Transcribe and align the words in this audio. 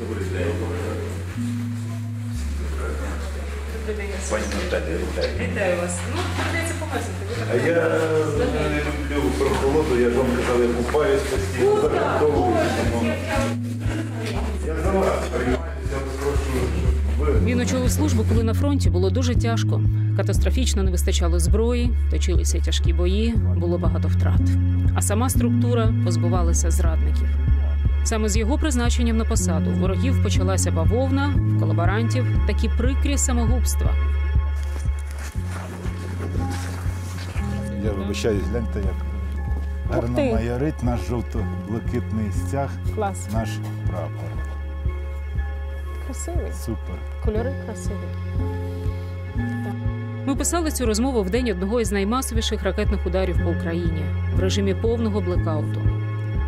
Добрий 0.00 0.24
день. 0.32 0.52
Пані 4.30 4.44
Наталія, 4.64 4.96
вітаю. 4.98 5.50
Вітаю 5.50 5.76
вас. 5.82 5.98
Ну. 6.14 6.20
Ви 6.52 6.58
А 7.50 7.52
так 7.52 7.66
я 7.66 7.90
знаєте. 8.36 8.70
не 8.70 8.78
люблю 8.78 9.30
прохолоду, 9.38 10.00
я 10.00 10.10
ж 10.10 10.16
вам 10.16 10.26
казав, 10.26 10.60
я 10.62 10.68
купаюсь 10.74 11.20
постійно, 11.22 11.74
Ну, 11.74 11.82
так, 11.82 11.92
загартовуюсь, 11.92 12.68
тому 12.92 13.04
я- 13.06 13.10
я- 13.10 14.76
я 14.76 14.82
за 14.82 14.90
вас 14.90 15.28
приймаюся, 15.36 15.64
я 15.92 15.98
щоб 17.18 17.26
ви... 17.26 17.40
Він 17.44 17.60
очолив 17.60 17.90
службу, 17.90 18.24
коли 18.28 18.42
на 18.44 18.54
фронті 18.54 18.90
було 18.90 19.10
дуже 19.10 19.34
тяжко. 19.34 19.82
Катастрофічно 20.16 20.82
не 20.82 20.90
вистачало 20.90 21.38
зброї, 21.38 21.90
точилися 22.10 22.60
тяжкі 22.60 22.92
бої, 22.92 23.34
було 23.56 23.78
багато 23.78 24.08
втрат. 24.08 24.40
А 24.94 25.02
сама 25.02 25.30
структура 25.30 25.94
позбувалася 26.04 26.70
зрадників. 26.70 27.28
Саме 28.04 28.28
з 28.28 28.36
його 28.36 28.58
призначенням 28.58 29.16
на 29.16 29.24
посаду 29.24 29.70
ворогів 29.70 30.22
почалася 30.22 30.70
бавовна, 30.70 31.28
в 31.28 31.60
колаборантів 31.60 32.26
такі 32.46 32.68
прикрі 32.68 33.18
самогубства. 33.18 33.90
Я 37.84 37.90
вибачаюсь, 37.92 38.42
гляньте, 38.50 38.78
як 38.78 38.94
гарно 39.90 40.16
ти. 40.16 40.32
майорить 40.32 40.82
наш 40.82 41.00
жовто-блакитний 41.08 42.32
стяг, 42.32 42.70
Клас. 42.94 43.28
наш 43.32 43.48
прапор. 43.86 44.30
Красивий. 46.06 46.52
Супер. 46.52 46.94
Кольори 47.24 47.52
красиві. 47.66 47.94
Ми 50.26 50.36
писали 50.36 50.70
цю 50.70 50.86
розмову 50.86 51.22
в 51.22 51.30
день 51.30 51.50
одного 51.50 51.80
із 51.80 51.92
наймасовіших 51.92 52.62
ракетних 52.62 53.06
ударів 53.06 53.44
по 53.44 53.50
Україні 53.50 54.04
в 54.36 54.40
режимі 54.40 54.74
повного 54.74 55.20
блекауту. 55.20 55.99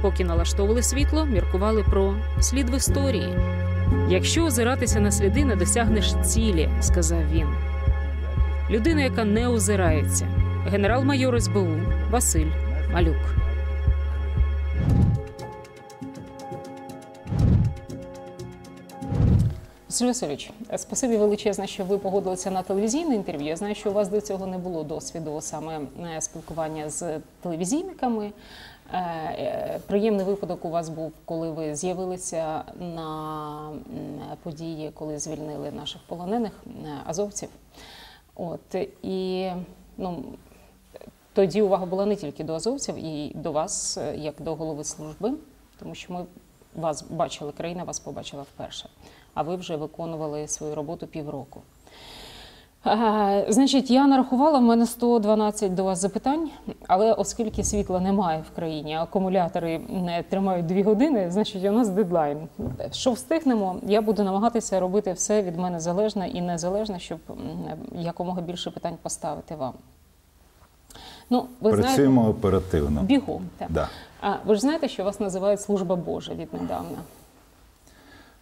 Поки 0.03 0.25
налаштовували 0.25 0.83
світло, 0.83 1.25
міркували 1.25 1.83
про 1.83 2.15
слід 2.41 2.71
в 2.71 2.77
історії. 2.77 3.39
Якщо 4.09 4.45
озиратися 4.45 5.01
на 5.01 5.13
сліди, 5.13 5.45
не 5.45 5.57
досягнеш 5.57 6.15
цілі, 6.25 6.69
сказав 6.81 7.31
він. 7.33 7.47
Людина, 8.71 9.03
яка 9.03 9.25
не 9.25 9.49
озирається, 9.49 10.29
генерал-майор 10.67 11.43
СБУ 11.43 11.67
Василь 12.11 12.51
Малюк. 12.93 13.43
Василь 19.89 20.07
Васильович, 20.07 20.51
спасибі 20.77 21.17
величезне, 21.17 21.67
що 21.67 21.85
ви 21.85 21.99
погодилися 21.99 22.51
на 22.51 22.63
телевізійне 22.63 23.15
інтерв'ю. 23.15 23.47
Я 23.47 23.57
знаю, 23.57 23.75
що 23.75 23.91
у 23.91 23.93
вас 23.93 24.09
до 24.09 24.21
цього 24.21 24.47
не 24.47 24.59
було 24.59 24.85
досвіду 24.85 25.41
саме 25.41 25.81
е, 26.17 26.21
спілкування 26.21 26.91
з 26.91 27.19
телевізійниками. 27.43 28.33
Е, 28.93 28.99
е, 28.99 29.81
Приємний 29.87 30.27
випадок 30.27 30.65
у 30.65 30.71
вас 30.71 30.89
був, 30.89 31.13
коли 31.25 31.51
ви 31.51 31.75
з'явилися 31.75 32.65
на 32.81 33.71
події, 34.43 34.91
коли 34.95 35.19
звільнили 35.19 35.71
наших 35.71 36.03
полонених 36.07 36.53
е, 36.67 36.71
азовців. 37.07 37.49
От 38.35 38.75
і 39.03 39.51
ну. 39.97 40.25
Тоді 41.35 41.63
увага 41.63 41.87
була 41.87 42.07
не 42.07 42.17
тільки 42.17 42.45
до 42.45 42.55
азовців, 42.55 42.97
і 42.97 43.33
до 43.35 43.53
вас, 43.53 43.99
як 44.15 44.35
до 44.43 44.55
голови 44.55 44.85
служби, 44.85 45.33
тому 45.79 45.95
що 45.95 46.13
ми 46.13 46.27
вас 46.75 47.03
бачили, 47.03 47.53
країна 47.53 47.85
вас 47.85 48.01
побачила 48.01 48.43
вперше, 48.43 48.89
а 49.35 49.43
ви 49.43 49.57
вже 49.57 49.77
виконували 49.77 50.49
свою 50.49 50.75
роботу 50.75 51.07
півроку. 51.07 51.63
А, 52.85 53.43
значить, 53.49 53.91
я 53.91 54.07
нарахувала, 54.07 54.59
в 54.59 54.63
мене 54.63 54.87
112 54.87 55.75
до 55.75 55.85
вас 55.85 55.99
запитань, 55.99 56.51
але 56.89 57.13
оскільки 57.13 57.65
світла 57.65 58.01
немає 58.01 58.45
в 58.53 58.55
країні, 58.57 58.97
акумулятори 58.97 59.79
не 59.89 60.23
тримають 60.23 60.67
2 60.67 60.83
години, 60.83 61.31
значить, 61.31 61.65
у 61.65 61.73
нас 61.73 61.89
дедлайн. 61.89 62.39
Що 62.93 63.13
встигнемо, 63.13 63.77
я 63.83 64.03
буду 64.03 64.23
намагатися 64.23 64.81
робити 64.81 65.13
все 65.13 65.43
від 65.43 65.57
мене 65.59 65.81
залежне 65.81 66.29
і 66.29 66.41
незалежне, 66.41 66.99
щоб 66.99 67.19
якомога 67.99 68.41
більше 68.41 68.71
питань 68.71 68.97
поставити 69.03 69.55
вам. 69.55 69.73
Ну, 71.31 71.41
ви 71.61 71.71
знаєте, 71.71 71.83
Працюємо 71.87 72.29
оперативно. 72.29 73.03
бігом. 73.03 73.43
Так. 73.59 73.69
Да. 73.71 73.89
А 74.21 74.35
ви 74.47 74.55
ж 74.55 74.61
знаєте, 74.61 74.89
що 74.89 75.05
вас 75.05 75.21
називають 75.21 75.61
служба 75.61 75.97
Божа 75.97 76.33
віднедавна? 76.35 76.99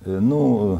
Е, 0.06 0.10
Ну, 0.10 0.72
е, 0.74 0.78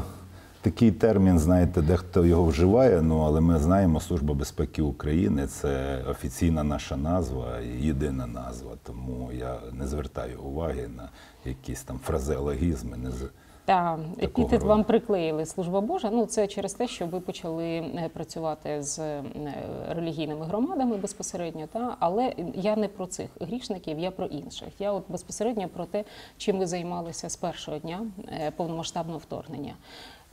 такий 0.61 0.91
термін, 0.91 1.39
знаєте, 1.39 1.81
дехто 1.81 2.25
його 2.25 2.43
вживає, 2.43 3.01
ну 3.01 3.19
але 3.19 3.41
ми 3.41 3.59
знаємо, 3.59 3.99
Служба 3.99 4.33
безпеки 4.33 4.81
України 4.81 5.47
це 5.47 6.03
офіційна 6.09 6.63
наша 6.63 6.97
назва, 6.97 7.59
єдина 7.79 8.27
назва. 8.27 8.71
Тому 8.83 9.29
я 9.33 9.55
не 9.71 9.87
звертаю 9.87 10.41
уваги 10.41 10.89
на 10.97 11.09
якісь 11.45 11.83
там 11.83 11.99
фразеологізми. 12.03 12.97
Не 12.97 13.09
Та 13.65 13.99
епітет 14.21 14.51
роду. 14.51 14.65
вам 14.65 14.83
приклеїли 14.83 15.45
служба 15.45 15.81
Божа. 15.81 16.09
Ну 16.09 16.25
це 16.25 16.47
через 16.47 16.73
те, 16.73 16.87
що 16.87 17.05
ви 17.05 17.19
почали 17.19 17.65
е, 17.65 18.09
працювати 18.13 18.83
з 18.83 18.99
е, 18.99 19.23
релігійними 19.89 20.45
громадами 20.45 20.97
безпосередньо. 20.97 21.67
Та 21.71 21.95
але 21.99 22.33
я 22.55 22.75
не 22.75 22.87
про 22.87 23.05
цих 23.05 23.29
грішників, 23.41 23.99
я 23.99 24.11
про 24.11 24.25
інших. 24.25 24.67
Я 24.79 24.91
от 24.91 25.03
безпосередньо 25.09 25.67
про 25.67 25.85
те, 25.85 26.03
чим 26.37 26.59
ви 26.59 26.67
займалися 26.67 27.29
з 27.29 27.35
першого 27.35 27.77
дня 27.77 28.05
е, 28.27 28.51
повномасштабного 28.51 29.19
вторгнення. 29.19 29.73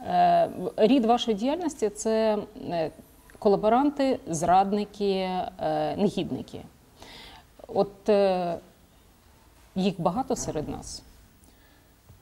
Е, 0.06 0.50
Рід 0.76 1.04
вашої 1.04 1.36
діяльності 1.36 1.88
це 1.88 2.38
е, 2.70 2.90
колаборанти, 3.38 4.18
зрадники, 4.30 5.10
е, 5.10 5.50
негідники. 5.96 6.60
От 7.68 8.10
їх 9.74 9.94
багато 9.98 10.36
серед 10.36 10.68
нас. 10.68 11.02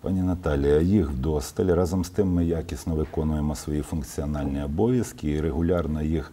Пані 0.01 0.23
Наталія, 0.23 0.81
їх 0.81 1.11
вдосталь. 1.11 1.67
Разом 1.67 2.05
з 2.05 2.11
тим 2.11 2.35
ми 2.35 2.45
якісно 2.45 2.95
виконуємо 2.95 3.55
свої 3.55 3.83
функціональні 3.83 4.63
обов'язки 4.63 5.31
і 5.31 5.41
регулярно 5.41 6.03
їх 6.03 6.33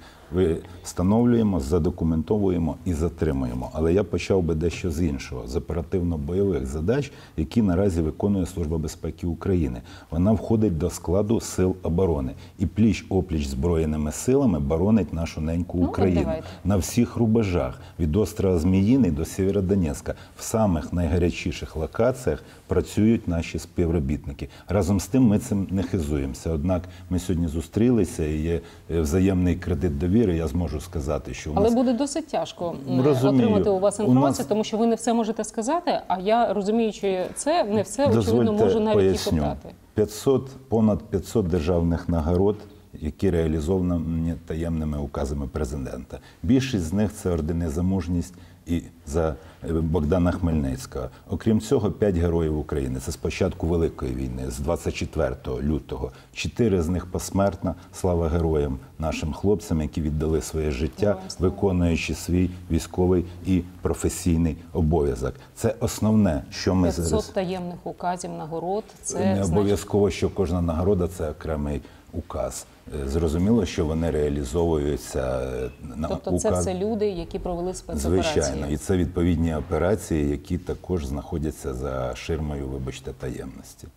встановлюємо, 0.83 1.59
задокументовуємо 1.59 2.75
і 2.85 2.93
затримуємо. 2.93 3.69
Але 3.73 3.93
я 3.93 4.03
почав 4.03 4.43
би 4.43 4.55
дещо 4.55 4.91
з 4.91 5.01
іншого 5.01 5.47
з 5.47 5.55
оперативно-бойових 5.55 6.65
задач, 6.65 7.11
які 7.37 7.61
наразі 7.61 8.01
виконує 8.01 8.45
Служба 8.45 8.77
безпеки 8.77 9.27
України. 9.27 9.81
Вона 10.11 10.31
входить 10.31 10.77
до 10.77 10.89
складу 10.89 11.39
сил 11.39 11.75
оборони 11.83 12.31
і 12.59 12.65
пліч 12.65 13.05
опліч 13.09 13.47
збройними 13.47 14.11
силами 14.11 14.59
боронить 14.59 15.13
нашу 15.13 15.41
неньку 15.41 15.77
Ну, 15.81 15.87
Україну 15.87 16.21
давайте. 16.21 16.47
на 16.65 16.77
всіх 16.77 17.15
рубежах 17.15 17.81
від 17.99 18.15
острова 18.15 18.59
Зміїний 18.59 19.11
до 19.11 19.25
Сєвєродонецька. 19.25 20.13
В 20.37 20.43
самих 20.43 20.93
найгарячіших 20.93 21.75
локаціях 21.75 22.43
працюють 22.67 23.27
наші 23.27 23.59
співробітники. 23.59 24.49
Разом 24.67 24.99
з 24.99 25.07
тим 25.07 25.23
ми 25.23 25.39
цим 25.39 25.67
не 25.71 25.83
хизуємося. 25.83 26.51
Однак 26.51 26.83
ми 27.09 27.19
сьогодні 27.19 27.47
зустрілися 27.47 28.25
і 28.25 28.37
є 28.41 28.61
е, 28.91 29.01
взаємний 29.01 29.55
кредит 29.55 29.97
довіри. 29.97 30.22
Я 30.31 30.47
зможу 30.47 30.81
сказати, 30.81 31.33
що 31.33 31.51
у 31.51 31.53
Але 31.55 31.63
нас 31.65 31.73
буде 31.73 31.93
досить 31.93 32.27
тяжко 32.27 32.75
Розумію. 33.03 33.43
отримати 33.47 33.69
у 33.69 33.79
вас 33.79 33.99
У 33.99 34.03
інформацію, 34.03 34.39
нас- 34.43 34.47
тому 34.47 34.63
що 34.63 34.77
ви 34.77 34.87
не 34.87 34.95
все 34.95 35.13
можете 35.13 35.43
сказати. 35.43 35.99
А 36.07 36.19
я 36.19 36.53
розуміючи 36.53 37.25
це, 37.35 37.63
не 37.63 37.81
все 37.81 38.07
очевидно 38.07 38.53
можу 38.53 38.79
навіть 38.79 39.27
і 39.27 39.29
питати. 39.29 39.69
500, 39.95 40.47
понад 40.69 41.03
500 41.03 41.47
державних 41.47 42.09
нагород, 42.09 42.55
які 42.93 43.29
реалізовані 43.29 44.33
таємними 44.45 44.97
указами 44.97 45.47
президента. 45.47 46.19
Більшість 46.43 46.83
з 46.83 46.93
них 46.93 47.13
це 47.13 47.29
ордени 47.29 47.69
за 47.69 47.81
мужність 47.83 48.33
і 48.67 48.81
за 49.07 49.29
е, 49.29 49.35
Богдана 49.71 50.31
Хмельницького. 50.31 51.09
Окрім 51.29 51.61
цього, 51.61 51.91
5 51.91 52.15
героїв 52.15 52.59
України. 52.59 52.99
Це 52.99 53.11
з 53.11 53.15
початку 53.15 53.67
Великої 53.67 54.15
війни, 54.15 54.51
з 54.51 54.59
24 54.59 55.35
лютого. 55.61 56.11
Чотири 56.33 56.81
з 56.81 56.89
них 56.89 57.05
посмертно. 57.05 57.75
Слава 57.93 58.29
героям, 58.29 58.79
нашим 58.99 59.33
хлопцям, 59.33 59.81
які 59.81 60.01
віддали 60.01 60.41
своє 60.41 60.71
життя, 60.71 61.17
виконуючи 61.39 62.15
свій 62.15 62.49
військовий 62.71 63.25
і 63.45 63.61
професійний 63.81 64.57
обов'язок. 64.73 65.33
Це 65.55 65.75
основне, 65.79 66.43
що 66.51 66.75
ми 66.75 66.87
500 66.87 67.05
зараз 67.05 67.27
таємних 67.27 67.77
указів, 67.83 68.31
нагород. 68.31 68.83
Це 69.03 69.35
не 69.35 69.43
обов'язково, 69.43 70.09
що 70.09 70.29
кожна 70.29 70.61
нагорода 70.61 71.07
це 71.07 71.29
окремий 71.29 71.81
указ. 72.13 72.65
Зрозуміло, 73.05 73.65
що 73.65 73.85
вони 73.85 74.11
реалізовуються 74.11 75.41
е, 75.41 75.69
на 75.95 76.07
тобто 76.07 76.39
це 76.39 76.49
указ. 76.49 76.61
все 76.61 76.73
люди, 76.79 77.09
які 77.09 77.39
провели 77.39 77.73
спецоперації. 77.73 78.43
Звичайно, 78.43 78.67
і 78.67 78.77
це 78.77 78.97
відповідні 78.97 79.55
операції, 79.55 80.29
які 80.29 80.57
також 80.57 81.05
знаходяться 81.05 81.73
за 81.73 82.15
ширмою, 82.15 82.67
вибачте, 82.67 83.13
таємності. 83.13 83.87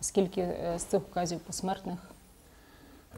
Скільки 0.00 0.40
е, 0.40 0.74
з 0.78 0.82
цих 0.82 1.00
указів 1.10 1.38
посмертних? 1.38 1.98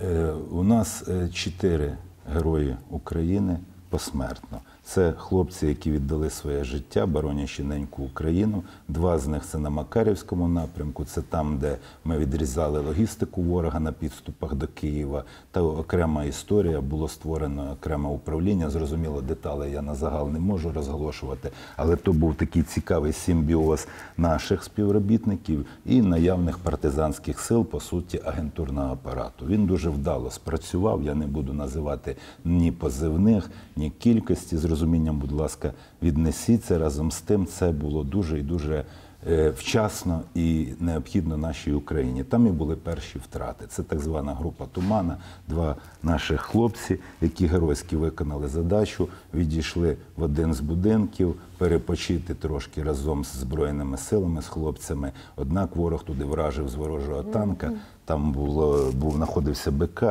Е, 0.04 0.32
У 0.50 0.62
нас 0.62 1.04
чотири 1.32 1.96
герої 2.32 2.76
України 2.90 3.58
посмертно. 3.88 4.60
Це 4.88 5.12
хлопці, 5.18 5.66
які 5.66 5.90
віддали 5.90 6.30
своє 6.30 6.64
життя, 6.64 7.06
боронячи 7.06 7.64
неньку 7.64 8.02
Україну. 8.02 8.62
Два 8.88 9.18
з 9.18 9.26
них 9.26 9.44
це 9.44 9.58
на 9.58 9.70
Макарівському 9.70 10.48
напрямку. 10.48 11.04
Це 11.04 11.22
там, 11.22 11.58
де 11.58 11.76
ми 12.04 12.18
відрізали 12.18 12.80
логістику 12.80 13.42
ворога 13.42 13.80
на 13.80 13.92
підступах 13.92 14.54
до 14.54 14.66
Києва. 14.66 15.24
Та 15.50 15.62
окрема 15.62 16.24
історія 16.24 16.80
було 16.80 17.08
створено 17.08 17.72
окреме 17.72 18.08
управління. 18.08 18.70
Зрозуміло, 18.70 19.20
деталі 19.20 19.72
я 19.72 19.82
на 19.82 19.94
загал 19.94 20.30
не 20.30 20.38
можу 20.38 20.72
розголошувати, 20.72 21.50
але 21.76 21.96
то 21.96 22.12
був 22.12 22.34
такий 22.34 22.62
цікавий 22.62 23.12
симбіоз 23.12 23.88
наших 24.16 24.64
співробітників 24.64 25.66
і 25.86 26.02
наявних 26.02 26.58
партизанських 26.58 27.40
сил, 27.40 27.64
по 27.64 27.80
суті, 27.80 28.20
агентурного 28.24 28.92
апарату. 28.92 29.46
Він 29.46 29.66
дуже 29.66 29.90
вдало 29.90 30.30
спрацював. 30.30 31.02
Я 31.02 31.14
не 31.14 31.26
буду 31.26 31.52
називати 31.52 32.16
ні 32.44 32.72
позивних, 32.72 33.50
ні 33.76 33.90
кількості. 33.90 34.56
З 34.56 34.77
розумінням, 34.78 35.18
будь 35.18 35.32
ласка, 35.32 35.72
віднесіться 36.02 36.78
разом 36.78 37.10
з 37.10 37.20
тим. 37.20 37.46
Це 37.46 37.70
було 37.70 38.04
дуже 38.04 38.38
і 38.38 38.42
дуже. 38.42 38.84
е, 39.28 39.50
Вчасно 39.50 40.20
і 40.34 40.68
необхідно 40.80 41.36
нашій 41.36 41.72
Україні. 41.72 42.24
Там 42.24 42.46
і 42.46 42.50
були 42.50 42.76
перші 42.76 43.18
втрати. 43.18 43.64
Це 43.68 43.82
так 43.82 44.00
звана 44.00 44.34
група 44.34 44.66
Тумана. 44.72 45.16
Два 45.48 45.76
наших 46.02 46.40
хлопці, 46.40 46.98
які 47.20 47.46
геройськи 47.46 47.96
виконали 47.96 48.48
задачу, 48.48 49.08
відійшли 49.34 49.96
в 50.16 50.22
один 50.22 50.54
з 50.54 50.60
будинків, 50.60 51.34
перепочити 51.58 52.34
трошки 52.34 52.82
разом 52.82 53.24
з 53.24 53.32
збройними 53.36 53.96
силами, 53.96 54.42
з 54.42 54.46
хлопцями. 54.46 55.12
Однак 55.36 55.76
ворог 55.76 56.04
туди 56.04 56.24
вражив 56.24 56.68
з 56.68 56.74
ворожого 56.74 57.22
танка. 57.22 57.72
Там 58.08 58.32
було 58.32 58.92
був 58.92 59.14
знаходився 59.14 59.70
БК 59.70 60.02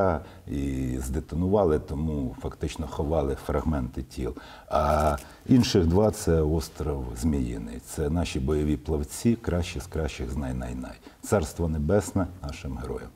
і 0.47 0.97
здетонували, 0.99 1.79
тому 1.79 2.35
фактично 2.41 2.87
ховали 2.87 3.35
фрагменти 3.35 4.03
тіл. 4.03 4.35
А 4.69 5.17
інших 5.45 5.87
два 5.87 6.11
це 6.11 6.41
остров 6.41 7.05
Зміїний. 7.15 7.79
Це 7.79 8.09
наші 8.09 8.39
бойові 8.39 8.77
плавці, 8.77 9.35
кращі 9.35 9.79
з 9.79 9.87
кращих 9.87 10.31
знай 10.31 10.53
най-най. 10.53 10.95
Царство 11.21 11.67
небесне 11.67 12.27
нашим 12.41 12.77
героям. 12.77 13.09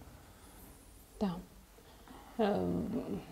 Так. 1.17 1.29
Е, 2.39 2.59
В 3.13 3.30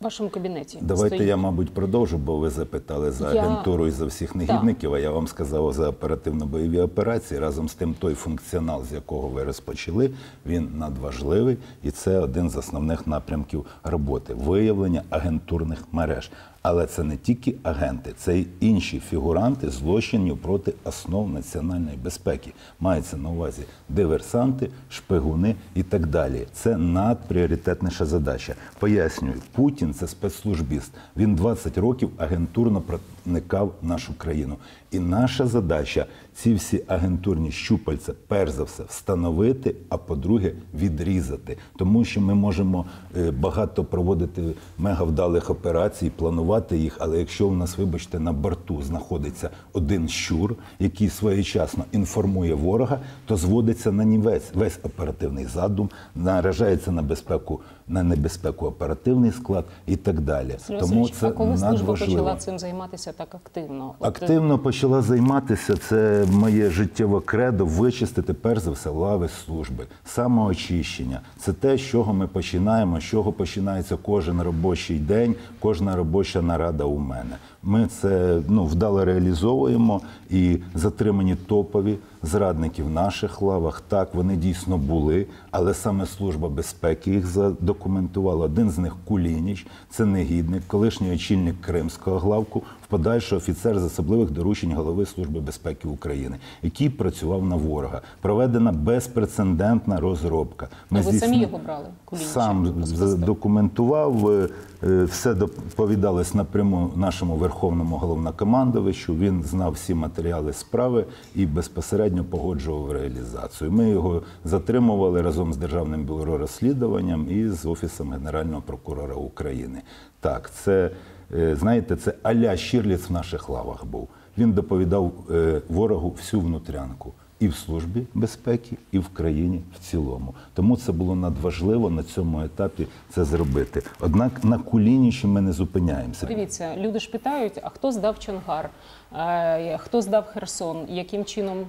вашому 0.00 0.28
кабінеті. 0.30 0.78
Давайте 0.82 1.16
стоїть- 1.16 1.28
я, 1.28 1.36
мабуть, 1.36 1.74
продовжу, 1.74 2.18
бо 2.18 2.36
ви 2.36 2.50
запитали 2.50 3.10
за 3.10 3.34
Я- 3.34 3.42
агентуру 3.42 3.86
і 3.86 3.90
за 3.90 4.06
всіх 4.06 4.34
негідників. 4.34 4.94
А 4.94 4.98
я 4.98 5.10
вам 5.10 5.28
сказав 5.28 5.72
за 5.72 5.88
оперативно-бойові 5.88 6.80
операції. 6.80 7.40
Разом 7.40 7.68
з 7.68 7.74
тим, 7.74 7.94
той 7.94 8.14
функціонал, 8.14 8.84
з 8.84 8.92
якого 8.92 9.28
ви 9.28 9.44
розпочали, 9.44 10.10
він 10.46 10.68
надважливий, 10.74 11.56
і 11.82 11.90
це 11.90 12.18
один 12.18 12.50
з 12.50 12.56
основних 12.56 13.06
напрямків 13.06 13.66
роботи 13.84 14.34
виявлення 14.34 15.02
агентурних 15.10 15.78
мереж. 15.92 16.30
Але 16.70 16.86
це 16.86 17.02
не 17.04 17.16
тільки 17.16 17.54
агенти, 17.62 18.12
це 18.16 18.38
й 18.38 18.46
інші 18.60 19.00
фігуранти 19.00 19.70
злочинів 19.70 20.38
проти 20.38 20.74
основ 20.84 21.30
національної 21.30 21.96
безпеки. 21.96 22.52
Мається 22.80 23.16
на 23.16 23.30
увазі 23.30 23.62
диверсанти, 23.88 24.70
шпигуни 24.88 25.54
і 25.74 25.82
так 25.82 26.06
далі. 26.06 26.46
Це 26.52 26.76
надпріоритетніша 26.76 28.06
задача. 28.06 28.54
Пояснюю, 28.78 29.34
Путін 29.52 29.94
це 29.94 30.06
спецслужбіст. 30.08 30.92
Він 31.16 31.34
20 31.34 31.78
років 31.78 32.10
агентурно 32.18 32.80
проникав 33.28 33.72
в 33.82 33.86
нашу 33.86 34.14
країну. 34.18 34.56
І 34.90 34.98
наша 34.98 35.46
задача 35.46 36.06
ці 36.34 36.54
всі 36.54 36.84
агентурні 36.86 37.50
щупальця, 37.50 38.12
перш 38.28 38.50
за 38.50 38.62
все, 38.62 38.82
встановити, 38.82 39.74
а 39.88 39.96
по-друге, 39.96 40.52
відрізати. 40.74 41.56
Тому 41.76 42.04
що 42.04 42.20
ми 42.20 42.34
можемо 42.34 42.84
е, 43.16 43.30
багато 43.30 43.84
проводити 43.84 44.42
мегавдалих 44.78 45.50
операцій, 45.50 46.10
планувати 46.16 46.78
їх. 46.78 46.96
Але 47.00 47.18
якщо 47.18 47.48
у 47.48 47.54
нас, 47.54 47.78
вибачте, 47.78 48.20
на 48.20 48.32
борту 48.32 48.82
знаходиться 48.82 49.50
один 49.72 50.08
щур, 50.08 50.54
який 50.78 51.08
своєчасно 51.08 51.84
інформує 51.92 52.54
ворога, 52.54 53.00
то 53.26 53.36
зводиться 53.36 53.92
на 53.92 54.04
нівець 54.04 54.50
весь 54.54 54.78
оперативний 54.82 55.44
задум, 55.44 55.90
наражається 56.14 56.92
на 56.92 57.02
безпеку, 57.02 57.60
на 57.88 58.02
небезпеку 58.02 58.66
оперативний 58.66 59.32
склад 59.32 59.64
і 59.86 59.96
так 59.96 60.20
далі. 60.20 60.56
Сергій 60.66 60.80
Тому 60.80 61.08
це 61.08 61.28
а 61.28 61.30
коли 61.30 61.58
служба 61.58 61.94
почала 61.94 62.36
цим 62.36 62.58
займатися 62.58 63.12
так 63.16 63.34
активно? 63.34 63.94
От, 63.98 64.06
е, 64.06 64.08
Активно 64.08 64.58
почала 64.58 65.02
займатися. 65.02 65.76
Це 65.76 66.24
моє 66.32 66.70
життєве 66.70 67.20
кредо 67.20 67.66
вичистити 67.66 68.34
перш 68.34 68.60
за 68.60 68.70
все 68.70 68.90
лави 68.90 69.28
служби, 69.28 69.86
самоочищення. 70.04 71.20
Це 71.38 71.52
те, 71.52 71.76
з 71.76 71.80
чого 71.80 72.12
ми 72.12 72.26
починаємо, 72.26 73.00
з 73.00 73.04
чого 73.04 73.32
починається 73.32 73.96
кожен 74.02 74.42
робочий 74.42 74.98
день, 74.98 75.34
кожна 75.60 75.96
робоча 75.96 76.42
нарада 76.42 76.84
у 76.84 76.98
мене. 76.98 77.36
Ми 77.62 77.86
це 77.86 78.40
ну 78.48 78.64
вдало 78.64 79.04
реалізовуємо 79.04 80.00
і 80.30 80.58
затримані 80.74 81.34
топові 81.34 81.98
зрадники 82.22 82.82
в 82.82 82.90
наших 82.90 83.42
лавах. 83.42 83.82
Так 83.88 84.14
вони 84.14 84.36
дійсно 84.36 84.78
були, 84.78 85.26
але 85.50 85.74
саме 85.74 86.06
служба 86.06 86.48
безпеки 86.48 87.10
їх 87.10 87.26
задокументувала. 87.26 88.44
Один 88.44 88.70
з 88.70 88.78
них 88.78 88.96
Кулініч, 89.04 89.66
це 89.90 90.04
негідник, 90.04 90.62
колишній 90.66 91.14
очільник 91.14 91.60
Кримського 91.60 92.18
главку, 92.18 92.62
в 92.88 92.90
подальший 92.90 93.38
офіцер 93.38 93.78
з 93.78 93.84
особливих 93.84 94.30
доручень 94.30 94.72
голови 94.72 95.06
Служби 95.06 95.40
безпеки 95.40 95.88
України, 95.88 96.36
який 96.62 96.90
працював 96.90 97.44
на 97.44 97.56
ворога. 97.56 98.00
Проведена 98.20 98.72
безпрецедентна 98.72 100.00
розробка. 100.00 100.68
А 100.90 101.00
ви 101.00 101.12
самі 101.12 101.40
його 101.40 101.58
брали, 101.58 101.86
Кулініча, 102.04 102.30
Сам 102.30 102.74
документував, 103.18 104.30
е, 104.30 104.48
е, 104.82 105.04
все 105.04 105.34
доповідалось 105.34 106.34
напряму 106.34 106.90
нашому 106.96 107.36
верховному 107.36 107.96
головнокомандувачу. 107.96 109.14
Він 109.14 109.42
знав 109.42 109.72
всі 109.72 109.94
матеріали 109.94 110.52
справи 110.52 111.04
і 111.34 111.46
безпосередньо 111.46 112.24
погоджував 112.24 112.92
реалізацію. 112.92 113.72
Ми 113.72 113.88
його 113.88 114.22
затримували 114.44 115.22
разом 115.22 115.52
з 115.52 115.56
Державним 115.56 116.04
бюро 116.04 116.38
розслідуванням 116.38 117.26
і 117.30 117.48
з 117.48 117.66
Офісом 117.66 118.12
Генерального 118.12 118.62
прокурора 118.62 119.14
України. 119.14 119.82
Так, 120.20 120.50
це 120.50 120.90
знаєте, 121.30 121.96
це 121.96 122.14
аля 122.22 122.56
Щірліц 122.56 123.08
в 123.08 123.12
наших 123.12 123.48
лавах 123.48 123.84
був. 123.84 124.08
Він 124.38 124.52
доповідав 124.52 125.12
е, 125.30 125.62
ворогу 125.68 126.10
всю 126.10 126.40
внутрянку 126.40 127.12
і 127.40 127.48
в 127.48 127.54
службі 127.54 128.06
безпеки, 128.14 128.76
і 128.92 128.98
в 128.98 129.08
країні 129.08 129.62
в 129.74 129.78
цілому. 129.78 130.34
Тому 130.54 130.76
це 130.76 130.92
було 130.92 131.16
надважливо 131.16 131.90
на 131.90 132.02
цьому 132.02 132.44
етапі 132.44 132.86
це 133.10 133.24
зробити. 133.24 133.82
Однак 134.00 134.44
на 134.44 134.58
Кулінічі 134.58 135.26
ми 135.26 135.40
не 135.40 135.52
зупиняємося. 135.52 136.26
Дивіться, 136.26 136.76
люди 136.76 136.98
ж 136.98 137.10
питають, 137.10 137.60
а 137.62 137.68
хто 137.68 137.92
здав 137.92 138.18
Чонгар, 138.18 138.70
Е, 139.16 139.78
хто 139.78 140.02
здав 140.02 140.24
Херсон, 140.26 140.86
яким 140.88 141.24
чином 141.24 141.66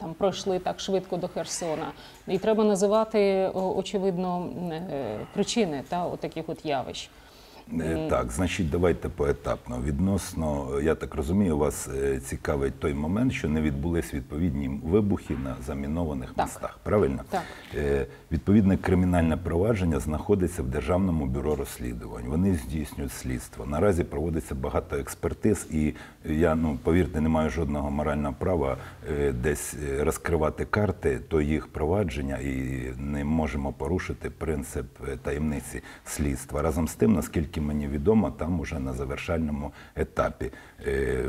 там 0.00 0.14
пройшли 0.14 0.58
так 0.58 0.80
швидко 0.80 1.16
до 1.16 1.28
Херсона. 1.28 1.92
І 2.28 2.38
треба 2.38 2.64
називати 2.64 3.48
очевидно 3.54 4.48
е, 4.72 5.18
причини 5.34 5.82
та 5.88 6.04
от 6.06 6.20
таких 6.20 6.44
от 6.48 6.66
явищ. 6.66 7.10
Е, 7.72 8.06
Так, 8.10 8.32
значить, 8.32 8.70
давайте 8.70 9.08
поетапно. 9.08 9.80
Відносно, 9.84 10.68
я 10.82 10.94
так 10.94 11.14
розумію, 11.14 11.58
вас 11.58 11.88
е, 12.02 12.20
цікавить 12.20 12.78
той 12.80 12.94
момент, 12.94 13.32
що 13.32 13.48
не 13.48 13.60
відбулись 13.60 14.14
відповідні 14.14 14.80
вибухи 14.84 15.36
на 15.44 15.56
замінованих 15.66 16.32
Так. 16.36 16.46
містах. 16.46 16.78
Правильно? 16.82 17.20
Так. 17.30 17.42
Відповідне 18.34 18.76
кримінальне 18.76 19.36
провадження 19.36 20.00
знаходиться 20.00 20.62
в 20.62 20.66
Державному 20.66 21.26
бюро 21.26 21.56
розслідувань. 21.56 22.24
Вони 22.26 22.54
здійснюють 22.54 23.12
слідство. 23.12 23.66
Наразі 23.66 24.04
проводиться 24.04 24.54
багато 24.54 24.96
експертиз, 24.96 25.66
і 25.70 25.94
я 26.24 26.54
ну 26.54 26.78
повірте, 26.82 27.20
не 27.20 27.28
маю 27.28 27.50
жодного 27.50 27.90
морального 27.90 28.34
права 28.38 28.76
е, 29.10 29.32
десь 29.32 29.74
е, 29.74 30.04
розкривати 30.04 30.64
карти 30.64 31.20
то 31.28 31.40
їх 31.40 31.66
провадження, 31.66 32.38
і 32.38 32.82
не 32.98 33.24
можемо 33.24 33.72
порушити 33.72 34.30
принцип 34.30 34.86
е, 35.08 35.16
таємниці 35.16 35.82
слідства. 36.04 36.62
Разом 36.62 36.88
з 36.88 36.94
тим, 36.94 37.12
наскільки 37.12 37.60
мені 37.60 37.88
відомо, 37.88 38.30
там 38.30 38.60
уже 38.60 38.78
на 38.78 38.92
завершальному 38.92 39.72
етапі 39.96 40.50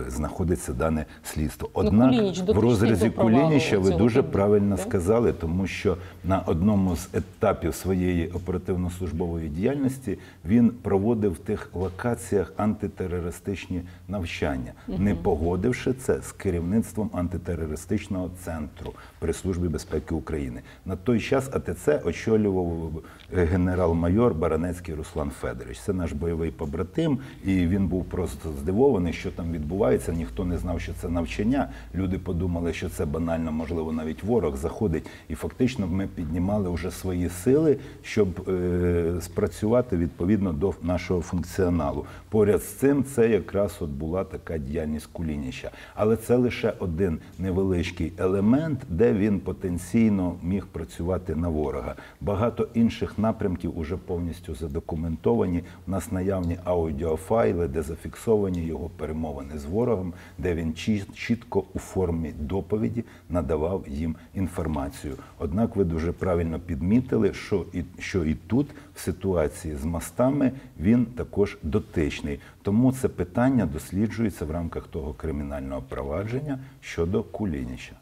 знаходиться 0.08 0.74
дане 0.74 1.06
слідство. 1.24 1.70
Однак 1.74 2.10
Кулініч 2.10 2.42
в 2.42 2.60
розрізі 2.60 3.10
Кулініча 3.10 3.80
ви 3.80 3.92
дуже 3.92 4.24
правильно 4.24 4.78
сказали, 4.78 5.34
тому 5.34 5.68
що 5.68 5.98
на 6.24 6.40
одному 6.40 6.96
з 6.96 7.10
етапів 7.14 7.76
своєї 7.76 8.28
оперативно-службової 8.28 9.50
діяльності 9.50 10.18
він 10.46 10.70
проводив 10.70 11.32
в 11.32 11.38
тих 11.38 11.70
локаціях 11.74 12.54
антитерористичні 12.58 13.82
навчання, 14.08 14.72
не 14.88 15.16
погодивши 15.16 15.94
це 15.94 16.22
з 16.22 16.32
керівництвом 16.32 17.10
антитерористичного 17.14 18.30
центру 18.44 18.94
при 19.20 19.34
службі 19.34 19.68
безпеки 19.68 20.16
України. 20.16 20.62
На 20.86 20.96
той 20.96 21.20
час 21.20 21.50
АТЦ 21.54 21.90
очолював 22.06 23.04
е, 23.34 23.46
генерал-майор 23.46 24.34
Баранецький 24.34 24.96
Руслан 24.96 25.30
Федорович. 25.30 25.80
Це 25.80 25.94
наш 25.94 26.12
бойовий 26.12 26.52
побратим, 26.52 27.20
і 27.46 27.68
він 27.68 27.88
був 27.88 28.06
просто 28.06 28.50
здивований, 28.62 29.14
що 29.14 29.32
там 29.32 29.45
відбувається. 29.52 30.14
Ніхто 30.14 30.46
не 30.46 30.58
знав, 30.58 30.82
що 30.82 30.94
це 31.02 31.10
навчання. 31.10 31.70
Люди 31.96 32.18
подумали, 32.18 32.74
що 32.74 32.90
це 32.90 33.06
банально, 33.06 33.52
можливо, 33.52 33.92
навіть 33.92 34.24
ворог 34.24 34.58
заходить. 34.58 35.08
І 35.30 35.36
фактично 35.36 35.88
ми 35.88 36.08
піднімали 36.08 36.70
вже 36.70 36.92
свої 36.92 37.30
сили, 37.30 37.78
щоб 38.04 38.50
е, 38.50 39.14
спрацювати 39.22 39.98
відповідно 39.98 40.54
до 40.54 40.74
нашого 40.82 41.22
функціоналу. 41.22 42.06
Поряд 42.30 42.64
з 42.64 42.68
цим 42.68 43.04
це 43.04 43.30
якраз 43.30 43.78
от 43.80 43.90
була 43.90 44.24
така 44.24 44.58
діяльність 44.58 45.10
Кулініча. 45.12 45.72
Але 45.96 46.16
це 46.16 46.36
лише 46.36 46.74
один 46.80 47.20
невеличкий 47.40 48.14
елемент, 48.18 48.80
де 48.90 49.14
він 49.14 49.40
потенційно 49.40 50.36
міг 50.44 50.66
працювати 50.66 51.36
на 51.36 51.50
ворога. 51.50 51.96
Багато 52.22 52.68
інших 52.74 53.20
напрямків 53.20 53.80
уже 53.80 53.98
повністю 53.98 54.56
задокументовані. 54.56 55.64
У 55.88 55.92
нас 55.92 56.12
наявні 56.12 56.58
аудіофайли, 56.64 57.68
де 57.68 57.82
зафіксовані 57.82 58.66
його 58.66 58.90
перемовини 59.26 59.60
з 59.60 59.66
ворогом, 59.66 60.14
де 60.38 60.56
він 60.56 60.74
чітко 61.16 61.64
у 61.74 61.80
формі 61.80 62.34
доповіді 62.40 63.04
надавав 63.30 63.84
їм 63.88 64.16
інформацію. 64.34 65.18
Однак 65.40 65.76
ви 65.76 65.84
дуже 65.84 66.12
правильно 66.12 66.60
підмітили, 66.60 67.34
що 67.34 67.66
і 67.74 67.84
що 68.00 68.26
і 68.26 68.36
тут, 68.36 68.68
в 68.96 69.00
ситуації 69.00 69.76
з 69.76 69.86
мостами, 69.86 70.52
він 70.80 71.06
також 71.06 71.58
дотичний. 71.64 72.40
Тому 72.62 72.92
це 72.92 73.08
питання 73.08 73.66
досліджується 73.66 74.46
в 74.46 74.52
рамках 74.52 74.88
того 74.88 75.14
кримінального 75.14 75.82
провадження 75.82 76.60
щодо 76.82 77.24
Кулініча. 77.24 77.96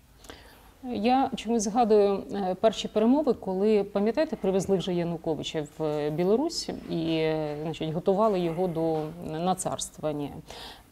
Я 0.92 1.30
чомусь 1.36 1.64
згадую 1.64 2.24
е, 2.34 2.56
перші 2.62 2.88
перемови, 2.88 3.34
коли 3.34 3.84
пам'ятаєте, 3.84 4.36
привезли 4.36 4.78
вже 4.78 4.94
Януковича 4.94 5.66
в 5.78 5.84
е, 5.84 6.10
Білорусь 6.10 6.70
і 6.90 7.16
е, 7.16 7.58
значить, 7.62 7.94
готували 7.94 8.40
його 8.40 8.68
до 8.68 9.00
нацарствування. 9.32 10.30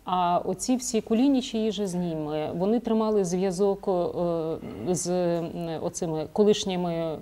А 0.05 0.37
оці 0.45 0.75
всі 0.75 1.01
кулінічі 1.01 1.57
їжі 1.57 1.85
з 1.85 1.95
ними 1.95 2.49
вони 2.55 2.79
тримали 2.79 3.25
зв'язок 3.25 3.87
е, 4.87 4.95
з 4.95 5.39
оцими 5.81 6.27
колишніми, 6.33 6.93
е, 6.93 7.17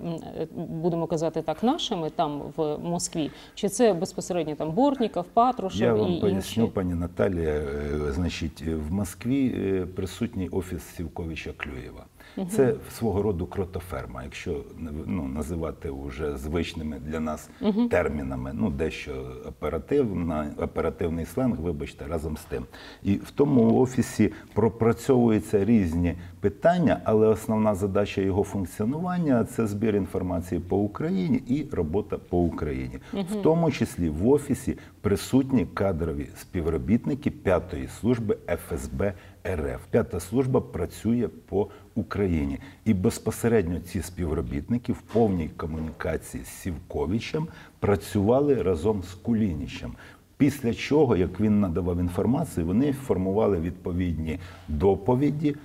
будемо 0.56 1.06
казати 1.06 1.42
так, 1.42 1.62
нашими 1.62 2.10
там 2.10 2.42
в 2.56 2.78
Москві. 2.78 3.30
Чи 3.54 3.68
це 3.68 3.92
безпосередньо 3.92 4.54
там 4.54 4.70
Бортніков, 4.72 5.24
Патрушев 5.24 5.80
Я 5.80 5.94
вам 5.94 6.12
і 6.12 6.20
поясню, 6.20 6.62
інші? 6.62 6.72
пані 6.74 6.94
Наталія. 6.94 7.50
е, 7.50 8.12
Значить, 8.12 8.62
е, 8.68 8.74
в 8.74 8.92
Москві 8.92 9.54
е, 9.56 9.86
присутній 9.96 10.48
офіс 10.48 10.82
Сівковича 10.96 11.50
Клюєва. 11.56 12.04
Це 12.50 12.74
свого 12.90 13.22
роду 13.22 13.46
кротоферма, 13.46 14.22
якщо 14.24 14.64
ну, 15.06 15.22
називати 15.22 15.90
вже 15.90 16.36
звичними 16.36 16.96
для 17.06 17.20
нас 17.20 17.50
термінами, 17.90 18.50
ну 18.54 18.70
дещо 18.70 19.12
оперативна, 19.48 20.50
оперативний 20.58 21.26
сленг, 21.26 21.60
вибачте, 21.60 22.04
разом 22.08 22.36
з 22.36 22.44
тим. 22.44 22.64
І 23.02 23.14
в 23.14 23.30
тому 23.30 23.80
офісі 23.80 24.32
пропрацьовуються 24.54 25.64
різні 25.64 26.14
питання, 26.40 27.00
але 27.04 27.26
основна 27.26 27.74
задача 27.74 28.20
його 28.20 28.44
функціонування 28.44 29.44
це 29.44 29.66
збір 29.66 29.96
інформації 29.96 30.60
по 30.60 30.76
Україні 30.76 31.42
і 31.46 31.66
робота 31.72 32.18
по 32.18 32.38
Україні, 32.38 32.98
в 33.12 33.42
тому 33.42 33.70
числі 33.70 34.08
в 34.08 34.28
офісі 34.28 34.78
присутні 35.00 35.66
кадрові 35.66 36.28
співробітники 36.36 37.30
п'ятої 37.30 37.88
служби 37.88 38.36
ФСБ 38.68 39.14
РФ. 39.46 39.86
П'ята 39.90 40.20
служба 40.20 40.60
працює 40.60 41.28
по 41.48 41.68
Україні, 41.94 42.58
і 42.84 42.94
безпосередньо 42.94 43.80
ці 43.80 44.02
співробітники 44.02 44.92
в 44.92 45.00
повній 45.00 45.50
комунікації 45.56 46.44
з 46.44 46.48
Сівковичем 46.48 47.46
працювали 47.78 48.62
разом 48.62 49.02
з 49.02 49.14
Кулінічем. 49.14 49.92
Після 50.36 50.74
чого, 50.74 51.16
як 51.16 51.40
він 51.40 51.60
надавав 51.60 52.00
інформацію, 52.00 52.66
вони 52.66 52.92
формували 52.92 53.60
відповідні 53.60 54.38
доповіді 54.68 55.56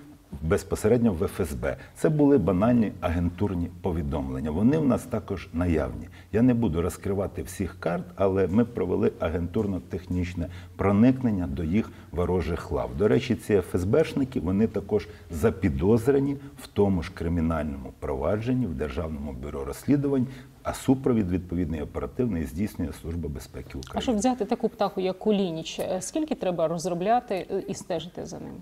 безпосередньо 0.42 1.13
в 1.13 1.27
ФСБ. 1.27 1.77
Це 1.96 2.10
були 2.10 2.38
банальні 2.38 2.92
агентурні 3.01 3.70
повідомлення. 3.82 4.51
Вони 4.51 4.77
в 4.77 4.88
нас 4.88 5.04
також 5.04 5.50
наявні. 5.54 6.08
Я 6.32 6.42
не 6.42 6.54
буду 6.54 6.82
розкривати 6.82 7.42
всіх 7.42 7.80
карт, 7.80 8.04
але 8.15 8.48
ми 8.48 8.65
провели 8.65 9.12
агентурно-технічне 9.20 10.48
проникнення 10.75 11.48
до 11.48 11.63
їх 11.63 11.92
ворожих 12.12 12.72
лав. 12.72 12.89
До 12.98 13.08
речі, 13.08 13.36
ці 13.36 13.62
ФСБшники 13.62 14.39
вони 14.39 14.68
також 14.68 15.08
запідозрені 15.32 16.38
в 16.62 16.68
тому 16.68 17.04
ж 17.04 17.12
кримінальному 17.13 17.94
провадженні 18.00 18.65
в 18.65 18.74
Державному 18.74 19.34
бюро 19.34 19.65
розслідувань. 19.65 20.27
А 20.63 20.74
супровід 20.74 21.32
відповідний 21.32 21.82
оперативний 21.82 22.46
здійснює 22.46 22.89
Служба 23.01 23.30
безпеки 23.30 23.80
А 23.94 24.01
щоб 24.01 24.18
взяти 24.18 24.46
таку 24.46 24.70
птаху, 24.70 25.01
як 25.01 25.20
Кулініч, 25.20 25.80
е, 25.80 26.01
скільки 26.01 26.36
треба 26.36 26.68
розробляти 26.68 27.48
е, 27.51 27.63
і 27.68 27.74
стежити 27.74 28.25
за 28.25 28.39
ним? 28.39 28.54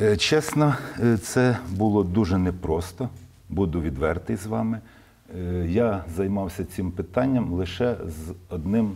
Е, 0.00 0.16
Чесно, 0.16 0.76
е, 1.02 1.16
це 1.16 1.56
було 1.70 2.04
дуже 2.04 2.38
непросто, 2.38 3.08
буду 3.48 3.80
відвертий 3.80 4.36
з 4.36 4.46
вами. 4.46 4.80
Е, 5.38 5.66
Я 5.68 6.04
займався 6.16 6.64
цим 6.64 6.90
питанням 6.90 7.52
лише 7.52 7.96
з 8.06 8.34
одним 8.48 8.92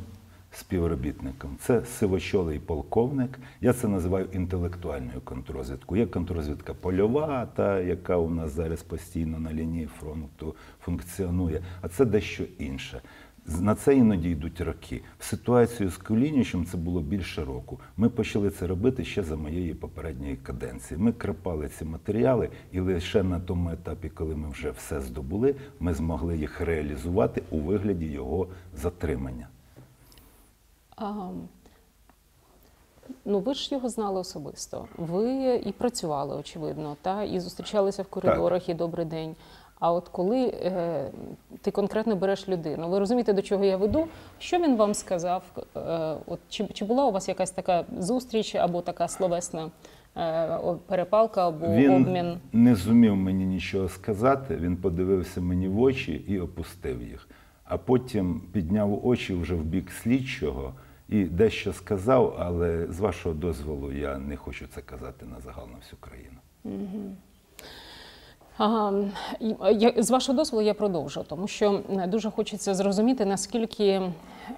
співробітником. 0.52 1.56
Це 1.60 1.82
сивочолий 1.84 2.58
полковник. 2.58 3.38
Я 3.60 3.72
це 3.72 3.88
називаю 3.88 4.26
інтелектуальною 4.32 5.20
контррозвідкою. 5.24 6.00
Є 6.00 6.06
контррозвідка 6.06 6.74
польова, 6.74 7.48
та 7.56 7.80
яка 7.80 8.16
у 8.16 8.30
нас 8.30 8.52
зараз 8.52 8.82
постійно 8.82 9.38
на 9.38 9.52
лінії 9.52 9.88
фронту 10.00 10.54
функціонує, 10.84 11.60
а 11.82 11.88
це 11.88 12.04
дещо 12.04 12.44
інше. 12.58 13.00
На 13.48 13.74
це 13.74 13.96
іноді 13.96 14.30
йдуть 14.30 14.60
роки. 14.60 15.02
В 15.18 15.24
ситуацію 15.24 15.90
з 15.90 15.96
Кулінічем 15.96 16.66
це 16.66 16.76
було 16.76 17.00
більше 17.00 17.44
року. 17.44 17.80
Ми 17.96 18.08
почали 18.08 18.50
це 18.50 18.66
робити 18.66 19.04
ще 19.04 19.22
за 19.22 19.36
моєї 19.36 19.74
попередньої 19.74 20.36
каденції. 20.36 21.00
Ми 21.00 21.12
крапали 21.12 21.68
ці 21.68 21.84
матеріали, 21.84 22.50
і 22.72 22.80
лише 22.80 23.22
на 23.22 23.40
тому 23.40 23.70
етапі, 23.70 24.08
коли 24.08 24.36
ми 24.36 24.50
вже 24.50 24.70
все 24.70 25.00
здобули, 25.00 25.54
ми 25.80 25.94
змогли 25.94 26.36
їх 26.36 26.60
реалізувати 26.60 27.42
у 27.50 27.58
вигляді 27.58 28.06
його 28.06 28.46
затримання. 28.74 29.48
А, 30.96 31.30
ну, 33.24 33.40
ви 33.40 33.54
ж 33.54 33.74
його 33.74 33.88
знали 33.88 34.20
особисто. 34.20 34.88
Ви 34.96 35.54
і 35.66 35.72
працювали, 35.72 36.36
очевидно, 36.36 36.96
та 37.02 37.22
і 37.22 37.40
зустрічалися 37.40 38.02
в 38.02 38.06
коридорах, 38.06 38.68
і 38.68 38.74
добрий 38.74 39.06
день. 39.06 39.36
А 39.80 39.92
от 39.92 40.08
коли 40.08 40.46
е, 40.46 41.04
ти 41.60 41.70
конкретно 41.70 42.16
береш 42.16 42.48
людину, 42.48 42.88
ви 42.88 42.98
розумієте, 42.98 43.32
до 43.32 43.42
чого 43.42 43.64
я 43.64 43.76
веду? 43.76 44.06
Що 44.38 44.58
він 44.58 44.76
вам 44.76 44.94
сказав? 44.94 45.42
Е, 45.76 45.80
от 46.26 46.38
чи, 46.48 46.66
чи 46.66 46.84
була 46.84 47.06
у 47.06 47.12
вас 47.12 47.28
якась 47.28 47.50
така 47.50 47.84
зустріч 47.98 48.54
або 48.54 48.82
така 48.82 49.08
словесна 49.08 49.70
е, 50.16 50.58
перепалка 50.86 51.48
або 51.48 51.66
Він 51.66 51.92
обмін? 51.92 52.38
не 52.52 52.74
зумів 52.74 53.16
мені 53.16 53.46
нічого 53.46 53.88
сказати. 53.88 54.56
Він 54.56 54.76
подивився 54.76 55.40
мені 55.40 55.68
в 55.68 55.80
очі 55.80 56.12
і 56.12 56.40
опустив 56.40 57.02
їх. 57.02 57.28
А 57.64 57.78
потім 57.78 58.42
підняв 58.52 59.06
очі 59.06 59.34
вже 59.34 59.54
в 59.54 59.62
бік 59.62 59.90
слідчого 59.90 60.72
і 61.08 61.24
дещо 61.24 61.72
сказав, 61.72 62.36
але 62.38 62.86
з 62.90 63.00
вашого 63.00 63.34
дозволу 63.34 63.92
я 63.92 64.18
не 64.18 64.36
хочу 64.36 64.66
це 64.74 64.80
казати 64.80 65.26
на 65.26 65.40
загал 65.40 65.66
на 65.72 65.78
всю 65.78 65.98
країну. 66.00 66.38
Я, 66.64 66.70
з 69.96 70.10
вашого 70.10 70.36
дозволу 70.38 70.62
я 70.62 70.74
продовжу, 70.74 71.24
тому 71.28 71.48
що 71.48 71.80
дуже 72.08 72.30
хочеться 72.30 72.74
зрозуміти, 72.74 73.24
наскільки 73.24 73.86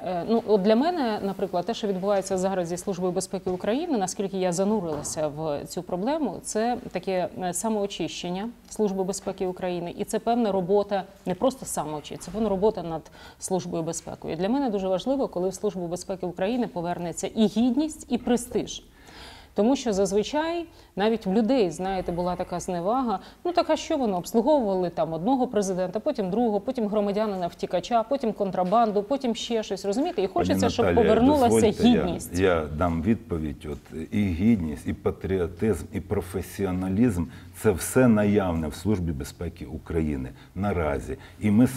е, 0.04 0.24
ну 0.28 0.42
от 0.46 0.62
для 0.62 0.76
мене, 0.76 1.20
наприклад, 1.22 1.66
те, 1.66 1.74
що 1.74 1.86
відбувається 1.86 2.38
зараз 2.38 2.68
зі 2.68 2.76
службою 2.76 3.12
безпеки 3.12 3.50
України, 3.50 3.98
наскільки 3.98 4.38
я 4.38 4.52
занурилася 4.52 5.28
в 5.28 5.64
цю 5.66 5.82
проблему, 5.82 6.38
це 6.42 6.78
таке 6.92 7.28
е, 7.42 7.52
самоочищення 7.52 8.48
служби 8.70 9.04
безпеки 9.04 9.46
України, 9.46 9.94
і 9.98 10.04
це 10.04 10.18
певна 10.18 10.52
робота, 10.52 11.04
не 11.26 11.34
просто 11.34 11.66
самоочищення, 11.66 12.20
це 12.20 12.30
певна 12.30 12.48
робота 12.48 12.82
над 12.82 13.02
службою 13.38 13.82
безпеки. 13.82 14.32
І 14.32 14.36
для 14.36 14.48
мене 14.48 14.70
дуже 14.70 14.88
важливо, 14.88 15.28
коли 15.28 15.48
в 15.48 15.54
службу 15.54 15.86
безпеки 15.86 16.26
України 16.26 16.66
повернеться 16.66 17.26
і 17.26 17.46
гідність, 17.46 18.06
і 18.08 18.18
престиж. 18.18 18.82
Тому 19.54 19.76
що 19.76 19.92
зазвичай 19.92 20.66
навіть 20.96 21.26
в 21.26 21.32
людей, 21.32 21.70
знаєте, 21.70 22.12
була 22.12 22.36
така 22.36 22.60
зневага. 22.60 23.18
Ну 23.44 23.52
так 23.52 23.70
а 23.70 23.76
що 23.76 23.96
вони 23.96 24.12
обслуговували 24.16 24.90
там 24.90 25.12
одного 25.12 25.46
президента, 25.46 26.00
потім 26.00 26.30
другого, 26.30 26.60
потім 26.60 26.88
громадянина 26.88 27.46
втікача, 27.46 28.02
потім 28.02 28.32
контрабанду, 28.32 29.02
потім 29.02 29.34
ще 29.34 29.62
щось. 29.62 29.84
Розумієте? 29.84 30.22
І 30.22 30.26
хочеться, 30.26 30.60
Пані 30.60 30.72
щоб 30.72 30.86
Наталія, 30.86 31.10
повернулася 31.10 31.48
дозвольте, 31.54 31.88
я- 31.88 32.04
гідність. 32.04 32.38
Я, 32.38 32.64
дам 32.78 33.02
відповідь. 33.02 33.66
От 33.72 33.98
і 34.12 34.22
гідність, 34.22 34.86
і 34.88 34.92
патріотизм, 34.92 35.84
і 35.92 36.00
професіоналізм 36.00 37.24
це 37.62 37.70
все 37.70 38.08
наявне 38.08 38.68
в 38.68 38.74
Службі 38.74 39.12
безпеки 39.12 39.64
України 39.66 40.28
наразі. 40.54 41.16
І 41.40 41.50
ми 41.50 41.68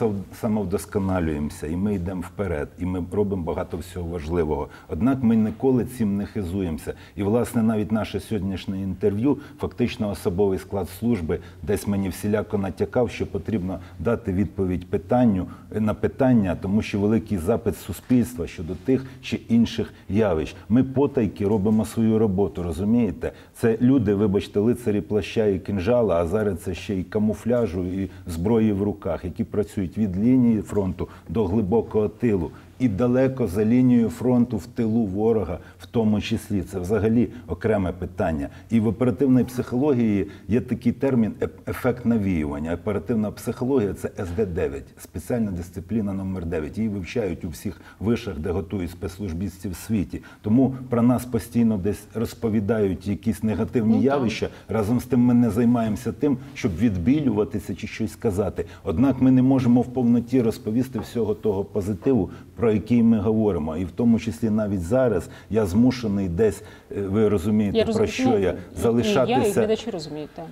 самовдосконалюємося, 0.42 1.68
і 1.68 1.76
ми 1.76 1.96
йдемо 1.96 2.22
вперед, 2.22 2.70
і 2.80 2.86
ми 2.86 3.04
робимо 3.12 3.44
багато 3.44 3.78
всього 3.78 4.10
важливого. 4.10 4.68
Однак 4.90 5.24
ми 5.24 5.36
ніколи 5.36 5.86
цим 5.86 6.18
не 6.18 6.26
хизуємося. 6.26 6.94
І 7.16 7.24
власне 7.24 7.63
навіть 7.64 7.92
наше 7.92 8.20
сьогоднішнє 8.20 8.82
інтерв'ю, 8.82 9.38
фактично 9.60 10.10
особовий 10.10 10.60
склад 10.60 10.90
служби 11.00 11.40
десь 11.64 11.88
мені 11.88 12.10
всіляко 12.10 12.58
натякав, 12.58 13.10
що 13.10 13.28
потрібно 13.28 13.80
дати 14.00 14.34
відповідь 14.34 14.90
питанню 14.90 15.48
на 15.72 15.94
питання, 15.94 16.58
тому 16.62 16.82
що 16.82 17.00
великий 17.00 17.38
запит 17.38 17.78
суспільства 17.78 18.48
щодо 18.48 18.76
тих 18.76 19.06
чи 19.22 19.40
інших 19.50 19.94
явищ. 20.10 20.56
Ми 20.70 20.84
потайки 20.84 21.48
робимо 21.48 21.86
свою 21.86 22.20
роботу, 22.20 22.64
розумієте? 22.64 23.32
Це 23.54 23.78
люди, 23.82 24.14
вибачте, 24.16 24.60
лицарі 24.60 25.02
плаща 25.02 25.46
і 25.46 25.60
кинжала, 25.60 26.16
а 26.16 26.28
зараз 26.28 26.60
це 26.60 26.74
ще 26.74 26.96
й 26.96 27.04
камуфляжу 27.04 27.84
і 27.84 28.10
зброї 28.28 28.74
в 28.74 28.84
руках, 28.84 29.26
які 29.26 29.44
працюють 29.44 29.98
від 29.98 30.18
лінії 30.18 30.62
фронту 30.62 31.08
до 31.30 31.46
глибокого 31.46 32.08
тилу. 32.08 32.52
І 32.80 32.88
далеко 32.88 33.48
за 33.48 33.66
лінією 33.66 34.10
фронту 34.10 34.58
в 34.58 34.68
тилу 34.68 35.06
ворога, 35.06 35.60
в 35.80 35.86
тому 35.86 36.22
числі, 36.22 36.62
це 36.62 36.80
взагалі 36.80 37.30
окреме 37.48 37.92
питання. 37.92 38.50
І 38.70 38.80
в 38.80 38.88
оперативній 38.88 39.44
психології 39.44 40.28
є 40.48 40.62
такий 40.62 40.92
термін 40.92 41.34
ефект 41.68 42.06
навіювання. 42.06 42.74
Оперативна 42.74 43.32
психологія 43.32 43.94
це 43.94 44.08
СД-9, 44.08 44.82
спеціальна 45.00 45.52
дисципліна 45.52 46.14
номер 46.14 46.46
9. 46.46 46.78
Її 46.78 46.90
вивчають 46.90 47.46
у 47.46 47.50
всіх 47.50 47.82
вишах, 48.00 48.40
де 48.40 48.52
готують 48.52 48.92
спецслужбістів 48.92 49.72
в 49.72 49.76
світі. 49.76 50.22
Тому 50.42 50.76
про 50.90 51.02
нас 51.02 51.26
постійно 51.26 51.78
десь 51.78 52.04
розповідають 52.14 53.08
якісь 53.08 53.44
негативні 53.44 54.02
явища. 54.02 54.50
Разом 54.70 55.00
з 55.00 55.06
тим 55.06 55.20
ми 55.20 55.34
не 55.34 55.50
займаємося 55.50 56.12
тим, 56.12 56.38
щоб 56.54 56.78
відбілюватися 56.78 57.76
чи 57.76 57.88
щось 57.88 58.12
сказати. 58.12 58.66
Однак 58.84 59.22
ми 59.22 59.32
не 59.32 59.42
можемо 59.42 59.82
в 59.82 59.94
повноті 59.94 60.42
розповісти 60.42 61.00
всього 61.00 61.34
того 61.34 61.64
позитиву, 61.64 62.30
про 62.64 62.72
який 62.72 63.04
ми 63.04 63.20
говоримо. 63.20 63.78
І 63.78 63.86
в 63.86 63.92
тому 63.92 64.20
числі 64.20 64.50
навіть 64.50 64.82
зараз 64.82 65.30
я 65.50 65.66
змушений 65.66 66.30
десь, 66.30 66.62
е, 66.92 67.02
ви 67.02 67.30
розумієте, 67.30 67.78
про 67.84 67.86
розумію. 67.88 68.08
що 68.12 68.30
Ну, 68.30 68.38
я 68.38 68.40
і 68.40 68.44
Я 68.44 68.52
і 68.52 68.56
залишатися. 68.82 69.60
глядачі 69.60 69.90
розуміють. 69.90 70.30
так. 70.36 70.46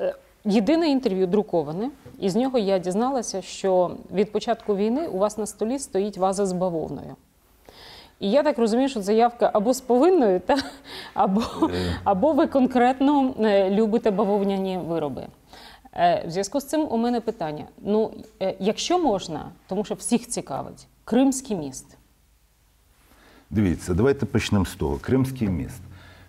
Е, 0.00 0.14
Єдине 0.44 0.88
інтерв'ю 0.90 1.26
друковане, 1.26 1.90
і 2.20 2.30
з 2.30 2.36
нього 2.36 2.58
я 2.58 2.78
дізналася, 2.78 3.42
що 3.42 3.90
від 4.14 4.32
початку 4.32 4.76
війни 4.76 5.06
у 5.06 5.18
вас 5.18 5.38
на 5.38 5.46
столі 5.46 5.78
стоїть 5.78 6.18
ваза 6.18 6.46
з 6.46 6.52
бавовною. 6.52 7.16
І 8.20 8.30
я 8.30 8.42
так 8.42 8.58
розумію, 8.58 8.88
що 8.88 9.02
заявка 9.02 9.50
або 9.52 9.72
з 9.74 9.80
повинною, 9.80 10.40
та, 10.40 10.56
або, 11.14 11.42
або 12.04 12.32
ви 12.32 12.46
конкретно 12.46 13.34
е, 13.40 13.70
любите 13.70 14.10
бавовняні 14.10 14.78
вироби. 14.88 15.26
Е, 15.96 16.24
В 16.26 16.30
зв'язку 16.30 16.60
з 16.60 16.64
цим 16.64 16.86
у 16.90 16.96
мене 16.96 17.20
питання: 17.20 17.64
ну, 17.84 18.10
е, 18.42 18.54
якщо 18.60 18.98
можна, 18.98 19.44
тому 19.68 19.84
що 19.84 19.94
всіх 19.94 20.28
цікавить, 20.28 20.86
Кримський 21.04 21.56
міст. 21.56 21.96
Дивіться, 23.50 23.94
давайте 23.94 24.26
почнемо 24.26 24.64
з 24.64 24.74
того. 24.74 24.96
Кримський 24.96 25.48
міст. 25.48 25.80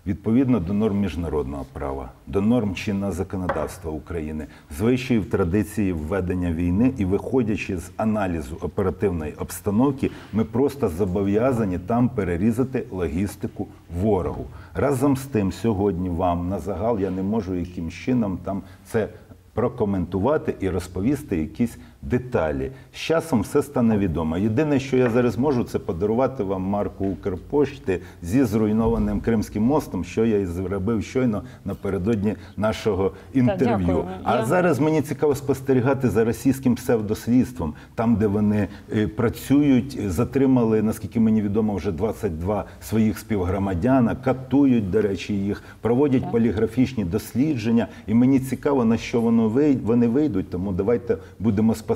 Відповідно 0.08 0.60
до 0.60 0.74
норм 0.74 1.00
міжнародного 1.00 1.65
права, 1.74 2.12
до 2.27 2.41
норм 2.41 2.75
чинного 2.75 3.12
законодавства 3.12 3.91
України, 3.91 4.48
звичаїв 4.77 5.29
традиції 5.29 5.94
введення 5.94 6.51
війни 6.51 6.94
і 6.98 7.05
виходячи 7.05 7.77
з 7.77 7.91
аналізу 7.98 8.58
оперативної 8.62 9.34
обстановки, 9.34 10.12
ми 10.34 10.44
просто 10.44 10.89
зобов'язані 10.89 11.79
там 11.79 12.10
перерізати 12.10 12.86
логістику 12.91 13.67
ворогу. 14.01 14.46
Разом 14.74 15.17
з 15.17 15.25
тим, 15.25 15.51
сьогодні 15.51 16.10
вам 16.10 16.50
на 16.50 16.60
загал 16.60 17.00
я 17.00 17.10
не 17.10 17.24
можу 17.24 17.55
яким 17.55 17.91
чином 17.91 18.38
там 18.44 18.62
це 18.91 19.10
прокоментувати 19.55 20.55
і 20.60 20.70
розповісти 20.70 21.38
якісь 21.38 21.77
деталі. 22.10 22.72
З 22.94 22.98
часом 22.98 23.42
все 23.42 23.62
стане 23.64 23.98
відомо. 23.98 24.38
Єдине, 24.38 24.80
що 24.80 24.98
я 24.98 25.10
зараз 25.10 25.38
можу, 25.38 25.64
це 25.64 25.80
подарувати 25.80 26.44
вам 26.44 26.62
марку 26.62 27.06
Укрпошти 27.06 28.00
зі 28.22 28.44
зруйнованим 28.44 29.22
Кримським 29.22 29.64
мостом, 29.64 30.04
що 30.04 30.26
я 30.26 30.38
і 30.40 30.46
зробив 30.46 31.04
щойно 31.04 31.44
напередодні 31.66 32.36
нашого 32.58 33.12
інтерв'ю. 33.34 33.78
дякую. 33.88 34.06
А 34.24 34.36
Я- 34.36 34.46
зараз 34.46 34.80
мені 34.80 35.02
цікаво 35.02 35.36
спостерігати 35.36 36.10
за 36.10 36.26
російським 36.26 36.76
псевдослідством, 36.76 37.74
там, 37.96 38.16
де 38.16 38.28
вони 38.28 38.68
е, 38.96 39.08
працюють, 39.08 40.00
е, 40.06 40.10
затримали, 40.10 40.82
наскільки 40.82 41.20
мені 41.20 41.42
відомо, 41.42 41.76
вже 41.76 41.92
22 41.92 42.66
своїх 42.82 43.20
співгромадяна, 43.20 44.16
катують, 44.16 44.92
до 44.92 45.02
речі, 45.02 45.34
їх, 45.34 45.64
проводять 45.82 46.32
поліграфічні 46.32 47.06
дослідження. 47.06 47.88
І 48.08 48.14
мені 48.14 48.40
цікаво, 48.40 48.86
на 48.86 48.98
що 48.98 49.22
воно 49.22 49.50
вий- 49.50 49.78
вони 49.84 50.08
вийдуть. 50.08 50.50
Тому 50.50 50.72
давайте 50.72 51.18
будемо 51.40 51.76
спостерігати, 51.76 51.95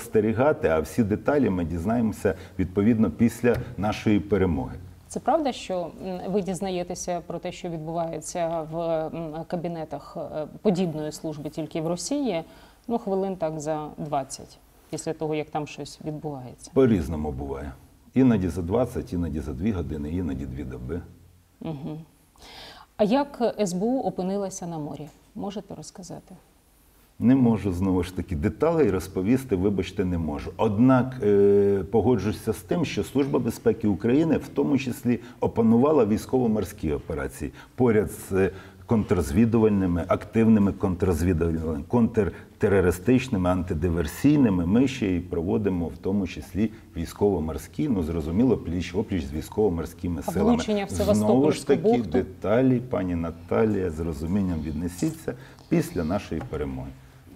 а 0.64 0.80
всі 0.80 1.04
деталі 1.04 1.50
ми 1.50 1.66
дізнаємося 1.66 2.36
відповідно 2.60 3.12
після 3.12 3.56
нашої 3.78 4.20
перемоги. 4.20 4.76
Це 5.08 5.20
правда, 5.20 5.52
що 5.52 5.92
ви 6.28 6.42
дізнаєтеся 6.42 7.22
про 7.28 7.40
те, 7.40 7.52
що 7.52 7.70
відбувається 7.70 8.68
в 8.72 9.10
кабінетах 9.48 10.18
е, 10.18 10.46
подібної 10.62 11.12
служби 11.12 11.50
тільки 11.50 11.82
в 11.82 11.88
Росії, 11.88 12.44
ну 12.88 12.98
хвилин 12.98 13.36
так 13.36 13.60
за 13.60 13.88
20, 13.98 14.58
після 14.90 15.14
того 15.14 15.36
як 15.36 15.50
там 15.50 15.68
щось 15.68 16.00
відбувається. 16.06 16.72
По-різному 16.74 17.32
буває. 17.32 17.72
Іноді 18.14 18.50
за 18.50 18.62
20, 18.62 19.14
іноді 19.14 19.40
за 19.40 19.54
2 19.54 19.74
години, 19.74 20.10
іноді 20.10 20.46
2 20.46 20.66
доби. 20.66 21.02
А 22.98 23.04
як 23.04 23.56
СБУ 23.66 24.00
опинилася 24.02 24.68
на 24.68 24.78
морі? 24.78 25.08
Можете 25.36 25.76
розказати? 25.76 26.36
Не 27.22 27.36
можу 27.36 27.74
знову 27.74 28.04
ж 28.04 28.16
таки 28.16 28.36
деталей 28.36 28.92
розповісти, 28.92 29.56
вибачте, 29.56 30.06
не 30.06 30.18
можу. 30.18 30.52
Однак 30.58 31.16
е, 31.24 31.84
погоджуся 31.92 32.54
з 32.54 32.58
тим, 32.62 32.86
що 32.86 33.04
Служба 33.04 33.40
безпеки 33.40 33.88
України 33.88 34.38
в 34.38 34.48
тому 34.48 34.78
числі 34.78 35.20
опанувала 35.40 36.06
військово-морські 36.06 36.92
операції 36.92 37.52
поряд 37.76 38.12
з 38.12 38.32
е, 38.32 38.52
контррозвідувальними, 38.86 40.04
активними 40.08 40.72
контррозвідувальними, 40.72 41.84
контртерористичними, 41.88 43.50
антидиверсійними. 43.50 44.66
Ми 44.66 44.88
ще 44.88 45.08
й 45.08 45.20
проводимо 45.20 45.88
в 45.88 45.98
тому 45.98 46.28
числі 46.28 46.72
військово-морські, 46.98 47.90
ну 47.90 48.04
зрозуміло, 48.04 48.58
пліч 48.58 48.96
опліч 48.96 49.26
з 49.26 49.34
військово-морськими 49.34 50.22
силами. 50.22 50.52
влучення 50.52 50.86
в 50.86 50.90
Знову 51.16 51.52
ж 51.52 51.68
таки, 51.68 51.82
бухту? 51.82 52.10
деталі, 52.10 52.82
пані 52.90 53.16
Наталія, 53.16 53.90
з 53.90 54.00
розумінням 54.00 54.60
віднесіться 54.62 55.34
після 55.70 56.04
нашої 56.04 56.42
перемоги. 56.50 56.90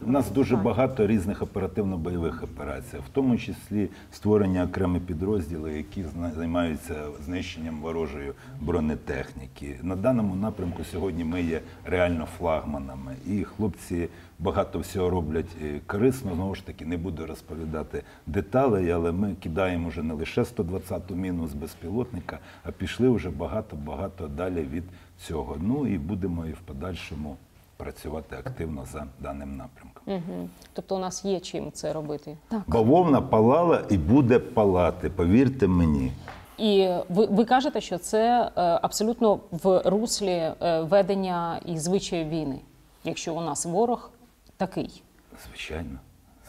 У 0.06 0.12
нас 0.12 0.32
дуже 0.32 0.56
багато 0.56 1.08
різних 1.08 1.42
оперативно-бойових 1.42 2.44
операцій, 2.44 2.98
в 2.98 3.10
тому 3.14 3.38
числі 3.38 3.90
створення 4.12 4.64
окремих 4.64 5.02
підрозділів, 5.02 5.78
які 5.78 6.06
займаються 6.36 6.96
знищенням 7.26 7.82
ворожої 7.82 8.32
бронетехніки. 8.62 9.80
На 9.84 9.96
даному 9.96 10.36
напрямку 10.36 10.84
сьогодні 10.84 11.24
ми 11.24 11.42
є 11.42 11.62
реально 11.86 12.28
флагманами, 12.38 13.16
і 13.28 13.44
хлопці 13.44 14.10
багато 14.40 14.80
всього 14.80 15.10
роблять 15.10 15.56
е, 15.64 15.80
корисно. 15.88 16.36
Знову 16.36 16.56
ж 16.56 16.66
таки, 16.66 16.86
не 16.86 16.98
буду 16.98 17.26
розповідати 17.26 18.04
деталей, 18.28 18.92
але 18.92 19.12
ми 19.12 19.36
кидаємо 19.36 19.90
вже 19.90 20.04
не 20.04 20.14
лише 20.14 20.42
120-ту 20.42 21.16
міну 21.16 21.48
з 21.48 21.54
безпілотника, 21.54 22.40
а 22.64 22.72
пішли 22.72 23.10
вже 23.10 23.30
багато-багато 23.30 24.28
далі 24.28 24.68
від 24.74 24.84
цього. 25.18 25.58
Ну 25.62 25.88
і 25.88 25.98
будемо 25.98 26.46
і 26.46 26.52
в 26.52 26.60
подальшому 26.60 27.38
працювати 27.84 28.36
активно 28.36 28.86
за 28.86 29.08
даним 29.20 29.58
напрямком. 29.58 30.04
Угу. 30.06 30.50
Тобто 30.74 30.96
у 30.96 31.00
нас 31.00 31.26
є 31.26 31.40
чим 31.40 31.72
це 31.72 31.94
робити. 31.94 32.38
Бавовна 32.68 33.22
палала 33.22 33.84
і 33.90 33.98
буде 33.98 34.40
палати, 34.40 35.10
повірте 35.10 35.68
мені. 35.68 36.12
І 36.58 36.90
ви, 37.10 37.26
ви 37.26 37.46
кажете, 37.46 37.82
що 37.82 37.98
це 37.98 38.52
е, 38.58 38.62
абсолютно 38.62 39.40
в 39.52 39.82
руслі 39.86 40.32
е, 40.32 40.82
ведення 40.82 41.60
і 41.66 41.78
звичаїв 41.78 42.30
війни, 42.30 42.60
якщо 43.04 43.36
у 43.36 43.42
нас 43.42 43.66
ворог 43.66 44.12
такий. 44.58 45.04
Звичайно, 45.48 46.00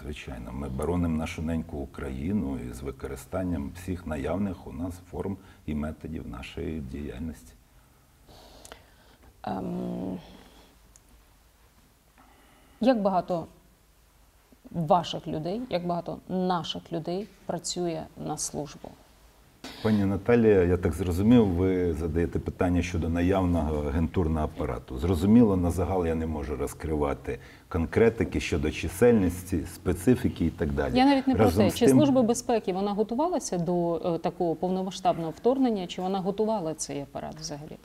звичайно. 0.02 0.52
Ми 0.52 0.68
боронимо 0.68 1.16
нашу 1.16 1.42
неньку 1.42 1.76
Україну 1.76 2.58
і 2.70 2.72
з 2.72 2.82
використанням 2.82 3.70
всіх 3.74 4.06
наявних 4.06 4.66
у 4.66 4.72
нас 4.72 4.94
форм 5.10 5.36
і 5.66 5.74
методів 5.74 6.28
нашої 6.28 6.80
діяльності. 6.80 7.52
Ем, 9.42 10.18
як 12.84 13.02
багато 13.02 13.46
ваших 14.70 15.26
людей, 15.26 15.60
як 15.70 15.86
багато 15.86 16.18
наших 16.28 16.92
людей 16.92 17.26
працює 17.46 18.02
на 18.26 18.38
службу? 18.38 18.88
Пані 19.82 20.04
Наталія, 20.04 20.62
я 20.62 20.76
так 20.76 20.92
зрозумів, 20.92 21.46
ви 21.46 21.92
задаєте 21.92 22.38
питання 22.38 22.82
щодо 22.82 23.08
наявного 23.08 23.88
агентурного 23.88 24.44
апарату. 24.44 24.98
Зрозуміло, 24.98 25.56
на 25.56 25.70
загал 25.70 26.06
я 26.06 26.14
не 26.14 26.26
можу 26.26 26.56
розкривати 26.56 27.38
конкретики 27.68 28.40
щодо 28.40 28.70
чисельності, 28.70 29.66
специфіки 29.74 30.46
і 30.46 30.50
так 30.50 30.72
далі. 30.72 30.98
Я 30.98 31.04
навіть 31.06 31.26
не 31.26 31.34
про 31.34 31.50
те, 31.50 31.70
чи 31.70 31.86
тим- 31.86 31.96
служба 31.98 32.22
безпеки 32.22 32.72
вона 32.72 32.92
готувалася 32.92 33.58
до 33.58 33.96
е, 34.14 34.18
такого 34.18 34.54
повномасштабного 34.54 35.30
вторгнення, 35.30 35.86
чи 35.86 36.02
вона 36.02 36.20
готувала 36.20 36.74
цей 36.74 37.00
апарат 37.00 37.34
взагалі? 37.40 37.76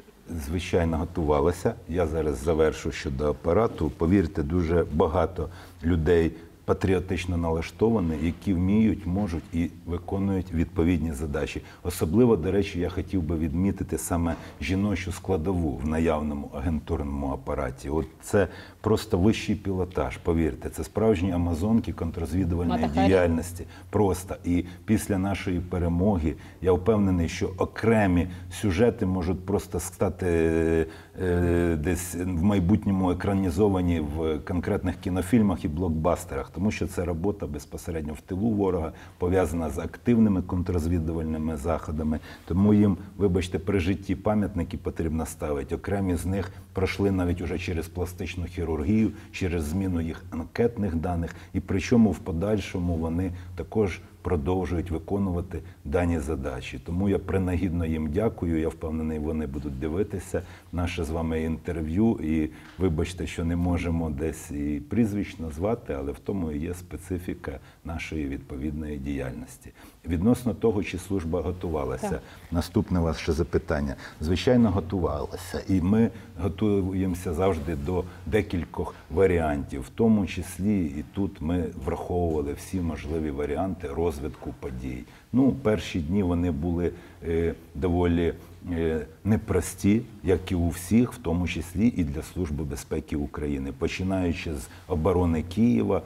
Звичайно, 0.46 0.98
готувалася. 0.98 1.74
Я 1.88 2.08
зараз 2.08 2.44
завершу 2.44 2.92
щодо 2.92 3.30
апарату. 3.30 3.90
Повірте, 3.90 4.44
дуже 4.44 4.86
багато 4.92 5.50
людей 5.84 6.32
патріотично 6.70 7.38
налаштовані, 7.38 8.14
які 8.24 8.54
вміють, 8.54 9.06
можуть 9.06 9.44
і 9.54 9.70
виконують 9.86 10.54
відповідні 10.54 11.14
задачі. 11.14 11.62
Особливо, 11.84 12.36
до 12.36 12.52
речі, 12.52 12.80
я 12.80 12.90
хотів 12.90 13.24
би 13.24 13.38
відмітити 13.38 13.98
саме 13.98 14.36
жіночу 14.62 15.12
складову 15.12 15.80
в 15.84 15.88
наявному 15.88 16.52
агентурному 16.54 17.28
апараті. 17.28 17.90
От 17.90 18.06
це 18.22 18.48
просто 18.82 19.18
вищий 19.18 19.56
пілотаж. 19.56 20.18
Повірте, 20.18 20.70
це 20.70 20.84
справжні 20.84 21.32
амазонки 21.32 21.94
контррозвідувальної 21.94 22.82
Матахарі. 22.82 23.08
діяльності. 23.08 23.66
Просто 23.90 24.36
і 24.46 24.66
після 24.86 25.18
нашої 25.18 25.60
перемоги 25.60 26.36
я 26.62 26.72
впевнений, 26.72 27.30
що 27.30 27.52
окремі 27.58 28.28
сюжети 28.52 29.06
можуть 29.06 29.46
просто 29.46 29.80
стати 29.80 30.26
е, 30.28 30.86
е, 31.22 31.76
десь 31.76 32.16
в 32.16 32.44
майбутньому 32.44 33.12
екранізовані 33.12 34.00
в 34.00 34.40
конкретних 34.40 34.96
кінофільмах 34.96 35.66
і 35.66 35.68
блокбастерах, 35.68 36.50
тому 36.60 36.72
що 36.72 36.88
це 36.88 37.06
робота 37.06 37.48
безпосередньо 37.48 38.14
в 38.14 38.22
тилу 38.22 38.50
ворога 38.50 38.92
пов'язана 39.18 39.70
з 39.70 39.78
активними 39.78 40.42
контррозвідувальними 40.42 41.58
заходами. 41.58 42.20
Тому 42.46 42.74
їм, 42.74 42.98
вибачте, 43.18 43.60
при 43.60 43.80
житті 43.80 44.16
пам'ятники 44.16 44.78
потрібно 44.78 45.26
ставити. 45.26 45.76
Окремі 45.76 46.16
з 46.16 46.26
них 46.26 46.52
пройшли 46.74 47.12
навіть 47.12 47.42
уже 47.42 47.60
через 47.60 47.88
пластичну 47.88 48.46
хірургію, 48.46 49.12
через 49.32 49.64
зміну 49.64 50.02
їх 50.02 50.24
анкетних 50.30 50.96
даних, 50.96 51.36
і 51.54 51.60
причому 51.60 52.12
в 52.12 52.20
подальшому 52.20 52.96
вони 52.96 53.32
також 53.56 54.02
продовжують 54.30 54.92
виконувати 54.92 55.62
дані 55.86 56.20
задачі. 56.20 56.80
Тому 56.86 57.10
я 57.10 57.20
принагідно 57.20 57.86
їм 57.86 58.12
дякую. 58.12 58.60
Я 58.60 58.70
впевнений, 58.70 59.20
вони 59.20 59.48
будуть 59.48 59.80
дивитися 59.80 60.42
наше 60.72 61.04
з 61.04 61.10
вами 61.10 61.42
інтерв'ю. 61.42 62.20
І 62.24 62.50
вибачте, 62.78 63.28
що 63.28 63.46
не 63.46 63.56
можемо 63.56 64.10
десь 64.10 64.52
і 64.52 64.82
прізвищ 64.90 65.40
назвати, 65.40 65.94
але 65.94 66.12
в 66.12 66.20
тому 66.20 66.52
і 66.52 66.60
є 66.60 66.74
специфіка 66.74 67.60
нашої 67.94 68.28
відповідної 68.28 68.98
діяльності. 68.98 69.72
Відносно 70.08 70.54
того, 70.54 70.84
чи 70.84 70.98
служба 70.98 71.42
готувалася. 71.42 72.10
Так. 72.10 72.22
Наступне 72.52 73.14
ще 73.14 73.32
запитання. 73.32 73.96
Звичайно, 74.22 74.72
готувалася, 74.72 75.62
і 75.68 75.82
ми 75.82 76.10
готуємося 76.42 77.34
завжди 77.34 77.76
до 77.76 78.04
декількох 78.26 78.96
варіантів, 79.10 79.82
в 79.82 79.90
тому 79.90 80.28
числі 80.28 80.86
і 80.86 81.04
тут 81.14 81.42
ми 81.42 81.66
враховували 81.86 82.54
всі 82.54 82.82
можливі 82.82 83.32
варіанти 83.32 83.88
розвитку 83.88 84.54
подій. 84.60 85.04
Ну, 85.34 85.52
перші 85.52 86.00
дні 86.00 86.24
вони 86.24 86.52
були 86.52 86.92
е, 87.28 87.54
доволі 87.76 88.34
е, 88.72 89.06
непрості, 89.24 90.02
як 90.24 90.52
і 90.52 90.56
у 90.56 90.70
всіх, 90.70 91.14
в 91.14 91.18
тому 91.18 91.48
числі 91.48 91.88
і 91.88 92.04
для 92.04 92.22
Служби 92.22 92.64
безпеки 92.64 93.16
України, 93.16 93.72
починаючи 93.78 94.54
з 94.54 94.68
оборони 94.88 95.44
Києва. 95.56 96.02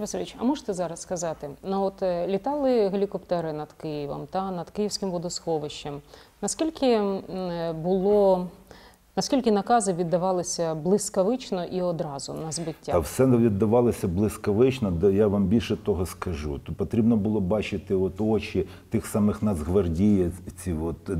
Васильович, 0.00 0.36
а 0.38 0.44
можете 0.44 0.72
зараз 0.72 1.00
сказати, 1.00 1.50
ну 1.62 1.82
от 1.82 2.02
е, 2.02 2.26
літали 2.26 2.88
гелікоптери 2.88 3.52
над 3.52 3.72
Києвом 3.72 4.26
та 4.26 4.50
над 4.50 4.70
Київським 4.70 5.10
водосховищем. 5.10 6.02
Наскільки 6.42 6.86
е, 6.86 7.72
було, 7.72 8.48
наскільки 9.16 9.52
накази 9.52 9.92
віддавалися 9.92 10.74
блискавично 10.74 11.64
і 11.64 11.82
одразу 11.82 12.34
на 12.34 12.52
збиття? 12.52 12.92
Та 12.92 12.98
все 12.98 13.26
віддавалося 13.26 14.08
блискавично, 14.08 14.90
де 14.90 15.12
я 15.12 15.26
вам 15.26 15.44
більше 15.46 15.76
того 15.76 16.06
скажу. 16.06 16.58
То 16.58 16.72
потрібно 16.72 17.16
було 17.16 17.40
бачити 17.40 17.94
от 17.94 18.20
очі 18.20 18.66
тих 18.90 19.06
самих 19.06 19.42
нацгвардієців. 19.42 20.84
От 20.84 21.10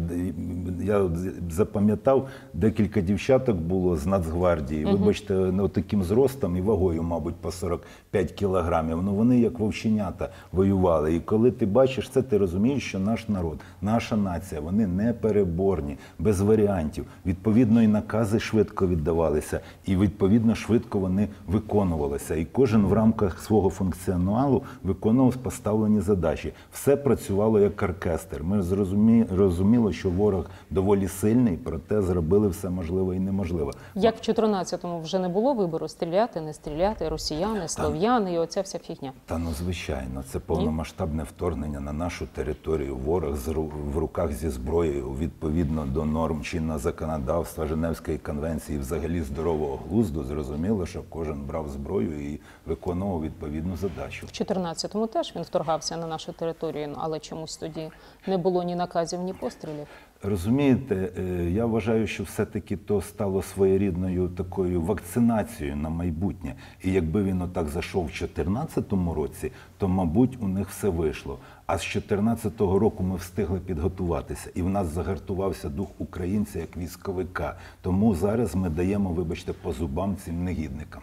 я 0.83 0.99
от 0.99 1.13
запам'ятав, 1.51 2.29
декілька 2.55 3.01
дівчаток 3.01 3.57
було 3.57 3.97
з 3.97 4.07
Нацгвардії. 4.07 4.85
Вибачте, 4.85 5.35
не 5.35 5.69
таким 5.69 6.03
зростом 6.03 6.57
і 6.57 6.61
вагою, 6.61 7.03
мабуть, 7.03 7.35
по 7.35 7.51
45 7.51 8.33
кілограмів. 8.33 9.03
Ну 9.03 9.15
вони 9.15 9.41
як 9.41 9.59
вовченята 9.59 10.29
воювали. 10.53 11.15
І 11.15 11.21
коли 11.21 11.51
ти 11.51 11.67
бачиш 11.67 12.09
це, 12.09 12.23
ти 12.23 12.39
розумієш, 12.39 12.89
що 12.89 12.99
наш 12.99 13.29
народ, 13.29 13.61
наша 13.83 14.17
нація, 14.17 14.61
вони 14.61 14.87
непереборні, 14.87 15.97
без 16.19 16.41
варіантів. 16.41 17.07
Відповідно, 17.27 17.84
і 17.85 17.89
накази 17.89 18.41
швидко 18.41 18.87
віддавалися, 18.87 19.61
і 19.87 19.97
відповідно 19.97 20.55
швидко 20.55 20.99
вони 20.99 21.29
виконувалися. 21.47 22.35
І 22.35 22.45
кожен 22.45 22.87
в 22.87 22.93
рамках 22.93 23.41
свого 23.41 23.71
функціоналу 23.71 24.63
виконував 24.83 25.37
поставлені 25.37 26.01
задачі. 26.01 26.53
Все 26.73 26.97
працювало 26.97 27.61
як 27.61 27.83
оркестр. 27.83 28.43
Ми 28.43 28.63
зрозумі... 28.63 29.27
розуміли, 29.37 29.93
що 29.93 30.11
ворог 30.11 30.47
доволі 30.71 31.09
сильний, 31.09 31.57
проте 31.57 32.03
зробили 32.03 32.49
все 32.49 32.71
можливе 32.71 33.17
і 33.17 33.21
неможливе. 33.21 33.73
Як 33.95 34.17
в 34.17 34.31
14-му 34.31 35.01
вже 35.01 35.19
не 35.19 35.29
було 35.29 35.55
вибору 35.55 35.89
стріляти, 35.89 36.41
не 36.41 36.53
стріляти, 36.53 37.09
росіяни, 37.09 37.69
слов'яни 37.69 38.33
і 38.35 38.39
оця 38.39 38.61
вся 38.61 38.79
фігня. 38.79 39.13
Та 39.27 39.39
ну 39.39 39.51
звичайно, 39.59 40.23
це 40.33 40.39
повномасштабне 40.39 41.23
вторгнення 41.23 41.81
на 41.81 41.93
нашу 41.93 42.27
територію. 42.27 42.97
Ворог 42.97 43.37
з 43.37 43.49
в 43.95 43.99
руках 43.99 44.33
зі 44.33 44.49
зброєю 44.49 45.11
відповідно 45.21 45.85
до 45.87 46.05
норм 46.05 46.43
чинного 46.43 46.79
законодавства 46.79 47.67
Женевської 47.75 48.19
конвенції, 48.19 48.79
взагалі 48.79 49.23
здорового 49.23 49.81
глузду. 49.89 50.25
Зрозуміло, 50.25 50.87
що 50.87 51.03
кожен 51.09 51.41
брав 51.41 51.69
зброю 51.69 52.33
і 52.33 52.41
виконував 52.67 53.23
відповідну 53.23 53.77
задачу. 53.77 54.27
В 54.27 54.31
14-му 54.31 55.07
теж 55.07 55.33
він 55.37 55.43
вторгався 55.43 55.97
на 55.97 56.07
нашу 56.07 56.33
територію, 56.33 56.89
ну, 56.89 56.95
але 56.99 57.21
чомусь 57.21 57.57
тоді 57.57 57.91
не 58.27 58.39
було 58.39 58.63
ні 58.63 58.75
наказів, 58.75 59.21
ні 59.21 59.33
пострілів. 59.33 59.87
Розумієте, 60.23 61.13
е, 61.19 61.51
я 61.51 61.67
вважаю, 61.67 62.07
що 62.07 62.23
все-таки 62.23 62.77
то 62.77 63.01
стало 63.01 63.43
своєрідною 63.43 64.29
такою 64.29 64.83
вакцинацією 64.83 65.77
на 65.77 65.89
майбутнє. 65.89 66.55
І 66.85 66.93
якби 66.93 67.23
він 67.23 67.43
отак 67.43 67.69
зайшов 67.69 68.03
в 68.03 68.07
2014 68.07 68.93
році, 69.15 69.53
то, 69.79 69.89
мабуть, 69.89 70.39
у 70.41 70.49
них 70.49 70.69
все 70.69 70.89
вийшло. 70.89 71.39
А 71.67 71.79
з 71.79 71.81
2014 71.81 72.61
року 72.61 73.03
ми 73.03 73.17
встигли 73.17 73.61
підготуватися, 73.61 74.51
і 74.55 74.63
в 74.63 74.69
нас 74.69 74.87
загартувався 74.87 75.69
дух 75.69 75.89
українця 75.99 76.59
як 76.59 76.77
військовика. 76.77 77.57
Тому 77.83 78.15
зараз 78.15 78.55
ми 78.55 78.71
даємо, 78.71 79.11
вибачте, 79.11 79.53
по 79.53 79.73
зубам 79.73 80.17
цим 80.17 80.45
негідникам. 80.45 81.03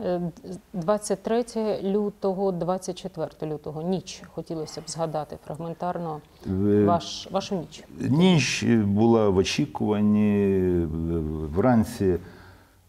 Е, 0.00 0.20
23 0.72 1.44
лютого, 1.82 2.52
24 2.52 3.52
лютого, 3.52 3.82
ніч. 3.82 4.22
Хотілося 4.34 4.80
б 4.80 4.84
згадати 4.86 5.38
фрагментарно 5.46 6.20
ваш, 6.84 7.28
вашу 7.30 7.54
ніч. 7.54 7.84
Ніч 8.00 8.64
була 8.84 9.28
в 9.28 9.36
очікуванні 9.36 10.70
вранці. 11.54 12.16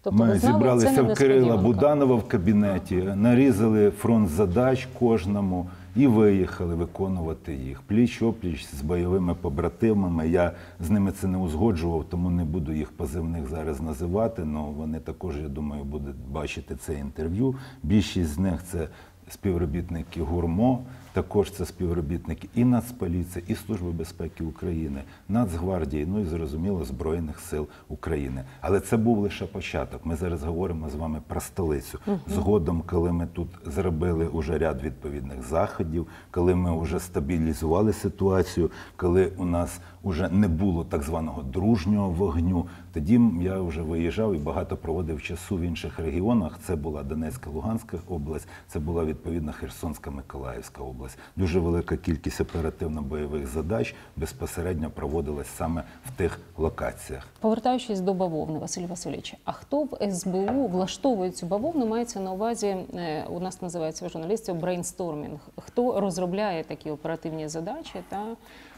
Тобто 0.02 0.24
Ми 0.24 0.39
знали, 0.39 0.58
зібралися 0.58 1.04
в 1.04 1.13
Кирила. 1.13 1.58
Буданова 1.58 2.15
в 2.15 2.28
кабінеті, 2.28 2.96
нарізали 2.96 3.91
фронт 3.91 4.30
задач 4.30 4.88
кожному 5.00 5.70
і 5.98 6.08
виїхали 6.08 6.76
виконувати 6.76 7.54
їх 7.54 7.82
пліч 7.82 8.22
опліч 8.22 8.66
з 8.66 8.82
бойовими 8.82 9.34
побратимами. 9.34 10.30
Я 10.30 10.52
з 10.80 10.90
ними 10.90 11.12
це 11.12 11.28
не 11.28 11.38
узгоджував, 11.38 12.06
тому 12.10 12.30
не 12.30 12.44
буду 12.44 12.74
їх 12.74 12.92
позивних 12.92 13.48
зараз 13.48 13.82
називати. 13.82 14.42
але 14.42 14.72
вони 14.72 15.00
також, 15.00 15.38
я 15.38 15.48
думаю, 15.50 15.84
будуть 15.84 16.16
бачити 16.32 16.76
це 16.76 16.94
інтерв'ю. 16.94 17.56
Більшість 17.84 18.30
з 18.30 18.38
них 18.38 18.64
це 18.64 18.88
співробітники 19.30 20.22
ГУРМО. 20.22 20.80
Також 21.18 21.52
це 21.52 21.66
співробітники 21.66 22.50
і 22.56 22.66
Нацполіції, 22.66 23.46
і 23.48 23.56
Служби 23.56 23.92
безпеки 23.92 24.44
України, 24.44 25.04
Нацгвардії, 25.30 26.06
ну 26.06 26.20
і 26.20 26.26
зрозуміло 26.26 26.86
Збройних 26.86 27.40
сил 27.40 27.68
України. 27.88 28.44
Але 28.62 28.80
це 28.80 28.98
був 28.98 29.18
лише 29.18 29.46
початок. 29.46 30.06
Ми 30.06 30.16
зараз 30.16 30.44
говоримо 30.44 30.90
з 30.90 30.96
вами 30.96 31.22
про 31.28 31.42
столицю. 31.42 32.00
Згодом, 32.28 32.84
коли 32.86 33.12
ми 33.12 33.28
тут 33.34 33.48
зробили 33.66 34.28
уже 34.28 34.58
ряд 34.58 34.84
відповідних 34.84 35.44
заходів, 35.44 36.08
коли 36.32 36.56
ми 36.56 36.82
вже 36.82 37.00
стабілізували 37.00 37.94
ситуацію, 37.94 38.72
коли 38.96 39.32
у 39.38 39.46
нас 39.46 39.80
вже 40.04 40.30
не 40.30 40.48
було 40.48 40.84
так 40.84 41.04
званого 41.04 41.44
дружнього 41.44 42.10
вогню, 42.10 42.66
тоді 42.94 43.22
я 43.42 43.62
вже 43.62 43.82
виїжджав 43.82 44.36
і 44.36 44.38
багато 44.38 44.78
проводив 44.78 45.22
часу 45.22 45.58
в 45.58 45.62
інших 45.62 46.00
регіонах. 46.00 46.60
Це 46.64 46.76
була 46.76 47.04
Донецька, 47.04 47.50
Луганська 47.50 47.98
область, 48.10 48.48
це 48.68 48.80
була 48.80 49.06
відповідно 49.06 49.54
Херсонська, 49.54 50.12
Миколаївська 50.12 50.84
область. 50.84 51.07
Дуже 51.36 51.60
велика 51.60 51.98
кількість 51.98 52.41
оперативно-бойових 52.41 53.48
задач 53.48 53.96
безпосередньо 54.15 54.89
проводилась 54.89 55.48
саме 55.48 55.84
в 56.06 56.17
тих 56.17 56.39
локаціях. 56.58 57.28
Повертаючись 57.39 58.00
до 58.00 58.13
бавовни, 58.13 58.60
Василь 58.60 58.88
Васильович, 58.88 59.36
а 59.46 59.52
хто 59.52 59.84
в 59.84 60.12
СБУ 60.12 60.67
влаштовує 60.67 61.32
цю 61.32 61.46
бавовну? 61.46 61.88
Мається 61.88 62.20
на 62.20 62.32
увазі, 62.32 62.67
е, 62.67 63.26
у 63.30 63.39
нас 63.39 63.62
називається 63.62 64.08
в 64.08 64.10
журналістів 64.10 64.56
брейнстормінг. 64.56 65.39
Хто 65.58 66.00
розробляє 66.02 66.63
такі 66.63 66.91
оперативні 66.91 67.48
задачі 67.48 68.00
та 68.10 68.24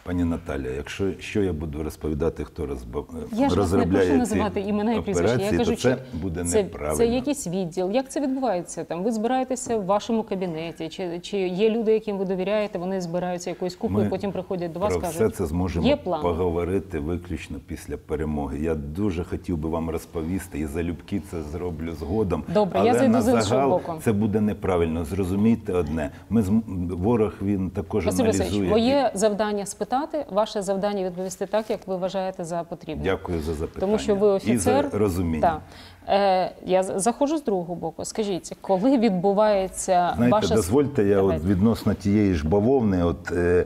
Пані 0.09 0.23
Наталя, 0.23 0.67
якщо 0.77 1.11
що 1.19 1.43
я 1.43 1.53
буду 1.53 1.83
розповідати, 1.83 2.43
хто 2.43 2.65
розба... 2.65 3.03
Я 3.31 3.37
ж 3.37 3.41
вас 3.41 3.51
не 3.51 3.55
розробляє 3.55 3.89
прошу 3.89 4.11
ці 4.11 4.17
називати 4.17 4.61
імена 4.61 4.93
і 4.93 5.01
прізвища. 5.01 5.51
Я 5.51 5.57
кажу, 5.57 5.71
то 5.71 5.77
це 5.77 5.97
буде 6.13 6.45
це, 6.45 6.63
неправильно. 6.63 6.97
це 6.97 7.07
якийсь 7.07 7.47
відділ. 7.47 7.91
Як 7.91 8.11
це 8.11 8.21
відбувається? 8.21 8.83
Там 8.83 9.03
ви 9.03 9.11
збираєтеся 9.11 9.77
в 9.77 9.85
вашому 9.85 10.23
кабінеті, 10.23 10.89
чи, 10.89 11.19
чи 11.19 11.37
є 11.37 11.69
люди, 11.69 11.93
яким 11.93 12.17
ви 12.17 12.25
довіряєте, 12.25 12.79
вони 12.79 13.01
збираються 13.01 13.49
якоюсь 13.49 13.75
купою, 13.75 14.09
потім 14.09 14.31
приходять 14.31 14.71
до 14.71 14.79
вас, 14.79 14.93
Про 14.93 15.01
кажуть, 15.01 15.15
все 15.15 15.29
це 15.29 15.45
зможемо 15.45 15.87
є 15.87 15.95
план. 15.95 16.21
поговорити 16.21 16.99
виключно 16.99 17.57
після 17.67 17.97
перемоги. 17.97 18.59
Я 18.59 18.75
дуже 18.75 19.23
хотів 19.23 19.57
би 19.57 19.69
вам 19.69 19.89
розповісти 19.89 20.59
і 20.59 20.65
залюбки 20.65 21.21
це 21.31 21.37
зроблю 21.41 21.93
згодом. 21.99 22.43
Добре, 22.53 22.79
але 22.79 22.87
я 22.87 22.93
зайду 22.93 23.21
з 23.21 23.27
іншого 23.27 23.69
боку. 23.69 23.93
це 24.03 24.11
буде 24.11 24.41
неправильно. 24.41 25.05
Зрозумійте 25.05 25.73
одне. 25.73 26.09
Ми 26.29 26.41
з 26.41 26.51
ворог 26.89 27.33
він 27.41 27.69
також 27.69 28.05
Василь 28.05 28.23
аналізує. 28.23 28.69
моє 28.69 29.11
завдання 29.13 29.65
спитати, 29.65 29.98
ваше 30.29 30.62
завдання 30.62 31.03
відповісти 31.03 31.45
так, 31.45 31.69
як 31.69 31.79
ви 31.88 31.95
вважаєте 31.97 32.43
за 32.43 32.63
потрібне. 32.63 33.03
Дякую 33.03 33.41
за 33.41 33.53
запитання. 33.53 33.79
Тому 33.79 33.99
що 33.99 34.15
ви 34.15 34.27
офіцер. 34.27 34.85
і 34.85 34.89
за 34.89 34.97
розуміння. 34.97 35.41
Так. 35.41 35.62
Е, 36.07 36.51
я 36.65 36.83
заходжу 36.83 37.38
з 37.38 37.43
другого 37.43 37.75
боку. 37.75 38.05
Скажіть, 38.05 38.57
коли 38.62 38.97
відбувається 38.97 40.13
Знаєте, 40.15 40.35
ваша 40.35 40.55
дозвольте, 40.55 41.03
я 41.03 41.15
Давайте. 41.15 41.43
от 41.43 41.49
відносно 41.49 41.93
тієї 41.93 42.33
ж 42.33 42.47
бавовни, 42.47 43.03
от 43.03 43.31
е, 43.31 43.65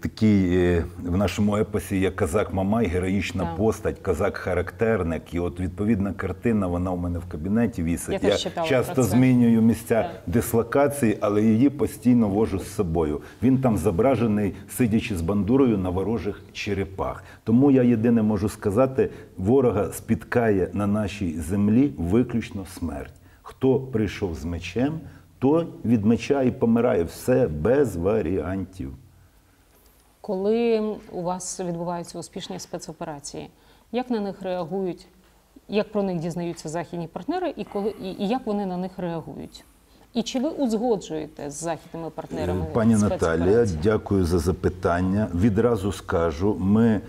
такий 0.00 0.56
е, 0.56 0.84
в 1.04 1.16
нашому 1.16 1.56
епосі 1.56 1.96
є 1.98 2.10
казак 2.10 2.54
Мамай, 2.54 2.86
героїчна 2.86 3.44
Так. 3.44 3.56
постать, 3.56 3.98
казак-характерник. 3.98 5.34
І 5.34 5.38
от 5.38 5.60
відповідна 5.60 6.12
картина, 6.12 6.66
вона 6.66 6.90
у 6.90 6.96
мене 6.96 7.18
в 7.18 7.24
кабінеті 7.24 7.82
вісить. 7.82 8.24
Я 8.24 8.36
читала 8.36 8.68
часто 8.68 8.94
про 8.94 9.04
це. 9.04 9.10
змінюю 9.10 9.62
місця 9.62 10.02
Так. 10.02 10.10
дислокації, 10.26 11.18
але 11.20 11.42
її 11.42 11.70
постійно 11.70 12.28
вожу 12.28 12.58
з 12.58 12.74
собою. 12.74 13.20
Він 13.42 13.58
там 13.58 13.76
зображений, 13.78 14.54
сидячи 14.68 15.16
з 15.16 15.22
бандурою 15.22 15.78
на 15.78 15.90
ворожих 15.90 16.42
черепах. 16.52 17.24
Тому 17.44 17.70
я 17.70 17.82
єдине 17.82 18.22
можу 18.22 18.48
сказати: 18.48 19.10
ворога 19.36 19.92
спіткає 19.92 20.68
на 20.72 20.86
нашій 20.86 21.38
землі 21.40 21.92
виключно 21.98 22.66
смерть. 22.78 23.14
Хто 23.42 23.80
прийшов 23.80 24.34
з 24.34 24.44
мечем, 24.44 25.00
той 25.38 25.66
від 25.84 26.04
меча 26.04 26.42
і 26.42 26.50
помирає. 26.50 27.04
Все 27.04 27.48
без 27.48 27.96
варіантів. 27.96 28.92
Коли 30.22 30.80
у 31.12 31.22
вас 31.22 31.60
відбуваються 31.60 32.18
успішні 32.18 32.58
спецоперації, 32.58 33.50
як 33.92 34.10
на 34.10 34.20
них 34.20 34.42
реагують, 34.42 35.06
як 35.68 35.92
про 35.92 36.02
них 36.02 36.18
дізнаються 36.18 36.68
західні 36.68 37.06
партнери, 37.06 37.54
і 37.56 37.64
коли 37.64 37.94
і, 38.02 38.10
і 38.10 38.28
як 38.28 38.46
вони 38.46 38.66
на 38.66 38.76
них 38.76 38.92
реагують? 38.96 39.64
І 40.14 40.22
чи 40.22 40.40
ви 40.40 40.48
узгоджуєте 40.48 41.50
з 41.50 41.54
західними 41.54 42.10
партнерами? 42.10 42.60
Е, 42.60 42.72
Пані 42.72 42.94
Наталія, 42.94 43.66
дякую 43.82 44.24
за 44.24 44.38
запитання. 44.38 45.28
Відразу 45.34 45.92
скажу, 45.92 46.56
ми 46.60 47.00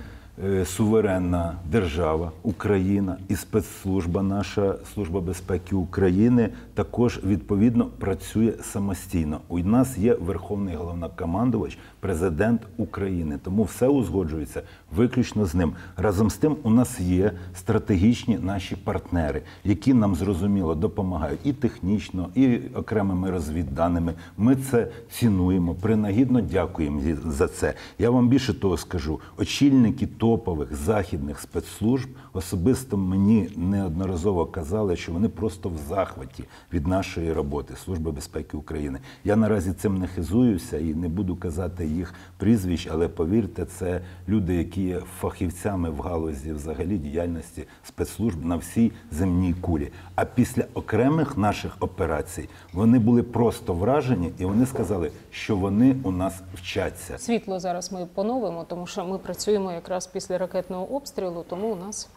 е, 0.43 0.65
суверенна 0.65 1.55
держава, 1.71 2.31
Україна 2.43 3.17
і 3.27 3.35
спецслужба, 3.35 4.23
наша 4.23 4.75
служба 4.93 5.21
безпеки 5.21 5.75
України 5.75 6.49
також 6.73 7.19
відповідно 7.23 7.85
працює 7.85 8.53
самостійно. 8.61 9.39
У 9.47 9.59
нас 9.59 9.97
є 9.97 10.13
верховний 10.13 10.75
головнокомандувач, 10.75 11.77
президент 11.99 12.61
України. 12.77 13.39
Тому 13.43 13.63
все 13.63 13.87
узгоджується 13.87 14.61
виключно 14.95 15.45
з 15.45 15.55
ним. 15.55 15.73
Разом 15.97 16.29
з 16.29 16.37
тим, 16.37 16.55
у 16.63 16.69
нас 16.69 16.99
є 16.99 17.31
стратегічні 17.55 18.37
наші 18.37 18.75
партнери, 18.75 19.41
які 19.63 19.93
нам 19.93 20.15
зрозуміло 20.15 20.75
допомагають 20.75 21.39
і 21.43 21.53
технічно, 21.53 22.29
і 22.35 22.59
окремими 22.75 23.31
розвідданими. 23.31 24.13
Ми 24.37 24.55
це 24.55 24.87
цінуємо. 25.11 25.75
Принагідно 25.75 26.41
дякуємо 26.41 27.01
за 27.25 27.47
це. 27.47 27.73
Я 27.99 28.09
вам 28.09 28.27
більше 28.27 28.53
того 28.53 28.77
скажу: 28.77 29.19
очільники 29.37 30.07
топових 30.07 30.75
західних 30.75 31.39
спецслужб 31.39 32.09
особисто 32.33 32.97
мені 32.97 33.49
неодноразово 33.55 34.45
казали, 34.45 34.95
що 34.95 35.11
вони 35.11 35.29
просто 35.29 35.69
в 35.69 35.77
захваті 35.89 36.43
від 36.73 36.87
нашої 36.87 37.33
роботи 37.33 37.75
Служби 37.75 38.11
безпеки 38.11 38.57
України. 38.57 38.99
Я 39.23 39.35
наразі 39.35 39.73
цим 39.73 39.97
не 39.97 40.07
хизуюся 40.07 40.77
і 40.77 40.83
не 40.83 41.07
буду 41.07 41.35
казати 41.35 41.85
їх 41.85 42.13
прізвищ, 42.37 42.87
але 42.91 43.07
повірте, 43.07 43.65
це 43.65 44.01
люди, 44.27 44.55
які 44.55 44.83
є 44.83 44.99
фахівцями 45.19 45.89
в 45.89 45.99
галузі 45.99 46.53
взагалі 46.53 46.97
діяльності 46.97 47.63
спецслужб 47.83 48.45
на 48.45 48.55
всій 48.55 48.91
земній 49.11 49.53
кулі. 49.53 49.91
А 50.15 50.25
після 50.25 50.63
окремих 50.73 51.37
наших 51.37 51.77
операцій 51.79 52.49
вони 52.73 52.99
були 52.99 53.23
просто 53.23 53.73
вражені, 53.73 54.31
і 54.39 54.45
вони 54.45 54.65
сказали, 54.65 55.11
що 55.31 55.55
вони 55.55 55.95
у 56.03 56.11
нас 56.11 56.41
вчаться. 56.53 57.17
Світло 57.17 57.59
зараз 57.59 57.91
ми 57.91 58.07
поновимо, 58.13 58.63
тому 58.63 58.87
що 58.87 59.05
ми 59.05 59.17
працюємо 59.17 59.71
якраз 59.71 60.07
після 60.07 60.37
ракетного 60.37 60.95
обстрілу, 60.95 61.45
тому 61.49 61.67
у 61.67 61.75
нас 61.75 62.09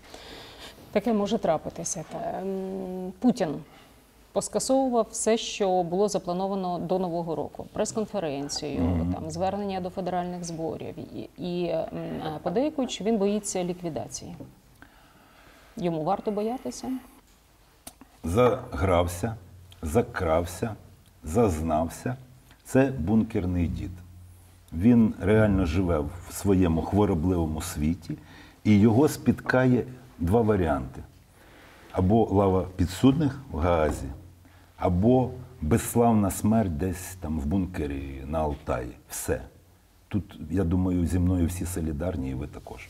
таке 0.93 1.13
може 1.13 1.39
трапитися. 1.39 2.05
Ем, 2.41 3.13
Путін 3.19 3.55
поскасовував 4.37 5.07
все, 5.11 5.37
що 5.37 5.83
було 5.83 6.09
заплановано 6.09 6.79
до 6.79 6.99
нового 6.99 7.37
року. 7.37 7.67
Прес-конференцію, 7.73 9.07
там 9.15 9.31
звернення 9.31 9.81
до 9.81 9.91
федеральних 9.91 10.45
зборів 10.45 10.95
і, 11.15 11.29
і 11.39 11.65
е, 11.65 11.89
подейкують, 12.43 12.91
що 12.91 13.05
він 13.05 13.19
боїться 13.19 13.65
ліквідації. 13.65 14.37
Йому 15.77 16.05
варто 16.05 16.31
боятися. 16.31 16.89
загрався, 18.25 19.37
закрався, 19.83 20.75
зазнався. 21.25 22.17
Це 22.65 22.93
бункерний 22.99 23.67
дід. 23.67 23.93
Він 24.73 25.15
реально 25.21 25.67
живе 25.67 25.99
в 25.99 26.33
своєму 26.33 26.83
хворобливому 26.83 27.63
світі, 27.63 28.19
і 28.65 28.81
його 28.81 29.09
спіткає 29.09 29.85
два 30.19 30.41
варіанти: 30.41 31.03
або 31.93 32.29
лава 32.31 32.67
підсудних 32.77 33.41
в 33.53 33.59
Гаазі, 33.59 34.07
або 34.77 35.31
безславна 35.61 36.31
смерть 36.31 36.79
десь 36.79 37.17
там 37.21 37.41
в 37.41 37.47
бункері 37.47 38.23
на 38.27 38.39
Алтаї. 38.39 38.93
Все. 39.09 39.41
Тут, 40.09 40.39
я 40.51 40.65
думаю, 40.65 41.07
зі 41.07 41.19
мною 41.19 41.47
всі 41.47 41.67
солідарні, 41.67 42.31
і 42.31 42.35
ви 42.35 42.47
також. 42.47 42.89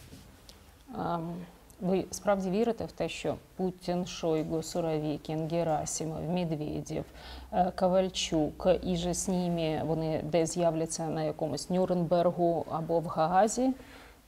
Ви 1.80 2.04
справді 2.10 2.50
вірите 2.50 2.84
в 2.84 2.92
те, 2.92 3.08
що 3.08 3.34
Путін, 3.56 4.06
Шойгу, 4.06 4.62
Суровікін, 4.62 5.48
Герасимов, 5.48 6.30
Медведєв, 6.30 7.04
е, 7.52 7.72
Ковальчук 7.76 8.68
і 8.82 8.96
же 8.96 9.14
з 9.14 9.28
ними 9.28 9.82
вони 9.86 10.22
десь 10.32 10.54
з'являться 10.54 11.06
на 11.06 11.22
якомусь 11.22 11.70
Нюрнбергу 11.70 12.66
або 12.70 13.00
в 13.00 13.06
Гаазі? 13.06 13.72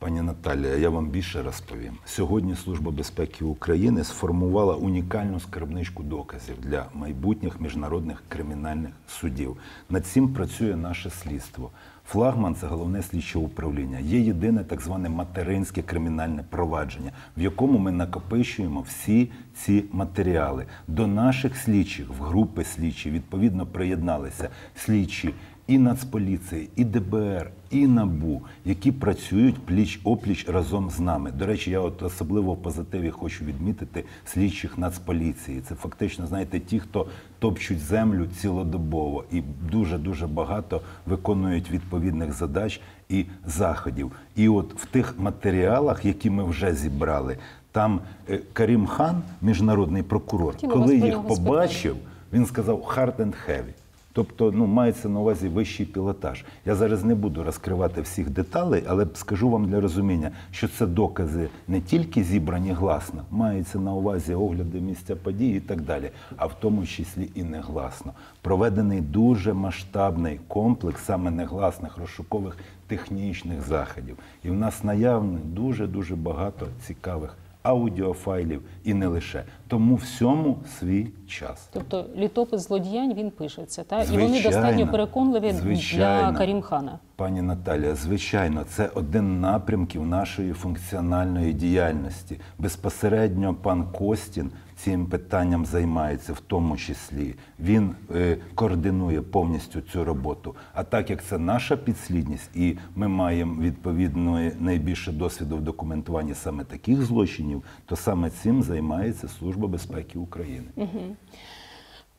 Пані 0.01 0.23
Наталія, 0.23 0.77
я 0.77 0.91
вам 0.91 1.09
більше 1.09 1.43
розповім. 1.43 1.99
Сьогодні 2.05 2.57
Служба 2.57 2.91
безпеки 2.91 3.45
України 3.45 4.05
сформувала 4.05 4.75
унікальну 4.75 5.41
скарбничку 5.41 6.03
доказів 6.03 6.55
для 6.63 6.87
майбутніх 6.95 7.61
міжнародних 7.61 8.23
кримінальних 8.29 8.93
судів. 9.09 9.57
Над 9.91 10.07
цим 10.07 10.29
працює 10.29 10.77
наше 10.77 11.11
слідство. 11.11 11.71
Флагман 12.07 12.55
це 12.55 12.67
головне 12.67 13.03
слідче 13.03 13.39
управління. 13.39 13.99
Є 13.99 14.21
єдине 14.21 14.65
так 14.65 14.81
зване 14.81 15.09
материнське 15.09 15.83
кримінальне 15.83 16.45
провадження, 16.51 17.13
в 17.37 17.43
якому 17.43 17.79
ми 17.79 17.93
накопичуємо 17.93 18.81
всі 18.81 19.31
ці 19.55 19.85
матеріали. 19.93 20.67
До 20.89 21.07
наших 21.07 21.57
слідчих 21.57 22.09
в 22.09 22.23
групи 22.23 22.65
слідчі 22.65 23.11
відповідно 23.11 23.67
приєдналися 23.67 24.49
слідчі 24.77 25.35
і 25.69 25.79
Нацполіції, 25.79 26.69
і 26.77 26.85
ДБР, 26.85 27.51
і 27.71 27.87
НАБУ, 27.87 28.43
які 28.65 28.93
працюють 28.93 29.67
пліч 29.67 30.01
опліч 30.05 30.49
разом 30.49 30.91
з 30.91 31.01
нами. 31.01 31.31
До 31.31 31.47
речі, 31.47 31.71
я 31.71 31.81
от 31.81 32.03
особливо 32.03 32.55
в 32.55 32.63
позитиві 32.63 33.11
хочу 33.11 33.45
відмітити 33.45 34.05
слідчих 34.25 34.79
Нацполіції. 34.79 35.61
Це 35.61 35.75
фактично, 35.75 36.27
знаєте, 36.27 36.61
ті, 36.61 36.81
хто 36.81 37.07
топчуть 37.39 37.81
землю 37.81 38.27
цілодобово 38.41 39.25
і 39.33 39.43
дуже 39.71 39.99
дуже 39.99 40.27
багато 40.27 40.81
виконують 41.07 41.71
відповідних 41.71 42.33
задач 42.33 42.81
і 43.09 43.25
заходів. 43.47 44.13
І 44.37 44.49
от 44.49 44.75
в 44.81 44.87
тих 44.87 45.15
матеріалах, 45.19 46.05
які 46.05 46.31
ми 46.31 46.45
вже 46.45 46.75
зібрали, 46.75 47.39
там 47.73 48.01
е, 48.31 48.41
Карім 48.53 48.87
Хан, 48.87 49.23
міжнародний 49.43 50.03
прокурор, 50.03 50.53
Хотіла 50.53 50.73
коли 50.73 50.97
їх 50.97 51.23
побачив, 51.23 51.97
він 52.33 52.47
сказав 52.47 52.81
hard 52.97 53.17
and 53.17 53.35
heavy. 53.49 53.73
Тобто, 54.19 54.53
ну, 54.53 54.67
мається 54.67 55.09
на 55.09 55.21
увазі 55.21 55.49
вищий 55.49 55.87
пілотаж. 55.87 56.45
Я 56.67 56.75
зараз 56.75 57.05
не 57.05 57.15
буду 57.15 57.45
розкривати 57.45 58.01
всіх 58.01 58.31
деталей, 58.31 58.83
але 58.87 59.07
скажу 59.15 59.51
вам 59.51 59.65
для 59.65 59.81
розуміння, 59.81 60.31
що 60.51 60.69
це 60.69 60.87
докази 60.87 61.49
не 61.69 61.81
тільки 61.81 62.25
зібрані 62.25 62.73
гласно, 62.73 63.25
мається 63.31 63.79
на 63.79 63.95
увазі 63.95 64.35
огляди 64.35 64.81
місця 64.81 65.17
подій 65.17 65.49
і 65.49 65.61
так 65.61 65.81
далі, 65.81 66.11
а 66.37 66.47
в 66.47 66.61
тому 66.61 66.87
числі 66.87 67.31
і 67.35 67.43
негласно. 67.43 68.13
Проведений 68.43 69.01
дуже 69.01 69.53
масштабний 69.53 70.41
комплекс 70.49 71.05
саме 71.05 71.31
негласних 71.31 71.99
розшукових 71.99 72.57
технічних 72.87 73.61
заходів. 73.61 74.17
І 74.43 74.51
в 74.51 74.55
нас 74.55 74.85
наявно 74.85 75.39
дуже 75.45 75.87
дуже 75.87 76.17
багато 76.17 76.67
цікавих 76.87 77.37
аудіофайлів 77.63 78.63
і 78.85 78.95
не 78.95 79.07
лише. 79.07 79.45
Тому 79.69 79.95
всьому 79.95 80.59
свій 80.79 81.07
час. 81.27 81.69
Тобто 81.73 82.07
літопис 82.17 82.61
злодіянь 82.61 83.15
він 83.15 83.31
пишеться, 83.31 83.85
та? 83.85 84.03
і 84.03 84.19
вони 84.19 84.43
достатньо 84.43 84.89
переконливі 84.89 85.53
для. 85.53 86.33
Карімхана. 86.33 86.99
Пані 87.17 87.43
Наталія, 87.43 87.95
звичайно, 87.95 88.65
це 88.69 88.91
один 88.95 89.41
напрямків 89.41 90.07
нашої 90.07 90.53
функціональної 90.53 91.53
діяльності. 91.53 92.41
Безпосередньо 92.59 93.55
пан 93.55 93.85
Костін 93.93 94.51
цим 94.79 95.07
питанням 95.07 95.67
займається, 95.67 96.33
в 96.33 96.41
тому 96.41 96.77
числі. 96.77 97.35
Він 97.61 97.95
е, 98.15 98.39
координує 98.55 99.23
повністю 99.23 99.81
цю 99.81 100.05
роботу. 100.05 100.55
А 100.75 100.85
так 100.85 101.11
як 101.11 101.25
це 101.25 101.39
наша 101.39 101.77
підслідність, 101.77 102.51
і 102.57 102.77
ми 102.97 103.09
маємо 103.09 103.63
відповідно 103.63 104.51
найбільше 104.59 105.13
досвіду 105.13 105.57
в 105.57 105.61
документуванні 105.61 106.35
саме 106.35 106.65
таких 106.65 107.03
злочинів, 107.03 107.63
то 107.87 107.97
саме 107.97 108.31
цим 108.31 108.63
займається 108.63 109.29
Служба 109.29 109.69
безпеки 109.69 110.19
України. 110.19 110.67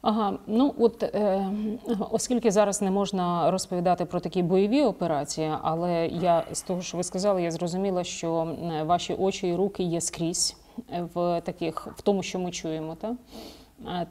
Ага, 0.01 0.39
ну 0.47 0.73
от 0.77 1.03
е, 1.03 1.49
оскільки 2.11 2.51
зараз 2.51 2.81
не 2.81 2.91
можна 2.91 3.51
розповідати 3.51 4.05
про 4.05 4.19
такі 4.19 4.43
бойові 4.43 4.81
операції, 4.81 5.51
але 5.61 6.07
я 6.07 6.43
з 6.51 6.61
того, 6.61 6.81
що 6.81 6.97
ви 6.97 7.03
сказали, 7.03 7.43
я 7.43 7.51
зрозуміла, 7.51 8.03
що 8.03 8.55
е, 8.79 8.83
ваші 8.83 9.13
очі 9.13 9.47
і 9.47 9.55
руки 9.55 9.83
є 9.83 10.01
скрізь 10.01 10.55
в 11.13 11.41
таких, 11.41 11.87
в 11.97 12.01
тому, 12.01 12.23
що 12.23 12.39
ми 12.39 12.51
чуємо, 12.51 12.95
та? 12.95 13.15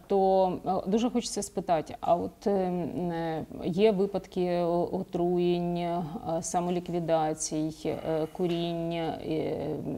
То 0.06 0.52
е, 0.66 0.90
дуже 0.90 1.10
хочеться 1.10 1.42
спитати: 1.42 1.96
а 2.00 2.14
от 2.14 2.46
е, 2.46 2.50
е, 2.50 3.46
є 3.64 3.92
випадки 3.92 4.58
отруєння, 4.92 6.06
самоліквідацій, 6.42 7.96
куріння, 8.32 9.14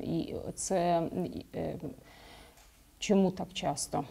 і 0.05 0.35
це 0.55 1.03
чому 2.99 3.31
так 3.31 3.49
часто? 3.53 4.05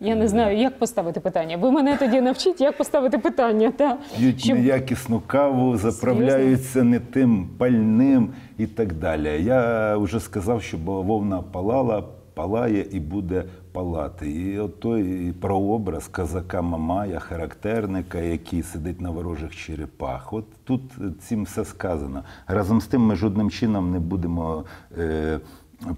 Я 0.00 0.14
не 0.14 0.28
знаю, 0.28 0.58
як 0.58 0.78
поставити 0.78 1.20
питання. 1.20 1.56
Ви 1.56 1.70
мене 1.70 1.96
тоді 1.96 2.20
навчіть, 2.20 2.60
як 2.60 2.76
поставити 2.76 3.18
питання. 3.18 3.70
Та? 3.70 3.98
П'ють 4.16 4.40
Щоб- 4.44 4.58
неякісну 4.58 5.20
каву, 5.26 5.76
заправляються 5.76 6.82
не 6.84 7.00
тим 7.00 7.48
пальним 7.58 8.28
і 8.58 8.66
так 8.66 8.92
далі. 8.92 9.44
Я 9.44 9.96
вже 9.96 10.20
сказав, 10.20 10.62
що 10.62 10.78
бавовна 10.78 11.42
палала, 11.42 12.04
палає 12.34 12.86
і 12.92 13.00
буде 13.00 13.44
палати. 13.72 14.30
І 14.30 14.58
от 14.58 14.80
той 14.80 15.32
прообраз 15.32 16.08
казака 16.08 16.62
Мамая, 16.62 17.18
характерника, 17.18 18.18
який 18.18 18.62
сидить 18.62 19.00
на 19.00 19.10
ворожих 19.10 19.56
черепах. 19.56 20.32
От 20.32 20.44
тут 20.64 20.82
цим 21.20 21.44
все 21.44 21.64
сказано. 21.64 22.22
Разом 22.46 22.80
з 22.80 22.86
тим, 22.86 23.02
ми 23.02 23.16
жодним 23.16 23.50
чином 23.50 23.90
не 23.90 23.98
будемо. 23.98 24.64
Е, 24.98 25.38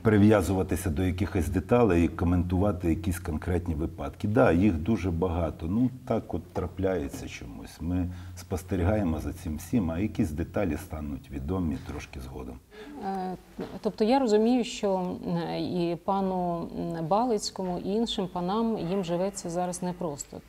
Прив'язуватися 0.03 0.91
до 0.91 1.05
якихось 1.05 1.49
деталей 1.49 2.05
і 2.05 2.09
коментувати 2.09 2.89
якісь 2.89 3.19
конкретні 3.19 3.75
випадки. 3.75 4.29
Так, 4.29 4.31
да, 4.33 4.53
їх 4.53 4.75
дуже 4.75 5.11
багато. 5.11 5.67
Ну 5.67 5.91
так 6.07 6.35
от 6.35 6.43
трапляється 6.53 7.29
чомусь. 7.29 7.81
Ми 7.81 8.11
спостерігаємо 8.37 9.21
за 9.21 9.33
цим 9.33 9.57
всім, 9.57 9.91
а 9.91 9.99
якісь 9.99 10.31
деталі 10.31 10.77
стануть 10.77 11.31
відомі 11.31 11.79
трошки 11.87 12.21
згодом. 12.21 12.59
Е, 13.05 13.37
Тобто 13.81 14.05
я 14.05 14.19
розумію, 14.19 14.65
що 14.65 15.17
і 15.59 15.97
пану 16.05 16.69
Балицькому, 17.09 17.79
і 17.79 17.89
іншим 17.89 18.29
панам 18.33 18.79
їм 18.79 19.05
живеться 19.05 19.51
зараз 19.51 19.83
непросто. 19.83 20.41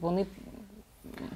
Вони 0.00 0.26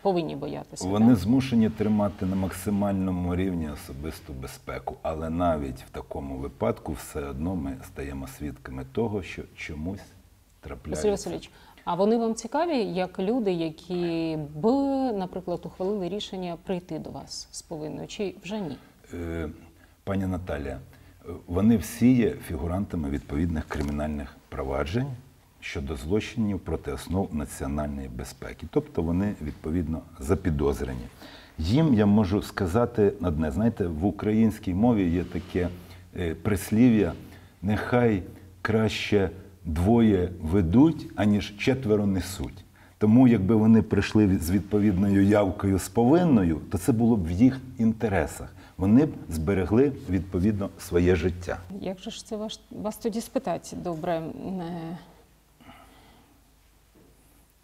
повинні 0.03 0.37
боятися. 0.37 0.89
Вони 0.89 1.07
так? 1.07 1.17
змушені 1.17 1.71
тримати 1.71 2.27
на 2.27 2.37
максимальному 2.37 3.37
рівні 3.37 3.71
особисту 3.71 4.33
безпеку, 4.33 4.97
але 5.03 5.31
навіть 5.31 5.83
в 5.83 5.91
такому 5.91 6.37
випадку 6.37 6.93
все 6.93 7.21
одно 7.25 7.57
ми 7.57 7.77
стаємо 7.87 8.29
свідками 8.29 8.85
того, 8.93 9.23
що 9.23 9.43
чомусь 9.57 10.01
трапляється. 10.61 10.91
Василь 10.91 11.11
Васильович, 11.11 11.51
а 11.85 11.95
вони 11.95 12.17
вам 12.17 12.35
цікаві 12.35 12.77
як 12.79 13.19
люди, 13.19 13.53
які 13.53 14.39
б, 14.55 14.67
наприклад, 15.12 15.61
ухвалили 15.65 16.09
рішення 16.09 16.57
прийти 16.65 16.99
до 16.99 17.11
вас 17.11 17.49
з 17.51 17.62
повинною, 17.62 18.09
чи 18.09 18.35
вже 18.43 18.61
ні? 18.61 18.77
Е, 19.15 19.49
Пані 20.05 20.27
Наталія, 20.27 20.79
е, 21.29 21.29
вони 21.47 21.77
всі 21.77 22.15
є 22.15 22.31
фігурантами 22.31 23.11
відповідних 23.11 23.65
кримінальних 23.65 24.37
проваджень 24.49 25.07
щодо 25.70 25.96
злочинів 25.96 26.61
проти 26.61 26.92
основ 26.92 27.35
національної 27.35 28.09
безпеки. 28.09 28.66
Тобто 28.70 29.02
вони 29.02 29.35
відповідно 29.42 30.00
запідозрені. 30.18 31.07
Їм 31.59 31.94
я 31.94 32.07
можу 32.07 32.42
сказати 32.42 33.12
одне, 33.20 33.50
знаєте, 33.50 33.87
в 33.87 34.05
українській 34.05 34.74
мові 34.74 35.11
є 35.11 35.24
таке 35.24 35.68
е, 36.16 36.35
прислів'я: 36.35 37.12
нехай 37.62 38.22
краще 38.62 39.31
двоє 39.64 40.31
ведуть, 40.42 41.07
аніж 41.16 41.57
четверо 41.59 42.07
несуть. 42.07 42.64
Тому, 42.98 43.29
якби 43.29 43.55
вони 43.55 43.83
прийшли 43.83 44.38
з 44.38 44.50
відповідною 44.50 45.24
явкою 45.24 45.79
з 45.79 45.88
повинною, 45.88 46.61
то 46.70 46.79
це 46.79 46.92
було 46.92 47.16
б 47.16 47.26
в 47.26 47.31
їх 47.31 47.61
інтересах. 47.79 48.52
Вони 48.76 49.07
б 49.07 49.14
зберегли 49.29 49.92
відповідно 50.11 50.70
своє 50.79 51.16
життя. 51.16 51.59
Як 51.81 51.98
ж 51.98 52.26
це 52.26 52.37
ваш, 52.37 52.61
вас 52.70 52.96
тоді 52.96 53.20
спитати? 53.20 53.76
Добре. 53.76 54.22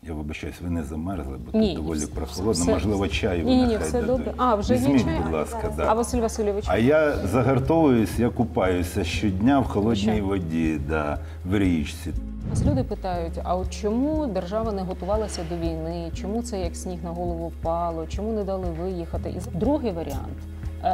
Я 0.08 0.14
вибачаюсь, 0.14 0.56
ви 0.60 0.70
не 0.70 0.82
замерзли, 0.84 1.38
бо 1.52 1.58
Ні, 1.58 1.74
тут 1.74 1.82
доволі 1.84 1.98
все- 1.98 2.06
прохолодно. 2.06 2.52
все- 2.52 2.72
Можливо, 2.72 3.08
чаю 3.08 3.44
Ні, 3.44 3.56
ні, 3.56 3.62
ні, 3.62 3.66
нехай 3.68 3.88
все 3.88 4.00
дадуть. 4.00 4.16
добре. 4.16 4.34
А, 4.36 4.54
вже 4.54 4.74
є 4.74 4.80
Візьміть, 4.80 5.04
чай? 5.04 5.20
будь 5.22 5.32
ласка, 5.32 5.72
да. 5.76 5.84
А 5.88 5.94
Василь 5.94 6.20
Васильович? 6.20 6.64
А 6.68 6.78
я 6.78 7.16
загартовуюсь, 7.26 8.18
я 8.18 8.30
купаюся 8.30 9.04
щодня 9.04 9.60
в 9.60 9.64
холодній 9.64 9.96
Звичайно. 10.02 10.26
воді, 10.26 10.80
да, 10.88 11.18
в 11.44 11.58
річці. 11.58 12.12
Нас 12.50 12.64
люди 12.64 12.84
питають: 12.84 13.32
а 13.42 13.56
от 13.56 13.70
чому 13.70 14.26
держава 14.26 14.72
не 14.72 14.82
готувалася 14.82 15.44
до 15.50 15.56
війни? 15.56 16.10
Чому 16.14 16.42
це 16.42 16.60
як 16.60 16.76
сніг 16.76 16.98
на 17.04 17.10
голову 17.10 17.48
впало? 17.48 18.06
Чому 18.06 18.32
не 18.32 18.44
дали 18.44 18.66
виїхати? 18.70 19.30
І 19.30 19.58
другий 19.58 19.92
варіант. 19.92 20.38
Е, 20.84 20.88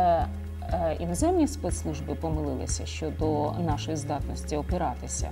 е, 0.62 0.96
іноземні 1.00 1.48
спецслужби 1.48 2.14
помилилися 2.14 2.86
щодо 2.86 3.52
нашої 3.66 3.96
здатності 3.96 4.56
опиратися. 4.56 5.28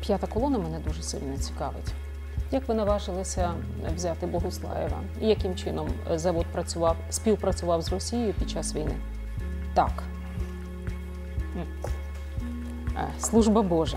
П'ята 0.00 0.26
колона 0.26 0.58
мене 0.58 0.78
дуже 0.88 1.02
сильно 1.02 1.36
цікавить. 1.40 1.92
Як 2.52 2.68
ви 2.68 2.74
наважилися 2.74 3.50
взяти 3.96 4.26
Богуслаєва? 4.26 5.00
І 5.20 5.26
яким 5.26 5.54
чином 5.56 5.88
завод 6.14 6.46
працював, 6.52 6.96
співпрацював 7.10 7.82
з 7.82 7.92
Росією 7.92 8.34
під 8.38 8.50
час 8.50 8.74
війни? 8.74 8.94
Так. 9.74 10.02
Е, 12.96 13.08
Служба 13.18 13.62
Божа. 13.62 13.96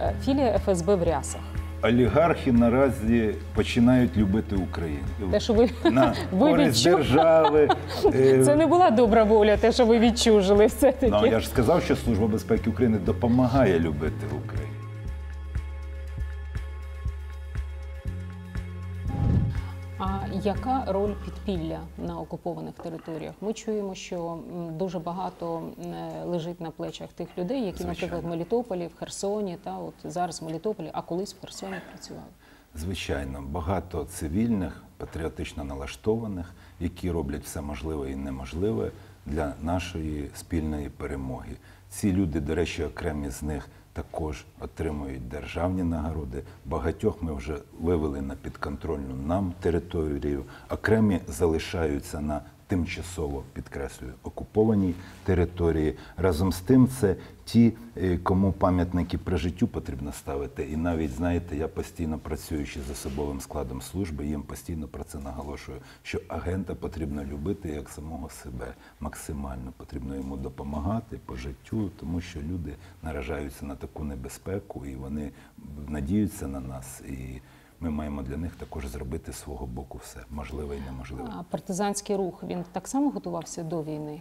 Е, 0.00 0.14
Філія 0.24 0.58
ФСБ 0.58 0.94
в 0.94 1.02
рясах. 1.02 1.40
Олігархи 1.82 2.52
наразі 2.52 3.34
починають 3.54 4.16
любити 4.16 4.56
Україну. 4.56 5.30
Те, 5.30 5.40
що 5.40 5.52
ви, 5.52 5.70
На 5.84 6.14
ви 6.32 6.50
користь 6.50 6.78
відчули, 6.78 6.96
держави. 6.96 7.68
е, 8.14 8.44
це 8.44 8.56
не 8.56 8.66
була 8.66 8.90
добра 8.90 9.24
воля, 9.24 9.56
те, 9.56 9.72
що 9.72 9.86
ви 9.86 9.98
відчужили 9.98 10.66
все 10.66 10.92
таки. 10.92 11.16
Ну, 11.20 11.26
я 11.26 11.40
ж 11.40 11.48
сказав, 11.48 11.82
що 11.82 11.96
Служба 11.96 12.26
безпеки 12.26 12.70
України 12.70 12.98
допомагає 12.98 13.80
любити 13.80 14.26
Україну. 14.44 14.74
Яка 20.44 20.84
роль 20.88 21.14
підпілля 21.24 21.80
на 21.98 22.20
окупованих 22.20 22.74
територіях? 22.74 23.34
Ми 23.40 23.52
чуємо, 23.52 23.94
що 23.94 24.38
дуже 24.72 24.98
багато 24.98 25.62
лежить 26.24 26.60
на 26.60 26.70
плечах 26.70 27.12
тих 27.12 27.28
людей, 27.38 27.64
які, 27.64 27.78
Звичайно. 27.78 27.92
наприклад, 27.92 28.24
в 28.24 28.26
Мелітополі, 28.26 28.86
в 28.86 28.98
Херсоні, 28.98 29.56
та 29.64 29.78
от 29.78 29.94
зараз 30.04 30.42
в 30.42 30.44
Мелітополі, 30.44 30.90
а 30.92 31.02
колись 31.02 31.34
в 31.34 31.40
Херсоні 31.40 31.76
працювали. 31.90 32.26
Звичайно, 32.74 33.42
багато 33.48 34.04
цивільних, 34.04 34.82
патріотично 34.96 35.64
налаштованих, 35.64 36.54
які 36.80 37.10
роблять 37.10 37.44
все 37.44 37.60
можливе 37.60 38.10
і 38.10 38.16
неможливе 38.16 38.90
для 39.26 39.54
нашої 39.62 40.30
спільної 40.34 40.88
перемоги. 40.88 41.56
Ці 41.88 42.12
люди, 42.12 42.40
до 42.40 42.54
речі, 42.54 42.84
окремі 42.84 43.30
з 43.30 43.42
них 43.42 43.68
також 43.94 44.44
отримують 44.60 45.28
державні 45.28 45.82
нагороди. 45.82 46.42
Багатьох 46.64 47.22
ми 47.22 47.34
вже 47.34 47.56
вивели 47.80 48.22
на 48.22 48.34
підконтрольну 48.34 49.14
нам 49.26 49.54
територію, 49.60 50.44
окремі 50.70 51.20
залишаються 51.28 52.20
на 52.20 52.40
тимчасово 52.66 53.42
підкреслюю 53.52 54.12
окупованій 54.22 54.94
території. 55.24 55.96
Разом 56.16 56.52
з 56.52 56.60
тим, 56.60 56.88
це 56.88 57.16
ті, 57.44 57.72
е, 57.96 58.18
кому 58.18 58.52
пам'ятники 58.52 59.18
при 59.18 59.36
життю 59.36 59.68
потрібно 59.68 60.12
ставити. 60.12 60.64
І 60.64 60.76
навіть 60.76 61.10
знаєте, 61.10 61.56
я 61.56 61.68
постійно 61.68 62.18
працюючи 62.18 62.80
з 62.88 62.90
особовим 62.90 63.40
складом 63.40 63.82
служби, 63.82 64.26
їм 64.26 64.42
постійно 64.42 64.88
про 64.88 65.04
це 65.04 65.18
наголошую, 65.18 65.78
що 66.02 66.20
агента 66.28 66.74
потрібно 66.74 67.24
любити 67.24 67.68
як 67.68 67.88
самого 67.88 68.30
себе 68.30 68.74
максимально. 69.00 69.72
Потрібно 69.76 70.16
йому 70.16 70.36
допомагати 70.36 71.20
по 71.26 71.36
життю, 71.36 71.90
тому 72.00 72.20
що 72.20 72.40
люди 72.40 72.74
наражаються 73.02 73.66
на 73.66 73.76
таку 73.76 74.04
небезпеку 74.04 74.86
і 74.86 74.94
вони 74.94 75.30
надіються 75.88 76.46
на 76.46 76.60
нас. 76.60 77.00
І 77.00 77.40
ми 77.84 77.90
маємо 77.90 78.22
для 78.22 78.36
них 78.36 78.56
також 78.56 78.86
зробити 78.86 79.32
з 79.32 79.36
свого 79.36 79.66
боку 79.66 80.00
все 80.02 80.20
можливе 80.30 80.76
і 80.76 80.80
неможливе. 80.80 81.30
А 81.38 81.42
партизанський 81.42 82.16
рух 82.16 82.44
він 82.44 82.64
так 82.72 82.88
само 82.88 83.10
готувався 83.10 83.62
до 83.62 83.82
війни. 83.82 84.20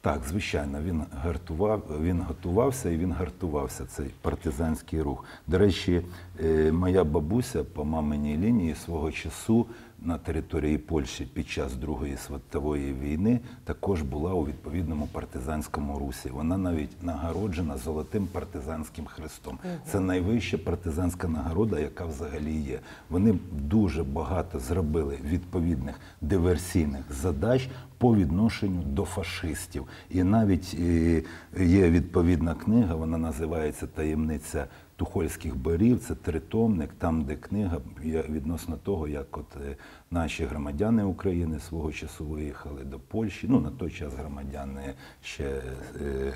Так, 0.00 0.20
звичайно, 0.28 0.80
він 0.82 1.02
гартував, 1.22 1.82
він 2.00 2.20
готувався 2.22 2.90
і 2.90 2.96
він 2.96 3.12
гартувався 3.12 3.86
цей 3.86 4.10
партизанський 4.22 5.02
рух. 5.02 5.24
До 5.46 5.58
речі, 5.58 6.02
е, 6.40 6.72
моя 6.72 7.04
бабуся 7.04 7.64
по 7.64 7.84
маминій 7.84 8.36
лінії 8.36 8.74
свого 8.74 9.12
часу 9.12 9.66
на 10.04 10.18
території 10.18 10.78
Польщі 10.78 11.24
під 11.34 11.48
час 11.48 11.74
Другої 11.74 12.16
світової 12.16 12.92
війни 12.92 13.40
також 13.64 14.02
була 14.02 14.34
у 14.34 14.46
відповідному 14.46 15.08
партизанському 15.12 15.98
русі. 15.98 16.28
Вона 16.28 16.58
навіть 16.58 17.02
нагороджена 17.02 17.76
золотим 17.76 18.26
партизанським 18.26 19.04
хрестом. 19.06 19.58
Це 19.86 20.00
найвища 20.00 20.58
партизанська 20.58 21.28
нагорода, 21.28 21.80
яка 21.80 22.04
взагалі 22.04 22.56
є. 22.56 22.80
Вони 23.10 23.38
дуже 23.52 24.04
багато 24.04 24.60
зробили 24.60 25.18
відповідних 25.24 26.00
диверсійних 26.20 27.02
задач 27.10 27.68
по 27.98 28.14
відношенню 28.14 28.82
до 28.82 29.04
фашистів. 29.04 29.86
І 30.10 30.22
навіть 30.22 30.76
е, 30.80 31.22
є 31.60 31.90
відповідна 31.90 32.54
книга, 32.54 32.94
вона 32.94 33.18
називається 33.18 33.86
Таємниця 33.86 34.66
Тухольських 34.96 35.56
борів. 35.56 36.00
Це 36.00 36.14
тритомник, 36.14 36.90
там, 36.98 37.22
де 37.22 37.36
книга 37.36 37.78
відносно 38.04 38.76
того, 38.76 39.08
як 39.08 39.38
от 39.38 39.56
е, 39.56 39.76
наші 40.10 40.44
громадяни 40.44 41.04
України 41.04 41.58
свого 41.58 41.92
часу 41.92 42.24
виїхали 42.24 42.84
до 42.84 42.98
Польщі. 42.98 43.46
Ну 43.50 43.60
на 43.60 43.70
той 43.70 43.90
час 43.90 44.14
громадяни 44.14 44.94
ще 45.22 45.44
е, 45.44 46.32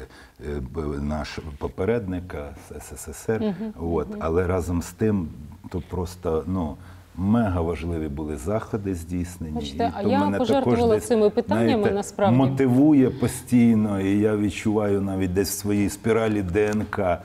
е, 0.46 0.60
наш 1.00 1.38
попередника 1.58 2.54
з 2.68 2.96
СССР. 2.96 3.54
От, 3.80 4.08
але 4.18 4.46
разом 4.46 4.82
з 4.82 4.92
тим, 4.92 5.28
то 5.68 5.82
просто 5.88 6.44
ну. 6.46 6.76
Мега 7.20 7.60
важливі 7.60 8.08
були 8.08 8.36
заходи 8.36 8.94
здійснені. 8.94 9.54
Бачите, 9.54 9.92
а 9.94 10.02
то 10.02 10.08
я 10.08 10.18
мене 10.18 10.38
пожертвувала 10.38 10.82
також 10.82 10.96
десь, 10.96 11.08
цими 11.08 11.30
питаннями, 11.30 11.68
знаєте, 11.68 11.90
насправді. 11.90 12.36
мотивує 12.36 13.10
постійно, 13.10 14.00
і 14.00 14.18
я 14.18 14.36
відчуваю 14.36 15.00
навіть 15.00 15.32
десь 15.32 15.50
в 15.50 15.58
своїй 15.58 15.88
спіралі 15.88 16.42
ДНК 16.42 17.18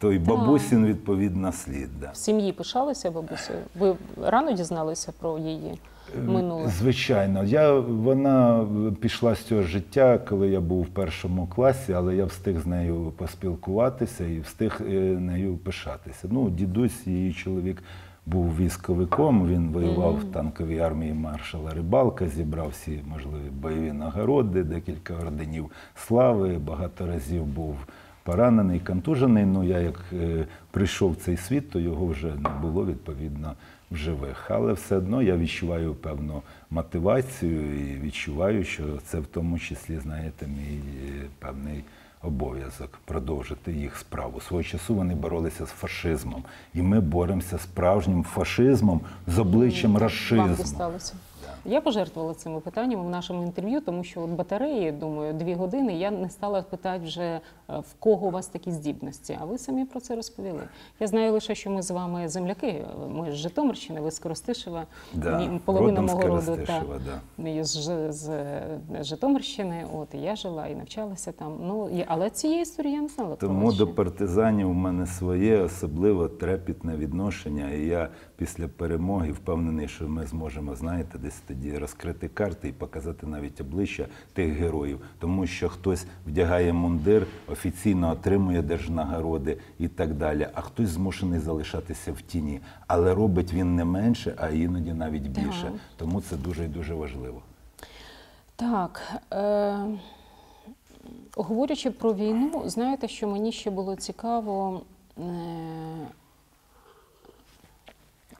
той 0.00 0.18
бабусін 0.18 0.86
відповідно 0.86 1.52
слід. 1.52 2.00
Да. 2.00 2.10
В 2.10 2.16
сім'ї 2.16 2.52
пишалися 2.52 3.10
бабусею? 3.10 3.58
Ви 3.78 3.96
рано 4.22 4.52
дізналися 4.52 5.12
про 5.20 5.38
її 5.38 5.78
минуле? 6.26 6.68
Звичайно, 6.68 7.44
я 7.44 7.72
вона 7.80 8.66
пішла 9.00 9.34
з 9.34 9.42
цього 9.42 9.62
життя, 9.62 10.18
коли 10.28 10.48
я 10.48 10.60
був 10.60 10.82
в 10.82 10.88
першому 10.88 11.46
класі, 11.46 11.92
але 11.92 12.16
я 12.16 12.24
встиг 12.24 12.60
з 12.60 12.66
нею 12.66 13.12
поспілкуватися 13.16 14.24
і 14.24 14.40
встиг 14.40 14.80
е, 14.80 14.92
нею 15.20 15.56
пишатися. 15.56 16.28
Ну, 16.30 16.50
дідусь, 16.50 17.06
її 17.06 17.32
чоловік 17.32 17.82
був 18.26 18.56
військовиком. 18.56 19.48
Він 19.48 19.68
воював 19.68 20.16
в 20.16 20.24
танковій 20.24 20.78
армії 20.78 21.12
маршала 21.12 21.74
Рибалка, 21.74 22.28
зібрав 22.28 22.68
всі 22.68 23.00
можливі 23.06 23.50
бойові 23.52 23.92
нагороди, 23.92 24.62
декілька 24.62 25.14
орденів 25.14 25.70
слави, 25.94 26.58
багато 26.58 27.06
разів 27.06 27.44
був 27.44 27.76
поранений, 28.22 28.80
контужений. 28.80 29.44
Ну 29.44 29.64
я 29.64 29.78
як 29.78 30.04
е, 30.12 30.46
прийшов 30.70 31.12
в 31.12 31.16
цей 31.16 31.36
світ, 31.36 31.70
то 31.70 31.80
його 31.80 32.06
вже 32.06 32.26
не 32.26 32.48
було 32.62 32.86
відповідно 32.86 33.54
в 33.90 33.96
живих. 33.96 34.50
Але 34.50 34.72
все 34.72 34.96
одно 34.96 35.22
я 35.22 35.36
відчуваю 35.36 35.94
певну 35.94 36.42
мотивацію 36.70 37.80
і 37.80 38.00
відчуваю, 38.00 38.64
що 38.64 38.82
це 39.04 39.20
в 39.20 39.26
тому 39.26 39.58
числі, 39.58 39.98
знаєте, 39.98 40.46
мій 40.46 40.80
е, 41.08 41.26
певний 41.38 41.84
обов'язок 42.22 43.00
продовжити 43.04 43.72
їх 43.72 43.96
справу. 43.96 44.40
Свого 44.40 44.62
часу 44.62 44.94
вони 44.94 45.14
боролися 45.14 45.66
з 45.66 45.70
фашизмом, 45.70 46.44
і 46.74 46.82
ми 46.82 47.00
боремося 47.00 47.58
з 47.58 47.62
справжнім 47.62 48.24
фашизмом 48.24 49.00
з 49.26 49.38
обличчям 49.38 49.96
расизму. 49.96 50.48
дісталося. 50.56 51.14
Я 51.64 51.80
пожертвувала 51.80 52.34
цими 52.34 52.60
питаннями 52.60 53.02
в 53.02 53.08
нашому 53.08 53.42
інтерв'ю, 53.42 53.80
тому 53.80 54.04
що 54.04 54.20
от 54.20 54.30
батареї, 54.30 54.92
думаю, 54.92 55.32
дві 55.32 55.54
години 55.54 55.98
я 55.98 56.10
не 56.10 56.30
стала 56.30 56.62
питати 56.62 57.04
вже 57.04 57.40
в 57.78 57.94
кого 57.98 58.26
у 58.26 58.30
вас 58.30 58.46
такі 58.46 58.70
здібності. 58.70 59.38
А 59.40 59.44
ви 59.44 59.58
самі 59.58 59.84
про 59.84 60.00
це 60.00 60.16
розповіли. 60.16 60.62
Я 61.00 61.06
знаю 61.06 61.32
лише, 61.32 61.54
що 61.54 61.70
ми 61.70 61.82
з 61.82 61.90
вами 61.90 62.28
земляки. 62.28 62.84
Ми 63.08 63.32
з 63.32 63.34
Житомирщини, 63.34 64.00
ви 64.00 64.10
з 64.10 64.18
Коростишева. 64.18 64.86
Да, 65.14 65.60
половина 65.64 66.00
мого 66.00 66.22
роду 66.22 66.58
та, 66.66 66.82
да. 67.38 67.64
з, 67.64 68.12
з 68.12 68.28
е, 68.28 68.78
Житомирщини. 69.00 69.86
От 69.94 70.14
і 70.14 70.18
я 70.18 70.36
жила 70.36 70.66
і 70.66 70.74
навчалася 70.74 71.32
там. 71.32 71.58
Ну 71.62 71.88
і- 71.88 72.04
але 72.08 72.30
цієї 72.30 72.62
історії 72.62 72.94
я 72.94 73.02
не 73.02 73.08
знала. 73.08 73.36
Тому 73.36 73.72
до 73.72 73.86
партизанів 73.86 74.70
у 74.70 74.72
мене 74.72 75.06
своє 75.06 75.58
особливо 75.58 76.28
трепітне 76.28 76.96
відношення. 76.96 77.70
І 77.70 77.86
я 77.86 78.08
після 78.36 78.68
перемоги 78.68 79.32
впевнений, 79.32 79.88
що 79.88 80.08
ми 80.08 80.26
зможемо, 80.26 80.74
знаєте, 80.74 81.18
десь 81.18 81.42
тоді 81.48 81.78
розкрити 81.78 82.28
карти 82.28 82.68
і 82.68 82.72
показати 82.72 83.26
навіть 83.26 83.60
обличчя 83.60 84.06
тих 84.32 84.52
героїв. 84.52 85.00
Тому 85.18 85.46
що 85.46 85.68
хтось 85.68 86.06
вдягає 86.26 86.72
мундир, 86.72 87.26
офіційно 87.60 88.10
отримує 88.10 88.62
держнагороди 88.62 89.58
і 89.78 89.88
так 89.88 90.14
далі, 90.14 90.48
а 90.54 90.60
хтось 90.60 90.88
змушений 90.88 91.40
залишатися 91.40 92.12
в 92.12 92.20
тіні. 92.20 92.60
Але 92.86 93.14
робить 93.14 93.52
він 93.52 93.76
не 93.76 93.84
менше, 93.84 94.34
а 94.36 94.48
іноді 94.48 94.92
навіть 94.92 95.22
більше. 95.22 95.62
Так. 95.62 95.72
Тому 95.96 96.20
це 96.20 96.36
дуже 96.36 96.64
і 96.64 96.68
дуже 96.68 96.94
важливо. 96.94 97.42
Так. 98.56 99.02
Е- 99.32 99.98
говорячи 101.36 101.90
про 101.90 102.14
війну, 102.14 102.62
знаєте, 102.66 103.08
що 103.08 103.28
мені 103.28 103.52
ще 103.52 103.70
було 103.70 103.96
цікаво. 103.96 104.80
Е- 105.18 105.22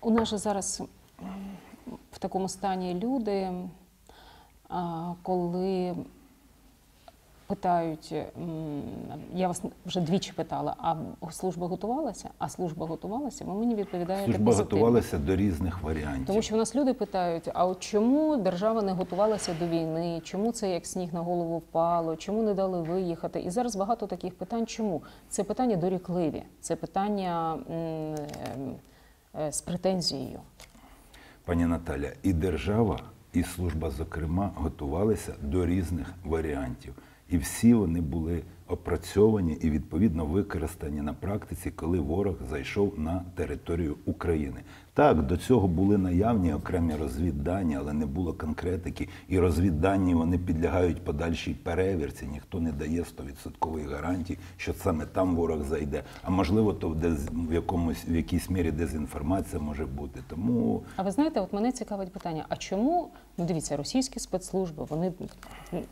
у 0.01 0.11
нас 0.11 0.29
же 0.29 0.39
зараз 0.39 0.83
в 2.13 2.19
такому 2.19 2.49
стані 2.49 2.95
люди, 2.95 3.53
коли 5.23 5.95
питають, 7.51 8.15
я 9.35 9.49
вас 9.49 9.63
вже 9.87 10.01
двічі 10.01 10.33
питала, 10.33 10.77
а 10.79 10.97
служба 11.31 11.67
готувалася? 11.67 12.29
А 12.39 12.49
служба 12.49 12.87
готувалася? 12.87 13.45
Ви 13.45 13.55
мені 13.55 13.75
відповідаєте 13.75 14.25
Служба 14.25 14.45
позитивно. 14.47 14.77
готувалася 14.77 15.19
до 15.19 15.37
різних 15.37 15.83
варіантів. 15.83 16.27
Тому 16.27 16.43
що 16.43 16.55
в 16.55 16.59
нас 16.59 16.77
люди 16.77 16.95
питають: 16.95 17.51
а 17.55 17.67
от 17.67 17.81
чому 17.81 18.37
держава 18.37 18.83
не 18.83 18.93
готувалася 18.93 19.55
до 19.61 19.67
війни? 19.67 20.21
Чому 20.25 20.53
це 20.53 20.71
як 20.71 20.87
сніг 20.87 21.15
на 21.15 21.21
голову 21.21 21.59
впало? 21.59 22.17
Чому 22.17 22.43
не 22.43 22.55
дали 22.55 22.83
виїхати? 22.83 23.41
І 23.41 23.51
зараз 23.51 23.77
багато 23.77 24.07
таких 24.07 24.35
питань. 24.35 24.67
Чому 24.67 25.03
це 25.29 25.45
питання 25.45 25.77
дорікливі? 25.77 26.43
Це 26.61 26.77
питання 26.77 27.59
е, 27.71 29.53
з 29.53 29.61
претензією. 29.61 30.41
Пані 31.45 31.67
Наталя, 31.67 32.11
і 32.23 32.33
держава, 32.33 33.01
і 33.33 33.43
служба, 33.43 33.91
зокрема, 33.91 34.51
готувалися 34.57 35.35
до 35.43 35.67
різних 35.67 36.15
варіантів. 36.25 36.95
І 37.31 37.39
всі 37.39 37.75
вони 37.75 38.01
були 38.01 38.43
опрацьовані 38.69 39.59
і 39.61 39.71
відповідно 39.71 40.27
використані 40.27 41.03
на 41.03 41.13
практиці, 41.15 41.71
коли 41.71 42.01
ворог 42.01 42.35
зайшов 42.51 42.95
на 42.99 43.25
територію 43.35 43.97
України. 44.05 44.61
Так, 44.95 45.23
до 45.23 45.37
цього 45.37 45.69
були 45.69 45.99
наявні 45.99 46.55
окремі 46.55 46.95
розвіддані, 46.95 47.77
але 47.77 47.93
не 47.93 48.07
було 48.07 48.33
конкретики. 48.33 49.09
І 49.29 49.39
розвіддані 49.39 50.15
вони 50.15 50.39
підлягають 50.39 51.05
подальшій 51.05 51.55
перевірці. 51.55 52.27
Ніхто 52.27 52.61
не 52.61 52.73
дає 52.73 53.03
100% 53.03 53.89
гарантій, 53.91 54.39
що 54.57 54.75
саме 54.75 55.07
там 55.07 55.37
ворог 55.37 55.63
зайде. 55.63 56.03
А 56.23 56.31
можливо, 56.31 56.73
то 56.73 56.89
в, 56.89 57.55
якомусь 57.55 58.09
в 58.09 58.15
якійсь 58.17 58.51
мірі 58.51 58.71
дезінформація 58.71 59.63
може 59.63 59.87
бути. 59.87 60.21
Тому 60.29 60.83
А 60.97 61.03
ви 61.03 61.11
знаєте, 61.11 61.41
от 61.41 61.53
мене 61.53 61.73
цікавить 61.73 62.13
питання: 62.13 62.45
а 62.49 62.57
чому 62.57 63.09
ну 63.39 63.45
дивіться, 63.45 63.77
російські 63.77 64.19
спецслужби 64.21 64.85
вони 64.89 65.13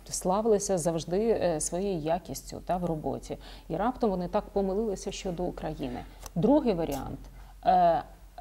славилися 0.08 0.78
завжди 0.78 1.28
е, 1.28 1.60
своєю 1.60 1.98
якістю 1.98 2.60
та 2.66 2.76
в 2.76 2.84
роботі, 2.84 3.38
і 3.68 3.76
раптом 3.76 4.10
вони 4.10 4.28
так 4.28 4.44
помилилися 4.44 5.12
щодо 5.12 5.44
України. 5.44 6.00
Другий 6.34 6.74
варіант. 6.74 7.18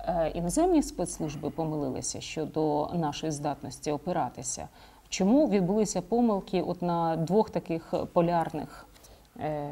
Е, 0.08 0.32
Іноземні 0.36 0.84
спецслужби 0.84 1.50
помилилися 1.50 2.22
щодо 2.22 2.90
нашої 2.94 3.32
здатності 3.32 3.92
опиратися. 3.92 4.68
Чому 5.10 5.50
відбулися 5.50 6.02
помилки 6.02 6.62
от 6.62 6.82
на 6.82 7.16
двох 7.18 7.50
таких 7.50 7.94
полярних 8.14 8.86
е, 9.40 9.70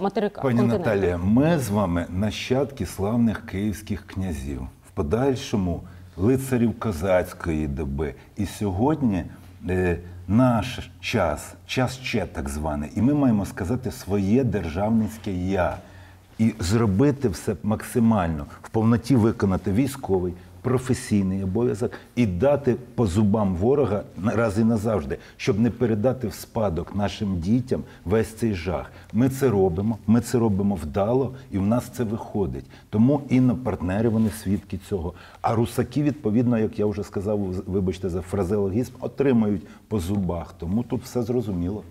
материках? 0.00 0.42
Пані? 0.42 0.62
Наталія, 0.62 1.16
ми 1.16 1.58
з 1.58 1.68
вами 1.68 2.06
нащадки 2.08 2.86
славних 2.86 3.46
київських 3.46 4.06
князів, 4.06 4.62
в 4.88 4.90
подальшому 4.94 5.80
лицарів 6.16 6.78
козацької 6.78 7.68
доби. 7.68 8.14
І 8.36 8.46
сьогодні 8.46 9.24
е, 9.68 9.98
наш 10.28 10.90
час, 11.00 11.54
час 11.66 11.98
ще 11.98 12.26
так 12.26 12.48
званий, 12.48 12.90
і 12.96 13.02
ми 13.02 13.14
маємо 13.14 13.46
сказати 13.46 13.90
своє 13.90 14.44
державницьке 14.44 15.32
я 15.32 15.78
і 16.38 16.54
зробити 16.60 17.28
все 17.28 17.56
максимально 17.62 18.46
в 18.62 18.68
повноті 18.68 19.16
виконати 19.16 19.72
військовий. 19.72 20.32
Професійний 20.62 21.42
обов'язок 21.44 21.92
і 22.16 22.26
дати 22.26 22.76
по 22.94 23.06
зубам 23.06 23.56
ворога 23.56 24.02
на- 24.16 24.32
раз 24.36 24.58
і 24.58 24.64
назавжди, 24.64 25.18
щоб 25.36 25.60
не 25.60 25.70
передати 25.70 26.28
в 26.28 26.34
спадок 26.34 26.96
нашим 26.96 27.38
дітям 27.40 27.82
весь 28.04 28.34
цей 28.34 28.54
жах. 28.54 28.90
Ми 29.12 29.28
це 29.28 29.48
робимо, 29.48 29.98
ми 30.06 30.20
це 30.20 30.38
робимо 30.38 30.74
вдало, 30.74 31.34
і 31.50 31.58
в 31.58 31.62
нас 31.66 31.84
це 31.92 32.04
виходить. 32.04 32.64
Тому 32.90 33.20
інопартнери 33.28 34.08
вони 34.08 34.30
свідки 34.30 34.78
цього. 34.88 35.12
А 35.42 35.54
русаки, 35.54 36.02
відповідно, 36.02 36.58
як 36.58 36.78
я 36.78 36.86
вже 36.86 37.04
сказав, 37.04 37.38
вибачте 37.66 38.08
за 38.08 38.20
фразеологізм, 38.20 38.92
отримають 39.00 39.62
по 39.88 40.00
зубах. 40.00 40.54
Тому 40.58 40.82
тут 40.82 41.02
все 41.02 41.22
зрозуміло. 41.22 41.82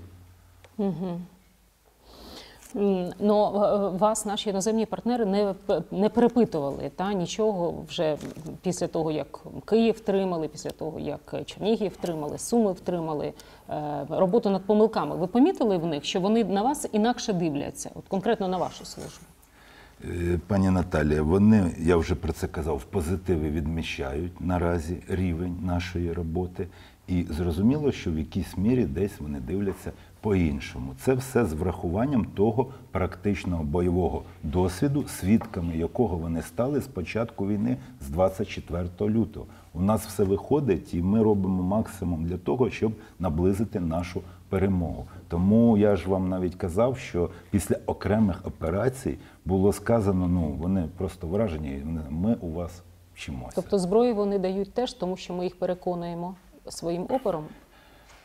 М, 0.80 0.94
Ну, 3.20 3.64
е, 3.64 3.98
вас 3.98 4.26
наші 4.26 4.50
іноземні 4.50 4.86
партнери 4.86 5.26
не, 5.26 5.56
не 5.92 6.10
перепитували 6.10 6.92
та 6.96 7.14
нічого 7.14 7.74
вже 7.88 8.18
після 8.62 8.88
того, 8.88 9.12
як 9.12 9.44
Київ 9.66 9.96
втримали, 9.96 10.48
після 10.48 10.70
того, 10.70 11.00
як 11.00 11.36
Чернігів 11.46 11.92
втримали, 11.92 12.38
Суми 12.38 12.72
втримали 12.72 13.34
е, 13.70 14.06
роботу 14.10 14.50
над 14.50 14.64
помилками. 14.66 15.16
Ви 15.16 15.28
помітили 15.28 15.78
в 15.78 15.86
них, 15.86 16.06
що 16.06 16.20
вони 16.20 16.44
на 16.44 16.62
вас 16.62 16.88
інакше 16.92 17.34
дивляться, 17.34 17.90
от 17.96 18.04
конкретно 18.08 18.48
на 18.48 18.58
вашу 18.58 18.86
службу? 18.86 19.26
Е, 20.04 20.40
Пані 20.48 20.70
Наталія, 20.70 21.22
вони, 21.22 21.76
я 21.80 21.98
вже 21.98 22.16
про 22.16 22.34
це 22.34 22.48
казав, 22.48 22.78
в 22.78 22.84
позитиві 22.84 23.50
відміщають 23.50 24.42
наразі 24.42 24.98
рівень 25.10 25.58
нашої 25.62 26.14
роботи. 26.14 26.68
І 27.08 27.26
зрозуміло, 27.30 27.92
що 27.92 28.12
в 28.12 28.20
якійсь 28.20 28.58
мірі 28.58 28.86
десь 28.86 29.20
вони 29.20 29.40
дивляться 29.40 29.92
по-іншому. 30.26 30.94
Це 31.00 31.14
все 31.14 31.46
з 31.46 31.54
врахуванням 31.54 32.26
того 32.26 32.68
практичного 32.92 33.64
бойового 33.64 34.24
досвіду, 34.44 35.08
свідками 35.08 35.78
якого 35.78 36.18
вони 36.18 36.42
стали 36.42 36.82
з 36.82 36.88
початку 36.88 37.48
війни 37.48 37.78
з 38.02 38.10
24 38.10 38.90
лютого. 39.02 39.46
У 39.74 39.82
нас 39.82 40.06
все 40.06 40.24
виходить, 40.24 40.94
і 40.94 41.02
ми 41.02 41.24
робимо 41.24 41.64
максимум 41.64 42.26
для 42.26 42.38
того, 42.38 42.70
щоб 42.70 42.92
наблизити 43.20 43.80
нашу 43.80 44.22
перемогу. 44.50 45.06
Тому 45.28 45.78
я 45.78 45.96
ж 45.96 46.10
вам 46.10 46.30
навіть 46.30 46.56
казав, 46.56 46.98
що 46.98 47.30
після 47.52 47.76
окремих 47.86 48.46
операцій 48.46 49.18
було 49.46 49.74
сказано: 49.74 50.28
ну 50.28 50.58
вони 50.62 50.90
просто 50.98 51.28
вражені, 51.28 51.82
ми 52.10 52.36
у 52.42 52.50
вас 52.52 52.84
вчимося. 53.14 53.52
Тобто 53.56 53.80
зброю 53.80 54.16
вони 54.16 54.40
дають 54.40 54.74
теж, 54.74 54.94
тому 54.94 55.18
що 55.18 55.34
ми 55.34 55.44
їх 55.44 55.60
переконуємо 55.60 56.36
своїм 56.70 57.04
опором. 57.10 57.44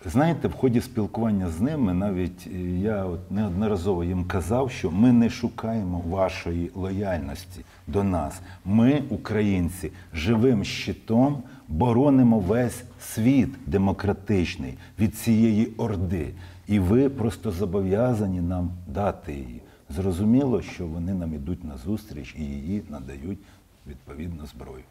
Знаєте, 0.04 0.48
в 0.48 0.52
ході 0.52 0.80
спілкування 0.80 1.48
з 1.48 1.60
ними 1.60 1.94
навіть 1.94 2.46
е, 2.46 2.58
я 2.78 3.04
от 3.04 3.30
неодноразово 3.30 4.04
їм 4.04 4.24
казав, 4.24 4.70
що 4.70 4.90
ми 4.90 5.12
не 5.12 5.30
шукаємо 5.30 6.02
вашої 6.08 6.70
лояльності 6.74 7.64
до 7.86 8.04
нас. 8.04 8.40
Ми, 8.64 9.02
українці, 9.08 9.92
живим 10.14 10.64
щитом 10.64 11.42
боронимо 11.68 12.38
весь 12.38 12.84
світ 13.00 13.48
демократичний 13.66 14.74
від 14.98 15.16
цієї 15.16 15.66
орди. 15.66 16.30
І 16.68 16.78
ви 16.78 17.08
просто 17.08 17.50
зобов'язані 17.50 18.40
нам 18.40 18.70
дати 18.86 19.32
її. 19.32 19.60
Зрозуміло, 19.90 20.62
що 20.62 20.86
вони 20.86 21.14
нам 21.14 21.34
ідуть 21.34 21.64
на 21.64 21.76
зустріч 21.76 22.34
і 22.38 22.42
її 22.42 22.82
надають 22.90 23.38
відповідно 23.86 24.46
зброю. 24.46 24.84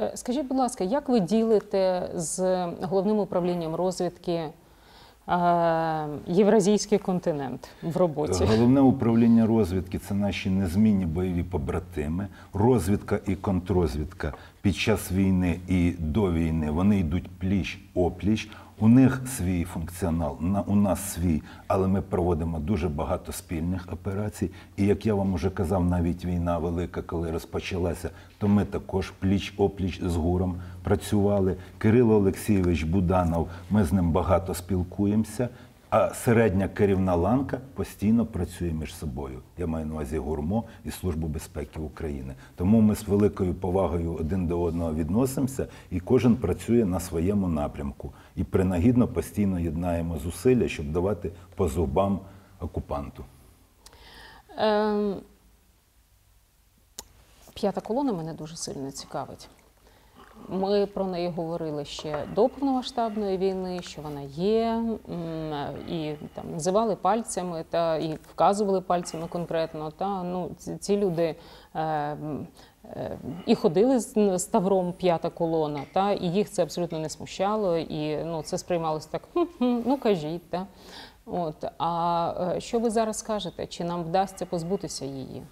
Е, 0.00 0.12
Скажіть, 0.14 0.46
будь 0.46 0.58
ласка, 0.58 0.84
як 0.84 1.08
ви 1.08 1.20
ділите 1.20 2.10
з 2.14 2.66
головним 2.82 3.18
управлінням 3.18 3.74
розвідки 3.74 4.32
е, 4.32 4.50
Євразійський 6.26 6.98
континент 6.98 7.68
в 7.82 7.96
роботі? 7.96 8.44
Головне 8.44 8.80
управління 8.80 9.46
розвідки 9.46 9.98
це 9.98 10.14
наші 10.14 10.50
незмінні 10.50 11.06
бойові 11.06 11.42
побратими. 11.42 12.28
Розвідка 12.52 13.18
і 13.26 13.34
контрозвідка 13.34 14.32
під 14.62 14.76
час 14.76 15.12
війни 15.12 15.60
і 15.68 15.94
до 15.98 16.32
війни 16.32 16.70
вони 16.70 16.98
йдуть 16.98 17.30
пліч 17.38 17.80
опліч. 17.94 18.50
У 18.78 18.88
них 18.88 19.20
свій 19.36 19.64
функціонал, 19.64 20.36
на 20.40 20.62
у 20.62 20.76
нас 20.76 21.12
свій, 21.12 21.42
але 21.66 21.88
ми 21.88 22.02
проводимо 22.02 22.58
дуже 22.58 22.88
багато 22.88 23.32
спільних 23.32 23.88
операцій. 23.92 24.50
І 24.76 24.86
як 24.86 25.06
я 25.06 25.14
вам 25.14 25.34
уже 25.34 25.50
казав, 25.50 25.84
навіть 25.84 26.24
війна 26.24 26.58
велика, 26.58 27.02
коли 27.02 27.30
розпочалася, 27.30 28.10
то 28.38 28.48
ми 28.48 28.64
також 28.64 29.10
пліч 29.10 29.54
опліч 29.56 30.02
з 30.02 30.16
гуром 30.16 30.56
працювали. 30.82 31.56
Кирило 31.78 32.14
Олексійович 32.14 32.82
Буданов, 32.82 33.48
ми 33.70 33.84
з 33.84 33.92
ним 33.92 34.12
багато 34.12 34.54
спілкуємося. 34.54 35.48
А 35.96 36.14
середня 36.14 36.68
керівна 36.68 37.14
ланка 37.14 37.60
постійно 37.74 38.26
працює 38.26 38.72
між 38.72 38.94
собою. 38.94 39.42
Я 39.58 39.66
маю 39.66 39.86
на 39.86 39.92
увазі 39.94 40.18
ГУРМО 40.18 40.64
і 40.84 40.90
Службу 40.90 41.26
безпеки 41.26 41.80
України. 41.80 42.34
Тому 42.56 42.80
ми 42.80 42.94
з 42.94 43.08
великою 43.08 43.54
повагою 43.54 44.14
один 44.14 44.46
до 44.46 44.62
одного 44.62 44.94
відносимося, 44.94 45.66
і 45.90 46.00
кожен 46.00 46.36
працює 46.36 46.84
на 46.84 47.00
своєму 47.00 47.48
напрямку. 47.48 48.12
І 48.36 48.44
принагідно 48.44 49.08
постійно 49.08 49.60
єднаємо 49.60 50.18
зусилля, 50.18 50.68
щоб 50.68 50.92
давати 50.92 51.30
по 51.54 51.68
зубам 51.68 52.20
окупанту. 52.60 53.24
Ем, 54.58 55.16
П'ята 57.54 57.80
колона 57.80 58.12
мене 58.12 58.34
дуже 58.34 58.56
сильно 58.56 58.90
цікавить. 58.90 59.48
Ми 60.48 60.86
про 60.86 61.04
неї 61.04 61.28
говорили 61.28 61.84
ще 61.84 62.24
до 62.34 62.48
повномасштабної 62.48 63.38
війни, 63.38 63.82
що 63.82 64.02
вона 64.02 64.20
є, 64.20 64.82
і 65.88 66.12
там 66.34 66.50
називали 66.52 66.96
пальцями 66.96 67.64
та 67.70 67.96
і 67.96 68.18
вказували 68.32 68.80
пальцями 68.80 69.26
конкретно. 69.28 69.90
Та 69.90 70.22
ну 70.22 70.50
ці, 70.80 70.96
люди 70.96 71.34
е, 71.74 71.80
е, 71.80 72.16
і 73.46 73.54
ходили 73.54 74.00
з 74.00 74.38
з 74.38 74.44
тавром 74.44 74.92
п'ята 74.92 75.30
колона, 75.30 75.80
та 75.92 76.12
і 76.12 76.26
їх 76.26 76.50
це 76.50 76.62
абсолютно 76.62 76.98
не 76.98 77.08
смущало, 77.08 77.76
і 77.76 78.24
ну 78.24 78.42
це 78.42 78.58
сприймалося 78.58 79.08
так. 79.10 79.22
«Хм-хм, 79.34 79.82
ну 79.86 79.98
кажіть, 79.98 80.50
та 80.50 80.66
от 81.26 81.64
а 81.78 82.52
е, 82.56 82.60
що 82.60 82.78
ви 82.78 82.90
зараз 82.90 83.18
скажете? 83.18 83.66
Чи 83.66 83.84
нам 83.84 84.02
вдасться 84.02 84.46
позбутися 84.46 85.04
її? 85.04 85.42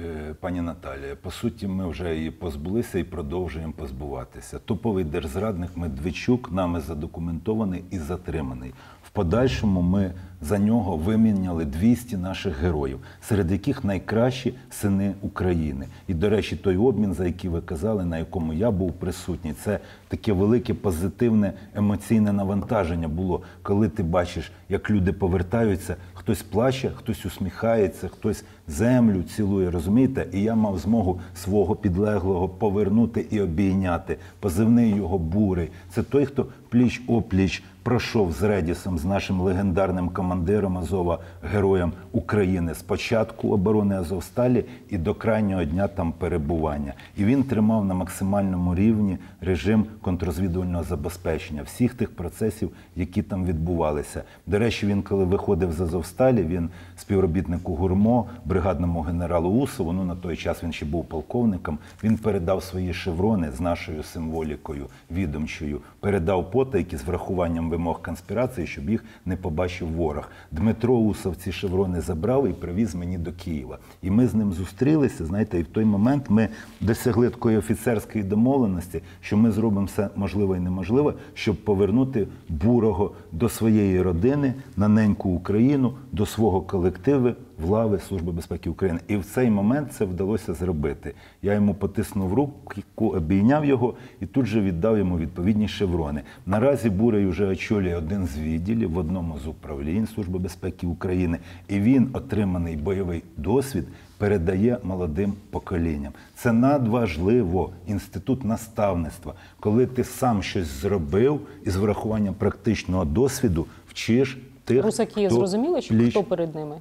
Е, 0.00 0.34
Пані 0.40 0.60
Наталія, 0.60 1.16
по 1.16 1.30
суті, 1.30 1.66
ми 1.66 1.88
вже 1.88 2.16
її 2.16 2.30
позбулися 2.30 2.98
і 2.98 3.04
продовжуємо 3.04 3.72
позбуватися. 3.72 4.58
Топовий 4.58 5.04
держзрадник 5.04 5.76
Медведчук 5.76 6.52
нами 6.52 6.80
задокументований 6.80 7.84
і 7.90 7.98
затриманий. 7.98 8.72
В 9.02 9.10
подальшому 9.10 9.82
ми 9.82 10.14
за 10.42 10.58
нього 10.58 10.96
виміняли 10.96 11.64
200 11.64 12.16
наших 12.16 12.58
героїв, 12.60 12.98
серед 13.20 13.50
яких 13.50 13.84
найкращі 13.84 14.54
сини 14.70 15.14
України. 15.22 15.86
І, 16.08 16.14
до 16.14 16.30
речі, 16.30 16.56
той 16.56 16.76
обмін, 16.76 17.14
за 17.14 17.26
який 17.26 17.50
ви 17.50 17.60
казали, 17.60 18.04
на 18.04 18.18
якому 18.18 18.52
я 18.52 18.70
був 18.70 18.92
присутній, 18.92 19.52
це 19.64 19.78
таке 20.08 20.32
велике 20.32 20.74
позитивне 20.74 21.52
емоційне 21.74 22.32
навантаження 22.32 23.08
було, 23.08 23.42
коли 23.62 23.88
ти 23.88 24.02
бачиш, 24.02 24.52
як 24.68 24.90
люди 24.90 25.12
повертаються, 25.12 25.96
хтось 26.14 26.42
плаче, 26.42 26.90
хтось 26.96 27.26
усміхається, 27.26 28.08
хтось 28.08 28.44
землю 28.68 29.22
цілує, 29.22 29.70
розумієте? 29.70 30.26
І 30.32 30.42
я 30.42 30.54
мав 30.54 30.78
змогу 30.78 31.20
свого 31.34 31.76
підлеглого 31.76 32.48
повернути 32.48 33.26
і 33.30 33.40
обійняти. 33.40 34.16
Позивний 34.40 34.96
його 34.96 35.18
бурий. 35.18 35.68
Це 35.90 36.02
той, 36.02 36.26
хто 36.26 36.46
пліч 36.68 37.02
опліч 37.06 37.62
пройшов 37.82 38.32
з 38.32 38.42
Редісом, 38.42 38.98
з 38.98 39.04
нашим 39.04 39.40
легендарним 39.40 40.08
командиром 40.08 40.78
Азова, 40.78 41.18
героєм 41.42 41.92
України 42.12 42.74
з 42.74 42.82
початку 42.82 43.52
оборони 43.52 43.96
Азовсталі 43.96 44.64
і 44.90 44.98
до 44.98 45.14
крайнього 45.14 45.64
дня 45.64 45.88
там 45.88 46.12
перебування. 46.12 46.94
І 47.16 47.24
він 47.24 47.42
тримав 47.42 47.84
на 47.84 47.94
максимальному 47.94 48.74
рівні 48.74 49.18
режим 49.40 49.86
контррозвідувального 50.00 50.84
забезпечення 50.84 51.62
всіх 51.62 51.94
тих 51.94 52.16
процесів, 52.16 52.70
які 52.96 53.22
там 53.22 53.44
відбувалися. 53.44 54.22
До 54.46 54.58
речі, 54.58 54.86
він, 54.86 55.02
коли 55.02 55.24
виходив 55.24 55.72
з 55.72 55.80
Азовсталі, 55.80 56.42
він 56.42 56.68
співробітнику 56.96 57.74
ГУРМО, 57.74 58.26
бригадному 58.44 59.00
генералу 59.00 59.50
Усову, 59.50 59.92
ну 59.92 60.04
на 60.04 60.14
той 60.14 60.36
час 60.36 60.64
він 60.64 60.72
ще 60.72 60.86
був 60.86 61.04
полковником. 61.04 61.78
Він 62.04 62.16
передав 62.16 62.62
свої 62.62 62.94
шеврони 62.94 63.50
з 63.56 63.60
нашою 63.60 64.02
символікою 64.02 64.86
відомчою, 65.10 65.80
передав 66.00 66.50
потайки 66.50 66.98
з 66.98 67.04
врахуванням 67.04 67.71
вимог 67.72 68.02
конспірації, 68.02 68.66
щоб 68.66 68.90
їх 68.90 69.04
не 69.26 69.36
побачив 69.36 69.88
ворог. 69.88 70.30
Дмитро 70.50 70.94
Усов 70.94 71.36
ці 71.36 71.52
шеврони 71.52 72.00
забрав 72.00 72.48
і 72.48 72.52
привіз 72.52 72.94
мені 72.94 73.18
до 73.18 73.32
Києва. 73.32 73.78
І 74.02 74.10
ми 74.10 74.26
з 74.26 74.34
ним 74.34 74.52
зустрілися. 74.52 75.26
Знаєте, 75.26 75.58
і 75.58 75.62
в 75.62 75.66
той 75.66 75.84
момент 75.84 76.24
ми 76.28 76.48
досягли 76.80 77.30
такої 77.30 77.56
офіцерської 77.56 78.24
домовленості, 78.24 79.02
що 79.20 79.36
ми 79.36 79.50
зробимо 79.50 79.86
все 79.86 80.08
можливе 80.16 80.56
і 80.56 80.60
неможливе, 80.60 81.14
щоб 81.34 81.56
повернути 81.56 82.26
бурого 82.48 83.12
до 83.32 83.48
своєї 83.48 84.02
родини, 84.02 84.54
на 84.76 84.88
неньку 84.88 85.30
Україну, 85.30 85.92
до 86.12 86.26
свого 86.26 86.60
колективу 86.60 87.30
в 87.58 87.70
лави 87.70 87.98
Служби 88.08 88.32
безпеки 88.32 88.70
України. 88.70 89.00
І 89.08 89.16
в 89.16 89.24
цей 89.24 89.50
момент 89.50 89.92
це 89.92 90.04
вдалося 90.04 90.54
зробити. 90.54 91.14
Я 91.42 91.54
йому 91.54 91.74
потиснув 91.74 92.34
руку, 92.34 93.08
обійняв 93.08 93.64
його 93.64 93.94
і 94.20 94.26
тут 94.26 94.46
же 94.46 94.60
віддав 94.60 94.98
йому 94.98 95.18
відповідні 95.18 95.68
шеврони. 95.68 96.22
Наразі 96.46 96.90
Бурий 96.90 97.26
вже 97.26 97.46
очолює 97.46 97.96
один 97.96 98.26
з 98.26 98.38
відділів 98.38 98.92
в 98.92 98.98
одному 98.98 99.38
з 99.44 99.46
управлінь 99.46 100.06
Служби 100.06 100.38
безпеки 100.38 100.86
України, 100.86 101.38
і 101.68 101.80
він 101.80 102.10
отриманий 102.12 102.76
бойовий 102.76 103.22
досвід. 103.36 103.84
Передає 104.18 104.78
молодим 104.82 105.34
поколінням. 105.50 106.12
Це 106.34 106.52
надважливо. 106.52 107.70
Інститут 107.86 108.44
наставництва. 108.44 109.34
Коли 109.60 109.86
ти 109.86 110.04
сам 110.04 110.42
щось 110.42 110.66
зробив 110.66 111.40
із 111.64 111.76
врахуванням 111.76 112.34
практичного 112.34 113.04
досвіду, 113.04 113.66
вчиш 113.88 114.38
тих, 114.64 114.84
Русаки 114.84 115.26
хто 115.26 115.34
зрозуміли, 115.34 115.82
що 115.82 115.94
пліч 115.94 116.10
хто 116.10 116.24
перед 116.24 116.54
ними? 116.54 116.76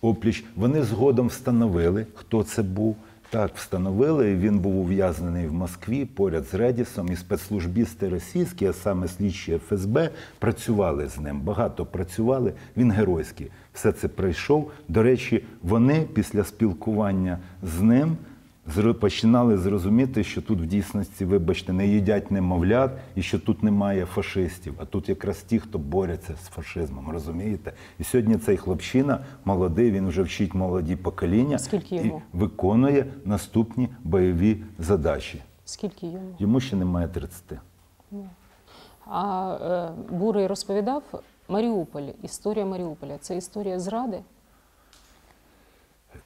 Опліч. 0.00 0.44
Вони 0.56 0.82
згодом 0.82 1.26
встановили, 1.26 2.06
хто 2.14 2.42
це 2.42 2.62
був. 2.62 2.96
Так, 3.30 3.50
встановили. 3.54 4.36
Він 4.36 4.58
був 4.58 4.76
ув'язнений 4.76 5.46
в 5.46 5.52
Москві 5.52 6.04
поряд 6.04 6.44
з 6.44 6.54
Редісом, 6.54 7.12
і 7.12 7.16
спецслужбісти 7.16 8.08
російські, 8.08 8.66
а 8.66 8.72
саме 8.72 9.08
слідчі 9.08 9.58
ФСБ, 9.58 10.10
працювали 10.38 11.08
з 11.08 11.18
ним. 11.18 11.40
Багато 11.40 11.86
працювали. 11.86 12.52
Він 12.76 12.92
геройський. 12.92 13.50
Все 13.72 13.92
це 13.92 14.08
пройшов. 14.08 14.70
До 14.88 15.02
речі, 15.02 15.44
вони 15.62 16.06
після 16.14 16.44
спілкування 16.44 17.38
з 17.62 17.80
ним 17.80 18.16
починали 19.00 19.58
зрозуміти, 19.58 20.24
що 20.24 20.42
тут 20.42 20.60
в 20.60 20.66
дійсності, 20.66 21.24
вибачте, 21.24 21.72
не 21.72 21.86
їдять 21.86 22.30
немовлят 22.30 22.90
і 23.14 23.22
що 23.22 23.38
тут 23.38 23.62
немає 23.62 24.06
фашистів, 24.06 24.74
а 24.78 24.84
тут 24.84 25.08
якраз 25.08 25.42
ті, 25.42 25.58
хто 25.58 25.78
борються 25.78 26.34
з 26.44 26.48
фашизмом, 26.48 27.10
розумієте? 27.10 27.72
І 27.98 28.04
сьогодні 28.04 28.36
цей 28.36 28.56
хлопчина 28.56 29.24
молодий, 29.44 29.90
він 29.90 30.08
вже 30.08 30.22
вчить 30.22 30.54
молоді 30.54 30.96
покоління 30.96 31.58
Скільки 31.58 31.96
і 31.96 31.98
йому? 31.98 32.22
виконує 32.32 33.06
наступні 33.24 33.88
бойові 34.04 34.62
задачі. 34.78 35.42
Скільки 35.64 36.06
йому? 36.06 36.34
Йому 36.38 36.60
ще 36.60 36.76
немає 36.76 37.08
30. 37.08 37.42
А 39.06 39.56
е, 39.62 40.14
Бурий 40.14 40.46
розповідав 40.46 41.02
Маріуполь, 41.48 42.08
історія 42.22 42.66
Маріуполя. 42.66 43.18
Це 43.20 43.36
історія 43.36 43.80
зради. 43.80 44.18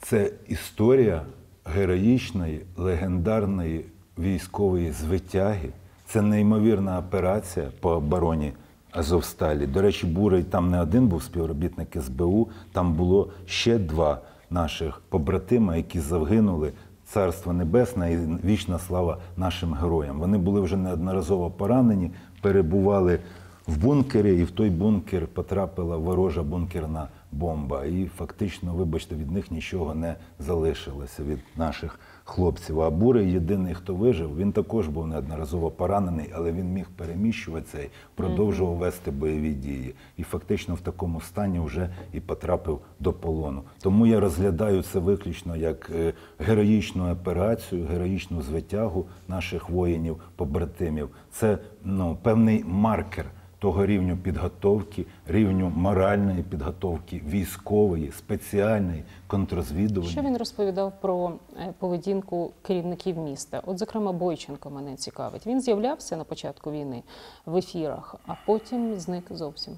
Це 0.01 0.33
історія 0.49 1.23
героїчної, 1.65 2.61
легендарної 2.77 3.85
військової 4.19 4.91
звитяги. 4.91 5.69
Це 6.07 6.23
неймовірна 6.23 6.99
операція 6.99 7.67
по 7.81 7.91
обороні 7.91 8.53
Азовсталі. 8.91 9.67
До 9.67 9.83
речі, 9.83 10.07
Бурий 10.07 10.43
там 10.43 10.71
не 10.71 10.83
один 10.83 11.07
був 11.07 11.23
співробітник 11.23 11.97
СБУ, 12.03 12.49
там 12.73 12.93
було 12.93 13.29
ще 13.47 13.79
два 13.79 14.21
наших 14.51 15.03
побратима, 15.09 15.77
які 15.77 16.01
загинули. 16.01 16.73
Царство 17.07 17.53
Небесне 17.53 18.13
і 18.13 18.19
вічна 18.47 18.79
слава 18.79 19.19
нашим 19.37 19.75
героям. 19.75 20.21
Вони 20.21 20.39
були 20.39 20.61
вже 20.61 20.77
неодноразово 20.77 21.51
поранені, 21.51 22.11
перебували 22.41 23.19
в 23.67 23.77
бункері, 23.77 24.39
і 24.39 24.45
в 24.45 24.51
той 24.51 24.71
бункер 24.71 25.27
потрапила 25.27 25.97
ворожа 25.97 26.43
бункерна 26.43 27.09
бомба. 27.33 27.85
І 27.85 28.07
фактично, 28.07 28.75
вибачте, 28.75 29.15
від 29.15 29.31
них 29.31 29.51
нічого 29.51 29.95
не 29.95 30.17
залишилося 30.39 31.23
від 31.23 31.39
наших 31.57 32.01
хлопців. 32.25 32.81
А 32.81 32.91
Бурий 32.91 33.33
єдиний, 33.33 33.75
хто 33.75 33.95
вижив, 33.95 34.37
він 34.37 34.53
також 34.53 34.89
був 34.89 35.07
неодноразово 35.07 35.71
поранений, 35.71 36.31
але 36.35 36.53
він 36.53 36.73
міг 36.73 36.87
переміщуватися 36.97 37.83
і 37.83 37.91
продовжував 38.15 38.77
вести 38.77 39.11
бойові 39.11 39.55
дії. 39.55 39.95
І 40.17 40.23
фактично 40.23 40.75
в 40.75 40.81
такому 40.81 41.21
стані 41.21 41.61
вже 41.61 41.95
і 42.13 42.21
потрапив 42.21 42.81
до 43.01 43.13
полону. 43.13 43.63
Тому 43.83 44.07
я 44.07 44.21
розглядаю 44.21 44.83
це 44.83 44.99
виключно 44.99 45.57
як 45.57 45.91
е, 45.95 46.13
героїчну 46.39 47.13
операцію, 47.13 47.87
героїчну 47.87 48.43
звитягу 48.43 49.07
наших 49.29 49.71
воїнів, 49.71 50.17
побратимів. 50.37 51.09
Це 51.31 51.59
ну, 51.85 52.19
певний 52.23 52.65
маркер 52.67 53.25
того 53.61 53.87
рівню 53.87 54.17
підготовки, 54.17 55.07
рівню 55.27 55.73
моральної 55.77 56.43
підготовки, 56.43 57.23
військової, 57.27 58.13
спеціальної, 58.13 59.05
контрозвідування. 59.27 60.11
Що 60.11 60.23
він 60.23 60.37
розповідав 60.37 60.93
про 61.01 61.33
е, 61.57 61.75
поведінку 61.79 62.53
керівників 62.63 63.19
міста? 63.19 63.63
От, 63.67 63.79
зокрема, 63.79 64.13
Бойченко 64.13 64.71
мене 64.71 64.97
цікавить. 64.97 65.47
Він 65.47 65.61
з'являвся 65.61 66.17
на 66.17 66.25
початку 66.25 66.71
війни 66.71 67.03
в 67.47 67.57
ефірах, 67.57 68.17
а 68.27 68.35
потім 68.47 68.99
зник 68.99 69.25
зовсім. 69.31 69.75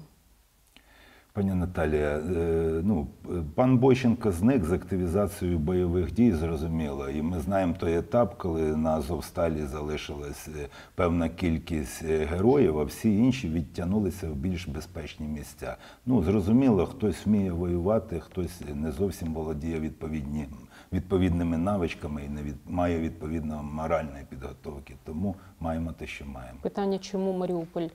Пані 1.33 1.53
Наталія, 1.53 2.17
е, 2.17 2.81
ну 2.83 3.07
пан 3.55 3.77
Бойченко 3.77 4.31
зник 4.31 4.65
з 4.65 4.71
активізацією 4.71 5.59
бойових 5.59 6.13
дій, 6.13 6.31
зрозуміло. 6.31 7.09
І 7.09 7.21
ми 7.21 7.39
знаємо 7.39 7.75
той 7.79 7.97
етап, 7.97 8.37
коли 8.37 8.77
на 8.77 8.89
Азовсталі 8.89 9.65
залишилась 9.65 10.47
е, 10.47 10.67
певна 10.95 11.29
кількість 11.29 12.03
е, 12.03 12.25
героїв, 12.25 12.79
а 12.79 12.83
всі 12.83 13.17
інші 13.17 13.49
відтягнулися 13.49 14.29
в 14.29 14.35
більш 14.35 14.67
безпечні 14.67 15.27
місця. 15.27 15.77
Ну 16.05 16.23
зрозуміло, 16.23 16.85
хтось 16.85 17.25
вміє 17.25 17.51
воювати, 17.51 18.19
хтось 18.19 18.61
не 18.75 18.91
зовсім 18.91 19.33
володіє 19.33 19.79
відповідні. 19.79 20.47
Відповідними 20.91 21.57
навичками 21.57 22.25
і 22.25 22.29
не 22.29 22.43
від 22.43 22.55
має 22.67 22.99
відповідно 22.99 23.63
моральної 23.63 24.25
підготовки, 24.29 24.95
тому 25.03 25.35
маємо 25.59 25.91
те, 25.91 26.07
що 26.07 26.25
маємо. 26.25 26.59
Питання, 26.61 26.97
чому 26.97 27.33
Маріуполь 27.37 27.87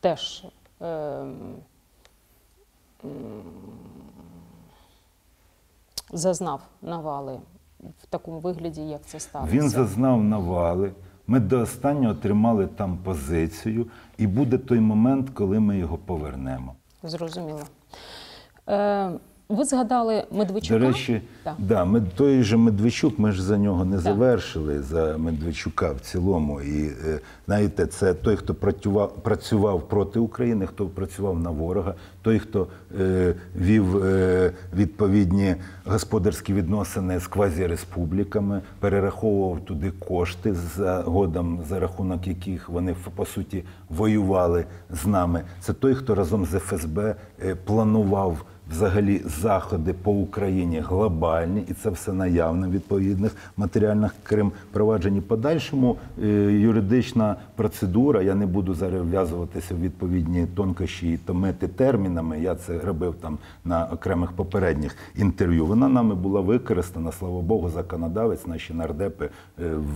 теж 0.00 0.46
е, 0.80 1.24
зазнав 6.12 6.60
навали 6.82 7.40
в 8.02 8.06
такому 8.06 8.38
вигляді, 8.38 8.80
як 8.82 9.06
це 9.06 9.20
сталося? 9.20 9.52
Він 9.52 9.68
зазнав 9.68 10.24
навали. 10.24 10.92
Ми 11.26 11.40
до 11.40 11.60
останнього 11.60 12.14
тримали 12.14 12.66
там 12.66 12.98
позицію, 12.98 13.86
і 14.18 14.26
буде 14.26 14.58
той 14.58 14.80
момент, 14.80 15.30
коли 15.30 15.60
ми 15.60 15.78
його 15.78 15.98
повернемо. 15.98 16.74
Зрозуміло. 17.02 17.62
Е, 18.68 19.10
ви 19.56 19.64
згадали 19.64 20.24
Медведчука? 20.32 20.78
До 20.78 20.86
речі, 20.86 21.22
Так. 21.42 21.54
да, 21.58 21.84
ми, 21.84 22.02
той 22.14 22.42
же 22.42 22.56
Медведчук, 22.56 23.18
ми 23.18 23.32
ж 23.32 23.42
за 23.42 23.58
нього 23.58 23.84
не 23.84 23.98
завершили 23.98 24.82
за 24.82 25.18
Медведчука 25.18 25.92
в 25.92 26.00
цілому. 26.00 26.60
І 26.60 26.84
е, 26.84 27.20
знаєте, 27.46 27.86
це 27.86 28.14
той, 28.14 28.36
хто 28.36 28.54
працював, 28.54 29.14
працював 29.14 29.88
проти 29.88 30.18
України, 30.18 30.66
хто 30.66 30.86
працював 30.86 31.40
на 31.40 31.50
ворога, 31.50 31.94
той, 32.22 32.38
хто 32.38 32.66
е, 33.00 33.34
вів 33.56 34.04
е, 34.04 34.52
відповідні 34.74 35.54
господарські 35.84 36.54
відносини 36.54 37.18
з 37.20 37.26
квазіреспубліками, 37.26 38.60
перераховував 38.80 39.60
туди 39.64 39.90
кошти 39.90 40.54
згодом, 40.54 41.60
за 41.68 41.80
рахунок 41.80 42.26
яких 42.26 42.68
вони 42.68 42.96
по 43.14 43.26
суті 43.26 43.64
воювали 43.90 44.64
з 44.90 45.06
нами. 45.06 45.42
Це 45.60 45.72
той, 45.72 45.94
хто 45.94 46.14
разом 46.14 46.44
з 46.44 46.58
ФСБ 46.58 47.14
е, 47.42 47.54
планував 47.54 48.44
взагалі 48.72 49.20
заходи 49.26 49.92
по 49.92 50.12
Україні 50.12 50.80
глобальні, 50.80 51.64
і 51.68 51.74
це 51.74 51.90
все 51.90 52.12
наявно 52.12 52.68
в 52.68 52.70
відповідних 52.70 53.36
матеріальних 53.56 54.14
Крим 54.22 54.52
провадженні. 54.72 55.20
Подальшому 55.20 55.96
е, 56.22 56.26
юридична 56.52 57.36
процедура. 57.56 58.22
Я 58.22 58.34
не 58.34 58.46
буду 58.46 58.74
зараз 58.74 59.02
вв'язуватися 59.02 59.74
в 59.74 59.80
відповідні 59.80 60.46
тонкощі 60.54 61.12
і 61.12 61.16
томити 61.16 61.68
термінами. 61.68 62.40
Я 62.40 62.54
це 62.54 62.78
робив 62.78 63.14
там 63.20 63.38
на 63.64 63.86
окремих 63.86 64.32
попередніх 64.32 64.96
інтерв'ю. 65.16 65.66
Вона 65.66 65.88
нами 65.88 66.14
була 66.14 66.40
використана, 66.40 67.12
слава 67.12 67.40
Богу, 67.40 67.68
законодавець. 67.68 68.46
Наші 68.46 68.74
нардепи 68.74 69.24
е, 69.24 69.30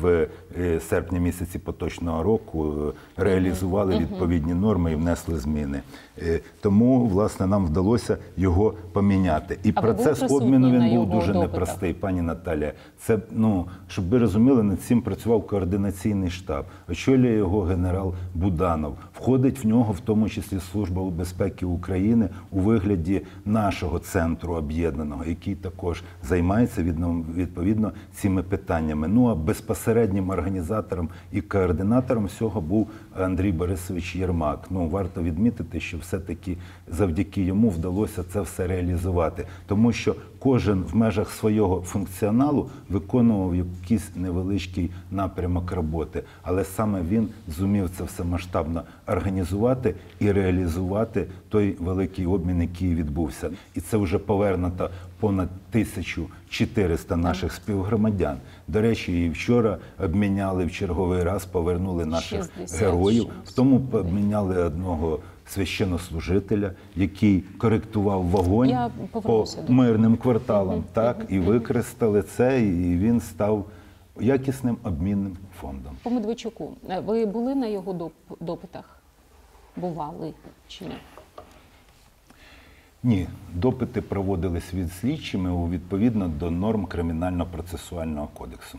в 0.01 0.29
е, 0.59 0.81
серпні 0.81 1.21
місяці 1.21 1.59
поточного 1.59 2.23
року 2.23 2.75
реалізували 3.17 3.99
відповідні 3.99 4.55
норми 4.55 4.93
і 4.93 4.95
внесли 4.95 5.39
зміни. 5.39 5.81
Е, 6.23 6.41
Тому, 6.61 7.07
власне, 7.07 7.47
нам 7.47 7.67
вдалося 7.67 8.19
його 8.37 8.75
поміняти. 8.93 9.59
І 9.65 9.73
А 9.75 9.81
процес 9.81 10.31
обміну 10.31 10.71
він 10.71 10.97
був 10.97 11.11
дуже 11.11 11.33
допитах? 11.33 11.53
непростий, 11.53 11.95
пані 11.95 12.23
Наталія. 12.23 12.73
Це 12.99 13.19
ну 13.31 13.67
щоб 13.89 14.09
ви 14.09 14.19
розуміли, 14.19 14.63
над 14.63 14.81
цим 14.81 15.03
працював 15.03 15.47
координаційний 15.47 16.31
штаб. 16.31 16.65
Очолює 16.89 17.33
його 17.37 17.61
генерал 17.63 18.15
Буданов. 18.35 18.97
Входить 19.15 19.65
в 19.65 19.69
нього, 19.69 19.93
в 19.93 20.01
тому 20.01 20.29
числі 20.29 20.61
Служба 20.73 21.03
безпеки 21.03 21.67
України 21.67 22.29
у 22.51 22.59
вигляді 22.61 23.23
нашого 23.45 23.99
центру 23.99 24.55
об'єднаного, 24.55 25.25
який 25.25 25.55
також 25.55 26.03
займається 26.29 26.83
відно- 26.83 27.25
відповідно 27.35 27.93
цими 28.15 28.43
питаннями. 28.43 29.09
Ну 29.09 29.27
а 29.29 29.35
безпосереднім 29.35 30.31
організатором 30.31 31.09
і 31.33 31.41
координатором 31.41 32.25
всього 32.25 32.61
був 32.61 32.89
Андрій 33.21 33.53
Борисович 33.53 34.17
Єрмак. 34.17 34.67
Ну 34.71 34.89
варто 34.89 35.23
відмітити, 35.23 35.81
що 35.81 35.99
все-таки 35.99 36.57
завдяки 36.89 37.43
йому 37.43 37.71
вдалося 37.71 38.25
це 38.33 38.41
все 38.41 38.67
реалізувати, 38.67 39.47
тому 39.67 39.93
що 39.93 40.15
кожен 40.39 40.83
в 40.83 40.97
межах 40.97 41.31
свого 41.31 41.81
функціоналу 41.81 42.71
виконував 42.89 43.57
якийсь 43.57 44.11
невеличкий 44.17 44.91
напрямок 45.11 45.73
роботи, 45.73 46.23
але 46.43 46.65
саме 46.65 47.03
він 47.03 47.29
зумів 47.49 47.91
це 47.99 48.05
все 48.05 48.25
масштабно 48.25 48.83
організувати 49.07 49.95
і 50.21 50.33
реалізувати 50.33 51.27
той 51.49 51.77
великий 51.81 52.27
обмін, 52.27 52.63
який 52.63 52.95
відбувся. 52.95 53.51
І 53.75 53.81
це 53.81 53.97
вже 53.97 54.19
повернуто 54.19 54.91
понад 55.21 55.49
1400 55.71 57.17
наших 57.17 57.53
співгромадян. 57.53 58.37
До 58.69 58.81
речі, 58.81 59.25
і 59.25 59.31
вчора 59.31 59.79
обміняли 60.05 60.65
в 60.65 60.73
черговий 60.73 61.23
раз, 61.23 61.45
повернули 61.45 62.07
наших 62.07 62.43
60 62.57 62.81
героїв. 62.81 63.27
В 63.45 63.53
тому 63.53 63.77
обміняли 63.93 64.63
одного 64.63 65.19
священнослужителя, 65.47 66.71
який 66.97 67.41
коректував 67.41 68.23
вогонь 68.23 68.69
Я 68.69 68.91
по 69.13 69.47
мирним 69.69 70.17
кварталам. 70.17 70.85
Так, 70.93 71.27
і 71.29 71.39
використали 71.39 72.23
це, 72.23 72.63
і 72.63 72.99
він 72.99 73.21
став 73.21 73.65
якісним 74.21 74.77
обмінним 74.83 75.37
фондом. 75.61 75.97
По 76.03 76.11
Медведчуку. 76.11 76.73
Е, 76.91 77.01
Ви 77.01 77.27
були 77.27 77.55
на 77.55 77.67
його 77.67 77.93
доп- 77.93 78.37
допитах? 78.41 79.01
Бували 79.77 80.35
чи 80.69 80.85
ні? 80.85 80.95
Ні, 83.03 83.29
допити 83.55 84.03
проводились 84.03 84.75
від 84.75 84.93
слідчими 84.93 85.51
у- 85.51 85.69
відповідно 85.69 86.29
до 86.29 86.51
норм 86.51 86.87
кримінально-процесуального 86.87 88.29
кодексу. 88.35 88.79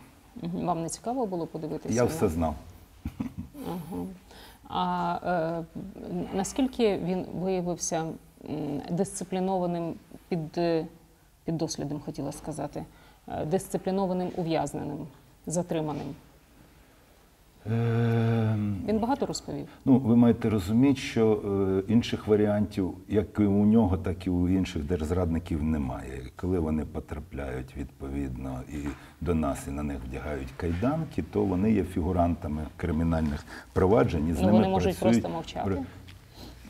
Вам 0.53 0.81
не 0.83 0.89
цікаво 0.89 1.25
було 1.25 1.47
подивитися? 1.47 1.95
Я 1.95 2.03
все 2.03 2.29
знав. 2.29 2.55
А 4.69 5.17
е, 5.25 5.63
наскільки 6.33 6.97
він 6.97 7.25
виявився 7.33 8.05
дисциплінованим 8.89 9.93
під, 10.29 10.57
е, 10.57 10.85
під 11.45 11.57
дослідом, 11.57 11.99
хотіла 12.05 12.31
сказати, 12.31 12.85
е, 13.27 13.45
дисциплінованим 13.45 14.31
ув'язненим, 14.35 15.07
затриманим? 15.45 16.15
Ем, 17.71 18.75
Він 18.87 18.99
багато 18.99 19.25
розповів. 19.25 19.65
Ну, 19.85 19.99
ви 19.99 20.15
маєте 20.15 20.49
розуміти, 20.49 20.99
що 20.99 21.41
е, 21.89 21.93
інших 21.93 22.27
варіантів, 22.27 22.93
як 23.07 23.39
і 23.39 23.43
у 23.43 23.65
нього, 23.65 23.97
так 23.97 24.27
і 24.27 24.29
у 24.29 24.49
інших 24.49 24.83
держзрадників 24.83 25.63
немає. 25.63 26.21
Коли 26.35 26.59
вони 26.59 26.85
потрапляють 26.85 27.77
відповідно 27.77 28.59
і 28.73 28.77
до 29.21 29.35
нас, 29.35 29.67
і 29.67 29.71
на 29.71 29.83
них 29.83 29.97
вдягають 30.09 30.47
кайданки, 30.57 31.23
то 31.31 31.43
вони 31.43 31.71
є 31.71 31.83
фігурантами 31.83 32.61
кримінальних 32.77 33.45
проваджень. 33.73 34.27
І 34.29 34.33
з 34.33 34.39
Ну, 34.39 34.45
ними 34.45 34.57
вони 34.57 34.67
можуть 34.69 34.99
працюють. 34.99 35.23
просто 35.23 35.35
мовчати. 35.37 35.83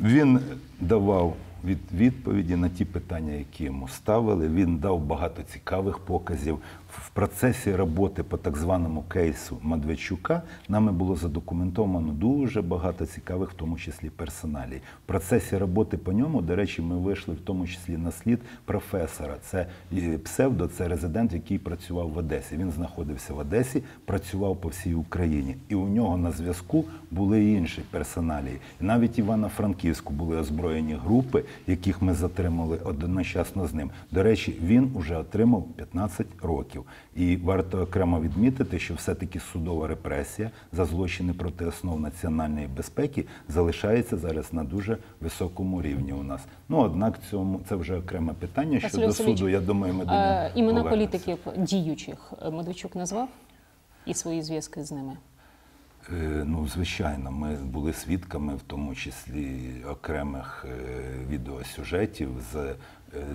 Він 0.01 0.39
давав 0.81 1.35
від 1.65 1.77
відповіді 1.93 2.55
на 2.55 2.69
ті 2.69 2.85
питання, 2.85 3.33
які 3.33 3.63
йому 3.63 3.87
ставили. 3.87 4.47
Він 4.47 4.77
дав 4.77 4.99
багато 4.99 5.41
цікавих 5.43 5.99
показів. 5.99 6.59
В 7.05 7.09
процесі 7.09 7.75
роботи 7.75 8.23
по 8.23 8.37
так 8.37 8.57
званому 8.57 9.03
кейсу 9.07 9.57
Медведчука 9.61 10.41
нами 10.69 10.91
було 10.91 11.15
задокументовано 11.15 12.13
дуже 12.13 12.61
багато 12.61 13.05
цікавих, 13.05 13.51
в 13.51 13.53
тому 13.53 13.77
числі 13.77 14.09
персоналій. 14.09 14.81
В 15.03 15.07
процесі 15.07 15.57
роботи 15.57 15.97
по 15.97 16.13
ньому, 16.13 16.41
до 16.41 16.55
речі, 16.55 16.81
ми 16.81 16.97
вийшли 16.97 17.33
в 17.33 17.39
тому 17.39 17.67
числі 17.67 17.97
на 17.97 18.11
слід 18.11 18.39
професора. 18.65 19.35
Це 19.41 19.67
е, 19.93 20.17
псевдо, 20.17 20.67
це 20.67 20.87
резидент, 20.87 21.33
який 21.33 21.57
працював 21.57 22.09
в 22.09 22.17
Одесі. 22.17 22.57
Він 22.57 22.71
знаходився 22.71 23.33
в 23.33 23.37
Одесі, 23.37 23.83
працював 24.05 24.57
по 24.57 24.69
всій 24.69 24.93
Україні, 24.93 25.55
і 25.69 25.75
у 25.75 25.87
нього 25.87 26.17
на 26.17 26.31
зв'язку 26.31 26.85
були 27.11 27.51
інші 27.51 27.81
персоналії. 27.91 28.57
Навіть 28.81 29.19
Івано-Франківську 29.19 30.13
були 30.13 30.37
озброєні 30.37 30.93
групи, 30.93 31.43
яких 31.67 32.01
ми 32.01 32.13
затримали 32.13 32.77
одночасно 32.77 33.67
з 33.67 33.73
ним. 33.73 33.89
До 34.11 34.23
речі, 34.23 34.57
він 34.61 34.91
уже 34.95 35.17
отримав 35.17 35.67
15 35.75 36.27
років. 36.41 36.83
І 37.15 37.37
варто 37.37 37.81
окремо 37.81 38.21
відмітити, 38.21 38.79
що 38.79 38.93
все-таки 38.93 39.39
судова 39.39 39.87
репресія 39.87 40.51
за 40.73 40.85
злочини 40.85 41.33
проти 41.33 41.65
основ 41.65 41.99
національної 41.99 42.67
безпеки 42.67 43.25
залишається 43.47 44.17
зараз 44.17 44.53
на 44.53 44.63
дуже 44.63 44.97
високому 45.21 45.81
рівні 45.81 46.13
у 46.13 46.23
нас. 46.23 46.41
Ну 46.69 46.77
однак 46.77 47.19
цьому 47.29 47.61
це 47.69 47.75
вже 47.75 47.97
окреме 47.97 48.33
питання. 48.33 48.73
Василь 48.73 48.89
Щодо 48.89 49.07
Васильович, 49.07 49.37
суду, 49.39 49.49
я 49.49 49.59
думаю, 49.61 49.93
ми 49.93 50.05
до 50.05 50.11
нього 50.11 50.23
Е, 50.23 50.51
Імена 50.55 50.81
повернемося. 50.83 50.89
політиків 51.17 51.37
діючих 51.65 52.33
е, 52.41 52.49
Медведчук 52.51 52.95
назвав 52.95 53.29
і 54.05 54.13
свої 54.13 54.41
зв'язки 54.41 54.83
з 54.83 54.91
ними. 54.91 55.13
Е, 56.13 56.43
Ну, 56.45 56.67
звичайно, 56.67 57.31
ми 57.31 57.55
були 57.55 57.93
свідками, 57.93 58.55
в 58.55 58.61
тому 58.67 58.95
числі 58.95 59.59
окремих 59.91 60.65
відеосюжетів 61.29 62.29
з 62.53 62.75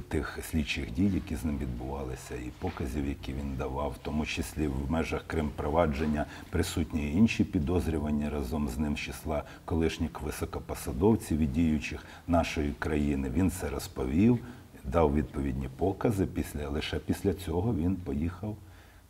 тих 0.09 0.39
слідчих 0.51 0.93
дій, 0.93 1.11
які 1.15 1.37
з 1.37 1.45
ним 1.45 1.59
відбувалися, 1.59 2.35
і 2.35 2.51
показів, 2.59 3.09
які 3.09 3.33
він 3.33 3.57
давав, 3.59 3.91
в 3.91 4.05
тому 4.05 4.27
числі 4.27 4.67
в 4.67 4.91
межах 4.91 5.25
Крим-провадження 5.27 6.27
присутні 6.51 7.13
інші 7.13 7.45
підозрювані 7.45 8.29
разом 8.29 8.69
з 8.69 8.79
ним 8.79 8.97
з 8.97 9.01
числа 9.01 9.43
колишніх 9.65 10.23
високопосадовців 10.23 11.39
і 11.39 11.47
діючих 11.47 12.05
нашої 12.29 12.73
країни. 12.79 13.31
Він 13.35 13.51
це 13.51 13.69
розповів, 13.71 14.39
дав 14.85 15.15
відповідні 15.15 15.69
покази. 15.77 16.27
Після 16.27 16.69
лише 16.69 16.99
після 16.99 17.35
цього 17.35 17.75
він 17.75 17.97
поїхав 17.97 18.57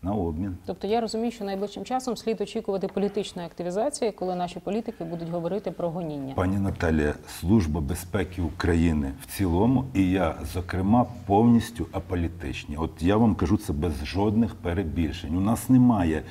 на 0.03 0.13
обмін. 0.13 0.57
Тобто 0.67 0.87
я 0.87 1.01
розумію, 1.01 1.31
що 1.31 1.45
найближчим 1.45 1.85
часом 1.85 2.17
слід 2.17 2.41
очікувати 2.41 2.89
політичної 2.89 3.47
активізації, 3.47 4.13
коли 4.13 4.35
наші 4.35 4.61
політики 4.61 5.05
будуть 5.05 5.29
говорити 5.29 5.71
про 5.71 5.91
гоніння. 5.91 6.35
Пані 6.35 6.59
Наталія, 6.59 7.15
Служба 7.41 7.81
безпеки 7.81 8.43
України 8.43 9.13
в 9.23 9.37
цілому, 9.37 9.85
і 9.95 10.11
я, 10.11 10.35
зокрема, 10.55 11.07
повністю 11.27 11.87
аполітичні. 11.93 12.77
От 12.77 12.91
я 13.01 13.17
вам 13.17 13.35
кажу 13.35 13.57
це 13.57 13.73
без 13.73 14.05
жодних 14.05 14.55
перебільшень. 14.55 15.37
У 15.37 15.41
нас 15.41 15.69
немає 15.69 16.23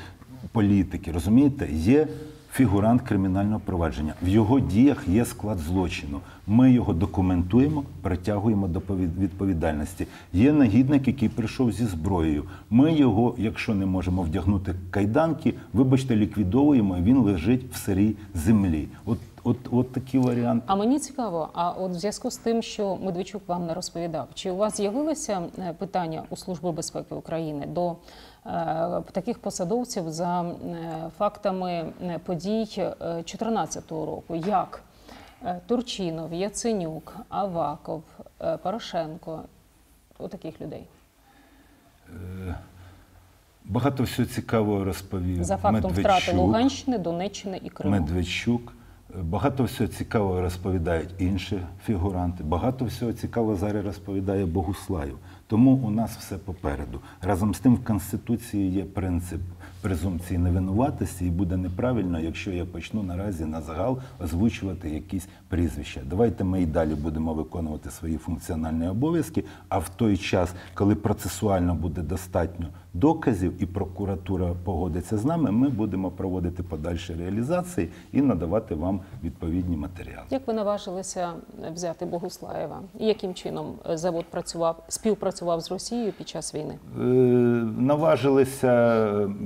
політики, 0.51 1.11
розумієте? 1.11 1.67
Є 1.72 2.07
фігурант 2.54 3.02
кримінального 3.02 3.62
провадження. 3.66 4.14
В 4.22 4.28
його 4.28 4.60
діях 4.60 5.08
є 5.08 5.26
склад 5.26 5.58
злочину. 5.60 6.20
Ми 6.47 6.72
його 6.72 6.93
документуємо, 6.93 7.84
притягуємо 8.02 8.68
до 8.68 8.82
повід- 8.82 9.18
відповідальності. 9.20 10.08
Є 10.34 10.54
нагідник, 10.54 11.08
який 11.08 11.30
прийшов 11.30 11.72
зі 11.72 11.86
зброєю. 11.86 12.43
Ми 12.70 12.93
його, 12.93 13.36
якщо 13.38 13.76
не 13.76 13.86
можемо 13.86 14.22
вдягнути 14.22 14.76
кайданки, 14.91 15.54
вибачте, 15.74 16.16
ліквідовуємо. 16.16 16.97
Він 17.02 17.18
лежить 17.18 17.66
в 17.74 17.76
сирій 17.78 18.16
землі. 18.34 18.88
От, 19.06 19.18
от, 19.43 19.58
от 19.72 19.91
такі 19.91 20.18
варіанти. 20.20 20.64
А 20.68 20.76
мені 20.76 20.99
цікаво, 20.99 21.49
а 21.54 21.70
от 21.72 21.91
в 21.91 21.93
зв'язку 21.93 22.32
з 22.32 22.38
тим, 22.38 22.62
що 22.62 22.97
Медведчук 23.04 23.41
вам 23.47 23.66
не 23.66 23.74
розповідав, 23.74 24.28
чи 24.34 24.52
у 24.52 24.56
вас 24.56 24.78
з'явилися 24.78 25.41
е, 25.60 25.74
питання 25.80 26.24
у 26.30 26.36
Служби 26.36 26.72
безпеки 26.72 27.16
України 27.16 27.66
до 27.74 27.95
таких 29.11 29.39
посадовців 29.39 30.11
за 30.11 30.41
е, 30.41 30.55
фактами 31.17 31.93
е, 32.03 32.19
подій 32.25 32.65
2014 32.65 33.91
року, 33.91 34.35
як 34.35 34.83
е, 35.45 35.59
Турчинов, 35.67 36.33
Яценюк, 36.33 37.15
Аваков, 37.29 38.03
е, 38.41 38.57
Порошенко, 38.57 39.41
у 40.19 40.27
таких 40.27 40.61
людей 40.61 40.83
Багато 43.65 44.03
всього 44.03 44.27
цікавого 44.27 44.83
розповів. 44.83 45.43
за 45.43 45.57
фактом 45.57 45.91
втрати 45.91 46.33
Луганщини, 46.33 46.97
Донеччини 46.97 47.61
і 47.63 47.69
Криму. 47.69 47.91
Медведчук. 47.91 48.73
Багато 49.15 49.63
всього 49.63 49.87
цікавого 49.87 50.41
розповідають 50.41 51.09
інші 51.19 51.59
фігуранти. 51.85 52.43
Багато 52.43 52.85
всього 52.85 53.13
цікавого 53.13 53.55
зараз 53.55 53.85
розповідає 53.85 54.45
Богуслаєв. 54.45 55.17
Тому 55.52 55.72
у 55.72 55.89
нас 55.89 56.18
все 56.18 56.38
попереду. 56.38 57.02
Разом 57.22 57.54
з 57.54 57.60
тим 57.60 57.76
в 57.76 57.84
Конституції 57.84 58.72
є 58.72 58.84
принцип 58.84 59.41
презумпції 59.82 60.38
невинуватості, 60.38 61.26
і 61.26 61.30
буде 61.30 61.58
неправильно, 61.58 62.20
якщо 62.20 62.52
я 62.52 62.66
почну 62.66 63.04
наразі 63.04 63.45
на 63.45 63.62
загал 63.62 63.99
озвучувати 64.24 64.89
якісь 64.89 65.28
прізвища. 65.47 66.02
Давайте 66.06 66.43
ми 66.43 66.62
і 66.62 66.66
далі 66.66 66.95
будемо 66.95 67.34
виконувати 67.34 67.91
свої 67.91 68.18
функціональні 68.18 68.88
обов'язки. 68.88 69.43
А 69.70 69.78
в 69.78 69.89
той 69.89 70.18
час, 70.18 70.54
коли 70.74 70.95
процесуально 70.95 71.76
буде 71.76 72.02
достатньо 72.02 72.68
доказів, 72.93 73.63
і 73.63 73.65
прокуратура 73.65 74.53
погодиться 74.63 75.17
з 75.17 75.25
нами, 75.25 75.51
ми 75.51 75.69
будемо 75.69 76.11
проводити 76.11 76.63
подальші 76.63 77.13
реалізації 77.13 77.89
і 78.11 78.21
надавати 78.21 78.75
вам 78.75 79.01
відповідні 79.23 79.77
матеріали. 79.77 80.25
Як 80.29 80.47
ви 80.47 80.53
наважилися 80.53 81.29
взяти 81.73 82.05
Богуслаєва? 82.05 82.81
І 82.99 83.05
яким 83.05 83.33
чином 83.33 83.73
е, 83.89 83.97
завод 83.97 84.25
працював, 84.31 84.83
співпрацював 84.87 85.61
з 85.61 85.71
Росією 85.71 86.11
під 86.11 86.29
час 86.29 86.55
війни? 86.55 86.75
Е, 86.99 87.03
Наважилися, 87.81 88.71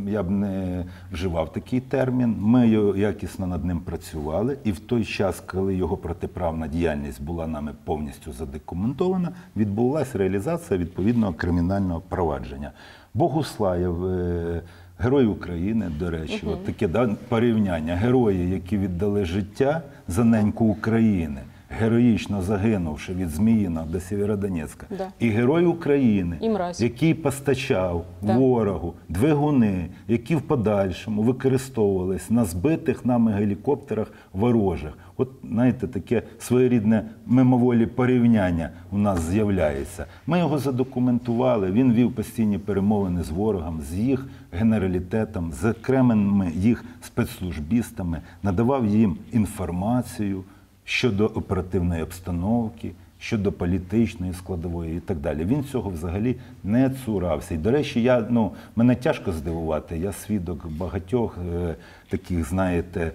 я 0.07 0.23
б 0.23 0.31
не 0.31 0.85
вживав 1.11 1.51
такий 1.51 1.79
термін. 1.81 2.35
Ми 2.39 2.67
якісно 2.97 3.47
над 3.47 3.65
ним 3.65 3.79
працювали, 3.79 4.57
і 4.63 4.71
в 4.71 4.79
той 4.79 5.05
час, 5.05 5.39
коли 5.39 5.75
його 5.75 5.97
протиправна 5.97 6.67
діяльність 6.67 7.21
була 7.21 7.47
нами 7.47 7.71
повністю 7.83 8.31
задокументована, 8.33 9.31
відбулася 9.55 10.17
реалізація 10.17 10.79
відповідного 10.79 11.33
кримінального 11.33 12.01
провадження. 12.09 12.71
Богуслаєв, 13.15 14.05
е, 14.05 14.61
герой 14.99 15.25
України, 15.25 15.91
до 15.99 16.09
речі, 16.09 16.41
от 16.47 16.65
таке 16.65 16.87
да, 16.87 17.09
порівняння. 17.29 17.95
Герої, 17.95 18.49
які 18.49 18.77
віддали 18.77 19.25
життя 19.25 19.81
за 20.07 20.23
неньку 20.23 20.65
України. 20.65 21.41
Героїчно 21.69 22.41
загинувши 22.41 23.13
від 23.13 23.29
Зміїна 23.29 23.85
до 23.91 23.99
Сєвєродонецька, 23.99 24.87
Да. 24.97 25.07
і 25.19 25.29
герой 25.29 25.65
України, 25.65 26.37
І 26.41 26.83
який 26.83 27.13
постачав 27.13 28.05
Так. 28.27 28.37
ворогу 28.37 28.93
двигуни, 29.09 29.87
які 30.07 30.35
в 30.35 30.41
подальшому 30.41 31.21
використовувались 31.21 32.29
на 32.29 32.45
збитих 32.45 33.05
нами 33.05 33.31
гелікоптерах 33.31 34.11
ворожих. 34.33 34.97
От 35.17 35.29
знаєте, 35.43 35.87
таке 35.87 36.21
своєрідне 36.39 37.03
мимоволі 37.25 37.85
порівняння 37.85 38.69
у 38.91 38.97
нас 38.97 39.21
з'являється. 39.21 40.05
Ми 40.27 40.39
його 40.39 40.57
задокументували. 40.57 41.71
Він 41.71 41.93
вів 41.93 42.11
постійні 42.11 42.57
перемовини 42.57 43.23
з 43.23 43.29
ворогом, 43.29 43.81
з 43.81 43.93
їх 43.93 44.27
генералітетом, 44.51 45.51
з 45.51 45.65
окремими 45.65 46.51
їх 46.55 46.85
спецслужбістами, 47.01 48.21
надавав 48.43 48.85
їм 48.85 49.17
інформацію 49.31 50.43
щодо 50.83 51.25
оперативної 51.25 52.03
обстановки, 52.03 52.91
щодо 53.19 53.51
політичної 53.51 54.33
складової 54.33 54.97
і 54.97 54.99
так 54.99 55.17
далі. 55.17 55.45
Він 55.45 55.63
цього 55.63 55.89
взагалі 55.89 56.35
не 56.63 56.89
цурався. 57.05 57.53
І, 57.53 57.57
до 57.57 57.71
речі, 57.71 58.03
я, 58.03 58.25
ну, 58.29 58.51
мене 58.75 58.95
тяжко 58.95 59.31
здивувати. 59.31 59.97
Я 59.97 60.11
свідок 60.11 60.67
багатьох 60.67 61.37
е, 61.55 61.75
таких, 62.09 62.49
знаєте, 62.49 63.11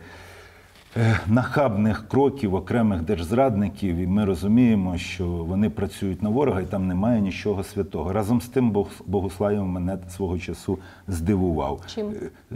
нахабних 1.29 2.09
кроків 2.09 2.55
окремих 2.55 3.03
держзрадників, 3.03 3.97
і 3.97 4.07
ми 4.07 4.25
розуміємо, 4.25 4.99
що 4.99 5.27
вони 5.27 5.71
працюють 5.71 6.23
на 6.23 6.29
ворога, 6.29 6.61
і 6.61 6.67
там 6.67 6.87
немає 6.87 7.21
нічого 7.21 7.63
святого. 7.65 8.13
Разом 8.13 8.41
з 8.41 8.49
тим, 8.49 8.71
Бог- 8.73 9.03
Богуслаєв 9.07 9.67
мене 9.67 9.99
свого 10.09 10.39
часу 10.39 10.79
здивував. 11.09 11.83
Чим? 11.87 12.07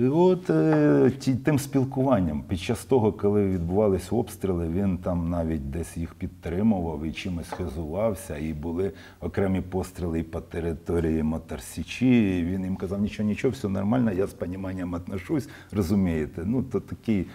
Е, 0.00 0.08
От 0.08 0.50
е, 0.50 1.10
тим 1.44 1.58
спілкуванням. 1.58 2.42
Під 2.48 2.60
час 2.60 2.84
того, 2.84 3.12
коли 3.12 3.46
відбувалися 3.46 4.08
обстріли, 4.16 4.68
він 4.68 4.98
там 4.98 5.30
навіть 5.30 5.70
десь 5.70 5.96
їх 5.96 6.14
підтримував 6.14 7.04
і 7.04 7.12
чимось 7.12 7.48
хизувався. 7.50 8.38
І 8.38 8.52
були 8.52 8.92
окремі 9.20 9.60
постріли 9.60 10.22
по 10.22 10.40
території 10.40 11.22
Мотарсічі. 11.22 12.38
І 12.38 12.44
він 12.44 12.64
їм 12.64 12.76
казав, 12.76 13.00
нічого, 13.00 13.28
нічого, 13.28 13.52
все 13.52 13.68
нормально, 13.68 14.12
я 14.12 14.26
з 14.26 14.32
поніманням 14.34 14.92
отношусь, 14.94 15.48
розумієте. 15.72 16.42
Ну, 16.44 16.62
то 16.62 16.80
такий 16.80 17.26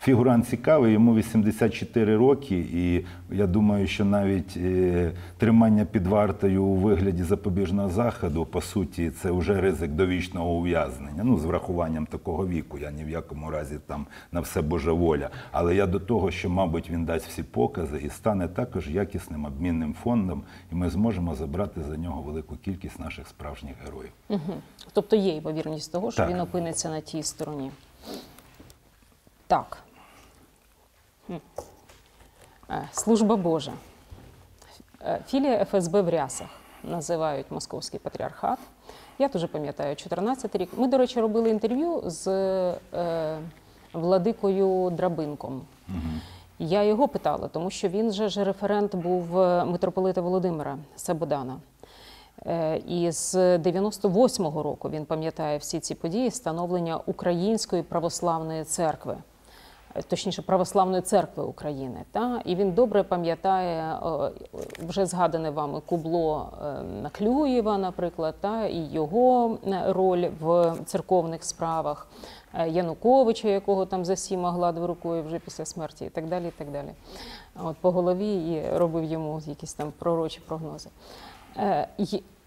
фігурант 0.00 0.48
цікавий, 0.48 0.92
йому 0.92 1.14
84 1.14 2.16
роки, 2.16 2.66
і 2.72 3.04
я 3.34 3.46
думаю, 3.46 3.86
що 3.86 4.04
навіть 4.04 4.56
е, 4.56 5.12
тримання 5.38 5.84
під 5.84 6.06
вартою 6.06 6.64
у 6.64 6.74
вигляді 6.74 7.22
запобіжного 7.22 7.88
заходу, 7.88 8.46
по 8.46 8.60
суті, 8.60 9.10
це 9.10 9.30
вже 9.30 9.60
ризик 9.60 9.90
довічного 9.90 10.50
ув'язнення. 10.50 11.24
Ну, 11.24 11.38
з 11.38 11.44
врахуванням 11.44 12.06
такого 12.06 12.46
віку. 12.46 12.78
Я 12.78 12.90
ні 12.90 13.04
в 13.04 13.10
якому 13.10 13.50
разі 13.50 13.78
там 13.86 14.06
на 14.32 14.40
все 14.40 14.62
Божа 14.62 14.92
воля. 14.92 15.30
Але 15.52 15.74
я 15.74 15.86
до 15.86 16.00
того, 16.00 16.30
що, 16.30 16.50
мабуть, 16.50 16.90
він 16.90 17.04
дасть 17.04 17.26
всі 17.26 17.42
покази 17.42 17.98
і 17.98 18.10
стане 18.10 18.48
також 18.48 18.90
якісним 18.90 19.44
обмінним 19.44 19.94
фондом, 20.02 20.42
і 20.72 20.74
ми 20.74 20.90
зможемо 20.90 21.34
забрати 21.34 21.80
за 21.82 21.96
нього 21.96 22.22
велику 22.22 22.56
кількість 22.56 23.00
наших 23.00 23.28
справжніх 23.28 23.74
героїв. 23.84 24.12
Угу. 24.28 24.54
Тобто 24.92 25.16
є 25.16 25.34
ймовірність 25.34 25.92
того, 25.92 26.10
що 26.10 26.22
Так. 26.22 26.30
він 26.30 26.40
опиниться 26.40 26.90
на 26.90 27.00
тій 27.00 27.22
стороні. 27.22 27.70
Так. 29.46 29.78
Е, 31.30 32.88
Служба 32.92 33.36
Божа. 33.36 33.72
Е, 35.02 35.20
Філія 35.26 35.64
ФСБ 35.64 36.02
в 36.02 36.08
Рясах 36.08 36.48
називають 36.84 37.46
Московський 37.50 38.00
патріархат. 38.00 38.58
Я 39.18 39.28
дуже 39.28 39.46
пам'ятаю, 39.46 39.96
14 39.96 40.56
рік. 40.56 40.70
Ми, 40.76 40.88
до 40.88 40.98
речі, 40.98 41.20
робили 41.20 41.50
інтерв'ю 41.50 42.02
з 42.04 42.28
е, 42.94 43.38
владикою 43.92 44.90
Драбинком. 44.90 45.62
Я 46.58 46.82
його 46.82 47.08
питала, 47.08 47.48
тому 47.48 47.70
що 47.70 47.88
він 47.88 48.12
же 48.12 48.28
ж 48.28 48.44
референт 48.44 48.94
був 48.94 49.38
е, 49.38 49.64
митрополита 49.64 50.20
Володимира 50.20 50.78
Сабодана. 50.96 51.56
І 52.86 53.10
з 53.10 53.34
98-го 53.58 54.62
року 54.62 54.90
він 54.90 55.04
пам'ятає 55.04 55.58
всі 55.58 55.80
ці 55.80 55.94
події 55.94 56.30
становлення 56.30 57.00
Української 57.06 57.82
православної 57.82 58.64
церкви, 58.64 59.16
точніше, 60.08 60.42
православної 60.42 61.02
церкви 61.02 61.44
України. 61.44 62.04
Та? 62.12 62.42
І 62.44 62.54
він 62.54 62.72
добре 62.72 63.02
пам'ятає 63.02 63.94
е, 63.94 64.30
вже 64.88 65.06
згадане 65.06 65.50
вами 65.50 65.80
кубло 65.86 66.50
е, 66.62 66.82
Наклюєва, 66.82 67.78
наприклад, 67.78 68.34
та? 68.40 68.66
і 68.66 68.78
його 68.92 69.58
е, 69.66 69.82
роль 69.92 70.28
в 70.40 70.74
церковних 70.86 71.44
справах. 71.44 72.06
е, 72.54 72.68
Януковича, 72.68 73.48
якого 73.48 73.86
там 73.86 74.04
за 74.04 74.16
сіма 74.16 74.52
гладив 74.52 74.84
рукою 74.84 75.22
вже 75.22 75.38
після 75.38 75.64
смерті, 75.64 76.04
і 76.04 76.08
так 76.08 76.28
далі. 76.28 76.48
І 76.48 76.50
так 76.58 76.70
далі. 76.70 76.88
От 77.64 77.76
по 77.76 77.90
голові 77.90 78.34
і 78.34 78.78
робив 78.78 79.04
йому 79.04 79.40
якісь 79.46 79.74
там 79.74 79.92
пророчі 79.98 80.40
прогнози. 80.46 80.90
Е, 81.58 81.88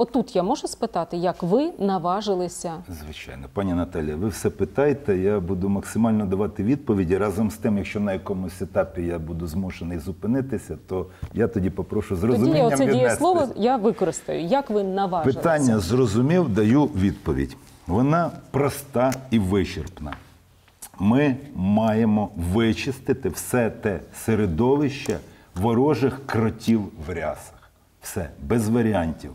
Отут 0.01 0.35
я 0.35 0.43
можу 0.43 0.67
спитати, 0.67 1.17
як 1.17 1.43
ви 1.43 1.71
наважилися 1.79 2.73
Звичайно, 2.89 3.47
пані 3.53 3.73
Наталія, 3.73 4.15
ви 4.15 4.27
все 4.27 4.49
питаєте, 4.49 5.17
я 5.17 5.39
буду 5.39 5.69
максимально 5.69 6.25
давати 6.25 6.63
відповіді. 6.63 7.17
Разом 7.17 7.51
з 7.51 7.57
тим, 7.57 7.77
якщо 7.77 7.99
на 7.99 8.13
якомусь 8.13 8.61
етапі 8.61 9.01
я 9.01 9.19
буду 9.19 9.47
змушений 9.47 9.99
зупинитися, 9.99 10.77
то 10.87 11.05
я 11.33 11.47
тоді 11.47 11.69
попрошу 11.69 12.15
з 12.15 12.21
тоді 12.21 12.33
я 12.33 12.39
розумінням 12.39 12.73
оце 12.73 12.85
дієслово 12.85 13.47
я 13.55 13.77
використаю. 13.77 14.41
Як 14.41 14.69
ви 14.69 14.83
наважилися? 14.83 15.39
Питання 15.39 15.79
зрозумів, 15.79 16.49
даю 16.49 16.85
відповідь. 16.85 17.57
Вона 17.87 18.31
проста 18.51 19.13
і 19.31 19.39
вичерпна. 19.39 20.13
Ми 20.99 21.35
маємо 21.55 22.29
вичистити 22.35 23.29
все 23.29 23.69
те 23.69 23.99
середовище 24.25 25.17
ворожих 25.55 26.25
кротів 26.25 26.81
в 27.07 27.09
рясах. 27.09 27.60
Все, 28.01 28.29
без 28.41 28.69
варіантів. 28.69 29.31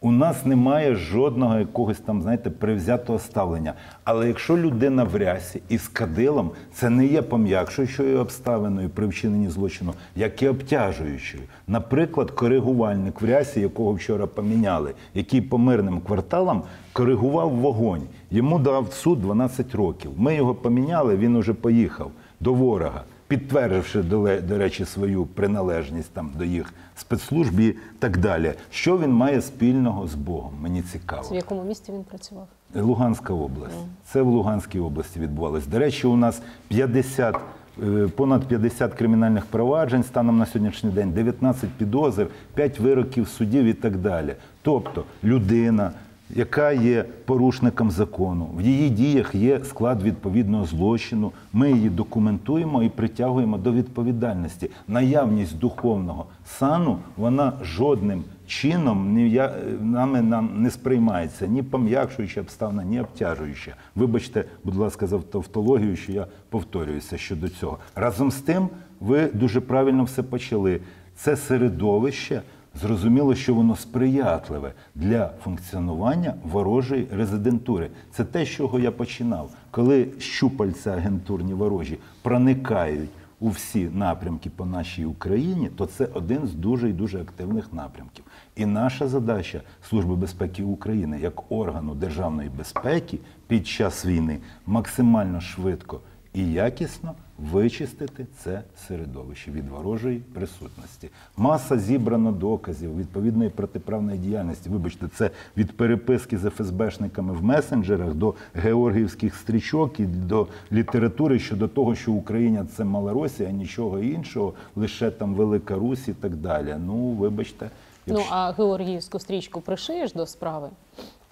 У 0.00 0.12
нас 0.12 0.46
немає 0.46 0.94
жодного 0.94 1.58
якогось 1.58 1.98
там, 1.98 2.22
знаєте, 2.22 2.50
привзятого 2.50 3.18
ставлення. 3.18 3.74
Але 4.04 4.28
якщо 4.28 4.58
людина 4.58 5.04
в 5.04 5.16
рясі 5.16 5.62
і 5.68 5.78
з 5.78 5.88
кадилом, 5.88 6.50
це 6.74 6.90
не 6.90 7.06
є 7.06 7.22
пом'якшуючою 7.22 8.18
обставиною 8.18 8.88
при 8.90 9.06
вчиненні 9.06 9.48
злочину, 9.48 9.94
як 10.16 10.42
і 10.42 10.48
обтяжуючою. 10.48 11.42
Наприклад, 11.68 12.30
коригувальник 12.30 13.20
в 13.20 13.24
рясі, 13.24 13.60
якого 13.60 13.92
вчора 13.92 14.26
поміняли, 14.26 14.94
який 15.14 15.40
по 15.40 15.58
мирним 15.58 16.00
кварталам 16.00 16.62
коригував 16.92 17.50
вогонь. 17.50 18.02
Йому 18.30 18.58
дав 18.58 18.92
суд 18.92 19.20
12 19.22 19.74
років. 19.74 20.10
Ми 20.16 20.34
його 20.34 20.54
поміняли, 20.54 21.16
він 21.16 21.36
уже 21.36 21.54
поїхав 21.54 22.10
до 22.40 22.54
ворога 22.54 23.02
підтвердивши, 23.28 24.02
до 24.48 24.58
речі, 24.58 24.84
свою 24.84 25.26
приналежність 25.26 26.10
там 26.12 26.30
до 26.38 26.44
їх 26.44 26.72
спецслужб 26.96 27.60
і 27.60 27.76
так 27.98 28.16
далі. 28.18 28.52
Що 28.70 28.98
він 28.98 29.10
має 29.10 29.40
спільного 29.40 30.06
з 30.06 30.14
Богом? 30.14 30.52
Мені 30.60 30.82
цікаво. 30.82 31.28
в 31.30 31.34
якому 31.34 31.64
місті 31.64 31.92
він 31.92 32.04
працював? 32.04 32.48
Луганська 32.74 33.32
область. 33.32 33.74
Це 34.04 34.22
в 34.22 34.26
Луганській 34.26 34.80
області 34.80 35.20
відбувалось. 35.20 35.66
До 35.66 35.78
речі, 35.78 36.06
у 36.06 36.16
нас 36.16 36.42
50, 36.68 37.36
е, 37.82 38.08
понад 38.16 38.44
50 38.44 38.94
кримінальних 38.94 39.46
проваджень 39.46 40.02
станом 40.02 40.38
на 40.38 40.46
сьогоднішній 40.46 40.90
день, 40.90 41.10
19 41.10 41.70
підозр, 41.70 42.26
5 42.54 42.80
вироків 42.80 43.28
судів 43.28 43.64
і 43.64 43.72
так 43.74 43.96
далі. 43.96 44.34
Тобто 44.62 45.04
людина, 45.24 45.92
яка 46.30 46.72
є 46.72 47.04
порушником 47.24 47.90
закону, 47.90 48.48
в 48.56 48.60
її 48.60 48.90
діях 48.90 49.34
є 49.34 49.60
склад 49.64 50.02
відповідного 50.02 50.64
злочину. 50.64 51.32
Ми 51.52 51.72
її 51.72 51.90
документуємо 51.90 52.82
і 52.82 52.88
притягуємо 52.88 53.58
до 53.58 53.72
відповідальності. 53.72 54.70
Наявність 54.88 55.58
духовного 55.58 56.26
сану 56.44 56.98
вона 57.16 57.52
жодним 57.62 58.24
чином 58.46 59.18
я, 59.18 59.54
нами 59.80 60.22
нам 60.22 60.50
не 60.62 60.70
сприймається 60.70 61.46
ні 61.46 61.62
пом'якшуюча 61.62 62.40
обставина, 62.40 62.84
ні 62.84 63.00
обтяжуюча. 63.00 63.74
Вибачте, 63.94 64.44
будь 64.64 64.76
ласка, 64.76 65.06
за 65.06 65.18
тавтологію, 65.18 65.96
що 65.96 66.12
я 66.12 66.26
повторююся 66.50 67.18
щодо 67.18 67.48
цього. 67.48 67.78
Разом 67.94 68.30
з 68.30 68.36
тим, 68.36 68.68
ви 69.00 69.26
дуже 69.26 69.60
правильно 69.60 70.04
все 70.04 70.22
почали. 70.22 70.80
Це 71.16 71.36
середовище. 71.36 72.42
Зрозуміло, 72.80 73.34
що 73.34 73.54
воно 73.54 73.76
сприятливе 73.76 74.72
для 74.94 75.30
функціонування 75.44 76.34
ворожої 76.44 77.06
резидентури. 77.12 77.90
Це 78.10 78.24
те, 78.24 78.44
з 78.44 78.48
чого 78.48 78.80
я 78.80 78.90
починав. 78.90 79.50
Коли 79.70 80.08
щупальця 80.18 80.90
агентурні 80.90 81.54
ворожі 81.54 81.98
проникають 82.22 83.10
у 83.40 83.48
всі 83.48 83.88
напрямки 83.92 84.50
по 84.50 84.66
нашій 84.66 85.04
Україні, 85.04 85.68
то 85.76 85.86
це 85.86 86.08
один 86.14 86.46
з 86.46 86.54
дуже 86.54 86.90
і 86.90 86.92
дуже 86.92 87.20
активних 87.20 87.72
напрямків. 87.72 88.24
І 88.56 88.66
наша 88.66 89.08
задача 89.08 89.60
Служби 89.88 90.16
безпеки 90.16 90.62
України 90.62 91.18
як 91.22 91.52
органу 91.52 91.94
державної 91.94 92.48
безпеки 92.48 93.18
під 93.46 93.66
час 93.66 94.06
війни 94.06 94.38
максимально 94.66 95.40
швидко 95.40 96.00
і 96.34 96.52
якісно 96.52 97.14
вичистити 97.38 98.26
це 98.38 98.62
середовище 98.88 99.50
від 99.50 99.68
ворожої 99.68 100.18
присутності. 100.18 101.10
Маса 101.36 101.78
зібрано 101.78 102.32
доказів 102.32 102.98
відповідної 102.98 103.50
протиправної 103.50 104.18
діяльності. 104.18 104.68
Вибачте, 104.70 105.06
це 105.14 105.30
від 105.56 105.76
переписки 105.76 106.38
з 106.38 106.50
ФСБшниками 106.50 107.32
в 107.32 107.44
месенджерах 107.44 108.14
до 108.14 108.34
георгіївських 108.54 109.34
стрічок 109.34 110.00
і 110.00 110.04
до 110.06 110.46
літератури 110.72 111.38
щодо 111.38 111.68
того, 111.68 111.94
що 111.94 112.12
Україна 112.12 112.66
це 112.76 112.84
Малоросія, 112.84 113.50
нічого 113.50 113.98
іншого, 113.98 114.54
лише 114.76 115.10
там 115.10 115.34
Велика 115.34 115.74
Русь 115.74 116.08
і 116.08 116.12
так 116.12 116.36
далі. 116.36 116.76
Ну, 116.86 116.94
вибачте, 116.94 117.70
Ну 118.06 118.22
а 118.30 118.52
Георгіївську 118.52 119.18
стрічку 119.18 119.60
пришиєш 119.60 120.12
до 120.12 120.26
справи 120.26 120.68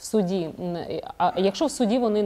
в 0.03 0.05
суді. 0.05 0.51
А 1.19 1.33
якщо 1.41 1.67
в 1.67 1.71
суді 1.71 1.99
вони 1.99 2.23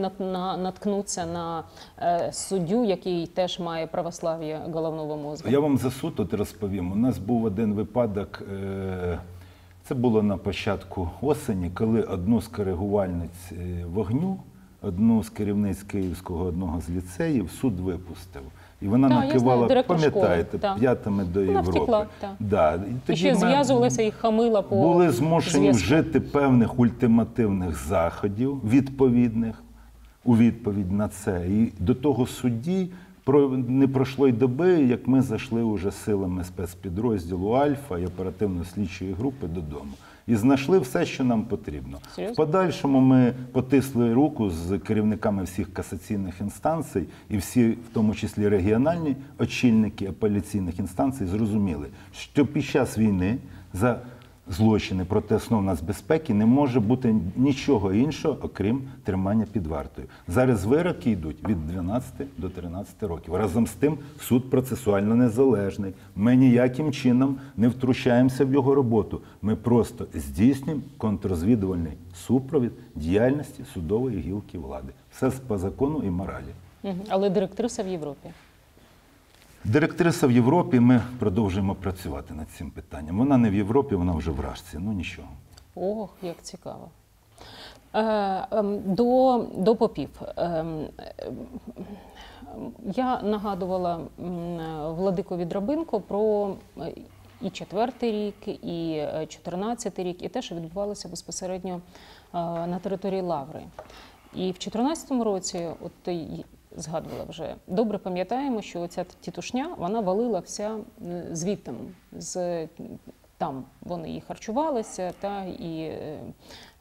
наткнуться 0.58 1.26
на 1.26 1.62
е, 1.98 2.32
суддю, 2.32 2.84
який 2.84 3.26
теж 3.26 3.58
має 3.60 3.86
православ'я 3.86 4.60
головного 4.72 5.16
мозку? 5.16 5.48
Я 5.48 5.60
вам 5.60 5.78
за 5.78 5.90
суд 5.90 6.20
от 6.20 6.34
розповім. 6.34 6.92
У 6.92 6.94
нас 6.96 7.18
був 7.18 7.44
один 7.44 7.74
випадок. 7.74 8.42
е, 8.52 9.18
Це 9.84 9.94
було 9.94 10.22
на 10.22 10.36
початку 10.36 11.10
осені, 11.22 11.70
коли 11.74 12.02
одну 12.02 12.40
з 12.40 12.48
коригувальниць 12.48 13.52
е, 13.52 13.84
вогню, 13.94 14.36
одну 14.82 15.22
з 15.22 15.28
керівниць 15.30 15.82
Київського 15.82 16.44
одного 16.44 16.80
з 16.80 16.90
ліцеїв 16.90 17.50
суд 17.60 17.80
випустив. 17.80 18.42
І 18.82 18.88
вона 18.88 19.08
знаю, 19.08 19.26
накивала, 19.28 19.82
пам'ятаєте, 19.82 20.58
п'ятами 20.78 21.24
до 21.24 21.40
Вона 21.40 21.52
Європи. 21.52 21.70
втекла, 21.78 22.06
так. 22.20 22.30
Да. 22.40 22.74
І 22.74 22.90
І 22.90 22.94
тоді 23.06 23.18
ще 23.18 23.34
зв'язувалася 23.34 24.02
і 24.02 24.10
хамила 24.10 24.62
по 24.62 24.76
були 24.76 25.10
змушені 25.10 25.52
зв'язку. 25.58 25.82
вжити 25.82 26.20
певних 26.20 26.78
ультимативних 26.78 27.86
заходів 27.86 28.60
відповідних 28.70 29.62
у 30.24 30.36
відповідь 30.36 30.92
на 30.92 31.08
це. 31.08 31.46
І 31.48 31.72
до 31.78 31.94
того 31.94 32.26
судді 32.26 32.88
не 33.68 33.88
пройшло 33.88 34.28
й 34.28 34.32
доби, 34.32 34.68
як 34.72 35.06
ми 35.08 35.22
зайшли 35.22 35.62
уже 35.62 35.90
силами 35.90 36.44
спецпідрозділу 36.44 37.50
Альфа 37.50 37.98
і 37.98 38.06
оперативно-слідчої 38.06 39.12
групи 39.12 39.46
додому. 39.46 39.90
І 40.26 40.36
знайшли 40.36 40.78
все, 40.78 41.06
що 41.06 41.24
нам 41.24 41.44
потрібно. 41.44 41.98
Серйозно? 42.14 42.34
В 42.34 42.36
подальшому 42.36 43.00
ми 43.00 43.34
потисли 43.52 44.14
руку 44.14 44.50
з 44.50 44.78
керівниками 44.78 45.44
всіх 45.44 45.72
касаційних 45.72 46.40
інстанцій, 46.40 47.02
і 47.30 47.36
всі, 47.36 47.68
в 47.68 47.88
тому 47.92 48.14
числі 48.14 48.48
регіональні 48.48 49.16
очільники 49.38 50.06
апеляційних 50.06 50.78
інстанцій, 50.78 51.26
зрозуміли, 51.26 51.86
що 52.12 52.46
під 52.46 52.64
час 52.64 52.98
війни 52.98 53.38
за 53.72 54.00
злочини 54.48 55.04
проти 55.04 55.34
основ 55.34 55.62
нацбезпеки 55.62 56.34
не 56.34 56.46
може 56.46 56.80
бути 56.80 57.14
нічого 57.36 57.92
іншого, 57.92 58.38
окрім 58.42 58.82
тримання 59.04 59.46
під 59.52 59.66
вартою. 59.66 60.08
Зараз 60.28 60.64
вироки 60.64 61.10
йдуть 61.10 61.48
від 61.48 61.66
12 61.66 62.12
до 62.38 62.48
13 62.48 63.02
років. 63.02 63.34
Разом 63.34 63.66
з 63.66 63.72
тим 63.72 63.98
суд 64.20 64.50
процесуально 64.50 65.14
незалежний. 65.14 65.94
Ми 66.16 66.36
ніяким 66.36 66.92
чином 66.92 67.36
не 67.56 67.68
втручаємося 67.68 68.44
в 68.44 68.52
його 68.52 68.74
роботу. 68.74 69.20
Ми 69.42 69.56
просто 69.56 70.06
здійснюємо 70.14 70.82
контррозвідувальний 70.98 71.92
супровід 72.14 72.72
діяльності 72.94 73.64
судової 73.74 74.20
гілки 74.20 74.58
влади. 74.58 74.92
Все 75.12 75.30
по 75.30 75.58
закону 75.58 76.02
і 76.06 76.10
моралі. 76.10 76.54
Але 77.08 77.30
директриса 77.30 77.82
в 77.82 77.88
Європі. 77.88 78.28
Директриса 79.68 80.26
в 80.26 80.30
Європі. 80.30 80.80
Ми 80.80 81.02
продовжуємо 81.18 81.74
працювати 81.74 82.34
над 82.34 82.50
цим 82.50 82.70
питанням. 82.70 83.18
Вона 83.18 83.36
не 83.36 83.50
в 83.50 83.54
Європі, 83.54 83.94
вона 83.94 84.12
вже 84.12 84.30
в 84.30 84.40
Рашці. 84.40 84.78
Ну 84.78 84.92
нічого. 84.92 85.28
Ох, 85.74 86.10
як 86.22 86.42
цікаво. 86.42 86.88
Е, 87.94 88.02
ем, 88.50 88.80
до, 88.84 89.44
до 89.56 89.76
попів. 89.76 90.10
Ем, 90.36 90.86
я 92.96 93.22
нагадувала 93.22 94.00
Владикові 94.88 95.44
Драбинко 95.44 96.00
про 96.00 96.54
і 97.42 97.50
четвертий 97.50 98.12
рік, 98.12 98.48
і 98.48 99.06
чотирнадцятий 99.28 100.04
рік, 100.04 100.22
і 100.22 100.28
те, 100.28 100.42
що 100.42 100.54
відбувалося 100.54 101.08
безпосередньо 101.08 101.74
е, 101.74 102.38
на 102.66 102.78
території 102.78 103.20
Лаври. 103.22 103.62
І 104.34 104.50
в 104.50 104.58
2014 104.58 105.10
році, 105.10 105.68
от 105.80 106.08
згадувала 106.76 107.24
вже, 107.24 107.54
добре 107.66 107.98
пам'ятаємо, 107.98 108.62
що 108.62 108.86
ця 108.86 109.04
тітушня 109.04 109.74
вона 109.78 110.00
валила 110.00 110.40
вся 110.40 110.78
звідти, 111.32 111.72
з 112.12 112.68
там 113.38 113.64
вони 113.80 114.14
і 114.16 114.20
харчувалися, 114.20 115.12
та 115.20 115.44
і 115.44 115.80
е, 115.80 116.18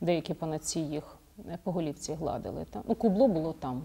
деякі 0.02 0.34
панаці 0.34 0.80
їх 0.80 1.18
е, 1.50 1.58
по 1.64 1.72
голівці 1.72 2.14
гладили. 2.14 2.66
Та. 2.72 2.82
Ну, 2.88 2.96
кубло 2.96 3.28
було 3.28 3.54
там. 3.54 3.82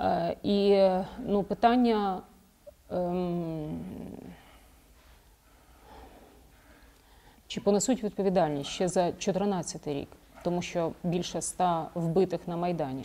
Е, 0.00 0.36
І 0.42 0.88
ну, 1.26 1.42
питання. 1.42 2.22
ем, 2.90 3.80
Чи 7.46 7.60
понесуть 7.60 8.04
відповідальність 8.04 8.70
ще 8.70 8.88
за 8.88 9.02
2014 9.02 9.88
рік, 9.88 10.08
тому 10.44 10.62
що 10.62 10.92
більше 11.02 11.38
ста 11.38 11.88
вбитих 11.94 12.48
на 12.48 12.56
Майдані? 12.56 13.04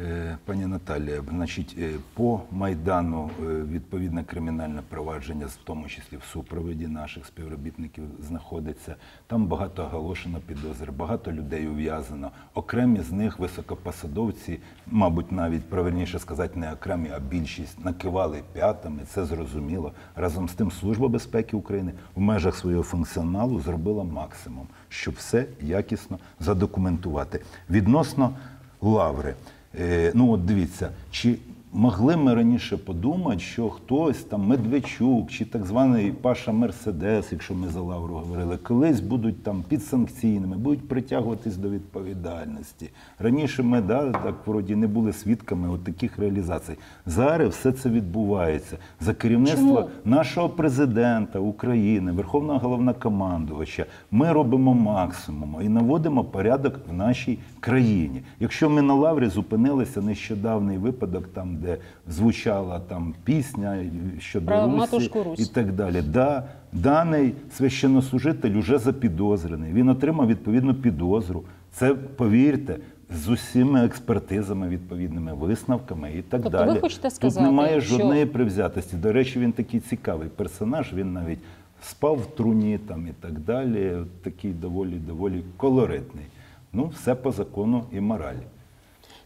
Е, 0.00 0.36
Пані 0.44 0.66
Наталія, 0.66 1.22
значить, 1.30 1.76
е, 1.78 1.90
по 2.14 2.40
Майдану 2.50 3.30
е, 3.40 3.44
відповідне 3.62 4.24
кримінальне 4.24 4.82
провадження, 4.88 5.46
в 5.46 5.58
тому 5.64 5.88
числі 5.88 6.16
в 6.16 6.22
супроводі 6.32 6.86
наших 6.86 7.26
співробітників, 7.26 8.04
знаходиться. 8.20 8.96
Там 9.26 9.46
багато 9.46 9.82
оголошено 9.82 10.38
підозр, 10.46 10.92
багато 10.92 11.32
людей 11.32 11.68
ув'язано. 11.68 12.30
Окремі 12.54 13.00
з 13.00 13.12
них 13.12 13.38
високопосадовці, 13.38 14.58
мабуть, 14.86 15.32
навіть 15.32 15.64
правильніше 15.64 16.18
сказати, 16.18 16.58
не 16.58 16.72
окремі, 16.72 17.10
а 17.16 17.20
більшість 17.20 17.84
накивали 17.84 18.42
п'ятами. 18.52 19.02
Це 19.08 19.24
зрозуміло. 19.24 19.92
Разом 20.16 20.48
з 20.48 20.54
тим, 20.54 20.70
Служба 20.70 21.08
безпеки 21.08 21.56
України 21.56 21.92
в 22.14 22.20
межах 22.20 22.56
свого 22.56 22.82
функціоналу 22.82 23.60
зробила 23.60 24.04
максимум, 24.04 24.66
щоб 24.88 25.14
все 25.14 25.46
якісно 25.60 26.18
задокументувати. 26.40 27.40
Відносно 27.70 28.36
лаври. 28.80 29.34
Е, 29.80 30.12
ну 30.14 30.30
от 30.32 30.44
дивіться, 30.44 30.90
чи 31.10 31.38
могли 31.72 32.16
ми 32.16 32.34
раніше 32.34 32.76
подумати, 32.76 33.38
що 33.38 33.70
хтось 33.70 34.18
там 34.18 34.46
Медведчук 34.46 35.30
чи 35.30 35.44
так 35.44 35.66
званий 35.66 36.12
Паша 36.12 36.52
Мерседес, 36.52 37.32
якщо 37.32 37.54
ми 37.54 37.68
за 37.68 37.80
лавру 37.80 38.14
говорили, 38.14 38.56
колись 38.56 39.00
будуть 39.00 39.42
там 39.42 39.64
підсанкційними, 39.68 40.56
будуть 40.56 40.88
притягуватись 40.88 41.56
до 41.56 41.70
відповідальності. 41.70 42.90
Раніше 43.18 43.62
ми 43.62 43.80
да, 43.80 44.10
так 44.10 44.34
вроді 44.46 44.76
не 44.76 44.86
були 44.86 45.12
свідками 45.12 45.68
от 45.68 45.84
таких 45.84 46.18
реалізацій. 46.18 46.76
Зараз 47.06 47.50
все 47.54 47.72
це 47.72 47.88
відбувається 47.90 48.78
за 49.00 49.14
керівництво 49.14 49.76
Чому? 49.76 49.88
нашого 50.04 50.48
президента 50.48 51.38
України, 51.38 52.12
Верховного 52.12 52.58
головнокомандувача, 52.58 53.86
ми 54.10 54.32
робимо 54.32 54.74
максимум 54.74 55.56
і 55.62 55.68
наводимо 55.68 56.24
порядок 56.24 56.80
в 56.90 56.92
нашій 56.92 57.38
країні. 57.60 58.22
Якщо 58.40 58.70
ми 58.70 58.82
на 58.82 58.94
лаврі 58.94 59.28
зупинилися 59.28 60.02
нещодавний 60.02 60.78
випадок, 60.78 61.28
там 61.34 61.56
де 61.62 61.76
звучала 62.08 62.80
там 62.80 63.14
пісня 63.24 63.84
щодо 64.18 64.46
Про 64.46 64.64
Русі 64.64 64.76
матушку 64.76 65.22
Русь. 65.22 65.40
і 65.50 65.54
так 65.54 65.72
далі. 65.72 66.02
Да, 66.02 66.44
даний 66.72 67.34
священнослужитель 67.56 68.54
уже 68.56 68.78
запідозрений. 68.78 69.72
Він 69.72 69.88
отримав 69.88 70.26
відповідну 70.26 70.74
підозру. 70.74 71.42
Це 71.72 71.94
повірте. 71.94 72.76
З 73.24 73.28
усіма 73.28 73.84
експертизами, 73.84 74.68
відповідними 74.68 75.34
висновками 75.34 76.10
і 76.18 76.22
так 76.22 76.42
Тобто 76.42 76.58
далі. 76.58 76.70
ви 76.70 76.80
хочете 76.80 77.08
Тут 77.20 77.36
немає 77.36 77.80
що- 77.80 77.96
жодної 77.98 78.26
привзятості. 78.26 78.96
До 78.96 79.12
речі, 79.12 79.40
він 79.40 79.52
такий 79.52 79.80
цікавий 79.80 80.28
персонаж. 80.28 80.92
Він 80.92 81.12
навіть 81.12 81.38
спав 81.82 82.16
в 82.16 82.26
труні 82.26 82.78
там 82.78 83.06
і 83.06 83.10
так 83.20 83.38
далі. 83.38 83.92
Такий 84.22 84.50
доволі 84.52 84.94
доволі 84.94 85.42
колоритний. 85.56 86.24
Ну, 86.72 86.86
все 86.86 87.14
по 87.14 87.32
закону 87.32 87.84
і 87.92 88.00
моралі. 88.00 88.42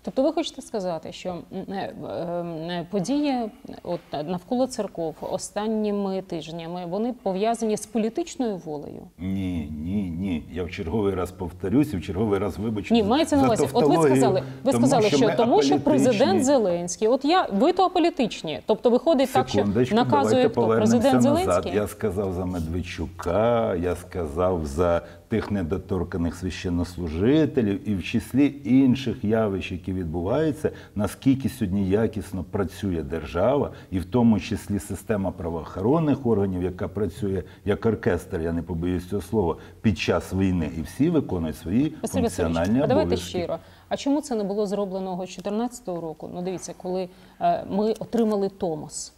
Тобто 0.06 0.22
ви 0.22 0.32
хочете 0.32 0.62
сказати, 0.62 1.12
що 1.12 1.28
м, 1.28 1.42
е, 1.68 1.94
е, 2.08 2.86
події 2.90 3.34
от, 3.82 4.00
навколо 4.26 4.66
церков 4.66 5.14
останніми 5.20 6.22
тижнями 6.22 6.86
вони 6.86 7.14
пов'язані 7.22 7.76
з 7.76 7.86
політичною 7.86 8.56
волею? 8.56 9.02
Ні, 9.18 9.72
ні, 9.84 10.14
ні. 10.18 10.42
Я 10.52 10.64
в 10.64 10.70
черговий 10.70 11.14
раз 11.14 11.30
повторюсь 11.32 11.92
і 11.92 11.96
в 11.96 12.02
черговий 12.02 12.38
раз 12.38 12.58
вибачу. 12.58 12.94
Ні, 12.94 13.02
мається 13.02 13.36
на 13.36 13.44
увазі. 13.44 13.68
От 13.72 13.86
ви 13.86 13.96
сказали, 13.96 14.42
ви 14.64 14.72
тому 14.72 14.86
сказали, 14.86 15.10
що, 15.10 15.18
ми 15.26 15.34
тому 15.36 15.62
що 15.62 15.80
президент 15.80 16.44
Зеленський, 16.44 17.08
от 17.08 17.24
я 17.24 17.48
ви 17.52 17.72
то 17.72 17.84
аполітичні. 17.84 18.60
Тобто 18.66 18.90
виходить 18.90 19.32
так, 19.32 19.48
що 19.48 19.64
наказує 19.92 20.48
хто 20.48 20.68
президент 20.68 21.14
назад. 21.14 21.22
Зеленський. 21.22 21.74
Я 21.74 21.86
сказав 21.86 22.32
за 22.32 22.44
Медведчука, 22.44 23.74
я 23.74 23.96
сказав 23.96 24.66
за 24.66 25.02
тих 25.28 25.50
недоторканих 25.50 26.34
священнослужителів 26.34 27.88
і 27.88 27.94
в 27.94 28.02
числі 28.02 28.54
інших 28.64 29.24
явищ, 29.24 29.72
які 29.72 29.92
відбуваються, 29.92 30.70
наскільки 30.94 31.48
сьогодні 31.48 31.88
якісно 31.88 32.44
працює 32.44 33.02
держава, 33.02 33.72
і 33.90 33.98
в 33.98 34.04
тому 34.04 34.40
числі 34.40 34.78
система 34.78 35.30
правоохоронних 35.30 36.26
органів, 36.26 36.62
яка 36.62 36.88
працює 36.88 37.42
як 37.64 37.86
оркестр, 37.86 38.40
я 38.40 38.52
не 38.52 38.62
побоюсь 38.62 39.08
цього 39.08 39.22
слова, 39.22 39.56
під 39.82 39.98
час 39.98 40.32
війни, 40.32 40.70
і 40.78 40.82
всі 40.82 41.10
виконують 41.10 41.56
свої 41.56 41.94
Василь 42.02 42.20
функціональні 42.20 42.58
Васильович, 42.58 42.84
а 42.84 42.86
давайте 42.86 43.16
щиро. 43.16 43.58
А 43.88 43.96
чому 43.96 44.20
це 44.20 44.34
не 44.34 44.44
було 44.44 44.66
зроблено 44.66 45.12
з 45.14 45.16
2014 45.16 45.88
року? 45.88 46.30
Ну 46.34 46.42
дивіться, 46.42 46.74
коли 46.76 47.08
е, 47.40 47.64
ми 47.70 47.92
отримали 47.92 48.48
Томос, 48.48 49.12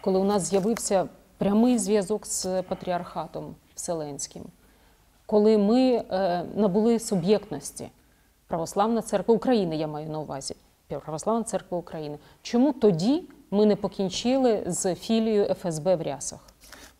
коли 0.00 0.18
у 0.18 0.24
нас 0.24 0.50
з'явився 0.50 1.08
прямий 1.38 1.78
зв'язок 1.78 2.26
з 2.26 2.62
патріархатом 2.62 3.54
Вселенським, 3.74 4.42
коли 5.32 5.58
ми 5.58 5.80
е, 5.80 6.44
набули 6.54 6.98
суб'єктності 6.98 7.90
Православна 8.46 9.02
церква 9.02 9.34
України, 9.34 9.76
я 9.76 9.86
маю 9.86 10.10
на 10.10 10.18
увазі. 10.18 10.56
Православна 10.88 11.44
церква 11.44 11.78
України. 11.78 12.18
Чому 12.42 12.72
тоді 12.72 13.22
ми 13.50 13.66
не 13.66 13.76
покінчили 13.76 14.62
з 14.66 14.94
філією 14.94 15.54
ФСБ 15.54 15.96
в 15.96 16.02
рясах? 16.02 16.40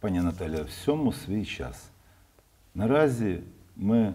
Пані 0.01 0.21
Наталя, 0.21 0.63
всьому 0.63 1.13
свій 1.13 1.45
час. 1.45 1.85
Наразі 2.75 3.41
ми 3.77 4.15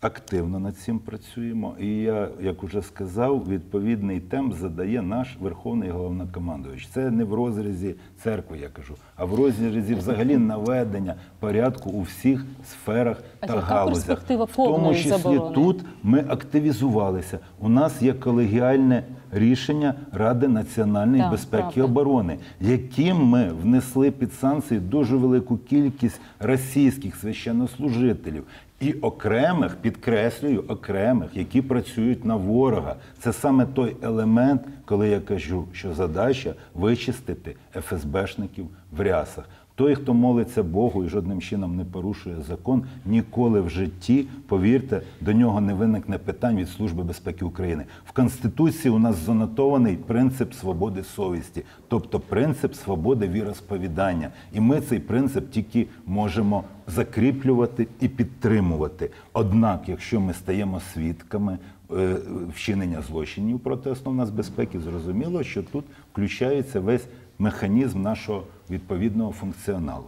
активно 0.00 0.58
над 0.58 0.76
цим 0.76 0.98
працюємо, 0.98 1.74
і 1.80 1.86
я, 1.86 2.28
як 2.40 2.64
уже 2.64 2.82
сказав, 2.82 3.48
відповідний 3.48 4.20
темп 4.20 4.54
задає 4.54 5.02
наш 5.02 5.36
верховний 5.40 5.90
головнокомандувач. 5.90 6.88
Це 6.94 7.10
не 7.10 7.24
в 7.24 7.34
розрізі 7.34 7.94
церкви, 8.22 8.58
я 8.58 8.68
кажу, 8.68 8.94
а 9.16 9.24
в 9.24 9.34
розрізі 9.34 9.94
взагалі 9.94 10.36
наведення 10.36 11.14
порядку 11.38 11.90
у 11.90 12.02
всіх 12.02 12.44
сферах 12.70 13.22
А 13.40 13.46
та 13.46 13.60
галузях. 13.60 14.20
В 14.20 14.54
тому 14.56 14.94
числі 14.94 15.08
заборони? 15.08 15.54
тут 15.54 15.84
ми 16.02 16.24
активізувалися. 16.28 17.38
У 17.58 17.68
нас 17.68 18.02
є 18.02 18.12
колегіальне 18.12 19.04
рішення 19.32 19.94
Ради 20.12 20.48
національної 20.48 21.22
Так, 21.22 21.30
безпеки 21.30 21.80
і 21.80 21.82
оборони, 21.82 22.38
яким 22.60 23.16
ми 23.16 23.52
внесли 23.62 24.10
під 24.10 24.32
санкції 24.32 24.80
дуже 24.80 25.16
велику 25.16 25.56
кількість 25.56 26.20
російських 26.40 27.16
священнослужителів. 27.16 28.44
І 28.80 28.92
окремих, 28.92 29.76
підкреслюю, 29.76 30.64
окремих, 30.68 31.36
які 31.36 31.62
працюють 31.62 32.24
на 32.24 32.36
ворога. 32.36 32.96
Це 33.18 33.32
саме 33.32 33.66
той 33.66 33.96
елемент, 34.02 34.62
коли 34.84 35.08
я 35.08 35.20
кажу, 35.20 35.64
що 35.72 35.94
задача 35.94 36.54
вичистити 36.74 37.56
ФСБшників 37.72 38.66
в 38.92 39.00
рясах. 39.00 39.44
Той, 39.78 39.94
хто 39.94 40.14
молиться 40.14 40.62
Богу 40.62 41.04
і 41.04 41.08
жодним 41.08 41.40
чином 41.40 41.76
не 41.76 41.84
порушує 41.84 42.36
закон, 42.48 42.82
ніколи 43.06 43.60
в 43.60 43.70
житті, 43.70 44.26
повірте, 44.46 45.02
до 45.20 45.32
нього 45.32 45.60
не 45.60 45.74
виникне 45.74 46.18
питань 46.18 46.56
від 46.56 46.68
Служби 46.68 47.02
безпеки 47.02 47.44
України. 47.44 47.84
В 48.06 48.12
Конституції 48.12 48.94
у 48.94 48.98
нас 48.98 49.16
занотований 49.16 49.96
принцип 49.96 50.54
свободи 50.54 51.02
совісті, 51.02 51.62
тобто 51.88 52.20
принцип 52.20 52.74
свободи 52.74 53.28
віросповідання. 53.28 54.30
І 54.52 54.60
ми 54.60 54.80
цей 54.80 54.98
принцип 54.98 55.50
тільки 55.50 55.86
можемо 56.06 56.64
закріплювати 56.86 57.86
і 58.00 58.08
підтримувати. 58.08 59.10
Однак, 59.32 59.88
якщо 59.88 60.20
ми 60.20 60.34
стаємо 60.34 60.80
свідками 60.80 61.58
е, 61.92 62.16
вчинення 62.54 63.02
злочинів 63.02 63.60
проти 63.60 63.90
основ 63.90 64.14
нас 64.14 64.30
безпеки, 64.30 64.80
зрозуміло, 64.80 65.42
що 65.42 65.62
тут 65.62 65.84
включається 66.12 66.80
весь 66.80 67.06
механізм 67.38 68.02
нашого 68.02 68.42
відповідного 68.70 69.32
функціоналу. 69.32 70.04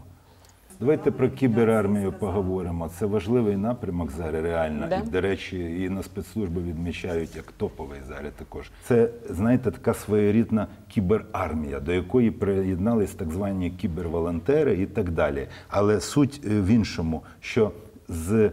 Давайте 0.81 1.11
про 1.11 1.31
кіберармію 1.31 2.13
поговоримо. 2.13 2.91
Це 2.99 3.07
важливий 3.07 3.57
напрямок 3.57 4.11
зараз 4.11 4.45
реально. 4.45 4.87
Да. 4.89 4.97
І, 4.97 5.11
до 5.11 5.21
речі, 5.21 5.85
і 5.85 5.89
на 5.89 6.03
спецслужби 6.03 6.63
відмічають 6.63 7.37
як 7.37 7.53
топовий 7.53 8.01
зараз 8.09 8.33
також. 8.39 8.71
Це, 8.85 9.09
знаєте, 9.31 9.71
така 9.71 9.95
своєрідна 9.95 10.67
кіберармія, 10.89 11.81
до 11.81 11.93
якої 11.93 12.31
приєднались 12.31 13.11
так 13.11 13.31
звані 13.31 13.71
кіберволонтери 13.71 14.75
і 14.75 14.87
так 14.87 15.11
далі. 15.11 15.47
Але 15.69 16.01
суть 16.01 16.41
е, 16.47 16.61
в 16.61 16.67
іншому, 16.67 17.23
що 17.41 17.73
з 18.09 18.51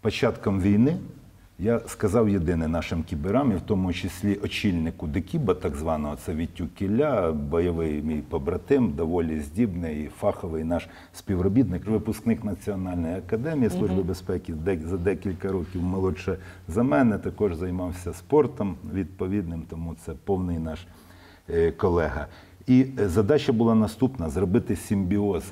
початком 0.00 0.60
війни 0.60 0.96
я 1.58 1.80
сказав 1.86 2.28
єдине 2.28 2.68
нашим 2.68 3.02
кіберам, 3.02 3.52
і 3.52 3.54
в 3.54 3.60
тому 3.60 3.92
числі 3.92 4.34
очільнику 4.42 5.06
Декіба, 5.06 5.54
так 5.54 5.76
званого, 5.76 6.16
це 6.16 6.34
Вітю 6.34 6.66
Кілля, 6.78 7.32
бойовий 7.32 8.02
мій 8.02 8.22
побратим, 8.28 8.92
доволі 8.92 9.40
здібний 9.40 10.02
і 10.04 10.08
фаховий 10.08 10.64
наш 10.64 10.88
співробітник, 11.12 11.86
випускник 11.86 12.44
Національної 12.44 13.14
академії 13.16 13.70
Служби 13.70 14.02
безпеки, 14.02 14.52
де- 14.52 14.78
за 14.84 14.96
декілька 14.96 15.52
років 15.52 15.82
молодше 15.82 16.38
за 16.68 16.82
мене, 16.82 17.18
також 17.18 17.54
займався 17.54 18.12
спортом 18.12 18.76
відповідним, 18.94 19.62
тому 19.70 19.94
це 20.04 20.12
повний 20.24 20.58
наш 20.58 20.86
е, 21.50 21.70
колега. 21.72 22.26
І 22.66 22.86
е, 23.00 23.08
задача 23.08 23.52
була 23.52 23.74
наступна: 23.74 24.30
зробити 24.30 24.76
симбіоз 24.76 25.44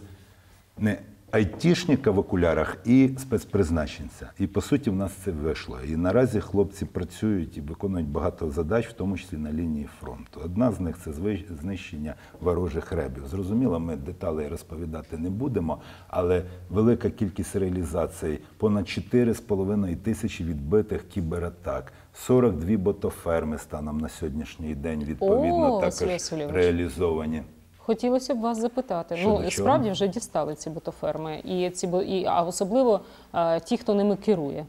не 0.78 0.98
айтішника 1.34 2.10
в 2.10 2.18
окулярах 2.18 2.76
і 2.84 3.10
спецпризначенця. 3.18 4.30
І 4.38 4.46
по 4.46 4.60
суті, 4.60 4.90
в 4.90 4.96
нас 4.96 5.12
це 5.12 5.30
вийшло. 5.30 5.78
І 5.88 5.96
наразі 5.96 6.40
хлопці 6.40 6.84
працюють 6.84 7.56
і 7.56 7.60
виконують 7.60 8.08
багато 8.08 8.50
задач, 8.50 8.86
в 8.86 8.92
тому 8.92 9.18
числі 9.18 9.36
на 9.36 9.52
лінії 9.52 9.88
фронту. 10.00 10.40
Одна 10.44 10.72
з 10.72 10.80
них 10.80 10.96
це 11.04 11.12
знищення 11.60 12.14
ворожих 12.40 12.92
ребів. 12.92 13.26
Зрозуміло, 13.26 13.80
ми 13.80 13.96
деталей 13.96 14.48
розповідати 14.48 15.18
не 15.18 15.30
будемо, 15.30 15.80
але 16.08 16.42
велика 16.70 17.10
кількість 17.10 17.56
реалізацій, 17.56 18.38
понад 18.56 18.84
4,5 18.84 19.96
тисячі 19.96 20.44
відбитих 20.44 21.08
кібератак. 21.08 21.92
42 22.12 22.76
ботоферми 22.76 23.58
станом 23.58 23.98
на 23.98 24.08
сьогоднішній 24.08 24.74
день 24.74 25.04
відповідно 25.04 25.76
О, 25.76 25.80
також 25.80 26.32
реалізовані. 26.32 27.42
Хотілося 27.86 28.34
б 28.34 28.40
вас 28.40 28.58
запитати. 28.58 29.16
Щодо 29.16 29.30
ну 29.30 29.38
чого? 29.38 29.50
справді 29.50 29.90
вже 29.90 30.08
дістали 30.08 30.54
ці 30.54 30.70
ботоферми, 30.70 31.40
і 31.44 31.70
ці 31.70 31.86
і 31.86 32.24
а 32.24 32.42
особливо 32.42 33.00
е, 33.34 33.60
ті, 33.60 33.76
хто 33.76 33.94
ними 33.94 34.16
керує. 34.16 34.66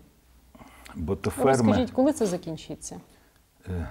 Ботоферми. 0.95 1.51
Розкажіть, 1.51 1.91
коли 1.91 2.13
це 2.13 2.25
закінчиться? 2.25 2.99
Е, 3.67 3.87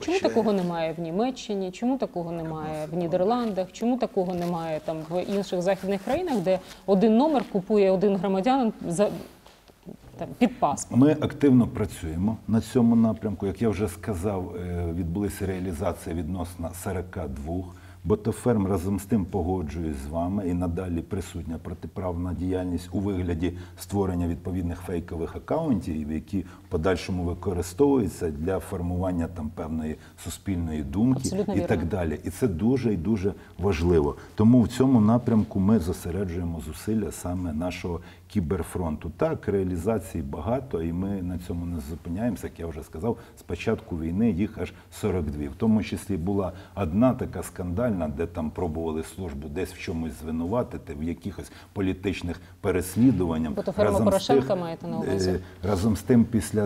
Чому 0.00 0.18
такого 0.20 0.52
немає 0.52 0.92
в 0.92 1.00
Німеччині? 1.00 1.70
Чому 1.70 1.98
такого 1.98 2.32
немає 2.32 2.86
в 2.92 2.96
Нідерландах? 2.96 3.72
Чому 3.72 3.98
такого 3.98 4.34
немає 4.34 4.80
там 4.84 4.96
в 5.10 5.22
інших 5.22 5.62
західних 5.62 6.02
країнах, 6.02 6.38
де 6.38 6.58
один 6.86 7.16
номер 7.16 7.44
купує 7.52 7.90
один 7.90 8.16
громадянин 8.16 8.72
за 8.88 9.08
там, 10.18 10.28
під 10.38 10.60
паспорт? 10.60 11.00
Ми 11.00 11.12
активно 11.12 11.66
працюємо 11.66 12.36
на 12.48 12.60
цьому 12.60 12.96
напрямку. 12.96 13.46
Як 13.46 13.62
я 13.62 13.68
вже 13.68 13.88
сказав, 13.88 14.56
е, 14.56 14.92
відбулися 14.92 15.46
реалізація 15.46 16.16
відносно 16.16 16.70
42. 16.84 17.64
Ботоферм 18.08 18.66
разом 18.66 18.98
з 18.98 19.04
тим 19.04 19.24
погоджуюсь 19.24 19.96
з 19.96 20.06
вами 20.06 20.48
і 20.48 20.54
надалі 20.54 21.02
присутня 21.02 21.58
протиправна 21.58 22.34
діяльність 22.34 22.88
у 22.92 23.00
вигляді 23.00 23.56
створення 23.78 24.28
відповідних 24.28 24.80
фейкових 24.80 25.36
акаунтів, 25.36 26.12
які 26.12 26.44
подальшому 26.68 27.22
використовуються 27.24 28.30
для 28.30 28.58
формування 28.58 29.26
там 29.34 29.50
певної 29.54 29.96
суспільної 30.24 30.82
думки 30.82 31.20
Абсолютно 31.24 31.54
і 31.54 31.56
вірно. 31.56 31.68
так 31.68 31.84
далі. 31.88 32.20
І 32.24 32.30
це 32.30 32.48
дуже 32.48 32.92
і 32.92 32.96
дуже 32.96 33.34
важливо. 33.58 34.16
Тому 34.34 34.62
в 34.62 34.68
цьому 34.68 35.00
напрямку 35.00 35.60
ми 35.60 35.78
зосереджуємо 35.78 36.60
зусилля 36.60 37.12
саме 37.12 37.52
нашого 37.52 38.00
кіберфронту. 38.28 39.10
Так, 39.16 39.48
реалізацій 39.48 40.22
багато, 40.22 40.82
і 40.82 40.92
ми 40.92 41.22
на 41.22 41.38
цьому 41.38 41.66
не 41.66 41.80
зупиняємося. 41.80 42.46
Як 42.46 42.60
я 42.60 42.66
вже 42.66 42.82
сказав, 42.82 43.16
з 43.38 43.42
початку 43.42 43.98
війни 43.98 44.30
їх 44.30 44.58
аж 44.58 44.72
42. 44.90 45.42
В 45.44 45.54
тому 45.56 45.82
числі 45.82 46.16
була 46.16 46.52
одна 46.74 47.14
така 47.14 47.42
скандальна, 47.42 48.08
де 48.08 48.26
там 48.26 48.50
пробували 48.50 49.02
службу 49.02 49.48
десь 49.48 49.72
в 49.72 49.78
чомусь 49.78 50.12
звинуватити, 50.22 50.94
в 50.94 51.02
якихось 51.02 51.52
політичних 51.72 52.40
переслідуваннях. 52.60 53.52
Бо 53.52 53.62
то 53.62 53.72
ферма 53.72 53.98
Порошенка 54.00 54.48
тих, 54.48 54.56
маєте 54.60 54.86
на 54.86 54.98
увазі? 54.98 55.30
е, 55.30 55.40
Разом 55.68 55.96
з 55.96 56.02
тим, 56.02 56.24
після 56.24 56.57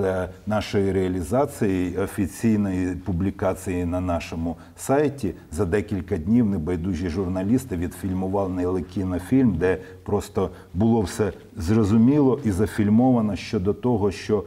нашої 0.46 0.92
реалізації 0.92 1.96
офіційної 1.96 2.96
публікації 2.96 3.84
на 3.84 4.00
нашому 4.00 4.56
сайті 4.76 5.34
за 5.52 5.64
декілька 5.64 6.16
днів 6.16 6.46
небайдужі 6.46 7.08
журналісти 7.08 7.76
відфільмували 7.76 8.82
кінофільм, 8.82 9.56
де 9.56 9.78
просто 10.02 10.50
було 10.74 11.00
все 11.00 11.32
зрозуміло 11.56 12.40
і 12.44 12.50
зафільмовано 12.50 13.36
щодо 13.36 13.74
того, 13.74 14.10
що 14.10 14.44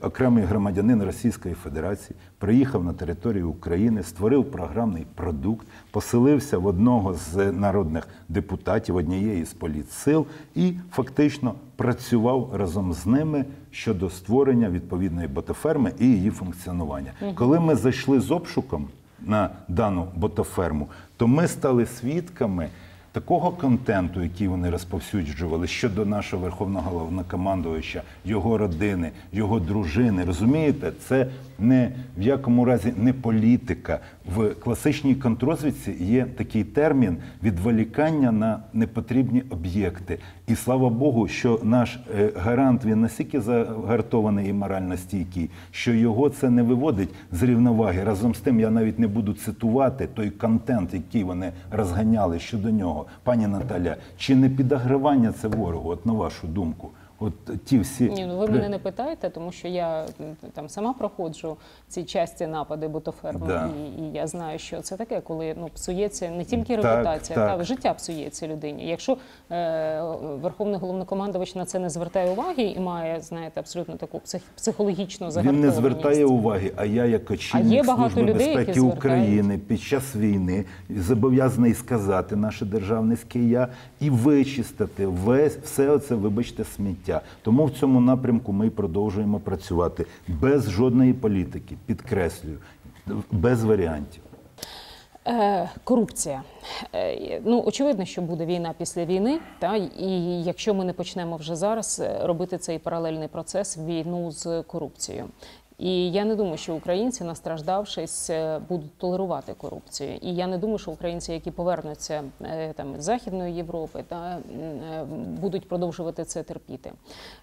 окремий 0.00 0.44
громадянин 0.44 1.02
Російської 1.02 1.54
Федерації 1.54 2.16
приїхав 2.38 2.84
на 2.84 2.92
територію 2.92 3.50
України, 3.50 4.02
створив 4.02 4.50
програмний 4.50 5.06
продукт, 5.14 5.66
поселився 5.90 6.58
в 6.58 6.66
одного 6.66 7.14
з 7.14 7.52
народних 7.52 8.08
депутатів 8.28 8.96
однієї 8.96 9.44
з 9.44 9.52
політсил 9.52 10.26
і 10.54 10.74
фактично 10.92 11.54
працював 11.76 12.50
разом 12.54 12.92
з 12.92 13.06
ними 13.06 13.44
щодо 13.70 14.10
створення 14.10 14.70
відповідної 14.70 15.28
ботоферми 15.28 15.92
і 15.98 16.06
її 16.06 16.30
функціонування. 16.30 17.12
Коли 17.34 17.60
ми 17.60 17.74
зайшли 17.74 18.20
з 18.20 18.30
обшуком 18.30 18.88
на 19.20 19.50
дану 19.68 20.08
ботоферму, 20.16 20.88
то 21.16 21.26
ми 21.26 21.48
стали 21.48 21.86
свідками 21.86 22.68
такого 23.14 23.50
контенту, 23.50 24.22
який 24.22 24.48
вони 24.48 24.70
розповсюджували 24.70 25.66
щодо 25.66 26.06
нашого 26.06 26.42
верховного 26.42 26.90
головнокомандувача, 26.90 28.02
його 28.24 28.58
родини, 28.58 29.10
його 29.32 29.60
дружини. 29.60 30.24
Розумієте, 30.24 30.92
це 31.00 31.26
не 31.58 31.92
в 32.18 32.22
якому 32.22 32.64
разі 32.64 32.92
не 32.96 33.12
політика. 33.12 34.00
В 34.26 34.54
класичній 34.54 35.14
контрозвідці 35.14 35.96
є 36.00 36.24
такий 36.24 36.64
термін 36.64 37.16
відволікання 37.42 38.32
на 38.32 38.62
непотрібні 38.72 39.42
об'єкти. 39.50 40.18
І 40.46 40.54
слава 40.54 40.90
Богу, 40.90 41.28
що 41.28 41.60
наш 41.62 41.98
е, 42.18 42.32
гарант 42.36 42.84
він 42.84 43.00
настільки 43.00 43.40
загартований 43.40 44.48
і 44.48 44.52
морально 44.52 44.96
стійкий, 44.96 45.50
що 45.70 45.92
його 45.94 46.30
це 46.30 46.50
не 46.50 46.62
виводить 46.62 47.08
з 47.32 47.42
рівноваги. 47.42 48.04
Разом 48.04 48.34
з 48.34 48.40
тим, 48.40 48.60
я 48.60 48.70
навіть 48.70 48.98
не 48.98 49.06
буду 49.06 49.34
цитувати 49.34 50.08
той 50.14 50.30
контент, 50.30 50.94
який 50.94 51.24
вони 51.24 51.52
розганяли 51.70 52.38
щодо 52.38 52.70
нього. 52.70 53.06
Пані 53.22 53.46
Наталя, 53.46 53.96
чи 54.16 54.36
не 54.36 54.48
підагривання 54.48 55.32
це 55.32 55.48
ворогу? 55.48 55.90
От 55.90 56.06
на 56.06 56.12
вашу 56.12 56.46
думку? 56.46 56.90
От 57.24 57.64
ті 57.64 57.78
всі 57.78 58.04
Ні, 58.04 58.26
ну 58.26 58.38
ви 58.38 58.46
мене 58.46 58.68
не 58.68 58.78
питаєте, 58.78 59.30
тому 59.30 59.52
що 59.52 59.68
я 59.68 60.06
там 60.52 60.68
сама 60.68 60.92
проходжу 60.92 61.56
ці 61.88 62.04
часті 62.04 62.46
напади 62.46 62.88
ботоферми, 62.88 63.46
Да. 63.46 63.70
і, 63.98 64.02
і 64.02 64.12
я 64.12 64.26
знаю, 64.26 64.58
що 64.58 64.80
це 64.80 64.96
таке, 64.96 65.20
коли 65.20 65.54
ну 65.60 65.68
псується 65.74 66.30
не 66.30 66.44
тільки 66.44 66.76
Так, 66.76 66.84
репутація, 66.84 67.38
так. 67.38 67.58
та 67.58 67.64
життя 67.64 67.94
псується 67.94 68.48
людині. 68.48 68.88
Якщо 68.88 69.16
е, 69.50 70.02
верховний 70.42 70.80
головнокомандувач 70.80 71.54
на 71.54 71.64
це 71.64 71.78
не 71.78 71.90
звертає 71.90 72.30
уваги 72.30 72.62
і 72.62 72.80
має, 72.80 73.20
знаєте, 73.20 73.60
абсолютно 73.60 73.96
таку 73.96 74.18
псих, 74.18 74.42
психологічну 74.56 75.28
Він 75.28 75.60
не 75.60 75.70
звертає 75.70 76.24
уваги, 76.24 76.72
а 76.76 76.84
я, 76.84 77.04
як 77.04 77.30
очільник 77.30 77.72
є 77.72 77.82
багато 77.82 78.10
Служби 78.10 78.32
людей, 78.32 78.56
безпеки. 78.56 78.80
України 78.80 79.58
під 79.58 79.80
час 79.80 80.16
війни 80.16 80.64
зобов'язаний 80.90 81.74
сказати 81.74 82.36
наше 82.36 82.64
державницьке 82.64 83.38
я 83.38 83.68
і 84.00 84.10
вичистити 84.10 85.06
весь 85.06 85.56
все 85.56 85.90
оце, 85.90 86.14
вибачте, 86.14 86.64
сміття. 86.64 87.13
Тому 87.42 87.64
в 87.64 87.70
цьому 87.70 88.00
напрямку 88.00 88.52
ми 88.52 88.70
продовжуємо 88.70 89.40
працювати 89.40 90.06
без 90.28 90.70
жодної 90.70 91.14
політики, 91.14 91.76
підкреслюю, 91.86 92.58
без 93.30 93.64
варіантів. 93.64 94.22
Е, 95.26 95.70
корупція. 95.84 96.42
Е, 96.94 97.40
ну, 97.44 97.62
очевидно, 97.66 98.04
що 98.04 98.22
буде 98.22 98.46
війна 98.46 98.74
після 98.78 99.04
війни, 99.04 99.40
та, 99.58 99.76
і 99.76 100.42
якщо 100.42 100.74
ми 100.74 100.84
не 100.84 100.92
почнемо 100.92 101.36
вже 101.36 101.56
зараз 101.56 102.00
е, 102.00 102.18
робити 102.22 102.58
цей 102.58 102.78
паралельний 102.78 103.28
процес 103.28 103.78
війну 103.78 104.30
з 104.30 104.62
корупцією. 104.62 105.24
І 105.78 106.12
я 106.12 106.24
не 106.24 106.34
думаю, 106.34 106.56
що 106.56 106.74
українці, 106.74 107.24
настраждавшись, 107.24 108.30
е, 108.30 108.60
будуть 108.68 108.98
толерувати 108.98 109.54
корупцію. 109.54 110.18
І 110.22 110.34
я 110.34 110.46
не 110.46 110.58
думаю, 110.58 110.78
що 110.78 110.90
українці, 110.90 111.32
які 111.32 111.50
повернуться 111.50 112.24
е, 112.42 112.72
там 112.72 113.00
з 113.00 113.04
Західної 113.04 113.54
Європи, 113.54 114.04
та 114.08 114.38
е, 114.38 115.04
будуть 115.40 115.68
продовжувати 115.68 116.24
це 116.24 116.42
терпіти. 116.42 116.92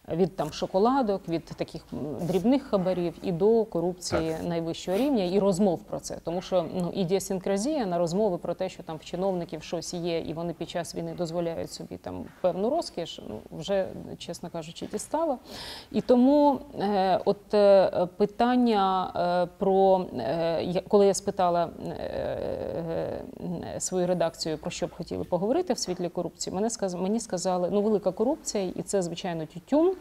Від 0.09 0.36
там 0.36 0.51
шоколадок, 0.51 1.29
від 1.29 1.45
таких 1.45 1.82
дрібних 2.21 2.63
хабарів 2.63 3.13
і 3.23 3.32
до 3.32 3.65
корупції 3.65 4.36
найвищого 4.43 4.97
рівня 4.97 5.23
і 5.23 5.39
розмов 5.39 5.79
про 5.79 5.99
це. 5.99 6.17
Тому 6.23 6.41
що 6.41 6.65
ну 6.73 6.91
ідіосінкразія 6.95 7.86
на 7.86 7.97
розмови 7.97 8.38
про 8.38 8.53
те, 8.53 8.69
що 8.69 8.84
там 8.84 8.97
в 8.97 9.03
чиновників 9.03 9.63
щось 9.63 9.93
є, 9.93 10.19
і 10.19 10.34
вони 10.34 10.53
під 10.53 10.69
час 10.69 10.95
війни 10.95 11.13
дозволяють 11.17 11.71
собі 11.71 11.97
там 11.97 12.25
певну 12.41 12.70
розкіш, 12.70 13.21
ну 13.29 13.39
вже 13.51 13.87
чесно 14.17 14.49
кажучи, 14.49 14.87
дістала. 14.91 15.37
І 15.91 16.01
тому 16.01 16.59
е, 16.79 17.20
от 17.25 17.53
е, 17.53 18.08
питання 18.21 19.11
е, 19.15 19.57
про 19.57 20.05
е, 20.17 20.81
коли 20.87 21.05
я 21.05 21.13
спитала 21.13 21.69
е, 21.87 23.21
свою 23.79 24.07
редакцію 24.07 24.57
про 24.57 24.71
що 24.71 24.87
б 24.87 24.91
хотіли 24.95 25.23
поговорити 25.23 25.73
в 25.73 25.77
світлі 25.77 26.09
корупції, 26.09 26.55
мене 26.55 26.69
мені 26.97 27.19
сказали, 27.19 27.69
ну 27.71 27.81
велика 27.81 28.11
корупція, 28.11 28.63
і 28.75 28.81
це 28.81 29.01
звичайно 29.01 29.45
тютюн. 29.45 29.95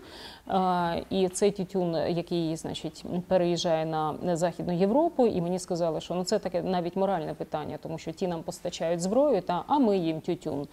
І 1.10 1.28
цей 1.28 1.51
тютюн, 1.51 1.94
який 1.94 2.56
значить 2.56 3.05
переїжджає 3.28 3.86
на 3.86 4.36
Західну 4.36 4.72
Європу, 4.72 5.26
і 5.26 5.40
мені 5.40 5.59
сказали, 5.59 6.01
що 6.01 6.14
ну 6.14 6.24
це 6.24 6.38
таке 6.38 6.62
навіть 6.62 6.97
моральне 6.97 7.34
питання, 7.34 7.78
тому 7.82 7.98
що 7.98 8.12
ті 8.12 8.28
нам 8.28 8.42
постачають 8.42 9.01
зброю, 9.01 9.42
та 9.42 9.64
а 9.66 9.78
ми 9.78 9.98
їм 9.98 10.20
тютюн. 10.20 10.68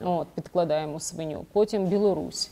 От 0.00 0.28
підкладаємо 0.34 1.00
свиню. 1.00 1.44
Потім 1.52 1.84
Білорусь 1.84 2.50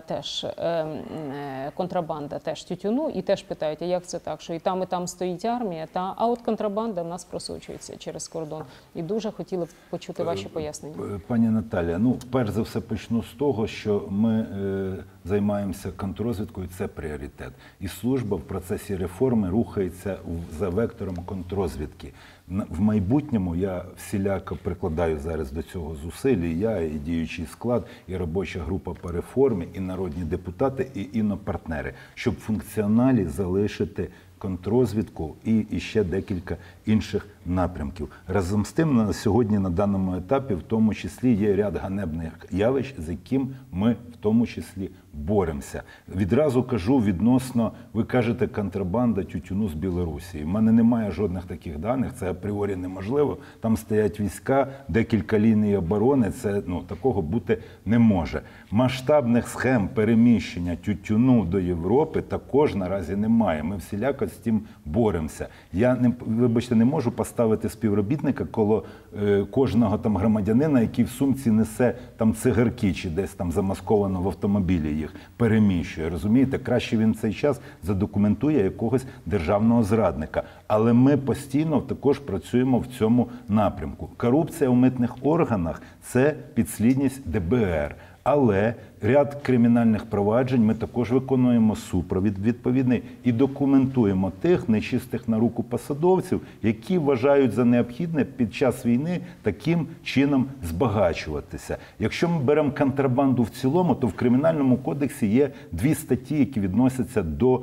теж 0.00 0.44
е, 0.44 0.50
е, 0.62 1.72
контрабанда, 1.74 2.38
теж 2.38 2.64
тютюну, 2.64 3.10
і 3.14 3.22
теж 3.22 3.42
питають, 3.42 3.82
а 3.82 3.84
як 3.84 4.06
це 4.06 4.18
так, 4.18 4.40
що 4.40 4.54
і 4.54 4.58
там, 4.58 4.82
і 4.82 4.86
там 4.86 5.06
стоїть 5.06 5.44
армія, 5.44 5.86
та 5.92 6.14
а 6.16 6.26
от 6.26 6.42
контрабанда 6.42 7.02
в 7.02 7.08
нас 7.08 7.24
просочується 7.24 7.96
через 7.96 8.28
кордон. 8.28 8.62
І 8.94 9.02
дуже 9.02 9.30
хотіли 9.30 9.64
б 9.64 9.68
почути 9.90 10.22
ваші 10.22 10.48
пояснення. 10.48 11.20
Пані 11.26 11.48
Наталя, 11.48 11.98
ну 11.98 12.18
перш 12.30 12.50
за 12.50 12.62
все 12.62 12.80
почну 12.80 13.22
з 13.22 13.32
того, 13.32 13.66
що 13.66 14.06
ми 14.08 14.40
е, 14.40 15.04
займаємося 15.24 15.92
контррозвідкою, 15.92 16.68
це 16.78 16.88
пріоритет. 16.88 17.52
І 17.80 17.88
служба 17.88 18.36
в 18.36 18.40
процесі 18.40 18.96
реформи 18.96 19.50
рухається 19.50 20.16
за 20.58 20.68
вектором 20.68 21.16
контррозвідки. 21.16 22.12
В 22.48 22.80
майбутньому 22.80 23.56
я 23.56 23.84
всіляко 23.96 24.58
прикладаю 24.62 25.18
зараз 25.18 25.52
до 25.52 25.62
цього 25.62 25.94
зусиль, 25.94 26.38
я, 26.38 26.80
і 26.80 26.90
діючий 26.90 27.46
склад, 27.46 27.86
і 28.08 28.16
робоча 28.16 28.60
група 28.60 28.94
по 28.94 29.12
реформі, 29.12 29.68
і 29.74 29.80
народні 29.80 30.24
депутати, 30.24 30.90
і 30.94 31.08
інопартнери, 31.12 31.94
щоб 32.14 32.34
функціоналі 32.38 33.24
залишити 33.24 34.08
контррозвідку 34.38 35.34
і, 35.44 35.66
і 35.70 35.80
ще 35.80 36.04
декілька 36.04 36.56
інших 36.86 37.26
напрямків. 37.46 38.08
Разом 38.28 38.64
з 38.64 38.72
тим, 38.72 38.96
на 38.96 39.12
сьогодні 39.12 39.58
на 39.58 39.70
даному 39.70 40.16
етапі, 40.16 40.54
в 40.54 40.62
тому 40.62 40.94
числі, 40.94 41.34
є 41.34 41.56
ряд 41.56 41.76
ганебних 41.76 42.32
явищ, 42.50 42.94
з 42.98 43.08
яким 43.08 43.54
ми 43.72 43.92
в 43.92 44.16
тому 44.20 44.46
числі 44.46 44.90
боремося. 45.12 45.82
Відразу 46.16 46.62
кажу 46.62 46.98
відносно, 46.98 47.72
ви 47.92 48.04
кажете, 48.04 48.46
контрабанда 48.46 49.22
тютюну 49.22 49.68
з 49.68 49.74
Білорусі. 49.74 50.44
У 50.44 50.46
мене 50.46 50.72
немає 50.72 51.10
жодних 51.10 51.44
таких 51.44 51.78
даних, 51.78 52.14
це 52.14 52.30
апріорі 52.30 52.76
неможливо. 52.76 53.38
Там 53.60 53.76
стоять 53.76 54.20
війська, 54.20 54.68
декілька 54.88 55.38
ліній 55.38 55.76
оборони. 55.76 56.30
Це 56.30 56.62
ну 56.66 56.82
такого 56.82 57.22
бути 57.22 57.58
не 57.86 57.98
може. 57.98 58.40
Масштабних 58.70 59.48
схем 59.48 59.88
переміщення 59.88 60.76
тютюну 60.76 61.44
до 61.44 61.60
Європи 61.60 62.20
також 62.20 62.74
наразі 62.74 63.16
немає. 63.16 63.62
Ми 63.62 63.76
всіляко 63.76 64.26
з 64.26 64.32
тим 64.32 64.60
боремося. 64.84 65.48
Я 65.72 65.94
не 65.94 66.12
вибачте, 66.20 66.74
не 66.74 66.84
можу 66.84 67.10
поставити 67.10 67.31
співробітника 67.68 68.44
коло 68.44 68.84
е, 69.22 69.44
кожного 69.50 69.98
там 69.98 70.16
громадянина, 70.16 70.80
який 70.80 71.04
в 71.04 71.08
сумці 71.08 71.50
несе 71.50 71.94
там 72.16 72.34
цигарки 72.34 72.94
чи 72.94 73.10
десь 73.10 73.30
там 73.30 73.52
замасковано 73.52 74.20
в 74.20 74.26
автомобілі 74.28 74.88
їх 74.96 75.14
переміщує. 75.36 76.10
Розумієте, 76.10 76.58
краще 76.58 76.96
він 76.96 77.14
цей 77.14 77.34
час 77.34 77.60
задокументує 77.82 78.64
якогось 78.64 79.06
державного 79.26 79.82
зрадника. 79.82 80.42
Але 80.66 80.92
ми 80.92 81.16
постійно 81.16 81.80
також 81.80 82.18
працюємо 82.18 82.78
в 82.78 82.86
цьому 82.86 83.28
напрямку. 83.48 84.10
Корупція 84.16 84.70
у 84.70 84.74
митних 84.74 85.16
органах 85.22 85.82
це 86.02 86.34
підслідність 86.54 87.30
ДБР. 87.30 87.96
Але 88.22 88.74
ряд 89.02 89.42
кримінальних 89.42 90.04
проваджень 90.04 90.64
ми 90.64 90.74
також 90.74 91.12
виконуємо 91.12 91.76
супровід 91.76 92.38
відповідний 92.38 93.02
і 93.24 93.32
документуємо 93.32 94.32
тих 94.40 94.68
нечистих 94.68 95.28
на 95.28 95.38
руку 95.38 95.62
посадовців, 95.62 96.40
які 96.62 96.98
вважають 96.98 97.52
за 97.52 97.64
необхідне 97.64 98.24
під 98.24 98.54
час 98.54 98.86
війни 98.86 99.20
таким 99.42 99.86
чином 100.04 100.46
збагачуватися. 100.62 101.76
Якщо 101.98 102.28
ми 102.28 102.38
беремо 102.38 102.70
контрабанду 102.70 103.42
в 103.42 103.50
цілому, 103.50 103.94
то 103.94 104.06
в 104.06 104.12
кримінальному 104.12 104.76
кодексі 104.76 105.26
є 105.26 105.50
дві 105.72 105.94
статті, 105.94 106.38
які 106.38 106.60
відносяться 106.60 107.22
до 107.22 107.62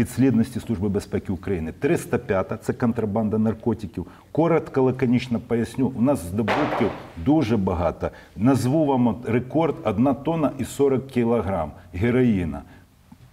підслідності 0.00 0.60
Служби 0.60 0.88
безпеки 0.88 1.32
України. 1.32 1.72
305– 1.78 2.52
це 2.62 2.72
контрабанда 2.72 3.38
наркотиків. 3.38 4.06
Коротко, 4.32 4.82
лаконічно 4.82 5.40
поясню. 5.40 5.92
У 5.98 6.02
нас 6.02 6.24
здобутків 6.24 6.88
дуже 7.24 7.56
багато. 7.56 8.10
Назву 8.36 8.86
вам 8.86 9.16
рекорд 9.26 9.74
1 9.84 10.14
тонна 10.14 10.50
і 10.58 10.64
40 10.64 11.06
кілограм 11.06 11.70
героїна. 11.94 12.62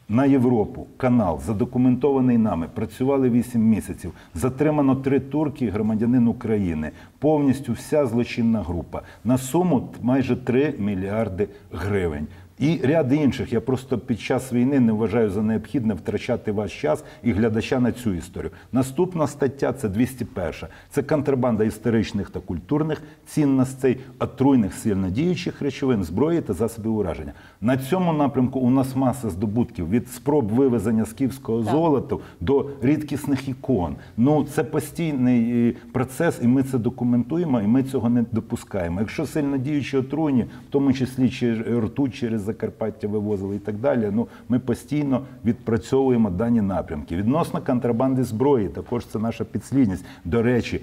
На 0.10 0.26
Європу 0.26 0.88
канал 0.98 1.42
задокументований 1.46 2.38
нами. 2.38 2.68
Працювали 2.74 3.30
8 3.30 3.62
місяців. 3.62 4.12
Затримано 4.36 4.96
три 4.96 5.20
турки, 5.20 5.70
громадянин 5.70 6.28
України. 6.28 6.92
Повністю 7.20 7.74
вся 7.74 8.06
злочинна 8.06 8.62
група. 8.62 9.02
На 9.24 9.38
суму 9.38 9.90
майже 10.02 10.36
3 10.36 10.74
мільярди 10.80 11.48
гривень. 11.72 12.28
І 12.60 12.80
ряд 12.84 13.14
інших. 13.14 13.54
Я 13.54 13.62
просто 13.62 13.98
під 13.98 14.20
час 14.20 14.54
війни 14.54 14.80
не 14.80 14.92
вважаю 14.92 15.30
за 15.30 15.42
необхідне 15.42 15.94
втрачати 15.94 16.52
ваш 16.52 16.82
час 16.82 17.04
і 17.24 17.32
глядача 17.32 17.80
на 17.80 17.92
цю 17.92 18.14
історію. 18.14 18.52
Наступна 18.72 19.28
стаття 19.28 19.74
це 19.74 19.90
201. 19.90 20.54
Це 20.90 21.04
контрабанда 21.04 21.64
історичних 21.64 22.30
та 22.30 22.40
культурних 22.40 23.02
цінностей, 23.26 23.98
отруйних 24.20 24.74
сильнодіючих 24.74 25.62
речовин, 25.62 26.04
зброї 26.04 26.42
та 26.42 26.54
засобів 26.54 26.96
ураження. 26.96 27.34
На 27.62 27.78
цьому 27.78 28.14
напрямку 28.14 28.60
у 28.60 28.70
нас 28.70 28.96
маса 28.96 29.30
здобутків 29.30 29.90
від 29.90 30.08
спроб 30.10 30.48
вивезення 30.50 31.06
скіфського 31.06 31.64
Так. 31.64 31.72
золота 31.72 32.18
до 32.42 32.70
рідкісних 32.82 33.50
ікон. 33.50 33.96
Ну 34.18 34.44
це 34.44 34.64
постійний 34.64 35.70
е, 35.70 35.74
процес, 35.92 36.40
і 36.44 36.48
ми 36.48 36.64
це 36.64 36.78
документуємо, 36.78 37.62
і 37.62 37.68
ми 37.68 37.84
цього 37.84 38.10
не 38.10 38.26
допускаємо. 38.32 39.00
Якщо 39.00 39.26
сильно 39.26 39.58
діючі 39.58 39.98
отруйні, 39.98 40.44
в 40.44 40.70
тому 40.70 40.94
числі 40.94 41.30
чи 41.30 41.54
ртуть 41.54 42.16
через 42.16 42.42
Закарпаття 42.42 43.08
вивозили 43.08 43.56
і 43.56 43.60
так 43.60 43.76
далі. 43.76 44.10
Ну 44.14 44.28
ми 44.50 44.60
постійно 44.60 45.22
відпрацьовуємо 45.46 46.30
дані 46.30 46.62
напрямки. 46.62 47.16
Відносно 47.16 47.62
контрабанди 47.62 48.24
зброї, 48.24 48.68
також 48.70 49.06
це 49.06 49.20
наша 49.20 49.46
підслідність. 49.46 50.06
До 50.26 50.42
речі. 50.42 50.82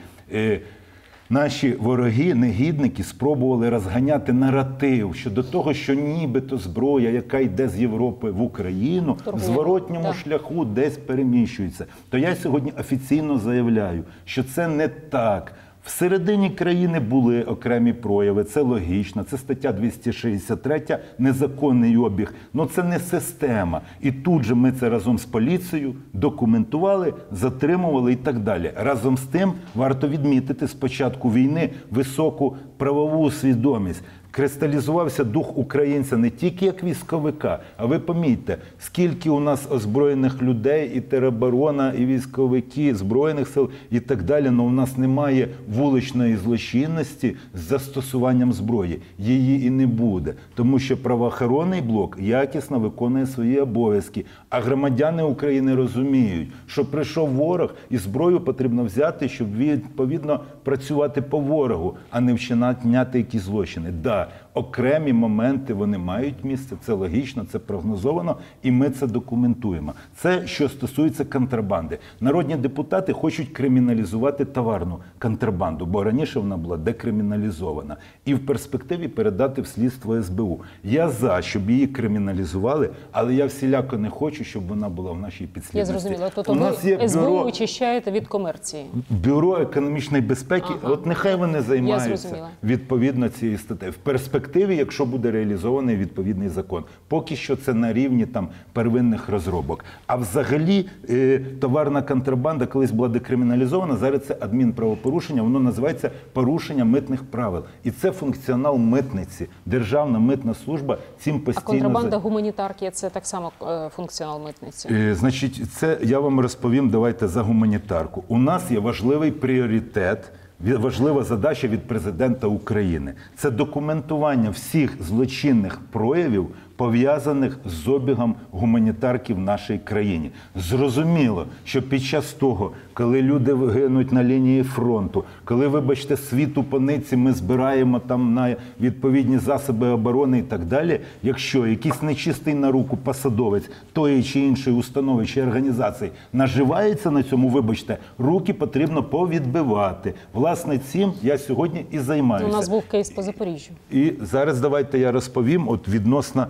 Наші 1.30 1.72
вороги, 1.72 2.34
негідники, 2.34 3.02
спробували 3.02 3.70
розганяти 3.70 4.32
наратив 4.32 5.14
щодо 5.14 5.42
того, 5.42 5.74
що 5.74 5.94
нібито 5.94 6.59
зброя, 6.59 7.10
яка 7.10 7.38
йде 7.38 7.68
з 7.68 7.80
Європи 7.80 8.30
в 8.30 8.42
Україну, 8.42 9.16
в 9.26 9.38
зворотньому 9.38 10.05
Так. 10.05 10.14
шляху 10.14 10.64
десь 10.64 10.96
переміщується. 10.96 11.86
То 12.10 12.18
я 12.18 12.36
сьогодні 12.36 12.72
офіційно 12.80 13.38
заявляю, 13.38 14.05
що 14.24 14.42
це 14.44 14.68
не 14.68 14.88
так. 14.88 15.52
Всередині 15.85 16.51
країни 16.51 17.01
були 17.01 17.43
окремі 17.43 17.93
прояви, 17.93 18.44
це 18.44 18.61
логічно. 18.61 19.24
Це 19.24 19.39
стаття 19.39 19.73
263, 19.73 20.98
незаконний 21.19 21.97
обіг. 21.97 22.35
Ну 22.55 22.66
це 22.66 22.82
не 22.82 22.98
система. 22.98 23.81
І 24.01 24.12
тут 24.12 24.43
же 24.43 24.55
ми 24.55 24.73
це 24.73 24.89
разом 24.89 25.19
з 25.19 25.24
поліцією 25.24 25.94
документували, 26.12 27.15
затримували 27.32 28.12
і 28.12 28.16
так 28.16 28.39
далі. 28.39 28.73
Разом 28.77 29.16
з 29.16 29.23
тим 29.23 29.52
варто 29.74 30.09
відмітити 30.09 30.69
спочатку 30.69 31.32
війни 31.32 31.70
високу 31.90 32.56
правову 32.77 33.31
свідомість. 33.31 34.02
Кристалізувався 34.35 35.24
дух 35.24 35.59
українця 35.59 36.16
не 36.16 36.31
тільки 36.31 36.65
як 36.65 36.85
військовика, 36.85 37.59
а 37.77 37.86
ви 37.86 37.98
помітьте, 37.98 38.59
скільки 38.78 39.31
у 39.31 39.40
нас 39.40 39.69
озброєних 39.70 40.43
людей, 40.43 40.93
і 40.94 41.01
тероборона, 41.01 41.93
і 41.93 42.06
військовики 42.06 42.94
збройних 42.94 43.48
сил, 43.48 43.70
і 43.90 44.01
так 44.01 44.23
далі. 44.23 44.47
але 44.48 44.62
у 44.62 44.70
нас 44.70 44.98
немає 44.98 45.48
вуличної 45.69 46.36
злочинності 46.36 47.36
з 47.55 47.61
застосуванням 47.61 48.52
зброї. 48.52 49.01
Її 49.19 49.66
і 49.66 49.70
не 49.70 49.86
буде, 49.86 50.35
тому 50.55 50.78
що 50.78 50.97
правоохоронний 50.97 51.81
блок 51.81 52.19
якісно 52.20 52.78
виконує 52.78 53.27
свої 53.27 53.61
обов'язки. 53.61 54.24
А 54.51 54.61
громадяни 54.61 55.23
України 55.23 55.74
розуміють, 55.74 56.48
що 56.66 56.85
прийшов 56.85 57.28
ворог, 57.28 57.74
і 57.90 57.97
зброю 57.97 58.40
потрібно 58.40 58.85
взяти, 58.85 59.28
щоб 59.28 59.56
відповідно 59.56 60.40
працювати 60.65 61.23
по 61.23 61.39
ворогу, 61.39 61.97
а 62.11 62.20
не 62.20 62.35
вчиняти 62.35 63.19
якісь 63.19 63.43
злочини. 63.43 63.90
Да, 64.02 64.23
окремі 64.55 65.12
моменти 65.12 65.74
вони 65.74 65.98
мають 65.98 66.44
місце. 66.44 66.76
Це 66.86 66.92
логічно, 66.92 67.44
це 67.52 67.59
прогнозовано, 67.59 68.36
і 68.62 68.70
ми 68.70 68.90
це 68.90 69.06
документуємо. 69.06 69.92
Це 70.16 70.46
що 70.46 70.68
стосується 70.68 71.24
контрабанди. 71.24 71.98
Народні 72.20 72.56
депутати 72.56 73.12
хочуть 73.12 73.48
криміналізувати 73.48 74.44
товарну 74.44 74.98
контрабанду, 75.18 75.86
бо 75.86 76.05
раніше 76.05 76.40
вона 76.40 76.56
була 76.56 76.76
декриміналізована, 76.76 77.96
і 78.24 78.34
в 78.34 78.46
перспективі 78.46 79.09
передати 79.09 79.62
в 79.62 79.66
слідство 79.66 80.22
СБУ. 80.22 80.60
Я 80.84 81.09
за 81.09 81.42
щоб 81.42 81.70
її 81.70 81.86
криміналізували, 81.86 82.90
але 83.12 83.34
я 83.34 83.46
всіляко 83.46 83.98
не 83.98 84.10
хочу, 84.10 84.44
щоб 84.44 84.66
вона 84.66 84.88
була 84.88 85.12
в 85.12 85.20
нашій 85.20 85.48
Я 85.72 85.84
зрозуміла. 85.84 86.30
Тобто 86.34 86.52
У 86.52 86.55
нас 86.55 86.84
є 86.84 87.09
СБУ 87.09 87.20
бюро 87.20 87.46
очищаєте 87.46 88.10
від 88.10 88.28
комерції. 88.28 88.86
Бюро 89.10 89.56
економічної 89.56 90.22
безпеки, 90.22 90.72
Ага. 90.82 90.92
от 90.92 91.06
нехай 91.06 91.36
вони 91.36 91.60
займаються 91.60 92.48
відповідно 92.64 93.28
цією 93.28 93.59
статтею. 93.59 93.92
Перспективі, 94.15 94.77
якщо 94.77 95.05
буде 95.05 95.31
реалізований 95.31 95.97
відповідний 95.97 96.49
закон, 96.49 96.85
поки 97.09 97.36
що 97.36 97.57
це 97.57 97.74
на 97.74 97.93
рівні 97.93 98.27
там 98.27 98.49
первинних 98.73 99.28
розробок. 99.28 99.85
А 100.07 100.16
взагалі 100.16 100.86
е, 101.11 101.39
товарна 101.61 102.03
контрабанда 102.03 102.66
колись 102.66 102.91
була 102.91 103.09
декриміналізована. 103.09 103.97
Зараз 103.97 104.27
це 104.27 104.36
адмінправопорушення. 104.41 105.43
Воно 105.43 105.61
називається 105.61 106.11
порушення 106.32 106.85
митних 106.85 107.24
правил, 107.31 107.62
і 107.85 107.91
це 107.91 108.12
функціонал 108.12 108.78
митниці. 108.78 109.47
Державна 109.66 110.19
митна 110.19 110.55
служба 110.55 110.99
цим 111.19 111.36
А 111.36 111.39
постійно 111.39 111.66
контрабанда 111.66 112.16
гуманітарки 112.16 112.91
це 112.91 113.11
так 113.11 113.27
само 113.27 113.53
е, 113.62 113.89
функціонал 113.89 114.43
митниці. 114.45 114.89
Е, 114.93 115.15
Значить, 115.15 115.73
це 115.73 115.99
я 116.03 116.20
вам 116.20 116.41
розповім. 116.41 116.91
Давайте 116.91 117.28
за 117.28 117.43
гуманітарку. 117.43 118.24
У 118.28 118.39
нас 118.39 118.70
є 118.70 118.78
важливий 118.78 119.31
пріоритет. 119.31 120.32
Важлива 120.60 121.24
задача 121.24 121.68
від 121.68 121.82
президента 121.82 122.47
України. 122.47 123.14
Це 123.36 123.51
документування 123.51 124.51
всіх 124.51 125.02
злочинних 125.02 125.81
проявів, 125.90 126.48
пов'язаних 126.76 127.59
з 127.64 127.88
обігом 127.88 128.34
гуманітарки 128.51 129.34
в 129.34 129.38
нашій 129.38 129.78
країні. 129.84 130.30
Зрозуміло, 130.56 131.46
що 131.64 131.82
під 131.82 132.02
час 132.02 132.32
того, 132.32 132.70
коли 132.94 133.22
люди 133.22 133.55
гинуть 133.55 134.12
на 134.12 134.24
лінії 134.24 134.62
фронту, 134.62 135.24
коли, 135.44 135.68
вибачте, 135.68 136.16
світу 136.16 136.64
по 136.64 136.80
ниці 136.80 137.16
ми 137.16 137.32
збираємо 137.32 137.98
там 137.98 138.34
на 138.34 138.56
відповідні 138.80 139.38
засоби 139.38 139.88
оборони 139.88 140.38
і 140.38 140.42
так 140.42 140.64
далі. 140.64 141.01
Якщо 141.22 141.66
якийсь 141.66 142.02
нечистий 142.02 142.55
на 142.55 142.70
руку 142.70 142.96
посадовець 142.96 143.70
тої 143.92 144.22
чи 144.22 144.40
іншої 144.40 144.76
установи 144.76 145.26
чи 145.26 145.42
організації 145.42 146.10
наживається 146.32 147.10
на 147.10 147.22
цьому, 147.22 147.48
вибачте, 147.48 147.98
руки 148.18 148.55
потрібно 148.55 149.02
повідбивати. 149.02 150.14
Власне, 150.32 150.78
цим 150.78 151.12
я 151.22 151.38
сьогодні 151.38 151.86
і 151.90 151.98
У 151.98 152.02
займаюся. 152.02 152.56
нас 152.56 152.68
був 152.68 152.82
кейс 152.90 153.10
по 153.10 153.22
Запоріжжю. 153.22 153.70
І 153.90 154.12
зараз 154.20 154.60
давайте 154.60 154.98
я 154.98 155.12
розповім. 155.12 155.68
От 155.68 155.88
відносно 155.88 156.46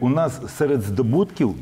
у 0.00 0.08
нас 0.08 0.40
серед 0.56 0.82
здобутків 0.82 1.54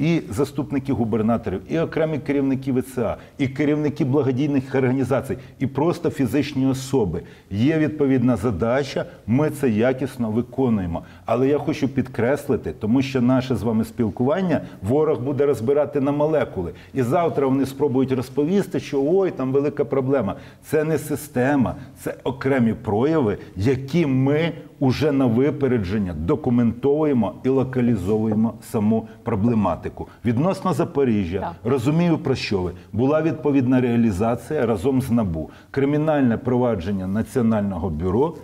і 0.00 0.22
заступники 0.30 0.92
губернаторів, 0.92 1.60
і 1.68 1.78
окремі 1.78 2.18
керівники 2.18 2.72
ВЦА, 2.72 3.16
і 3.38 3.48
керівники 3.48 4.04
благодійних 4.04 4.74
організацій, 4.74 5.36
і 5.58 5.66
просто 5.66 6.10
фізичні 6.10 6.66
особи. 6.66 7.22
Є 7.50 7.78
відповідна 7.78 8.36
задача. 8.36 9.04
Ми 9.26 9.50
це 9.50 9.68
якісно 9.68 10.30
виконуємо. 10.30 11.02
Але 11.24 11.48
я 11.48 11.58
хочу 11.58 11.88
підкреслити, 11.88 12.72
тому 12.80 13.02
що 13.02 13.20
наше 13.20 13.56
з 13.56 13.62
вами 13.62 13.84
спілкування 13.84 14.60
ворог 14.82 15.20
буде 15.20 15.46
розбирати 15.46 16.00
на 16.00 16.12
молекули. 16.12 16.72
І 16.94 17.02
завтра 17.02 17.46
вони 17.46 17.66
спробують 17.66 18.12
розповісти, 18.12 18.80
що 18.80 19.04
ой, 19.06 19.30
там 19.30 19.52
велика 19.52 19.84
проблема. 19.84 20.34
Це 20.64 20.84
не 20.84 20.98
система, 20.98 21.74
це 22.02 22.14
окремі 22.24 22.72
прояви, 22.72 23.38
які 23.56 24.06
ми 24.06 24.52
уже 24.80 25.12
на 25.12 25.26
випередження 25.26 26.14
документовуємо 26.18 27.34
і 27.44 27.48
локалізовуємо 27.48 28.54
саму 28.62 29.08
проблематику. 29.22 30.06
Відносно 30.24 30.72
Запоріжжя, 30.72 31.40
Так. 31.40 31.72
розумію 31.72 32.18
про 32.18 32.34
що 32.34 32.62
ви. 32.62 32.72
Була 32.92 33.22
відповідна 33.22 33.80
реалізація 33.80 34.66
разом 34.66 35.02
з 35.02 35.10
НАБУ. 35.10 35.50
Кримінальне 35.70 36.36
провадження 36.38 37.06
Національного 37.06 37.90
бюро. 37.90 38.34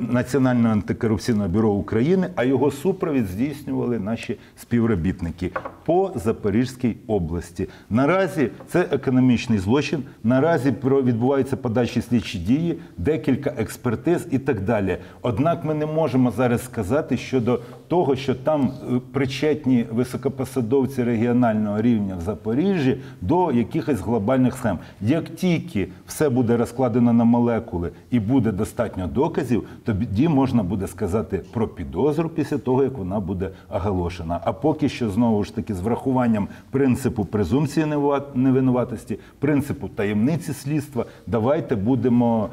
Національного 0.00 0.72
антикорупційного 0.72 1.48
бюро 1.48 1.70
України, 1.70 2.28
а 2.34 2.44
його 2.44 2.70
супровід 2.70 3.26
здійснювали 3.26 3.98
наші 3.98 4.38
співробітники 4.56 5.50
по 5.84 6.12
Запорізькій 6.14 6.96
області. 7.06 7.68
Наразі 7.90 8.50
це 8.68 8.80
економічний 8.80 9.58
злочин. 9.58 10.02
Наразі 10.24 10.74
відбуваються 10.84 11.56
подальші 11.56 12.02
слідчі 12.02 12.38
дії, 12.38 12.78
декілька 12.98 13.50
експертиз 13.58 14.26
і 14.30 14.38
так 14.38 14.60
далі. 14.60 14.98
Однак 15.22 15.64
ми 15.64 15.74
не 15.74 15.86
можемо 15.86 16.30
зараз 16.30 16.64
сказати 16.64 17.16
щодо 17.16 17.60
того, 17.88 18.16
що 18.16 18.34
там 18.34 18.70
е, 18.70 19.00
причетні 19.12 19.86
високопосадовці 19.90 21.04
регіонального 21.04 21.82
рівня 21.82 22.16
в 22.16 22.20
Запоріжжі 22.20 23.00
до 23.20 23.52
якихось 23.52 24.00
глобальних 24.00 24.54
схем. 24.54 24.78
Як 25.00 25.24
тільки 25.28 25.88
все 26.06 26.28
буде 26.28 26.56
розкладено 26.56 27.12
на 27.12 27.24
молекули 27.24 27.90
і 28.10 28.20
буде 28.20 28.52
достатньо 28.52 29.06
доказів, 29.06 29.65
тоді 29.84 30.28
можна 30.28 30.62
буде 30.62 30.86
сказати 30.86 31.42
про 31.52 31.68
підозру 31.68 32.28
після 32.28 32.58
того, 32.58 32.82
як 32.82 32.98
вона 32.98 33.20
буде 33.20 33.50
оголошена. 33.70 34.40
А 34.44 34.52
поки 34.52 34.88
що 34.88 35.10
знову 35.10 35.44
ж 35.44 35.54
таки 35.54 35.74
з 35.74 35.80
врахуванням 35.80 36.48
принципу 36.70 37.24
презумпції 37.24 37.86
невинуватості, 38.34 39.18
принципу 39.38 39.88
таємниці 39.88 40.52
слідства, 40.52 41.04
давайте 41.26 41.76
будемо. 41.76 42.48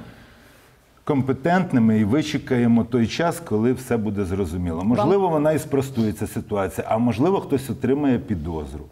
Компетентними 1.05 1.99
і 1.99 2.03
вичекаємо 2.03 2.83
той 2.83 3.07
час, 3.07 3.39
коли 3.39 3.73
все 3.73 3.97
буде 3.97 4.25
зрозуміло. 4.25 4.83
Можливо, 4.83 5.29
вона 5.29 5.51
і 5.51 5.59
спростується 5.59 6.27
ситуація, 6.27 6.87
а 6.89 6.97
можливо, 6.97 7.39
хтось 7.39 7.69
отримає 7.69 8.19
підозру. 8.19 8.85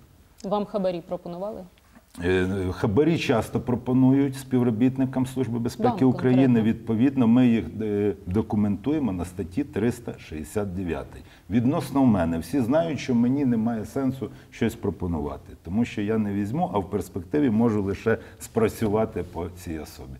Вам 0.43 0.65
хабарі 0.65 1.01
пропонували? 1.07 1.63
Е, 2.23 2.47
Хабарі 2.71 3.17
часто 3.17 3.59
пропонують 3.59 4.35
співробітникам 4.35 5.25
Служби 5.25 5.59
безпеки 5.59 6.05
Вам 6.05 6.13
України. 6.13 6.45
конкретно. 6.45 6.61
Відповідно, 6.69 7.27
ми 7.27 7.47
їх 7.47 7.65
е, 7.81 8.13
документуємо 8.25 9.11
на 9.11 9.25
статті 9.25 9.63
369. 9.63 11.05
Відносно 11.49 12.05
мене, 12.05 12.39
всі 12.39 12.61
знають, 12.61 12.99
що 12.99 13.15
мені 13.15 13.45
немає 13.45 13.85
сенсу 13.85 14.29
щось 14.49 14.75
пропонувати, 14.75 15.53
тому 15.63 15.85
що 15.85 16.01
я 16.01 16.17
не 16.17 16.33
візьму, 16.33 16.71
а 16.73 16.77
в 16.79 16.89
перспективі 16.89 17.49
можу 17.49 17.83
лише 17.83 18.17
спрацювати 18.39 19.23
по 19.23 19.49
цій 19.49 19.79
особі. 19.79 20.17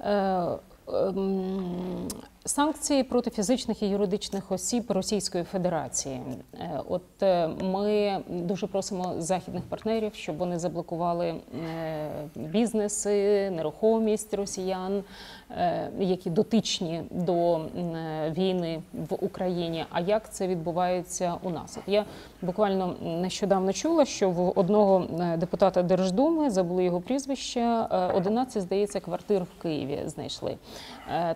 Е, 0.00 0.58
ем, 0.88 2.08
Санкції 2.46 3.02
проти 3.02 3.30
фізичних 3.30 3.82
і 3.82 3.88
юридичних 3.88 4.52
осіб 4.52 4.90
Російської 4.90 5.44
Федерації. 5.44 6.20
Е, 6.54 6.80
От 6.88 7.22
е, 7.22 7.48
ми 7.48 8.18
дуже 8.28 8.66
просимо 8.66 9.14
західних 9.18 9.64
партнерів, 9.64 10.14
щоб 10.14 10.36
вони 10.36 10.58
заблокували 10.58 11.26
е, 11.26 12.08
бізнеси, 12.34 13.50
нерухомість 13.50 14.34
росіян, 14.34 15.04
які 15.98 16.30
дотичні 16.30 17.02
до 17.10 17.60
війни 18.30 18.82
в 18.92 19.14
Україні. 19.20 19.84
А 19.90 20.00
як 20.00 20.32
це 20.32 20.46
відбувається 20.46 21.34
у 21.42 21.50
нас? 21.50 21.78
Я 21.86 22.04
буквально 22.42 22.94
нещодавно 23.02 23.72
чула, 23.72 24.04
що 24.04 24.30
в 24.30 24.58
одного 24.58 25.06
депутата 25.36 25.82
Держдуми 25.82 26.50
забули 26.50 26.84
його 26.84 27.00
прізвище. 27.00 27.60
е, 27.60 28.12
11, 28.14 28.62
здається, 28.62 29.00
квартир 29.00 29.42
в 29.42 29.62
Києві 29.62 30.02
знайшли 30.06 30.56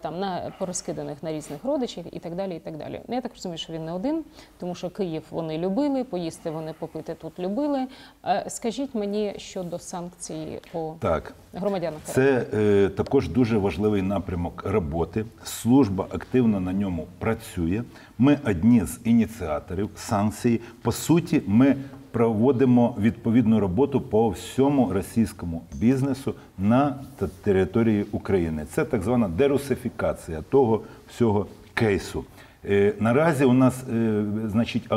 там 0.00 0.20
на 0.20 0.52
порозкиданих 0.58 0.99
на 1.22 1.32
різних 1.32 1.64
родичів 1.64 2.04
і 2.12 2.18
так 2.18 2.34
далі. 2.34 2.56
І 2.56 2.58
так 2.58 2.76
далі. 2.76 3.00
Ну, 3.08 3.14
Я 3.14 3.20
так 3.20 3.32
розумію, 3.34 3.58
що 3.58 3.72
він 3.72 3.84
не 3.84 3.92
один, 3.92 4.24
тому 4.58 4.74
що 4.74 4.90
Київ 4.90 5.22
вони 5.30 5.58
любили, 5.58 6.04
поїсти 6.04 6.50
вони 6.50 6.72
попити 6.78 7.14
тут 7.14 7.38
любили. 7.38 7.86
Е, 8.24 8.44
Скажіть 8.48 8.94
мені 8.94 9.34
щодо 9.36 9.78
санкцій 9.78 10.60
по 10.72 10.96
Так, 11.00 11.34
громадянах. 11.54 12.00
Це 12.04 12.46
е, 12.54 12.88
також 12.88 13.28
дуже 13.28 13.58
важливий 13.58 14.02
напрямок 14.02 14.62
роботи. 14.66 15.24
Служба 15.44 16.06
активно 16.10 16.60
на 16.60 16.72
ньому 16.72 17.06
працює. 17.18 17.82
Ми 18.18 18.38
одні 18.46 18.84
з 18.84 19.00
ініціаторів 19.04 19.90
санкцій. 19.96 20.60
По 20.82 20.92
суті, 20.92 21.42
ми 21.46 21.76
проводимо 22.10 22.96
відповідну 23.00 23.60
роботу 23.60 24.00
по 24.00 24.28
всьому 24.28 24.92
російському 24.92 25.62
бізнесу 25.72 26.34
на 26.58 26.94
території 27.42 28.06
України. 28.12 28.66
Це 28.74 28.84
так 28.84 29.02
звана 29.02 29.28
дерусифікація 29.28 30.42
того 30.42 30.80
всього 31.08 31.46
кейсу. 31.74 32.24
Е, 32.64 32.94
Наразі 33.00 33.44
у 33.44 33.52
нас 33.52 33.84
е, 33.94 34.24
значить, 34.46 34.88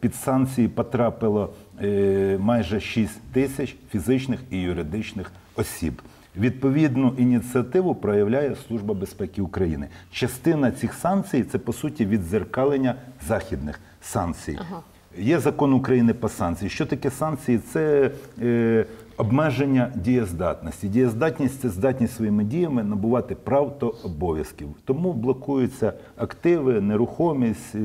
під 0.00 0.14
санкції 0.14 0.68
потрапило 0.68 1.52
е, 1.82 2.38
майже 2.40 2.80
6 2.80 3.20
тисяч 3.32 3.76
фізичних 3.90 4.40
і 4.50 4.58
юридичних 4.58 5.32
осіб. 5.56 6.02
Відповідну 6.36 7.14
ініціативу 7.18 7.94
проявляє 7.94 8.56
Служба 8.68 8.94
безпеки 8.94 9.42
України. 9.42 9.88
Частина 10.12 10.72
цих 10.72 10.94
санкцій 10.94 11.42
це 11.42 11.58
по 11.58 11.72
суті 11.72 12.06
відзеркалення 12.06 12.94
західних 13.26 13.80
санкцій. 14.00 14.58
Є 15.18 15.40
закон 15.40 15.72
України 15.72 16.14
по 16.14 16.28
санкції. 16.28 16.70
Що 16.70 16.86
таке 16.86 17.10
санкції? 17.10 17.60
Це 17.72 18.10
е, 18.42 18.84
обмеження 19.16 19.92
дієздатності. 19.94 20.88
Дієздатність 20.88 21.60
це 21.60 21.68
здатність 21.68 22.16
своїми 22.16 22.44
діями 22.44 22.82
набувати 22.82 23.34
прав 23.34 23.78
та 23.78 23.86
обов'язків. 23.86 24.68
Тому 24.84 25.12
блокуються 25.12 25.92
активи, 26.16 26.80
нерухомість, 26.80 27.74
е, 27.74 27.78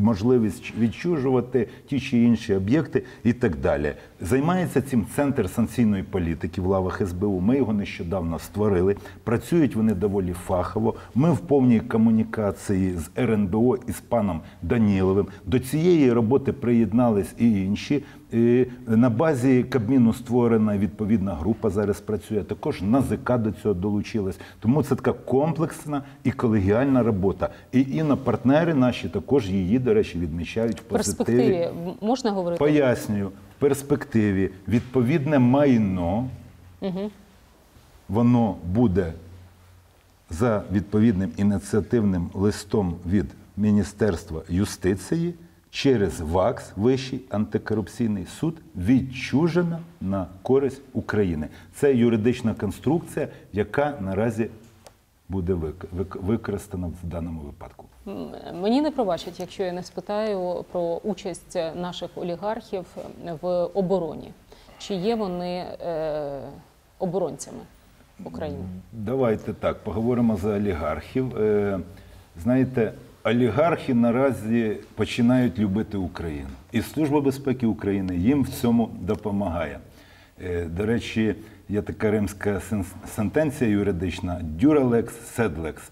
можливість 0.00 0.72
відчужувати 0.78 1.68
ті 1.88 2.00
чи 2.00 2.18
інші 2.18 2.54
об'єкти 2.54 3.02
і 3.24 3.32
так 3.32 3.56
далі. 3.56 3.94
Займається 4.20 4.82
цим 4.82 5.06
центр 5.16 5.50
санкційної 5.50 6.02
політики 6.02 6.60
в 6.60 6.66
лавах 6.66 7.08
СБУ. 7.08 7.40
Ми 7.40 7.56
його 7.56 7.72
нещодавно 7.72 8.38
створили. 8.38 8.96
Працюють 9.24 9.76
вони 9.76 9.94
доволі 9.94 10.32
фахово. 10.32 10.94
Ми 11.14 11.32
в 11.32 11.38
повній 11.38 11.80
комунікації 11.80 12.94
з 12.94 13.10
РНБО 13.18 13.76
і 13.88 13.92
з 13.92 14.00
паном 14.00 14.40
Даніловим. 14.62 15.26
До 15.46 15.58
цієї 15.58 16.12
роботи 16.12 16.52
приєднались 16.52 17.34
і 17.38 17.64
інші. 17.64 18.04
І 18.32 18.66
на 18.86 19.10
базі 19.10 19.62
Кабміну 19.62 20.12
створена 20.14 20.78
відповідна 20.78 21.34
група 21.34 21.70
зараз 21.70 22.00
працює. 22.00 22.42
Також 22.42 22.82
НАЗК 22.82 23.38
до 23.38 23.52
цього 23.52 23.74
долучилась. 23.74 24.38
Тому 24.60 24.82
це 24.82 24.94
така 24.94 25.12
комплексна 25.12 26.02
і 26.24 26.30
колегіальна 26.30 27.02
робота. 27.02 27.48
І 27.72 27.80
інопартнери 27.80 28.74
наші 28.74 29.08
також 29.08 29.50
її, 29.50 29.78
до 29.78 29.94
речі, 29.94 30.18
відмічають 30.18 30.80
в 30.80 30.82
позитиві. 30.82 31.36
перспективі 31.36 31.68
можна 32.00 32.30
говорити? 32.30 32.58
Пояснюю, 32.58 33.28
в 33.28 33.60
перспективі 33.60 34.50
відповідне 34.68 35.38
майно 35.38 36.28
воно 38.08 38.56
буде 38.74 39.12
за 40.30 40.62
відповідним 40.72 41.30
ініціативним 41.36 42.30
листом 42.34 42.94
від 43.06 43.26
Міністерства 43.56 44.42
юстиції 44.48 45.34
через 45.76 46.20
ВАКС, 46.20 46.72
Вищий 46.76 47.20
антикорупційний 47.30 48.26
суд, 48.26 48.56
відчужено 48.76 49.78
на 50.00 50.26
користь 50.42 50.82
України. 50.92 51.48
Це 51.74 51.94
юридична 51.94 52.54
конструкція, 52.54 53.28
яка 53.52 53.94
наразі 54.00 54.50
буде 55.28 55.52
вик- 55.54 55.86
вик- 55.96 56.20
використана 56.22 56.86
в 56.86 57.06
даному 57.06 57.40
випадку. 57.40 57.84
Мені 58.54 58.80
не 58.80 58.90
пробачать, 58.90 59.40
якщо 59.40 59.62
я 59.62 59.72
не 59.72 59.82
спитаю 59.82 60.64
про 60.72 61.00
участь 61.04 61.58
наших 61.74 62.10
олігархів 62.14 62.84
в 63.40 63.64
обороні. 63.64 64.30
Чи 64.78 64.94
є 64.94 65.14
вони 65.14 65.64
е, 65.86 66.40
оборонцями 66.98 67.60
України? 68.24 68.64
Давайте 68.92 69.52
так, 69.52 69.78
поговоримо 69.84 70.36
за 70.36 70.48
олігархів. 70.56 71.36
Е, 71.36 71.80
знаєте, 72.42 72.92
олігархи 73.26 73.94
наразі 73.94 74.76
починають 74.94 75.58
любити 75.58 75.96
Україну. 75.96 76.48
І 76.72 76.82
Служба 76.82 77.20
безпеки 77.20 77.66
України 77.66 78.16
їм 78.16 78.42
в 78.42 78.48
цьому 78.48 78.90
допомагає. 79.00 79.78
Е, 80.44 80.64
до 80.64 80.86
речі, 80.86 81.34
є 81.68 81.82
така 81.82 82.10
римська 82.10 82.50
сен- 82.70 82.84
сентенція 83.14 83.70
юридична 83.70 84.40
дюралекс 84.42 85.14
седлекс. 85.34 85.82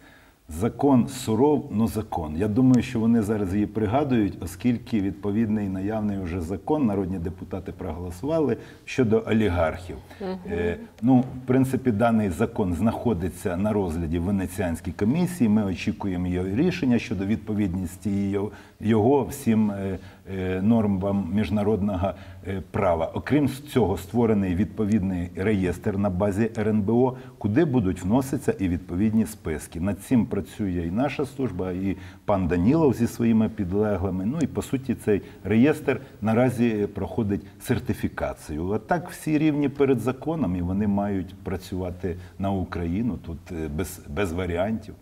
Закон 0.49 1.09
суров, 1.09 1.71
но 1.71 1.87
закон. 1.87 2.37
Я 2.37 2.49
думаю, 2.49 2.83
що 2.83 3.01
вони 3.01 3.23
зараз 3.23 3.55
її 3.55 3.66
пригадують, 3.66 4.39
оскільки 4.41 5.01
відповідний 5.01 5.69
наявний 5.69 6.19
вже 6.19 6.41
закон 6.41 6.87
народні 6.87 7.19
депутати 7.19 7.73
проголосували 7.73 8.57
щодо 8.85 9.25
олігархів. 9.27 9.97
Е, 10.47 10.77
ну, 11.03 11.19
в 11.21 11.47
принципі, 11.47 11.91
даний 11.91 12.31
закон 12.31 12.75
знаходиться 12.75 13.57
на 13.57 13.73
розгляді 13.73 14.19
Венеціанській 14.19 14.93
комісії. 14.93 15.51
Ми 15.51 15.65
очікуємо 15.65 16.27
його 16.27 16.49
рішення 16.49 16.99
щодо 16.99 17.27
відповідності 17.27 18.39
його, 18.81 19.25
всім 19.25 19.71
е, 19.71 19.99
нормам 20.62 21.30
міжнародного 21.34 22.12
е, 22.46 22.62
права. 22.70 23.10
Окрім 23.14 23.48
цього, 23.48 23.96
створений 23.96 24.55
відповідний 24.55 25.30
реєстр 25.36 25.98
на 25.98 26.10
базі 26.10 26.51
РНБО, 26.59 27.16
куди 27.38 27.64
будуть 27.64 28.02
вноситися 28.02 28.52
і 28.52 28.68
відповідні 28.68 29.26
списки. 29.26 29.80
Над 29.80 30.01
цим 30.01 30.26
працює 30.26 30.84
і 30.86 30.90
наша 30.90 31.26
служба, 31.26 31.72
і 31.72 31.96
пан 32.24 32.48
Данілов 32.48 32.94
зі 32.94 33.06
своїми 33.06 33.48
підлеглими. 33.48 34.24
Ну 34.26 34.38
і 34.42 34.46
по 34.46 34.62
суті, 34.62 34.94
цей 34.94 35.22
реєстр 35.44 36.01
наразі 36.22 36.88
проходить 36.94 37.46
сертифікацію. 37.60 38.70
А 38.70 38.78
так 38.78 39.10
всі 39.10 39.38
рівні 39.38 39.68
перед 39.68 40.01
законом, 40.01 40.56
і 40.56 40.62
вони 40.62 40.86
мають 40.86 41.34
працювати 41.34 42.16
на 42.38 42.51
Україну 42.51 43.18
тут 43.26 43.38
е, 43.52 43.68
без, 43.68 44.01
без 44.09 44.32
варіантів. 44.32 44.94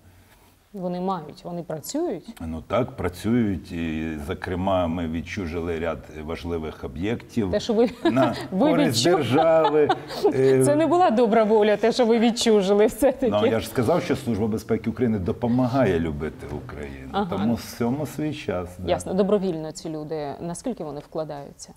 Вони 0.72 1.00
мають, 1.00 1.44
вони 1.44 1.62
працюють. 1.62 2.40
Ну 2.40 2.62
так, 2.66 2.96
працюють. 2.96 3.72
І, 3.72 4.12
зокрема, 4.26 4.86
ми 4.86 5.08
відчужили 5.08 5.78
ряд 5.78 5.98
важливих 6.24 6.84
об'єктів 6.84 7.50
Те, 7.50 7.60
що 7.60 7.74
ви- 7.74 7.90
на 8.04 8.34
ви 8.52 8.70
користь 8.70 9.06
відчу- 9.06 9.16
держави. 9.16 9.88
Е, 10.34 10.64
Це 10.64 10.76
не 10.76 10.86
була 10.86 11.10
добра 11.10 11.44
воля, 11.44 11.76
те, 11.76 11.92
що 11.92 12.06
ви 12.06 12.18
відчужили 12.18 12.86
все-таки. 12.86 13.28
Ну, 13.32 13.46
я 13.46 13.60
ж 13.60 13.68
сказав, 13.68 14.02
що 14.02 14.16
Служба 14.16 14.46
безпеки 14.46 14.90
України 14.90 15.18
допомагає 15.18 16.00
любити 16.00 16.46
Україну. 16.66 17.08
Ага. 17.12 17.26
Тому 17.30 17.54
в 17.54 17.62
цьому 17.78 18.06
свій 18.06 18.34
час. 18.34 18.68
да. 18.78 18.90
Ясно, 18.90 19.14
добровільно 19.14 19.72
ці 19.72 19.88
люди. 19.88 20.34
Наскільки 20.40 20.84
вони 20.84 21.00
вкладаються? 21.00 21.72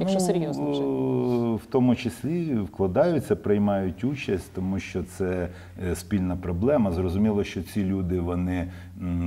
Якщо 0.00 0.20
серйозно 0.20 0.70
вже. 0.70 0.80
Ну, 0.80 1.56
В 1.56 1.66
тому 1.66 1.96
числі 1.96 2.54
вкладаються, 2.54 3.36
приймають 3.36 4.04
участь, 4.04 4.52
тому 4.54 4.78
що 4.80 5.02
це 5.02 5.48
е, 5.88 5.94
спільна 5.94 6.36
проблема. 6.36 6.92
Зрозуміло, 6.92 7.44
що 7.44 7.62
ці 7.62 7.84
люди 7.84 8.20
вони 8.20 8.68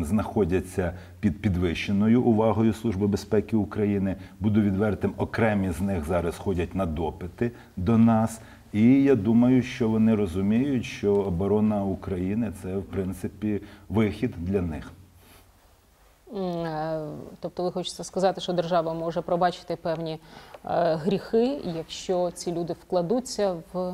знаходяться 0.02 0.94
під 1.20 1.42
підвищеною 1.42 2.22
увагою 2.24 2.74
Служби 2.74 3.08
безпеки 3.08 3.56
України. 3.56 4.16
Буду 4.40 4.62
відвертим, 4.62 5.14
окремі 5.18 5.72
з 5.72 5.82
них 5.82 6.06
зараз 6.06 6.38
ходять 6.38 6.76
на 6.76 6.86
допити 6.86 7.52
до 7.78 7.98
нас. 7.98 8.42
І 8.74 9.04
я 9.04 9.16
думаю, 9.16 9.62
що 9.62 9.90
вони 9.90 10.16
розуміють, 10.16 10.86
що 10.86 11.16
оборона 11.16 11.84
України 11.84 12.52
це 12.62 12.78
в 12.78 12.84
принципі 12.84 13.62
вихід 13.90 14.34
для 14.38 14.62
них. 14.62 14.92
Е, 16.38 17.00
Тобто 17.40 17.64
ви 17.64 17.72
хочете 17.72 18.04
сказати, 18.04 18.42
що 18.42 18.54
держава 18.54 18.94
може 18.94 19.22
пробачити 19.22 19.76
певні 19.76 20.20
гріхи, 20.64 21.62
якщо 21.76 22.32
ці 22.32 22.52
люди 22.52 22.74
вкладуться 22.74 23.56
в 23.74 23.94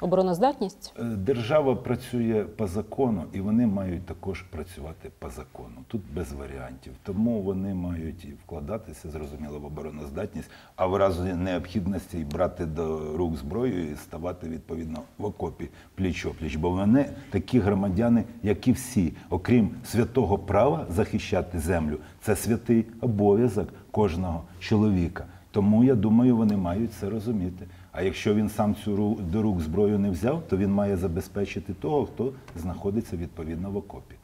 обороноздатність? 0.00 0.94
Е, 0.98 1.02
Держава 1.04 1.74
працює 1.76 2.44
по 2.56 2.66
закону, 2.66 3.24
і 3.32 3.40
вони 3.40 3.66
мають 3.66 4.06
також 4.06 4.42
працювати 4.42 5.10
по 5.18 5.30
закону. 5.30 5.74
Тут 5.88 6.02
без 6.14 6.32
варіантів. 6.32 6.92
Тому 7.02 7.42
вони 7.42 7.74
мають 7.74 8.24
і 8.24 8.28
вкладатися, 8.44 9.10
зрозуміло, 9.10 9.58
в 9.58 9.64
обороноздатність, 9.64 10.50
а 10.76 10.86
в 10.86 10.96
разі 10.96 11.34
необхідності 11.34 12.18
брати 12.18 12.66
до 12.66 13.16
рук 13.16 13.36
зброю 13.36 13.90
і 13.90 13.96
ставати 13.96 14.48
відповідно 14.48 15.02
в 15.18 15.24
окопі 15.24 15.68
пліч-опліч. 15.98 16.58
Бо 16.58 16.70
вони 16.70 17.06
такі 17.30 17.58
громадяни, 17.60 18.24
як 18.42 18.68
і 18.68 18.72
всі, 18.72 19.12
окрім 19.30 19.70
святого 19.84 20.38
права 20.38 20.86
захищати 20.90 21.58
землю, 21.58 21.98
це 22.20 22.36
святий 22.36 22.86
обов'язок 23.00 23.68
кожного 23.90 24.42
чоловіка. 24.60 25.24
Тому 25.56 25.84
я 25.84 25.94
думаю, 25.94 26.36
вони 26.36 26.56
мають 26.56 26.92
це 26.92 27.10
розуміти. 27.10 27.66
А 27.92 28.02
якщо 28.02 28.34
він 28.34 28.48
сам 28.48 28.74
цю 28.74 29.14
до 29.14 29.42
рук 29.42 29.60
зброю 29.60 29.98
не 29.98 30.10
взяв, 30.10 30.42
то 30.48 30.56
він 30.56 30.72
має 30.72 30.96
забезпечити 30.96 31.74
того, 31.74 32.06
хто 32.06 32.32
знаходиться 32.56 33.16
відповідно 33.16 33.70
в 33.70 33.76
окопі. 33.76 34.14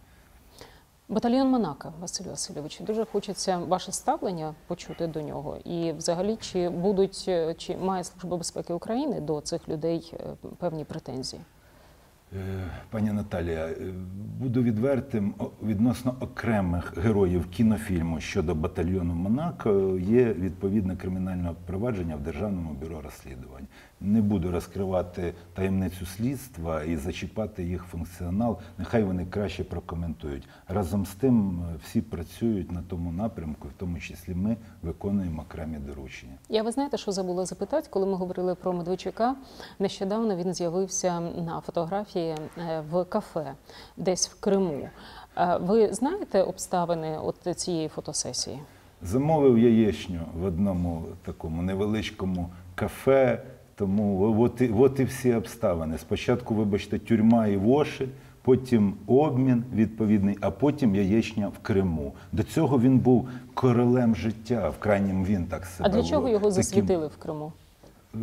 Батальйон 1.09 1.49
Монако, 1.49 1.93
Василь 2.01 2.25
Васильович, 2.25 2.81
дуже 2.81 3.05
хочеться 3.05 3.59
ваше 3.59 3.93
ставлення 3.93 4.55
почути 4.67 5.07
до 5.07 5.23
нього. 5.23 5.57
І 5.65 5.93
взагалі, 5.93 6.37
чи 6.41 6.69
будуть 6.69 7.25
чи 7.59 7.77
має 7.77 8.05
Служба 8.05 8.37
безпеки 8.37 8.73
України 8.73 9.21
до 9.21 9.41
цих 9.41 9.69
людей 9.69 10.15
е, 10.15 10.49
певні 10.59 10.85
претензії? 10.85 11.43
Е, 12.37 12.71
Пані 12.91 13.13
Наталія, 13.13 13.67
е, 13.67 13.75
буду 14.39 14.63
відвертим 14.63 15.35
відносно 15.63 16.17
окремих 16.21 16.99
героїв 16.99 17.47
кінофільму 17.47 18.21
щодо 18.21 18.55
батальйону 18.55 19.15
Монако. 19.15 19.99
Є 19.99 20.33
відповідне 20.33 20.97
кримінальне 20.97 21.51
провадження 21.67 22.17
в 22.17 22.21
Державному 22.21 22.71
бюро 22.73 23.01
розслідувань. 23.01 23.67
Не 24.03 24.23
буду 24.23 24.51
розкривати 24.51 25.35
таємницю 25.55 26.07
слідства 26.07 26.83
і 26.83 26.97
зачіпати 26.97 27.65
їх 27.65 27.83
функціонал. 27.83 28.59
Нехай 28.79 29.03
вони 29.05 29.27
краще 29.27 29.65
прокоментують. 29.65 30.49
Разом 30.69 31.07
з 31.07 31.15
тим 31.15 31.61
е, 31.61 31.79
всі 31.85 32.01
працюють 32.01 32.73
на 32.73 32.83
тому 32.83 33.12
напрямку, 33.12 33.69
в 33.69 33.73
тому 33.79 33.99
числі 33.99 34.35
ми 34.35 34.57
виконуємо 34.83 35.43
окремі 35.43 35.79
доручення. 35.79 36.33
Я 36.49 36.62
ви 36.62 36.70
знаєте, 36.70 36.97
що 36.97 37.12
забула 37.12 37.47
запитати, 37.47 37.89
коли 37.91 38.07
ми 38.07 38.15
говорили 38.15 38.55
про 38.55 38.73
Медведчука. 38.73 39.35
Нещодавно 39.79 40.37
він 40.37 40.55
з'явився 40.55 41.20
на 41.20 41.61
фотографії 41.61 42.37
е, 42.59 42.83
в 42.91 43.05
кафе, 43.05 43.53
десь 43.97 44.29
в 44.29 44.41
Криму. 44.41 44.89
Е, 45.37 45.57
Ви 45.57 45.95
знаєте 45.95 46.43
обставини 46.43 47.19
от 47.19 47.59
цієї 47.59 47.89
фотосесії? 47.89 48.59
Замовив 49.03 49.59
яєчню 49.59 50.20
в 50.35 50.45
одному 50.45 51.05
такому 51.24 51.62
невеличкому 51.62 52.51
кафе. 52.74 53.43
Тому 53.74 54.40
от 54.40 54.61
і, 54.61 54.69
от 54.69 55.01
і 55.01 55.05
всі 55.05 55.35
обставини. 55.35 55.99
Спочатку, 55.99 56.55
вибачте, 56.55 56.99
тюрма 56.99 57.47
і 57.47 57.57
воші, 57.57 58.09
потім 58.43 58.94
обмін 59.07 59.65
відповідний, 59.74 60.39
а 60.40 60.51
потім 60.51 60.94
яєчня 60.94 61.49
в 61.49 61.59
Криму. 61.59 62.12
До 62.32 62.43
цього 62.43 62.81
він 62.81 62.99
був 62.99 63.28
королем 63.55 64.16
життя. 64.16 64.69
В 64.69 64.78
крайнім 64.78 65.24
він 65.24 65.47
так 65.47 65.66
себе. 65.66 65.89
А 65.89 65.93
для 65.93 66.03
чого 66.03 66.28
його 66.28 66.39
Таким- 66.39 66.53
засвітили 66.53 67.07
в 67.07 67.16
Криму? 67.16 67.53
Е, 68.15 68.19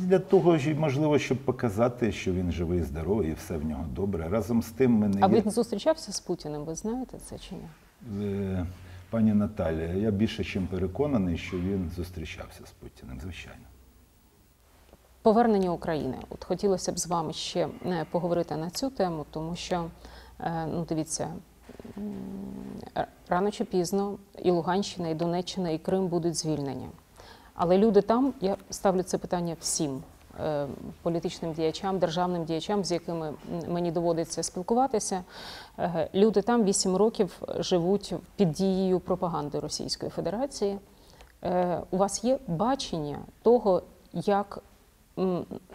Для 0.00 0.18
того 0.18 0.58
ж, 0.58 0.74
можливо, 0.74 1.18
щоб 1.18 1.38
показати, 1.38 2.12
що 2.12 2.32
він 2.32 2.52
живий, 2.52 2.82
здоровий, 2.82 3.28
і 3.30 3.32
все 3.32 3.56
в 3.56 3.64
нього 3.64 3.84
добре. 3.94 4.28
Разом 4.28 4.62
з 4.62 4.70
тим, 4.70 4.92
ми 4.92 5.08
не 5.08 5.18
А 5.20 5.28
є- 5.28 5.40
він 5.42 5.50
зустрічався 5.50 6.12
з 6.12 6.20
Путіним? 6.20 6.64
Ви 6.64 6.74
знаєте 6.74 7.18
це 7.24 7.38
чи 7.38 7.54
ні? 7.54 8.24
Е, 8.26 8.66
Пані 9.10 9.34
Наталія, 9.34 9.88
я 9.94 10.10
більше 10.10 10.44
чим 10.44 10.66
переконаний, 10.66 11.38
що 11.38 11.56
він 11.56 11.90
зустрічався 11.96 12.60
з 12.66 12.70
Путіним, 12.70 13.20
звичайно. 13.22 13.60
Повернення 15.22 15.70
України. 15.70 16.18
От 16.30 16.44
хотілося 16.44 16.92
б 16.92 16.98
з 16.98 17.06
вами 17.06 17.32
ще 17.32 17.68
е, 17.86 18.06
поговорити 18.10 18.56
на 18.56 18.70
цю 18.70 18.90
тему, 18.90 19.26
тому 19.30 19.56
що 19.56 19.84
е, 20.40 20.66
ну 20.66 20.86
дивіться. 20.88 21.28
Рано 23.28 23.50
чи 23.50 23.64
пізно 23.64 24.18
і 24.38 24.50
Луганщина, 24.50 25.08
і 25.08 25.14
Донеччина, 25.14 25.70
і 25.70 25.78
Крим 25.78 26.06
будуть 26.06 26.36
звільнені. 26.36 26.88
Але 27.54 27.78
люди 27.78 28.02
там, 28.02 28.34
я 28.40 28.56
ставлю 28.70 29.02
це 29.02 29.18
питання 29.18 29.56
всім 29.60 30.02
е, 30.40 30.66
політичним 31.02 31.52
діячам, 31.52 31.98
державним 31.98 32.44
діячам, 32.44 32.84
з 32.84 32.92
якими 32.92 33.34
мені 33.68 33.92
доводиться 33.92 34.42
спілкуватися. 34.42 35.24
Люди 36.14 36.42
там 36.42 36.64
8 36.64 36.96
років 36.96 37.42
живуть 37.58 38.14
під 38.36 38.52
дією 38.52 39.00
пропаганди 39.00 39.60
Російської 39.60 40.10
Федерації. 40.10 40.78
У 41.90 41.96
вас 41.96 42.24
є 42.24 42.38
бачення 42.46 43.18
того, 43.42 43.82
як 44.12 44.62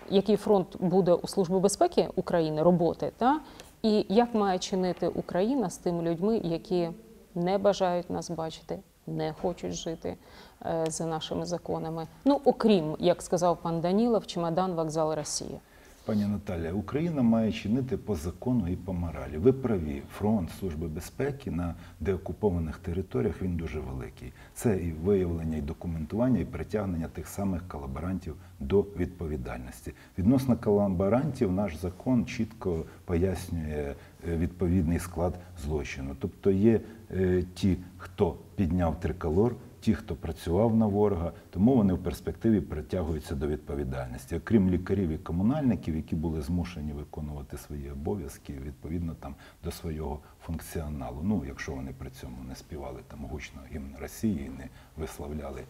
який 0.10 0.36
фронт 0.38 0.78
буде 0.80 1.14
у 1.14 1.28
Служби 1.28 1.60
безпеки 1.60 2.10
України 2.16 2.64
роботи, 2.64 3.12
та 3.18 3.40
і 3.82 4.06
як 4.10 4.36
має 4.36 4.60
чинити 4.60 5.08
Україна 5.08 5.70
з 5.70 5.78
тими 5.78 6.04
людьми, 6.04 6.42
які 6.44 6.90
не 7.36 7.58
бажають 7.58 8.10
нас 8.10 8.30
бачити, 8.30 8.80
не 9.08 9.34
хочуть 9.42 9.74
жити 9.74 10.18
е, 10.66 10.86
за 10.88 11.06
нашими 11.06 11.46
законами. 11.46 12.08
Ну 12.26 12.42
окрім, 12.46 12.96
як 13.00 13.22
сказав 13.22 13.58
пан 13.62 13.82
Данілов, 13.82 14.28
чемодан, 14.28 14.74
вокзал 14.74 15.14
Росія. 15.14 15.60
Пані 16.06 16.26
Наталія, 16.26 16.74
Україна 16.74 17.22
має 17.22 17.52
чинити 17.52 17.98
по 17.98 18.16
закону 18.16 18.68
і 18.68 18.76
по 18.76 18.94
моралі. 18.94 19.38
Ви 19.38 19.54
праві, 19.54 20.02
фронт 20.18 20.50
Служби 20.60 20.88
безпеки 20.88 21.52
на 21.52 21.76
деокупованих 22.00 22.78
територіях 22.78 23.42
він 23.42 23.56
дуже 23.56 23.80
великий. 23.80 24.34
Це 24.54 24.78
і 24.78 24.92
виявлення, 24.92 25.58
і 25.58 25.62
документування, 25.62 26.40
і 26.40 26.46
притягнення 26.46 27.08
тих 27.08 27.28
самих 27.28 27.68
колаборантів 27.68 28.36
до 28.60 28.82
відповідальності. 28.82 29.94
Відносно 30.18 30.58
колаборантів, 30.58 31.52
наш 31.52 31.78
закон 31.78 32.26
чітко 32.26 32.86
пояснює 33.06 33.96
е, 34.28 34.38
відповідний 34.38 35.00
склад 35.00 35.34
злочину. 35.66 36.16
Тобто 36.20 36.52
є 36.52 36.82
е, 37.12 37.44
ті, 37.54 37.78
хто 37.98 38.36
підняв 38.56 39.00
триколор, 39.00 39.56
ті, 39.86 39.94
хто 39.94 40.16
працював 40.16 40.76
на 40.76 40.86
ворога, 40.86 41.32
тому 41.50 41.76
вони 41.76 41.94
в 41.94 42.04
перспективі 42.04 42.62
притягуються 42.62 43.36
до 43.36 43.48
відповідальності. 43.48 44.36
Окрім 44.36 44.70
лікарів 44.70 45.10
і 45.10 45.18
комунальників, 45.18 45.96
які 45.96 46.16
були 46.16 46.42
змушені 46.42 46.94
виконувати 46.94 47.58
свої 47.58 47.92
обов'язки 47.92 48.54
відповідно 48.66 49.14
там 49.14 49.36
до 49.64 49.72
свого 49.72 50.20
функціоналу. 50.46 51.22
Ну, 51.24 51.44
якщо 51.48 51.72
вони 51.72 51.94
при 51.98 52.10
цьому 52.10 52.44
не 52.44 52.56
співали 52.56 53.00
там 53.08 53.26
гучно 53.26 53.62
гімн 53.72 53.96
Росії, 54.00 54.52
не 54.58 54.70
висловляли. 54.98 55.64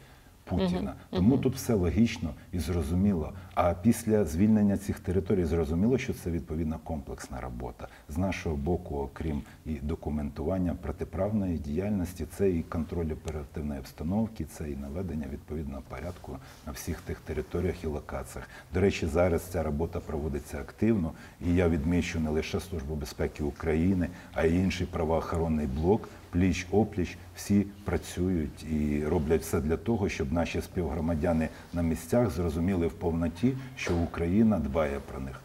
Путіна. 0.45 0.93
Тому 1.09 1.37
тут 1.37 1.55
все 1.55 1.73
логічно 1.73 2.33
і 2.51 2.59
зрозуміло. 2.59 3.33
А 3.53 3.73
після 3.73 4.25
звільнення 4.25 4.77
цих 4.77 4.99
територій 4.99 5.45
зрозуміло, 5.45 5.97
що 5.97 6.13
це 6.13 6.31
відповідна 6.31 6.79
комплексна 6.83 7.41
робота. 7.41 7.87
З 8.09 8.17
нашого 8.17 8.55
боку, 8.55 8.95
окрім 8.95 9.41
і 9.65 9.73
документування 9.73 10.75
протиправної 10.81 11.57
діяльності, 11.57 12.25
це 12.37 12.49
і 12.49 12.63
контроль 12.63 13.11
оперативної 13.11 13.79
обстановки, 13.79 14.45
це 14.45 14.69
і 14.69 14.75
наведення 14.75 15.25
відповідного 15.31 15.81
порядку 15.87 16.37
на 16.65 16.71
всіх 16.71 17.01
тих 17.01 17.19
територіях 17.19 17.83
і 17.83 17.87
локаціях. 17.87 18.49
До 18.73 18.79
речі, 18.79 19.07
зараз 19.07 19.41
ця 19.41 19.63
робота 19.63 19.99
проводиться 19.99 20.57
активно, 20.57 21.11
і 21.45 21.55
я 21.55 21.69
відмічу 21.69 22.19
не 22.19 22.29
лише 22.29 22.59
Службу 22.59 22.95
безпеки 22.95 23.43
України, 23.43 24.09
а 24.33 24.45
й 24.45 24.55
інший 24.55 24.87
правоохоронний 24.87 25.67
блок 25.67 26.09
пліч 26.35 26.67
опліч 26.71 27.17
всі 27.35 27.65
працюють 27.83 28.63
і 28.63 29.05
роблять 29.05 29.41
все 29.41 29.61
для 29.61 29.77
того, 29.77 30.09
щоб 30.09 30.33
наші 30.33 30.61
співгромадяни 30.61 31.49
на 31.73 31.81
місцях 31.81 32.29
зрозуміли 32.29 32.87
в 32.87 32.93
повноті, 32.93 33.53
що 33.75 33.93
Україна 33.95 34.59
дбає 34.59 34.99
про 35.11 35.19
них. 35.19 35.41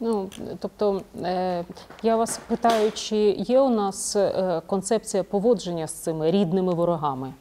Ну 0.00 0.30
тобто 0.58 1.02
е, 1.22 1.64
я 2.02 2.16
вас 2.16 2.40
питаю, 2.48 2.92
чи 2.92 3.16
є 3.30 3.60
у 3.60 3.70
нас 3.70 4.16
е, 4.16 4.62
концепція 4.66 5.22
поводження 5.22 5.86
з 5.86 5.92
цими 5.92 6.30
рідними 6.30 6.74
ворогами? 6.74 7.32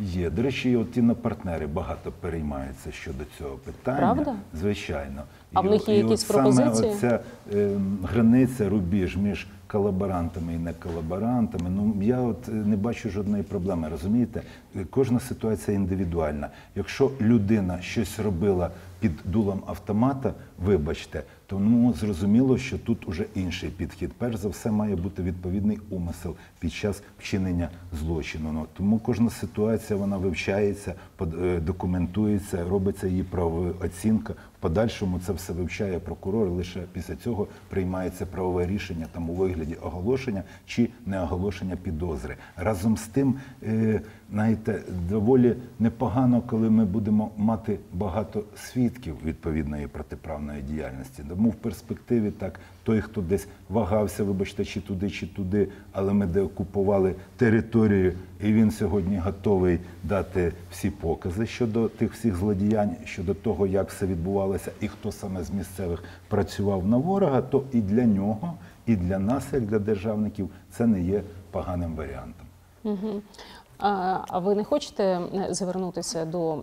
Є. 0.00 0.30
До 0.30 0.42
речі, 0.42 0.76
от 0.76 1.22
партнери 1.22 1.66
багато 1.66 2.12
переймаються 2.20 2.92
щодо 2.92 3.24
цього 3.38 3.56
питання. 3.56 3.98
Правда? 3.98 4.34
Звичайно. 4.54 5.22
А 5.54 5.60
в 5.60 5.64
них 5.64 5.88
є 5.88 5.94
і 5.94 5.98
якісь 5.98 6.30
от 6.30 6.36
саме 6.36 6.42
пропозиції? 6.42 6.92
Оця 6.92 7.20
е, 7.54 7.70
границя, 8.02 8.68
рубіж 8.68 9.16
між 9.16 9.46
колаборантами 9.72 10.54
і 10.54 10.58
неколаборантами. 10.58 11.70
Ну 11.70 11.94
я 12.02 12.20
от 12.20 12.48
е, 12.48 12.52
не 12.52 12.76
бачу 12.76 13.10
жодної 13.10 13.42
проблеми. 13.42 13.88
Розумієте, 13.88 14.42
Е, 14.76 14.84
кожна 14.90 15.20
ситуація 15.20 15.76
індивідуальна. 15.76 16.48
Якщо 16.76 17.10
людина 17.20 17.82
щось 17.82 18.18
робила 18.18 18.70
під 19.00 19.12
дулом 19.24 19.62
автомата, 19.66 20.34
вибачте, 20.64 21.22
то 21.46 21.58
ну 21.58 21.92
зрозуміло, 21.92 22.58
що 22.58 22.78
тут 22.78 23.08
уже 23.08 23.26
інший 23.34 23.70
підхід. 23.70 24.12
Перш 24.18 24.36
за 24.36 24.48
все, 24.48 24.70
має 24.70 24.96
бути 24.96 25.22
відповідний 25.22 25.78
умисел 25.90 26.34
під 26.58 26.72
час 26.72 27.02
вчинення 27.18 27.68
злочину. 28.00 28.52
Ну 28.52 28.66
тому 28.76 28.98
кожна 28.98 29.30
ситуація 29.30 29.98
вона 29.98 30.16
вивчається, 30.16 30.94
е, 31.20 31.60
документується, 31.60 32.64
робиться 32.68 33.06
її 33.06 33.22
правова 33.22 33.70
оцінка. 33.84 34.34
Подальшому 34.60 35.20
це 35.26 35.32
все 35.32 35.52
вивчає 35.52 35.98
прокурор. 35.98 36.48
Лише 36.48 36.80
після 36.92 37.16
цього 37.16 37.46
приймається 37.68 38.26
правове 38.26 38.66
рішення 38.66 39.06
там 39.12 39.30
у 39.30 39.34
вигляді 39.34 39.74
оголошення 39.74 40.42
чи 40.66 40.88
не 41.06 41.20
оголошення 41.22 41.76
підозри. 41.76 42.36
Разом 42.56 42.96
з 42.96 43.06
тим, 43.06 43.34
е, 43.62 44.00
знаєте, 44.32 44.82
доволі 45.08 45.56
непогано, 45.78 46.42
коли 46.46 46.70
ми 46.70 46.84
будемо 46.84 47.30
мати 47.36 47.78
багато 47.92 48.44
свідків 48.56 49.16
відповідної 49.24 49.86
протиправної 49.86 50.62
діяльності. 50.62 51.22
Тому 51.28 51.50
в 51.50 51.54
перспективі 51.54 52.30
так 52.30 52.60
той, 52.82 53.00
хто 53.00 53.20
десь 53.20 53.46
вагався, 53.68 54.24
вибачте, 54.24 54.64
чи 54.64 54.80
туди, 54.80 55.10
чи 55.10 55.26
туди, 55.26 55.68
але 55.92 56.12
ми 56.12 56.26
деокупували 56.26 57.14
територію, 57.36 58.12
і 58.44 58.52
він 58.52 58.70
сьогодні 58.70 59.18
готовий 59.18 59.78
дати 60.04 60.52
всі 60.70 60.90
покази 60.90 61.46
щодо 61.46 61.88
тих 61.88 62.12
всіх 62.12 62.36
злодіянь, 62.36 62.96
щодо 63.04 63.34
того, 63.34 63.66
як 63.66 63.88
все 63.90 64.06
відбувалося, 64.06 64.72
і 64.80 64.88
хто 64.88 65.12
саме 65.12 65.44
з 65.44 65.50
місцевих 65.50 66.04
працював 66.28 66.86
на 66.86 66.96
ворога, 66.96 67.42
то 67.42 67.64
і 67.72 67.80
для 67.80 68.04
нього, 68.04 68.54
і 68.86 68.96
для 68.96 69.18
нас, 69.18 69.46
як 69.52 69.66
для 69.66 69.78
державників, 69.78 70.50
це 70.70 70.86
не 70.86 71.02
є 71.02 71.22
поганим 71.50 71.94
варіантом. 71.94 72.46
А, 72.84 73.59
а 73.80 74.38
ви 74.38 74.54
не 74.54 74.64
хочете 74.64 75.20
звернутися 75.50 76.24
до 76.24 76.62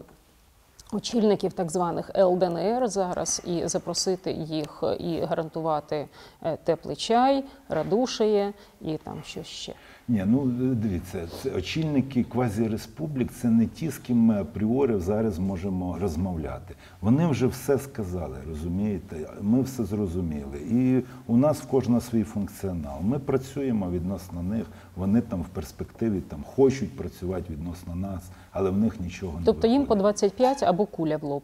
очільників 0.91 1.53
так 1.53 1.71
званих 1.71 2.11
ЛДНР 2.17 2.87
зараз 2.87 3.41
і 3.45 3.67
запросити 3.67 4.31
їх 4.31 4.83
і 4.99 5.21
гарантувати 5.21 6.07
е, 6.43 6.57
теплий 6.63 6.95
чай, 6.95 7.43
радушеє 7.69 8.53
і 8.81 8.97
там 8.97 9.21
що 9.25 9.43
ще? 9.43 9.73
Ні, 10.09 10.23
ну 10.27 10.45
дивіться, 10.75 11.27
це 11.41 11.51
очільники 11.51 12.23
квазіреспублік 12.23 13.31
це 13.31 13.49
не 13.49 13.65
ті, 13.65 13.89
з 13.89 13.97
ким 13.97 14.17
ми 14.17 14.41
апріорі 14.41 14.99
зараз 14.99 15.39
можемо 15.39 15.97
розмовляти. 16.01 16.75
Вони 17.01 17.27
вже 17.27 17.47
все 17.47 17.79
сказали, 17.79 18.37
розумієте? 18.47 19.29
Ми 19.41 19.61
все 19.61 19.85
зрозуміли. 19.85 20.57
І 20.71 21.03
у 21.27 21.37
нас 21.37 21.61
в 21.61 21.67
кожного 21.67 22.01
свій 22.01 22.23
функціонал. 22.23 22.97
Ми 23.01 23.19
працюємо 23.19 23.91
відносно 23.91 24.43
них, 24.43 24.65
вони 24.95 25.21
там 25.21 25.41
в 25.41 25.47
перспективі 25.47 26.21
там 26.21 26.43
хочуть 26.55 26.97
працювати 26.97 27.53
відносно 27.53 27.95
нас, 27.95 28.23
але 28.51 28.69
в 28.69 28.77
них 28.77 28.99
нічого 28.99 29.39
не 29.39 29.45
Тобто 29.45 29.67
їм 29.67 29.85
по 29.85 29.95
виходить. 29.95 30.25
25 30.29 30.63
або 30.63 30.85
куля 30.85 31.17
в 31.17 31.23
лоб. 31.23 31.43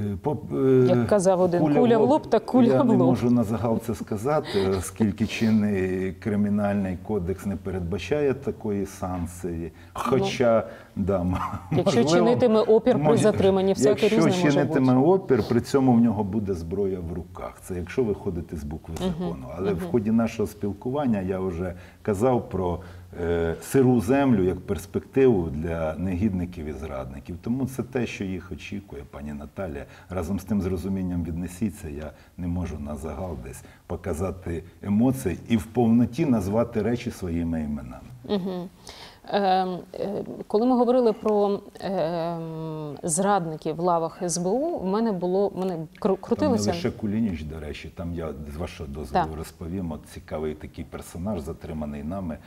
Е, 0.00 0.30
е, 0.54 0.86
Як 0.88 1.06
казав 1.06 1.40
один, 1.40 1.60
куля 1.60 1.98
в 1.98 2.08
лоб 2.08 2.26
та 2.26 2.38
куля 2.38 2.66
Я 2.66 2.82
в 2.82 2.86
не 2.86 2.96
можу 2.96 3.30
на 3.30 3.44
загал 3.44 3.80
це 3.80 3.94
сказати, 3.94 4.68
оскільки 4.78 5.26
чинний 5.26 6.12
кримінальний 6.12 6.98
кодекс 7.02 7.46
не 7.46 7.56
передбачає 7.56 8.34
такої 8.34 8.86
санкції. 8.86 9.72
Хоча, 9.92 10.66
да, 10.96 11.24
Ну, 11.24 11.36
Якщо 11.78 12.00
можливо, 12.02 12.26
чинитиме 12.26 12.60
опір 12.60 13.04
при 13.04 13.16
затриманні, 13.16 13.72
всяке 13.72 13.90
якщо 13.90 14.08
різне 14.08 14.30
може 14.30 14.52
чинитиме 14.52 14.96
опір, 14.96 15.42
при 15.48 15.60
цьому 15.60 15.92
в 15.92 16.00
нього 16.00 16.24
буде 16.24 16.54
зброя 16.54 16.98
в 17.10 17.12
руках. 17.12 17.52
Це 17.62 17.74
якщо 17.74 18.04
виходити 18.04 18.56
з 18.56 18.64
букви 18.64 18.94
закону. 18.96 19.46
Але 19.58 19.72
в 19.72 19.82
ході 19.90 20.10
нашого 20.10 20.46
спілкування 20.46 21.20
я 21.20 21.38
вже 21.40 21.74
казав 22.02 22.48
про 22.48 22.78
сиру 23.60 24.00
землю 24.00 24.42
як 24.44 24.60
перспективу 24.60 25.48
для 25.50 25.94
негідників 25.94 26.66
і 26.66 26.72
зрадників. 26.72 27.36
Тому 27.42 27.66
це 27.66 27.82
те, 27.82 28.06
що 28.06 28.24
їх 28.24 28.52
очікує, 28.52 29.02
пані 29.10 29.32
Наталія. 29.32 29.84
Разом 30.10 30.40
з 30.40 30.44
тим 30.44 30.62
з 30.62 30.66
розумінням 30.66 31.24
віднесіться. 31.24 31.88
Я 31.88 32.10
не 32.36 32.46
можу 32.46 32.78
на 32.78 32.96
загал 32.96 33.36
десь 33.44 33.62
показати 33.86 34.62
емоції 34.82 35.38
і 35.48 35.56
в 35.56 35.64
повноті 35.66 36.26
назвати 36.26 36.82
речі 36.82 37.10
своїми 37.10 37.60
іменами. 37.62 38.08
Е, 39.28 39.66
е, 39.94 40.24
Коли 40.46 40.66
ми 40.66 40.76
говорили 40.76 41.12
про 41.12 41.60
е, 41.80 42.36
зрадників 43.02 43.76
в 43.76 43.80
лавах 43.80 44.22
СБУ, 44.30 44.78
в 44.78 44.86
мене 44.86 45.12
було 45.12 45.48
в 45.48 45.58
мене 45.58 45.78
кру- 46.00 46.36
Там 46.36 46.52
не 46.52 46.58
лише 46.58 46.90
Кулініч, 46.90 47.42
до 47.42 47.60
речі, 47.60 47.92
там 47.94 48.14
я 48.14 48.32
з 48.54 48.56
вашого 48.56 48.88
дозволу 48.88 49.24
Так. 49.24 49.36
розповім. 49.36 49.92
От 49.92 50.00
цікавий 50.14 50.54
такий 50.54 50.84
персонаж, 50.84 51.40
затриманий 51.40 52.02
нами, 52.02 52.34
е, 52.34 52.38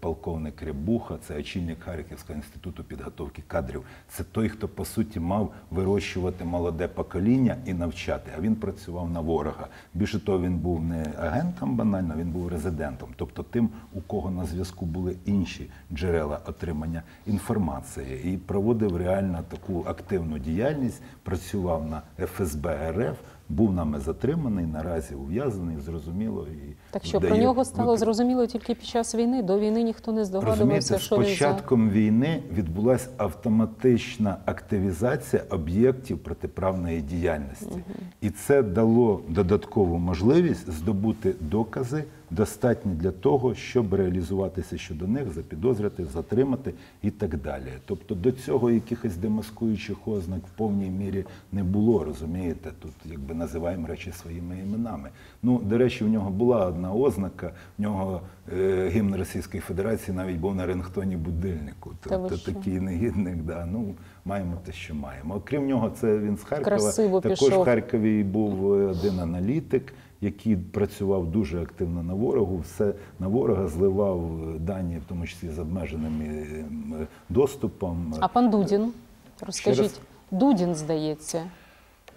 полковник 0.00 0.62
Рябуха, 0.62 1.18
це 1.26 1.38
очільник 1.38 1.82
Харківського 1.82 2.36
інституту 2.36 2.84
підготовки 2.84 3.42
кадрів. 3.46 3.82
Це 4.08 4.24
той, 4.24 4.48
хто 4.48 4.68
по 4.68 4.84
суті 4.84 5.20
мав 5.20 5.54
вирощувати 5.70 6.44
молоде 6.44 6.88
покоління 6.88 7.56
і 7.66 7.74
навчати. 7.74 8.30
А 8.38 8.40
він 8.40 8.56
працював 8.56 9.10
на 9.10 9.20
ворога. 9.20 9.66
Більше 9.94 10.24
того, 10.24 10.40
він 10.40 10.58
був 10.58 10.84
не 10.84 11.04
агентом 11.18 11.76
банально, 11.76 12.14
він 12.18 12.30
був 12.30 12.48
резидентом, 12.48 13.08
тобто 13.16 13.42
тим, 13.42 13.70
у 13.92 14.00
кого 14.00 14.30
на 14.30 14.44
зв'язку 14.44 14.86
були 14.86 15.16
інші 15.24 15.70
джерела 15.92 16.40
отримання 16.46 17.02
інформації, 17.26 18.34
і 18.34 18.36
проводив 18.36 18.96
реально 18.96 19.44
таку 19.48 19.84
активну 19.88 20.38
діяльність. 20.38 21.02
Працював 21.22 21.86
на 21.86 22.02
ФСБ 22.26 22.92
РФ. 22.92 23.18
Був 23.52 23.72
нами 23.72 24.00
затриманий, 24.00 24.66
наразі 24.66 25.14
ув'язаний, 25.14 25.76
зрозуміло. 25.80 26.46
І 26.52 26.74
Так 26.90 27.04
що 27.04 27.20
про 27.20 27.36
нього 27.36 27.64
стало 27.64 27.96
зрозуміло 27.96 28.46
тільки 28.46 28.74
під 28.74 28.84
час 28.86 29.14
війни. 29.14 29.42
До 29.42 29.58
війни 29.58 29.82
ніхто 29.82 30.12
не 30.12 30.24
здогадувався, 30.24 30.60
Розумієте, 30.60 30.98
з 30.98 31.00
що 31.00 31.16
він 31.16 31.22
за 31.22 31.28
початком 31.30 31.90
війни 31.90 32.42
відбулася 32.52 33.08
автоматична 33.16 34.36
активізація 34.44 35.42
об'єктів 35.50 36.18
протиправної 36.18 37.00
діяльності. 37.00 37.84
І 38.20 38.30
це 38.30 38.62
дало 38.62 39.20
додаткову 39.28 39.98
можливість 39.98 40.70
здобути 40.70 41.34
докази, 41.40 42.04
достатні 42.32 42.94
для 42.94 43.10
того, 43.10 43.54
щоб 43.54 43.94
реалізуватися 43.94 44.78
щодо 44.78 45.06
них, 45.06 45.32
запідозрити, 45.32 46.04
затримати 46.04 46.74
і 47.02 47.10
так 47.10 47.36
далі. 47.36 47.72
Тобто 47.86 48.14
до 48.14 48.32
цього 48.32 48.70
якихось 48.70 49.16
демаскуючих 49.16 50.08
ознак 50.08 50.40
в 50.46 50.50
повній 50.56 50.90
мірі 50.90 51.24
не 51.52 51.62
було, 51.62 52.04
розумієте? 52.04 52.70
Тут 52.80 52.92
якби 53.04 53.34
називаємо 53.34 53.86
речі 53.86 54.12
своїми 54.12 54.58
іменами. 54.58 55.08
Ну, 55.42 55.58
до 55.58 55.78
речі, 55.78 56.04
в 56.04 56.08
нього 56.08 56.30
була 56.30 56.66
одна 56.66 56.94
ознака, 56.94 57.52
в 57.78 57.82
нього 57.82 58.20
е, 58.52 58.88
гімн 58.88 59.16
Російської 59.16 59.60
Федерації 59.60 60.16
навіть 60.16 60.36
був 60.36 60.54
на 60.54 60.66
рингтоні 60.66 61.16
будильнику. 61.16 61.90
Тобто 62.00 62.36
такий 62.36 62.80
негідник, 62.80 63.36
да. 63.36 63.66
ну 63.72 63.94
маємо 64.24 64.56
те, 64.64 64.72
що 64.72 64.94
маємо. 64.94 65.34
Окрім 65.34 65.66
нього, 65.66 65.90
це 65.90 66.18
він 66.18 66.36
з 66.36 66.42
Харкова. 66.42 66.76
Красиво 66.76 67.20
Також 67.20 67.38
пішов. 67.38 67.62
в 67.62 67.64
Харкові 67.64 68.24
був 68.24 68.74
е, 68.74 68.86
один 68.86 69.20
аналітик, 69.20 69.94
який 70.22 70.56
працював 70.56 71.26
дуже 71.26 71.62
активно 71.62 72.02
на 72.02 72.14
ворогу. 72.14 72.58
Все 72.58 72.92
на 73.20 73.28
ворога 73.28 73.68
зливав 73.68 74.50
е, 74.54 74.58
дані, 74.58 74.98
в 74.98 75.08
тому 75.08 75.26
числі 75.26 75.48
з 75.48 75.58
обмеженим 75.58 76.22
е, 76.22 77.06
доступом. 77.28 78.14
А 78.20 78.28
пан 78.28 78.50
Дудін, 78.50 78.92
розкажіть. 79.40 80.00
Дудін, 80.30 80.74
здається. 80.74 81.42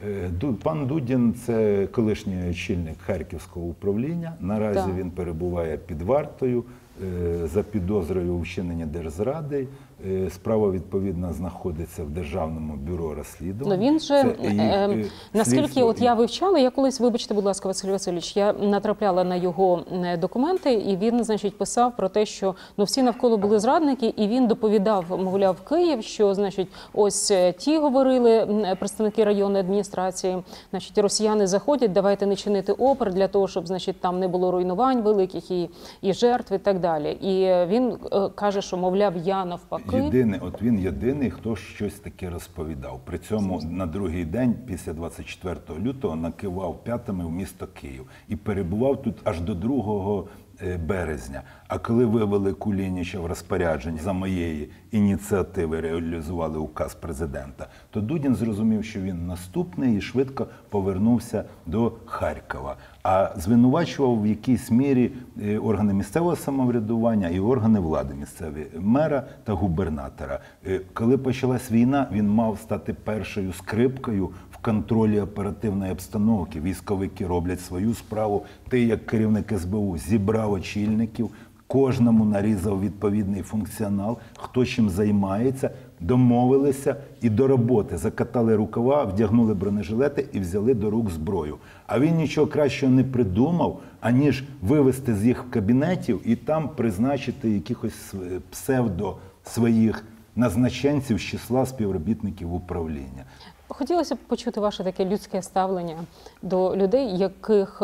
Е, 0.04 0.30
Пан 0.64 0.88
Дудін 0.88 1.34
це 1.46 1.88
колишній 1.92 2.50
очільник 2.50 2.96
Харківського 3.06 3.66
управління. 3.66 4.34
Наразі 4.40 4.80
Так. 4.80 4.96
він 4.98 5.12
перебуває 5.12 5.78
під 5.78 6.02
вартою 6.02 6.64
е, 7.04 7.48
за 7.48 7.64
підозрою 7.64 8.34
у 8.34 8.40
вчиненні 8.40 8.86
держзради. 8.86 9.68
Е, 10.08 10.30
Справа 10.30 10.72
відповідно 10.72 11.34
знаходиться 11.34 12.04
в 12.04 12.10
Державному 12.10 12.76
бюро 12.76 13.16
Ну 13.42 13.78
він 13.78 14.00
же 14.00 14.08
Це 14.08 14.36
е, 14.44 14.48
е, 14.50 15.06
наскільки 15.34 15.62
слідство 15.62 15.88
от 15.88 16.02
я 16.02 16.14
вивчала, 16.14 16.60
я 16.60 16.70
колись, 16.70 17.00
вибачте, 17.00 17.34
будь 17.34 17.46
ласка, 17.46 17.68
Василь 17.68 17.90
Васильович, 17.90 18.38
я 18.38 18.54
натрапляла 18.54 19.24
на 19.24 19.36
його 19.36 19.84
документи, 20.20 20.74
і 20.74 20.98
він, 20.98 21.24
значить, 21.24 21.58
писав 21.58 21.96
про 21.96 22.10
те, 22.10 22.26
що 22.26 22.56
ну 22.78 22.84
всі 22.84 23.04
навколо 23.04 23.38
були 23.38 23.60
зрадники, 23.60 24.14
і 24.18 24.28
він 24.28 24.48
доповідав, 24.48 25.06
мовляв, 25.24 25.62
Київ, 25.62 26.04
що 26.04 26.34
значить, 26.34 26.68
ось 26.94 27.34
ті 27.58 27.78
говорили 27.78 28.48
представники 28.80 29.24
районної 29.24 29.64
адміністрації, 29.64 30.38
значить, 30.72 30.98
росіяни 30.98 31.48
заходять, 31.48 31.92
давайте 31.92 32.26
не 32.26 32.36
чинити 32.36 32.72
опер 32.72 33.14
для 33.14 33.28
того, 33.28 33.48
щоб 33.48 33.68
значить 33.68 34.00
там 34.00 34.20
не 34.20 34.28
було 34.28 34.52
руйнувань 34.52 35.02
великих 35.02 35.52
і, 35.52 35.70
і 36.02 36.14
жертв, 36.14 36.54
і 36.54 36.58
так 36.58 36.80
далі. 36.80 37.12
І 37.12 37.66
він 37.68 37.98
е, 38.12 38.30
каже, 38.36 38.62
що 38.62 38.78
мовляв, 38.78 39.14
я 39.18 39.46
навпаки. 39.46 39.95
Єдиний, 40.04 40.40
от 40.40 40.62
він 40.62 40.80
єдиний, 40.80 41.32
хто 41.32 41.56
щось 41.56 41.94
таке 41.94 42.30
розповідав. 42.30 43.02
При 43.06 43.18
цьому 43.18 43.62
на 43.62 43.86
другий 43.86 44.26
день, 44.26 44.56
після 44.68 44.94
24 44.94 45.80
лютого, 45.80 46.16
накивав 46.16 46.84
п'ятами 46.84 47.26
в 47.26 47.32
місто 47.32 47.68
Київ 47.68 48.06
і 48.28 48.36
перебував 48.36 49.02
тут 49.02 49.16
аж 49.24 49.42
до 49.42 49.56
2 49.56 50.24
е, 50.62 50.78
березня. 50.78 51.42
А 51.68 51.78
коли 51.78 52.06
вивели 52.06 52.54
Кулініча 52.54 53.20
в 53.20 53.26
розпорядження 53.26 54.00
за 54.02 54.14
моєї 54.14 54.70
ініціативи, 54.92 55.82
реалізували 55.82 56.58
указ 56.58 56.96
президента, 56.96 57.68
то 57.92 58.02
Дудін 58.02 58.36
зрозумів, 58.36 58.86
що 58.86 59.02
він 59.02 59.28
наступний 59.28 59.98
і 59.98 60.02
швидко 60.02 60.48
повернувся 60.70 61.44
до 61.66 61.94
Харкова. 62.06 62.78
А 63.08 63.30
звинувачував 63.38 64.22
в 64.22 64.28
якійсь 64.28 64.72
мірі 64.72 65.12
е, 65.44 65.58
органи 65.58 65.94
місцевого 65.94 66.36
самоврядування 66.36 67.30
і 67.30 67.40
органи 67.40 67.80
влади 67.80 68.14
місцеві 68.14 68.68
мера 68.80 69.24
та 69.44 69.54
губернатора. 69.54 70.40
Е, 70.68 70.82
Коли 70.94 71.18
почалась 71.18 71.72
війна, 71.72 72.08
він 72.12 72.30
мав 72.30 72.60
стати 72.60 72.94
першою 72.94 73.54
скрипкою 73.54 74.30
в 74.52 74.58
контролі 74.58 75.22
оперативної 75.22 75.92
обстановки. 75.92 76.62
Військовики 76.62 77.28
роблять 77.28 77.62
свою 77.62 77.94
справу. 77.94 78.46
Ти, 78.70 78.84
як 78.84 79.06
керівник 79.06 79.60
СБУ, 79.60 79.98
зібрав 79.98 80.52
очільників. 80.52 81.30
Кожному 81.68 82.26
нарізав 82.26 82.82
відповідний 82.82 83.42
функціонал, 83.42 84.18
хто 84.38 84.66
чим 84.66 84.90
займається, 84.90 85.70
домовилися 86.00 86.96
і 87.22 87.30
до 87.30 87.48
роботи 87.48 87.98
закатали 87.98 88.56
рукава, 88.56 89.04
вдягнули 89.04 89.54
бронежилети 89.54 90.28
і 90.34 90.40
взяли 90.40 90.74
до 90.74 90.90
рук 90.90 91.10
зброю. 91.10 91.58
А 91.88 92.00
він 92.00 92.16
нічого 92.16 92.48
кращого 92.48 92.92
не 92.92 93.04
придумав, 93.04 93.80
аніж 94.02 94.44
вивести 94.62 95.16
з 95.16 95.26
їх 95.26 95.50
кабінетів 95.50 96.22
і 96.26 96.36
там 96.36 96.70
призначити 96.70 97.50
якихось 97.50 98.14
псевдо 98.50 99.16
своїх 99.44 100.04
назначенців 100.36 101.18
з 101.18 101.22
числа 101.22 101.66
співробітників 101.66 102.54
управління. 102.54 103.24
Хотілося 103.68 104.16
б 104.16 104.18
почути 104.18 104.60
ваше 104.60 104.84
таке 104.84 105.06
людське 105.06 105.42
ставлення 105.42 105.96
до 106.42 106.76
людей, 106.76 107.18
яких 107.18 107.78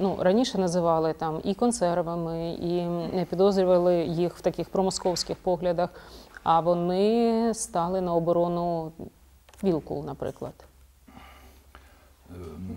ну 0.00 0.16
раніше 0.20 0.58
називали 0.58 1.12
там 1.12 1.40
і 1.44 1.54
консервами, 1.54 2.50
і 2.52 3.24
підозрювали 3.30 4.04
їх 4.04 4.36
в 4.36 4.40
таких 4.40 4.68
промосковських 4.68 5.36
поглядах. 5.36 5.90
А 6.48 6.60
вони 6.60 7.54
стали 7.54 8.00
на 8.00 8.14
оборону 8.14 8.92
Вілкул, 9.64 10.04
наприклад. 10.04 10.52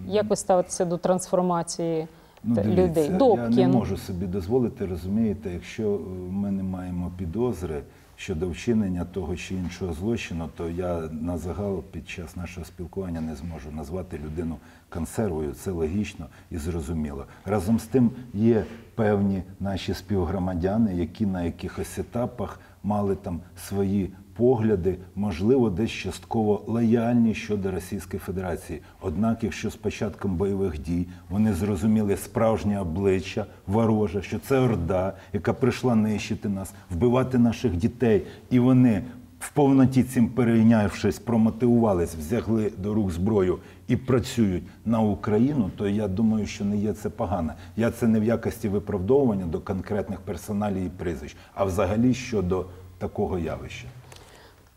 Як 0.07 0.29
ви 0.29 0.35
ставитеся 0.35 0.85
до 0.85 0.97
трансформації 0.97 2.07
та- 2.55 2.63
дивіться, 2.63 3.09
людей? 3.09 3.09
Я 3.35 3.49
не 3.49 3.67
можу 3.67 3.97
собі 3.97 4.25
дозволити, 4.25 4.85
розумієте, 4.85 5.51
якщо 5.53 5.99
ми 6.29 6.51
не 6.51 6.63
маємо 6.63 7.11
підозри 7.17 7.81
щодо 8.15 8.49
вчинення 8.49 9.05
того 9.05 9.35
чи 9.35 9.55
іншого 9.55 9.93
злочину, 9.93 10.49
то 10.57 10.69
я 10.69 10.97
на 11.11 11.37
загал 11.37 11.83
під 11.83 12.09
час 12.09 12.35
нашого 12.35 12.65
спілкування 12.65 13.21
не 13.21 13.35
зможу 13.35 13.71
назвати 13.71 14.17
людину 14.17 14.57
консервою. 14.89 15.53
Це 15.53 15.71
логічно 15.71 16.25
і 16.51 16.57
зрозуміло. 16.57 17.25
Разом 17.45 17.79
з 17.79 17.85
тим 17.85 18.11
є 18.33 18.65
певні 18.95 19.43
наші 19.59 19.93
співгромадяни, 19.93 20.95
які 20.95 21.25
на 21.25 21.43
якихось 21.43 21.99
етапах 21.99 22.59
мали 22.83 23.15
там 23.15 23.39
свої 23.67 24.11
погляди, 24.39 24.97
можливо, 25.15 25.69
десь 25.69 25.91
частково 25.91 26.63
лояльні 26.67 27.35
щодо 27.35 27.71
Російської 27.71 28.19
Федерації. 28.19 28.81
Однак, 29.01 29.43
якщо 29.43 29.69
з 29.69 29.75
початком 29.75 30.35
бойових 30.35 30.81
дій 30.81 31.05
вони 31.29 31.53
зрозуміли 31.53 32.17
справжнє 32.17 32.79
обличчя 32.81 33.45
вороже, 33.67 34.21
що 34.21 34.39
це 34.39 34.59
орда, 34.59 35.13
яка 35.33 35.53
прийшла 35.53 35.95
нищити 35.95 36.49
нас, 36.49 36.73
вбивати 36.91 37.37
наших 37.37 37.75
дітей, 37.75 38.25
і 38.49 38.59
вони 38.59 39.03
в 39.39 39.49
повноті 39.51 40.03
цим 40.03 40.29
перейнявшись, 40.29 41.19
промотивувались, 41.19 42.15
взяли 42.15 42.71
до 42.77 42.93
рук 42.93 43.11
зброю 43.11 43.59
і 43.87 43.95
працюють 43.97 44.63
на 44.85 44.99
Україну, 44.99 45.71
то 45.77 45.87
я 45.87 46.07
думаю, 46.07 46.45
що 46.45 46.65
не 46.65 46.77
є 46.77 46.93
це 46.93 47.09
погано. 47.09 47.53
Я 47.77 47.91
це 47.91 48.07
не 48.07 48.19
в 48.19 48.23
якості 48.23 48.69
виправдовування 48.69 49.45
до 49.45 49.59
конкретних 49.59 50.19
персоналій 50.19 50.85
і 50.85 50.89
прізвищ, 50.89 51.35
а 51.53 51.65
взагалі 51.65 52.13
щодо 52.13 52.65
такого 52.97 53.39
явища. 53.39 53.87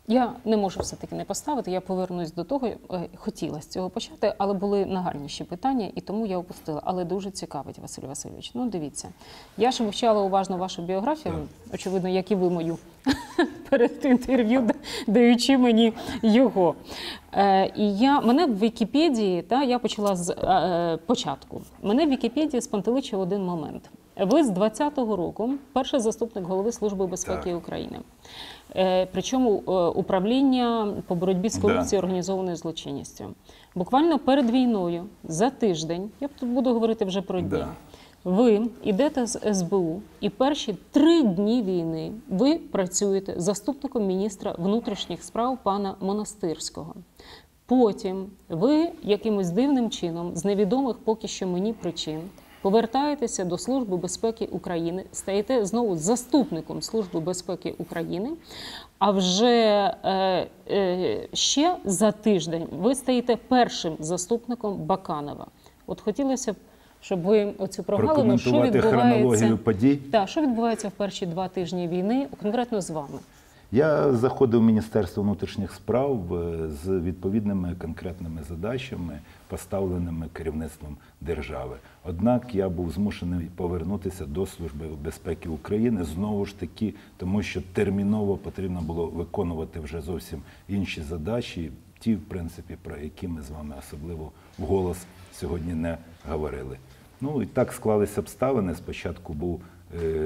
Я 0.07 0.33
не 0.45 0.57
можу 0.57 0.79
все-таки 0.79 1.15
не 1.15 1.25
поставити. 1.25 1.71
Я 1.71 1.81
повернусь 1.81 2.33
до 2.33 2.43
того, 2.43 2.67
е, 2.67 2.77
хотіла 3.15 3.61
з 3.61 3.67
цього 3.67 3.89
почати, 3.89 4.33
але 4.37 4.53
були 4.53 4.85
нагальніші 4.85 5.43
питання, 5.43 5.91
і 5.95 6.01
тому 6.01 6.25
я 6.25 6.37
опустила. 6.37 6.81
Але 6.83 7.05
дуже 7.05 7.31
цікавить, 7.31 7.79
Василь 7.79 8.03
Васильович. 8.07 8.51
Ну, 8.53 8.69
дивіться, 8.69 9.09
я 9.57 9.71
ж 9.71 9.83
вивчала 9.83 10.21
уважно 10.21 10.57
вашу 10.57 10.81
біографію, 10.81 11.47
очевидно, 11.73 12.09
як 12.09 12.31
і 12.31 12.35
ви 12.35 12.49
мою 12.49 12.77
перед 13.69 14.05
інтерв'ю, 14.05 14.69
даючи 15.07 15.57
мені 15.57 15.93
його. 16.21 16.75
Е, 17.33 17.71
і 17.75 17.97
я 17.97 18.21
мене 18.21 18.45
в 18.45 18.59
Вікіпедії, 18.59 19.41
та 19.41 19.63
я 19.63 19.79
почала 19.79 20.15
з 20.15 20.29
е, 20.29 20.97
початку. 21.05 21.61
Мене 21.81 22.05
в 22.05 22.09
Вікіпедії 22.09 22.61
спантеличив 22.61 23.19
один 23.19 23.43
момент. 23.43 23.89
Ви 24.19 24.43
з 24.43 24.49
20-го 24.49 25.15
року 25.15 25.53
перший 25.73 25.99
заступник 25.99 26.45
голови 26.45 26.71
Служби 26.71 27.07
безпеки 27.07 27.49
Так. 27.49 27.57
України. 27.57 27.99
Е, 28.75 29.07
Причому 29.11 29.63
е, 29.67 29.71
управління 29.71 30.93
по 31.07 31.15
боротьбі 31.15 31.49
з 31.49 31.57
корупцією 31.57 32.03
організованою 32.03 32.55
злочинністю. 32.55 33.25
Буквально 33.75 34.19
перед 34.19 34.49
війною, 34.49 35.05
за 35.23 35.49
тиждень, 35.49 36.09
я 36.19 36.27
тут 36.27 36.49
буду 36.49 36.73
говорити 36.73 37.05
вже 37.05 37.21
про 37.21 37.39
дні. 37.41 37.49
Да. 37.49 37.67
Ви 38.23 38.67
йдете 38.83 39.25
з 39.25 39.53
СБУ, 39.53 40.01
і 40.19 40.29
перші 40.29 40.75
три 40.91 41.23
дні 41.23 41.63
війни 41.63 42.11
ви 42.29 42.57
працюєте 42.57 43.33
заступником 43.37 44.05
міністра 44.05 44.55
внутрішніх 44.57 45.23
справ 45.23 45.57
пана 45.63 45.95
Монастирського. 46.01 46.93
Потім 47.65 48.25
ви 48.49 48.91
якимось 49.03 49.49
дивним 49.49 49.89
чином, 49.89 50.35
з 50.35 50.45
невідомих 50.45 50.97
поки 50.97 51.27
що 51.27 51.47
мені 51.47 51.73
причин, 51.73 52.21
повертаєтеся 52.63 53.45
до 53.45 53.57
Служби 53.57 53.97
безпеки 53.97 54.45
України, 54.45 55.03
стаєте 55.11 55.65
знову 55.65 55.95
заступником 55.95 56.81
Служби 56.81 57.19
безпеки 57.19 57.75
України. 57.77 58.29
А 58.99 59.11
вже 59.11 59.95
е, 60.03 60.47
е, 60.71 61.27
ще 61.33 61.75
за 61.85 62.11
тиждень 62.11 62.67
ви 62.79 62.95
стаєте 62.95 63.37
першим 63.47 63.95
заступником 63.99 64.75
Баканова. 64.77 65.47
От 65.87 66.01
хотілося 66.01 66.53
б, 66.53 66.55
щоб 67.01 67.21
ви 67.21 67.53
оцю 67.57 67.83
прогалину, 67.83 68.37
що 68.37 68.61
відбувається, 68.61 69.57
подій. 69.63 69.95
Так, 69.95 70.29
що 70.29 70.41
відбувається 70.41 70.87
в 70.87 70.91
перші 70.91 71.25
два 71.25 71.47
тижні 71.47 71.87
війни, 71.87 72.27
конкретно 72.41 72.81
з 72.81 72.89
вами. 72.89 73.19
Я 73.71 74.13
заходив 74.13 74.59
в 74.59 74.63
Міністерство 74.63 75.23
внутрішніх 75.23 75.73
справ 75.73 76.33
е, 76.33 76.69
з 76.69 76.99
відповідними 76.99 77.75
конкретними 77.81 78.41
задачами, 78.49 79.19
поставленими 79.53 80.27
керівництвом 80.33 80.97
держави. 81.21 81.75
Однак 82.03 82.55
я 82.55 82.69
був 82.69 82.91
змушений 82.91 83.47
повернутися 83.55 84.25
до 84.25 84.45
Служби 84.45 84.85
безпеки 85.03 85.49
України 85.49 86.03
знову 86.03 86.45
ж 86.45 86.59
таки, 86.59 86.93
тому 87.17 87.43
що 87.43 87.61
терміново 87.73 88.37
потрібно 88.37 88.81
було 88.81 89.07
виконувати 89.07 89.79
вже 89.79 90.01
зовсім 90.01 90.41
інші 90.69 91.01
задачі, 91.01 91.71
ті, 91.99 92.15
в 92.15 92.21
принципі, 92.21 92.77
про 92.81 92.97
які 92.97 93.27
ми 93.27 93.41
з 93.41 93.49
вами 93.49 93.75
особливо 93.79 94.31
вголос 94.57 94.97
сьогодні 95.33 95.73
не 95.73 95.97
говорили. 96.29 96.77
Ну 97.21 97.41
і 97.41 97.45
так 97.45 97.73
склалися 97.73 98.21
обставини. 98.21 98.75
Спочатку 98.75 99.33
був 99.33 99.61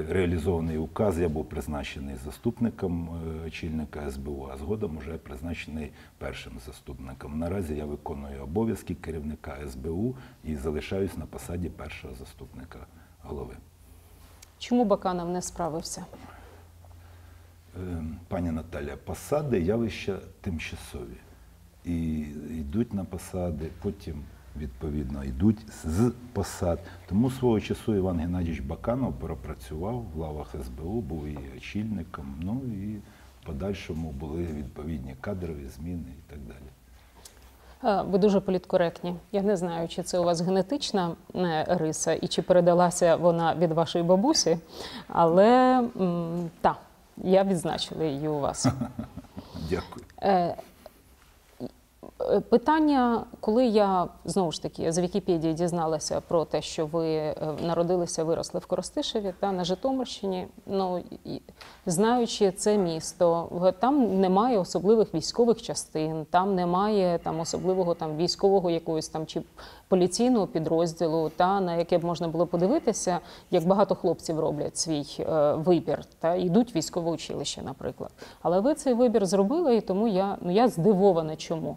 реалізований 0.08 0.78
указ, 0.78 1.18
я 1.18 1.28
був 1.28 1.48
призначений 1.48 2.16
заступником 2.16 3.08
е, 3.08 3.46
очільника 3.46 4.10
СБУ, 4.10 4.48
а 4.52 4.56
згодом 4.56 4.98
вже 4.98 5.18
призначений 5.18 5.92
першим 6.18 6.52
заступником. 6.66 7.38
Наразі 7.38 7.74
я 7.74 7.84
виконую 7.84 8.42
обов'язки 8.42 8.94
керівника 8.94 9.56
СБУ 9.68 10.16
і 10.44 10.56
залишаюсь 10.56 11.16
на 11.16 11.26
посаді 11.26 11.68
першого 11.68 12.14
заступника 12.14 12.78
голови. 13.22 13.54
Чому 14.58 14.84
Баканов 14.84 15.28
не 15.30 15.42
справився? 15.42 16.06
Е, 17.76 18.04
Пані 18.28 18.50
Наталя, 18.50 18.96
посади 18.96 19.60
явища 19.60 20.18
тимчасові. 20.40 21.16
І 21.84 22.18
йдуть 22.50 22.94
на 22.94 23.04
посади, 23.04 23.70
потім 23.82 24.22
відповідно 24.56 25.24
йдуть 25.24 25.58
з 25.84 26.12
посад. 26.32 26.78
Тому 27.08 27.30
свого 27.30 27.60
часу 27.60 27.94
Іван 27.94 28.18
Геннадійович 28.20 28.60
Баканов 28.60 29.12
пропрацював 29.12 30.04
в 30.14 30.18
лавах 30.18 30.54
СБУ, 30.64 31.00
був 31.00 31.26
і 31.26 31.38
очільником. 31.56 32.34
Ну 32.40 32.60
і 32.74 32.96
в 33.42 33.46
подальшому 33.46 34.10
були 34.10 34.42
відповідні 34.42 35.14
кадрові 35.20 35.68
зміни 35.76 36.12
і 36.18 36.30
так 36.30 36.38
далі. 36.38 36.68
Е, 37.84 38.02
Ви 38.02 38.18
дуже 38.18 38.40
політкоректні. 38.40 39.14
Я 39.32 39.42
не 39.42 39.56
знаю, 39.56 39.88
чи 39.88 40.02
це 40.02 40.18
у 40.18 40.24
вас 40.24 40.40
генетична 40.40 41.10
е, 41.34 41.64
риса 41.68 42.12
і 42.12 42.28
чи 42.28 42.42
передалася 42.42 43.16
вона 43.16 43.54
від 43.54 43.72
вашої 43.72 44.04
бабусі, 44.04 44.58
але 45.08 45.82
так, 46.60 46.76
я 47.16 47.44
відзначила 47.44 48.04
її 48.04 48.28
у 48.28 48.38
вас. 48.38 48.66
Дякую. 49.70 50.04
Е, 52.20 52.40
Питання, 52.40 53.24
коли 53.40 53.66
я 53.66 54.08
знову 54.24 54.52
ж 54.52 54.62
таки 54.62 54.92
з 54.92 54.98
Вікіпедії 54.98 55.54
дізналася 55.54 56.20
про 56.20 56.44
те, 56.44 56.62
що 56.62 56.86
ви 56.86 57.06
е, 57.06 57.36
народилися, 57.62 58.24
виросли 58.24 58.60
в 58.60 58.66
Коростишеві 58.66 59.34
та 59.40 59.52
на 59.52 59.64
Житомирщині. 59.64 60.46
Ну 60.66 61.02
знаючи 61.86 62.52
це 62.52 62.78
місто, 62.78 63.48
там 63.80 64.20
немає 64.20 64.58
особливих 64.58 65.14
військових 65.14 65.62
частин, 65.62 66.26
там 66.30 66.54
немає 66.54 67.18
там 67.18 67.40
особливого 67.40 67.94
там 67.94 68.16
військового 68.16 68.70
якогось 68.70 69.08
там 69.08 69.26
чи 69.26 69.42
поліційного 69.88 70.46
підрозділу, 70.46 71.30
та 71.36 71.60
на 71.60 71.76
яке 71.76 71.98
б 71.98 72.04
можна 72.04 72.28
було 72.28 72.46
подивитися, 72.46 73.20
як 73.50 73.66
багато 73.66 73.94
хлопців 73.94 74.40
роблять 74.40 74.76
свій 74.76 75.06
е, 75.20 75.52
вибір 75.52 76.04
та 76.18 76.34
йдуть 76.34 76.76
військове 76.76 77.10
училище, 77.10 77.62
наприклад. 77.62 78.10
Але 78.42 78.60
ви 78.60 78.74
цей 78.74 78.94
вибір 78.94 79.26
зробили, 79.26 79.76
і 79.76 79.80
тому 79.80 80.08
я 80.08 80.36
ну 80.40 80.50
я 80.50 80.68
здивована, 80.68 81.36
чому. 81.36 81.76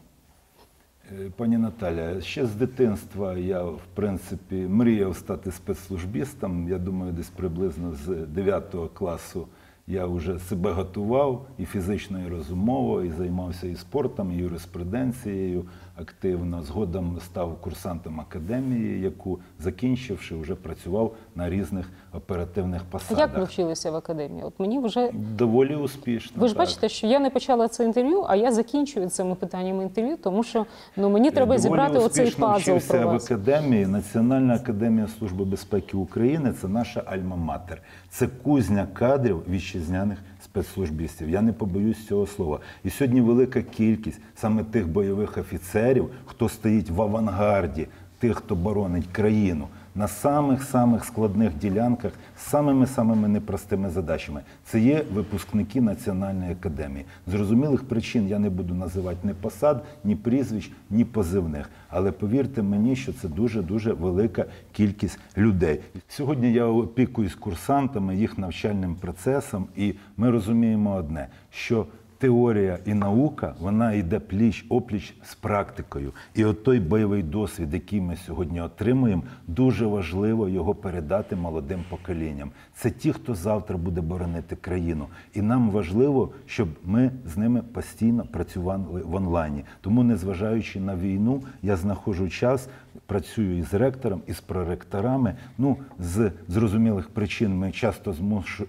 Е, 1.19 1.29
Пані 1.35 1.57
Наталя, 1.57 2.21
ще 2.21 2.45
з 2.45 2.55
дитинства 2.55 3.33
я, 3.33 3.63
в 3.63 3.81
принципі, 3.93 4.55
мріяв 4.55 5.15
стати 5.15 5.51
спецслужбістом. 5.51 6.69
Я 6.69 6.77
думаю, 6.77 7.11
десь 7.11 7.29
приблизно 7.29 7.93
з 7.93 8.07
9 8.07 8.75
класу 8.93 9.47
я 9.87 10.05
вже 10.05 10.39
себе 10.39 10.71
готував 10.71 11.47
і 11.57 11.65
фізично, 11.65 12.25
і 12.25 12.29
розумово, 12.29 13.03
і 13.03 13.11
займався 13.11 13.67
і 13.67 13.75
спортом, 13.75 14.31
і 14.31 14.35
юриспруденцією 14.35 15.65
активно. 16.01 16.61
Згодом 16.61 17.19
став 17.25 17.61
курсантом 17.61 18.19
академії, 18.19 19.01
яку 19.01 19.39
закінчивши, 19.59 20.35
вже 20.35 20.55
працював 20.55 21.15
на 21.35 21.49
різних 21.49 21.89
оперативних 22.13 22.83
посадах. 22.83 23.19
Як 23.19 23.37
ви 23.37 23.43
вчилися 23.43 23.91
в 23.91 23.95
академії? 23.95 24.43
От 24.43 24.53
мені 24.59 24.79
вже 24.79 25.11
Доволі 25.13 25.75
успішно. 25.75 26.41
ви 26.41 26.47
ж 26.47 26.53
так. 26.53 26.59
бачите, 26.59 26.89
що 26.89 27.07
я 27.07 27.19
не 27.19 27.29
почала 27.29 27.67
це 27.67 27.85
інтерв'ю, 27.85 28.25
а 28.27 28.35
я 28.35 28.51
закінчую 28.51 29.09
цими 29.09 29.35
питаннями 29.35 29.83
інтерв'ю, 29.83 30.17
тому 30.17 30.43
що 30.43 30.65
ну 30.97 31.09
мені 31.09 31.31
треба 31.31 31.45
Доволі 31.45 31.61
зібрати 31.61 31.97
оцей 31.97 32.31
пазл 32.31 32.61
вчився 32.61 32.99
про 32.99 33.07
в 33.09 33.15
академії. 33.15 33.87
Національна 33.87 34.53
академія 34.55 35.07
Служби 35.07 35.45
безпеки 35.45 35.97
України 35.97 36.53
це 36.61 36.67
наша 36.67 36.99
альма-матер. 36.99 37.77
Це 38.09 38.27
кузня 38.27 38.87
кадрів 38.93 39.43
вітчизняних 39.49 40.17
спецслужбістів. 40.51 41.29
Я 41.29 41.41
не 41.41 41.53
побоюсь 41.53 42.07
цього 42.07 42.27
слова. 42.27 42.59
І 42.83 42.89
сьогодні 42.89 43.21
велика 43.21 43.61
кількість 43.61 44.21
саме 44.35 44.63
тих 44.63 44.87
бойових 44.87 45.37
офіцерів, 45.37 46.09
хто 46.25 46.49
стоїть 46.49 46.89
в 46.89 47.01
авангарді, 47.01 47.87
тих, 48.19 48.37
хто 48.37 48.55
боронить 48.55 49.07
країну. 49.11 49.67
На 49.95 50.07
самих 50.07 50.63
самих 50.63 51.05
складних 51.05 51.57
ділянках 51.57 52.11
з 52.37 52.41
самими 52.41 52.87
самими 52.87 53.27
непростими 53.27 53.89
задачами. 53.89 54.41
Це 54.65 54.79
є 54.79 55.05
випускники 55.13 55.81
Національної 55.81 56.51
академії. 56.51 57.05
Зрозумілих 57.27 57.87
причин 57.87 58.27
я 58.27 58.39
не 58.39 58.49
буду 58.49 58.73
називати 58.73 59.17
ні 59.23 59.33
посад, 59.33 59.85
ні 60.03 60.15
прізвищ, 60.15 60.71
ні 60.89 61.05
позивних. 61.05 61.69
Але 61.89 62.11
повірте 62.11 62.61
мені, 62.61 62.95
що 62.95 63.13
це 63.13 63.27
дуже 63.27 63.61
дуже 63.61 63.93
велика 63.93 64.45
кількість 64.71 65.19
людей. 65.37 65.79
Сьогодні 66.07 66.53
я 66.53 66.65
опікуюсь 66.65 67.35
курсантами, 67.35 68.15
їх 68.15 68.37
навчальним 68.37 68.95
процесом, 68.95 69.67
і 69.75 69.93
ми 70.17 70.31
розуміємо 70.31 70.95
одне, 70.95 71.27
що 71.49 71.85
теорія 72.21 72.79
і 72.85 72.93
наука 72.93 73.53
вона 73.59 73.93
йде 73.93 74.19
пліч 74.19 74.65
опліч 74.69 75.13
з 75.23 75.35
практикою. 75.35 76.13
І 76.35 76.45
от 76.45 76.63
той 76.63 76.79
бойовий 76.79 77.23
досвід, 77.23 77.73
який 77.73 78.01
ми 78.01 78.15
сьогодні 78.15 78.61
отримуємо, 78.61 79.23
дуже 79.47 79.85
важливо 79.85 80.49
його 80.49 80.75
передати 80.75 81.35
молодим 81.35 81.83
поколінням. 81.89 82.51
Це 82.75 82.89
ті, 82.91 83.11
хто 83.13 83.35
завтра 83.35 83.77
буде 83.77 84.01
боронити 84.01 84.55
країну. 84.55 85.07
І 85.33 85.41
нам 85.41 85.71
важливо, 85.71 86.29
щоб 86.45 86.67
ми 86.85 87.11
з 87.25 87.37
ними 87.37 87.61
постійно 87.61 88.25
працювали 88.31 89.01
в 89.01 89.15
онлайні. 89.15 89.63
Тому, 89.81 90.03
незважаючи 90.03 90.79
на 90.79 90.95
війну, 90.95 91.43
я 91.61 91.75
знаходжу 91.75 92.29
час. 92.29 92.69
Працюю 93.05 93.57
із 93.57 93.73
ректором, 93.73 94.21
із 94.27 94.41
проректорами. 94.41 95.35
Ну, 95.57 95.77
з 95.99 96.31
зрозумілих 96.47 97.09
причин 97.09 97.57
ми 97.57 97.71
часто 97.71 98.15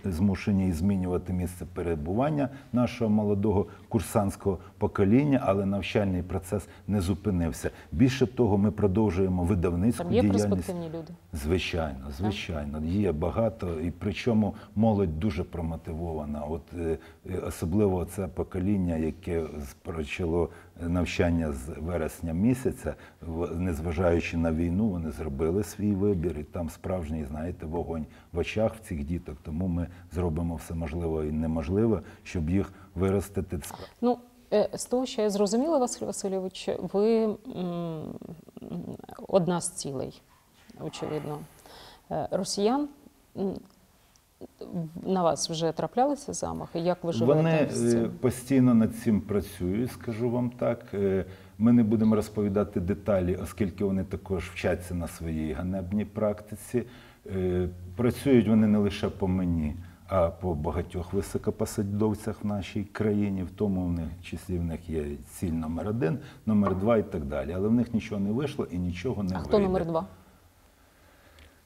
змушені 0.04 0.72
змінювати 0.72 1.32
місце 1.32 1.66
перебування 1.74 2.48
нашого 2.72 3.10
молодого 3.10 3.66
курсантського 3.88 4.58
покоління, 4.78 5.40
але 5.44 5.66
навчальний 5.66 6.22
процес 6.22 6.68
не 6.88 7.00
зупинився. 7.00 7.70
Більше 7.92 8.26
того, 8.26 8.58
ми 8.58 8.70
продовжуємо 8.70 9.44
видавницьку 9.44 10.04
Там 10.04 10.12
є 10.12 10.20
діяльність. 10.20 10.48
перспективні 10.48 10.88
люди. 10.88 11.12
Звичайно, 11.32 12.10
звичайно, 12.18 12.82
є 12.84 13.12
багато, 13.12 13.80
і 13.80 13.90
причому 13.90 14.54
молодь 14.76 15.20
дуже 15.20 15.44
промотивована. 15.44 16.40
От 16.40 16.62
е, 16.78 16.98
особливо 17.46 18.04
це 18.04 18.26
покоління, 18.28 18.96
яке 18.96 19.42
почало 19.82 20.48
навчання 20.80 21.52
з 21.52 21.68
вересня 21.68 22.32
місяця, 22.32 22.94
незважаючи 23.52 24.36
на 24.36 24.52
війну, 24.52 24.88
вони 24.88 25.10
зробили 25.10 25.64
свій 25.64 25.92
вибір, 25.94 26.38
і 26.38 26.44
там 26.44 26.70
справжній, 26.70 27.24
знаєте, 27.24 27.66
вогонь 27.66 28.06
в 28.32 28.38
очах 28.38 28.74
в 28.74 28.80
цих 28.80 29.04
діток. 29.04 29.36
Тому 29.42 29.66
ми 29.66 29.88
зробимо 30.12 30.54
все 30.54 30.74
можливе 30.74 31.28
і 31.28 31.32
неможливе, 31.32 32.02
щоб 32.22 32.50
їх 32.50 32.72
виростити. 32.94 33.60
Ну, 34.00 34.18
е, 34.52 34.68
з 34.74 34.84
того, 34.84 35.06
що 35.06 35.22
я 35.22 35.30
зрозуміла, 35.30 35.78
Василь 35.78 36.06
Васильович, 36.06 36.70
ви 36.92 37.36
одна 39.28 39.60
з 39.60 39.70
цілей, 39.70 40.22
очевидно, 40.80 41.38
Е, 42.12 42.28
росіян. 42.30 42.88
На 45.06 45.22
вас 45.22 45.50
вже 45.50 45.72
траплялися 45.72 46.32
замахи? 46.32 46.78
Як 46.78 47.04
ви 47.04 47.12
живете 47.12 47.36
Вони 47.36 47.68
з 47.70 47.84
е, 47.84 47.90
цим? 47.90 48.10
постійно 48.20 48.74
над 48.74 48.96
цим 48.96 49.20
працюють, 49.20 49.92
скажу 49.92 50.30
вам 50.30 50.50
так. 50.50 50.78
Е, 50.94 51.24
Ми 51.58 51.72
не 51.72 51.82
будемо 51.82 52.14
розповідати 52.16 52.80
деталі, 52.80 53.36
оскільки 53.42 53.84
вони 53.84 54.04
також 54.04 54.44
вчаться 54.50 54.94
на 54.94 55.08
своїй 55.08 55.52
ганебній 55.52 56.04
практиці. 56.04 56.82
Е, 57.26 57.68
Працюють 57.96 58.48
вони 58.48 58.66
не 58.66 58.78
лише 58.78 59.08
по 59.08 59.28
мені, 59.28 59.76
а 60.08 60.28
по 60.28 60.54
багатьох 60.54 61.12
високопосадовцях 61.12 62.36
в 62.44 62.46
нашій 62.46 62.84
країні. 62.84 63.42
В 63.42 63.50
тому 63.50 63.84
в 63.86 63.92
них 63.92 64.08
числі 64.22 64.58
в 64.58 64.64
них 64.64 64.90
є 64.90 65.04
ціль 65.30 65.52
номер 65.52 65.88
один, 65.88 66.18
номер 66.46 66.76
два 66.78 66.96
і 66.96 67.02
так 67.02 67.24
далі. 67.24 67.52
Але 67.52 67.68
в 67.68 67.72
них 67.72 67.94
нічого 67.94 68.20
не 68.20 68.30
вийшло 68.32 68.66
і 68.70 68.78
нічого 68.78 69.22
не 69.22 69.28
А 69.30 69.32
вийде. 69.34 69.48
хто 69.48 69.58
номер 69.58 69.86
два? 69.86 70.06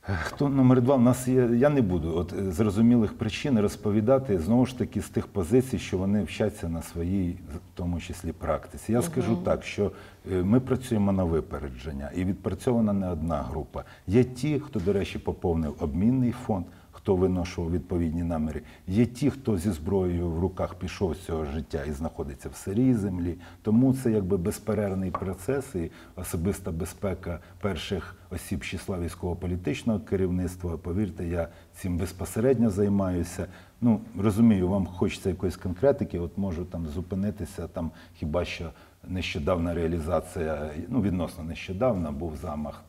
Хто 0.06 0.48
номер 0.48 0.82
два? 0.82 0.94
У 0.94 1.00
нас 1.00 1.28
є. 1.28 1.48
Я 1.56 1.68
не 1.68 1.82
буду 1.82 2.16
от 2.16 2.32
е, 2.32 2.52
зрозумілих 2.52 3.18
причин 3.18 3.60
розповідати 3.60 4.38
знову 4.38 4.66
ж 4.66 4.78
таки 4.78 5.00
з 5.00 5.08
тих 5.08 5.26
позицій, 5.26 5.78
що 5.78 5.98
вони 5.98 6.22
вчаться 6.22 6.68
на 6.68 6.82
своїй, 6.82 7.32
в 7.32 7.58
тому 7.74 8.00
числі, 8.00 8.32
практиці. 8.32 8.92
Я 8.92 9.02
скажу 9.02 9.36
так, 9.36 9.64
що 9.64 9.92
е, 10.32 10.42
ми 10.42 10.60
працюємо 10.60 11.12
на 11.12 11.24
випередження, 11.24 12.10
і 12.16 12.24
відпрацьована 12.24 12.92
не 12.92 13.10
одна 13.10 13.42
група. 13.42 13.84
Є 14.06 14.24
ті, 14.24 14.60
хто, 14.60 14.80
до 14.80 14.92
речі, 14.92 15.18
поповнив 15.18 15.76
обмінний 15.80 16.32
фонд. 16.32 16.64
Хто 17.06 17.16
виношував 17.16 17.72
відповідні 17.72 18.22
наміри, 18.22 18.62
є 18.86 19.06
ті, 19.06 19.30
хто 19.30 19.58
зі 19.58 19.70
зброєю 19.70 20.30
в 20.30 20.40
руках 20.40 20.74
пішов 20.74 21.14
з 21.14 21.20
цього 21.20 21.44
життя 21.44 21.84
і 21.84 21.92
знаходиться 21.92 22.48
в 22.48 22.54
сирій 22.54 22.94
землі. 22.94 23.38
Тому 23.62 23.94
це 23.94 24.10
якби 24.10 24.36
безперервний 24.36 25.10
процес 25.10 25.74
і 25.74 25.90
особиста 26.16 26.72
безпека 26.72 27.40
перших 27.60 28.16
осіб 28.30 28.60
числа 28.60 28.98
військово-політичного 28.98 30.00
керівництва. 30.00 30.76
Повірте, 30.76 31.26
я 31.26 31.48
цим 31.74 31.96
безпосередньо 31.98 32.70
займаюся. 32.70 33.46
Ну 33.80 34.00
розумію, 34.18 34.68
вам 34.68 34.86
хочеться 34.86 35.28
якоїсь 35.28 35.56
конкретики. 35.56 36.18
От 36.18 36.38
можу 36.38 36.64
там 36.64 36.86
зупинитися 36.86 37.68
там, 37.68 37.90
хіба 38.14 38.44
що. 38.44 38.70
Нещодавна 39.08 39.74
реалізація, 39.74 40.70
ну 40.88 41.02
відносно 41.02 41.44
нещодавно, 41.44 42.12
був 42.12 42.36
замах 42.36 42.84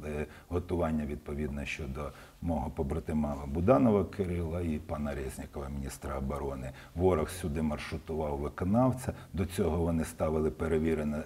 готування 0.50 1.06
відповідно 1.06 1.66
щодо 1.66 2.12
мого 2.42 2.70
побратима 2.70 3.36
Буданова 3.48 4.06
Кирила 4.06 4.62
і 4.62 4.78
пана 4.78 5.16
Резнікова, 5.16 5.70
міністра 5.70 6.18
оборони. 6.18 6.72
Ворог 6.96 7.30
сюди 7.30 7.62
маршрутував 7.62 8.38
виконавця. 8.38 9.14
До 9.34 9.46
цього 9.46 9.78
вони 9.78 10.06
ставили 10.06 10.52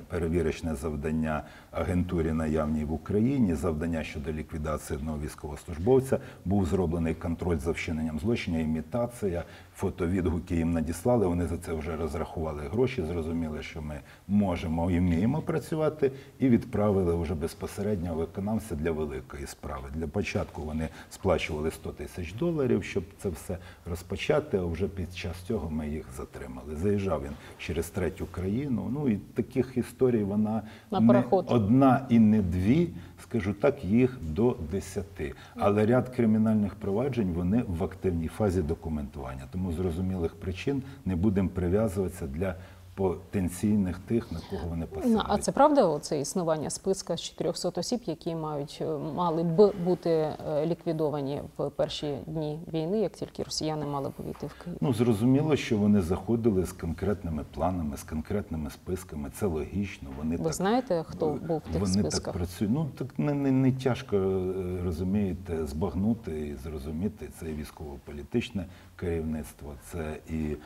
перевірочне 0.08 0.76
завдання 0.76 1.44
агентурі 1.72 2.32
наявній 2.32 2.86
в 2.86 2.94
Україні. 2.94 3.56
Завдання 3.56 4.04
щодо 4.04 4.32
ліквідації 4.32 5.00
одного 5.00 5.20
військовослужбовця. 5.20 6.20
Був 6.46 6.66
зроблений 6.66 7.16
контроль 7.16 7.58
за 7.58 7.72
вчиненням 7.72 8.20
злочину. 8.20 8.60
імітація. 8.60 9.44
Фотовідгуки 9.82 10.56
їм 10.56 10.74
надіслали. 10.74 11.28
Вони 11.28 11.48
за 11.48 11.58
це 11.58 11.74
вже 11.74 11.96
розрахували 11.96 12.62
гроші. 12.72 13.04
Зрозуміли, 13.04 13.64
що 13.64 13.82
ми 13.82 14.00
можемо 14.28 14.92
і 14.92 15.00
вміємо 15.00 15.42
працювати, 15.42 16.12
і 16.40 16.50
відправили 16.50 17.16
вже 17.16 17.36
безпосередньо 17.36 18.14
виконавця 18.14 18.76
для 18.76 18.92
великої 18.92 19.48
справи. 19.48 19.84
Для 19.96 20.08
початку 20.08 20.62
вони 20.62 20.90
сплачували 21.10 21.72
100 21.72 21.90
тисяч 21.90 22.34
доларів, 22.34 22.84
щоб 22.84 23.04
це 23.18 23.30
все 23.30 23.58
розпочати. 23.90 24.58
А 24.58 24.66
вже 24.66 24.88
під 24.88 25.16
час 25.16 25.36
цього 25.48 25.70
ми 25.70 25.90
їх 25.90 26.06
затримали. 26.18 26.76
Заїжджав 26.76 27.24
він 27.24 27.34
через 27.58 27.90
третю 27.90 28.26
країну. 28.26 28.90
Ну 28.94 29.10
і 29.10 29.16
таких 29.16 29.78
історій 29.78 30.24
вона 30.24 30.62
На 30.92 31.00
не 31.00 31.24
одна 31.32 32.06
і 32.10 32.20
не 32.20 32.42
дві, 32.42 32.90
скажу 33.24 33.54
так, 33.54 33.86
їх 33.86 34.18
до 34.22 34.58
десяти. 34.72 35.34
Але 35.56 35.86
ряд 35.86 36.10
кримінальних 36.10 36.76
проваджень 36.76 37.34
вони 37.34 37.64
в 37.68 37.84
активній 37.84 38.28
фазі 38.28 38.62
документування. 38.62 39.44
Тому 39.52 39.72
зрозумілих 39.72 40.36
причин 40.36 40.84
не 41.06 41.16
будемо 41.16 41.50
прив'язуватися 41.50 42.28
для 42.28 42.56
потенційних 42.96 44.00
тих, 44.00 44.32
на 44.32 44.40
кого 44.50 44.68
вони 44.70 44.88
Ну, 44.92 44.96
посилають. 44.96 45.26
а 45.30 45.38
це 45.38 45.52
правда, 45.52 45.86
оце 45.86 46.20
існування 46.20 46.70
списка 46.70 47.18
з 47.18 47.22
400 47.22 47.70
осіб, 47.76 48.00
які 48.06 48.36
мають 48.36 48.78
е, 48.82 48.86
мали 49.16 49.44
б 49.44 49.74
бути 49.86 50.10
е, 50.10 50.66
ліквідовані 50.66 51.42
в 51.58 51.70
перші 51.70 52.18
дні 52.28 52.60
війни, 52.74 53.00
як 53.00 53.12
тільки 53.12 53.44
росіяни 53.44 53.86
мали 53.86 54.10
б 54.10 54.14
увійти 54.20 54.48
в 54.48 54.64
Київ? 54.64 54.78
Ну, 54.82 54.94
зрозуміло, 54.94 55.56
що 55.56 55.78
вони 55.78 56.02
заходили 56.02 56.66
з 56.66 56.72
конкретними 56.72 57.46
планами, 57.54 57.98
з 57.98 58.04
конкретними 58.04 58.70
списками. 58.70 59.30
Це 59.40 59.46
логічно. 59.46 60.10
Вони 60.18 60.36
Ви 60.38 60.44
так 60.44 60.54
знаєте, 60.54 61.04
хто 61.08 61.28
був 61.48 61.58
в 61.58 61.62
тих 61.62 61.82
вони 61.82 61.94
списках? 61.94 62.24
так 62.24 62.34
працюють. 62.34 62.74
Ну 62.74 62.90
так 62.98 63.20
не, 63.20 63.34
не, 63.34 63.52
не 63.52 63.72
тяжко 63.72 64.16
е, 64.18 64.54
розумієте, 64.84 65.66
збагнути 65.68 66.48
і 66.48 66.56
зрозуміти. 66.56 67.30
Це 67.40 67.46
військово-політичне 67.46 68.66
керівництво, 68.96 69.74
це 69.92 70.18
і 70.30 70.36
е, 70.36 70.58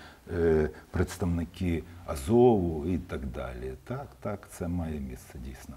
представники 0.91 1.83
Азову 2.05 2.87
і 2.87 2.97
так 2.97 3.25
далі. 3.25 3.73
Так, 3.83 4.07
так, 4.21 4.47
це 4.51 4.67
має 4.67 4.99
місце 4.99 5.39
дійсно. 5.45 5.75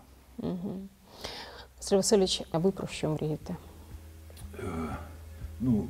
Василь 1.77 1.97
Васильович, 1.97 2.43
а 2.51 2.59
ви 2.59 2.71
про 2.71 2.87
що 2.87 3.09
мрієте? 3.09 3.57
Ну, 5.61 5.87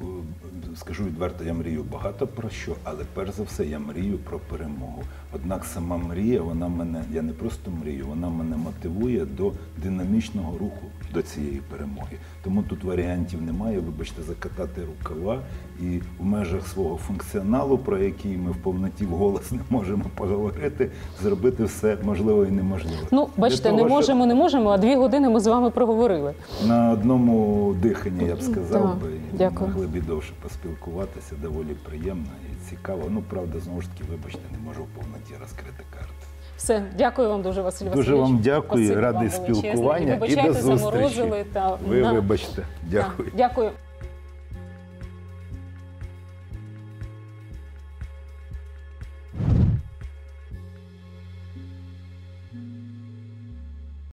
е, 0.73 0.77
скажу 0.77 1.05
відверто, 1.05 1.45
я 1.45 1.55
мрію 1.55 1.83
багато 1.83 2.27
про 2.27 2.51
що, 2.51 2.77
але 2.85 3.05
перш 3.15 3.31
за 3.31 3.43
все 3.43 3.67
я 3.67 3.79
мрію 3.79 4.19
про 4.19 4.39
перемогу. 4.39 5.03
Однак 5.35 5.65
сама 5.65 5.97
мрія, 5.97 6.43
вона 6.43 6.69
мене, 6.69 7.03
я 7.13 7.23
не 7.23 7.33
просто 7.33 7.71
мрію, 7.71 8.07
вона 8.09 8.29
мене 8.29 8.57
мотивує 8.57 9.25
до 9.27 9.53
динамічного 9.83 10.59
руху 10.59 10.87
до 11.15 11.23
цієї 11.23 11.63
перемоги. 11.71 12.17
Тому 12.45 12.63
тут 12.63 12.85
варіантів 12.85 13.43
немає, 13.43 13.79
вибачте, 13.81 14.23
закатати 14.23 14.81
рукава 14.85 15.41
і 15.81 16.01
в 16.19 16.25
межах 16.25 16.67
свого 16.69 16.97
функціоналу, 16.97 17.79
про 17.79 17.99
який 17.99 18.37
ми 18.37 18.51
в 18.51 18.57
повноті 18.57 19.05
вголос 19.05 19.53
не 19.53 19.59
можемо 19.71 20.05
поговорити, 20.15 20.91
зробити 21.23 21.65
все 21.65 21.99
можливе 22.05 22.49
і 22.49 22.51
неможливе. 22.51 23.03
Ну, 23.11 23.29
бачите, 23.37 23.71
того, 23.71 23.77
не 23.83 23.89
можемо, 23.89 24.27
не 24.27 24.35
можемо, 24.35 24.69
а 24.71 24.79
дві 24.79 24.95
години 24.95 25.29
ми 25.29 25.41
з 25.41 25.47
вами 25.47 25.71
проговорили. 25.71 26.35
на 26.67 26.91
одному 26.91 27.75
диханні, 27.83 28.25
я 28.25 28.35
б 28.35 28.43
сказав 28.43 28.83
Так, 28.83 28.97
би, 28.99 29.09
дякую. 29.33 29.71
могли 29.71 29.87
б 29.87 29.97
і 29.97 30.01
довше 30.01 30.33
поспілкуватися, 30.43 31.35
доволі 31.43 31.77
приємно 31.89 32.27
і 32.53 32.71
цікаво. 32.71 33.03
Ну, 33.11 33.23
правда, 33.31 33.61
знову 33.61 33.81
ж 33.81 33.89
таки, 33.89 34.05
вибачте, 34.11 34.41
не 34.53 34.69
можу 34.69 34.83
в 34.83 34.87
повноті 35.19 35.43
розкрити 35.43 35.85
карти. 35.91 36.13
Все, 36.57 36.83
дякую 36.99 37.29
вам 37.29 37.43
дуже, 37.43 37.63
Василь 37.63 37.87
Дуже 37.87 37.97
Васильович. 37.99 38.23
вам 38.31 38.39
дякую, 38.43 39.01
радий 39.01 39.31
спілкування 39.31 40.15
і 40.15 40.19
до 40.19 40.27
зустрічі. 40.27 40.61
заморозили 40.63 41.45
та 41.53 41.79
Ви 41.89 42.03
вибачте, 42.03 42.63
дякую. 42.83 43.33
Дякую. 43.37 43.71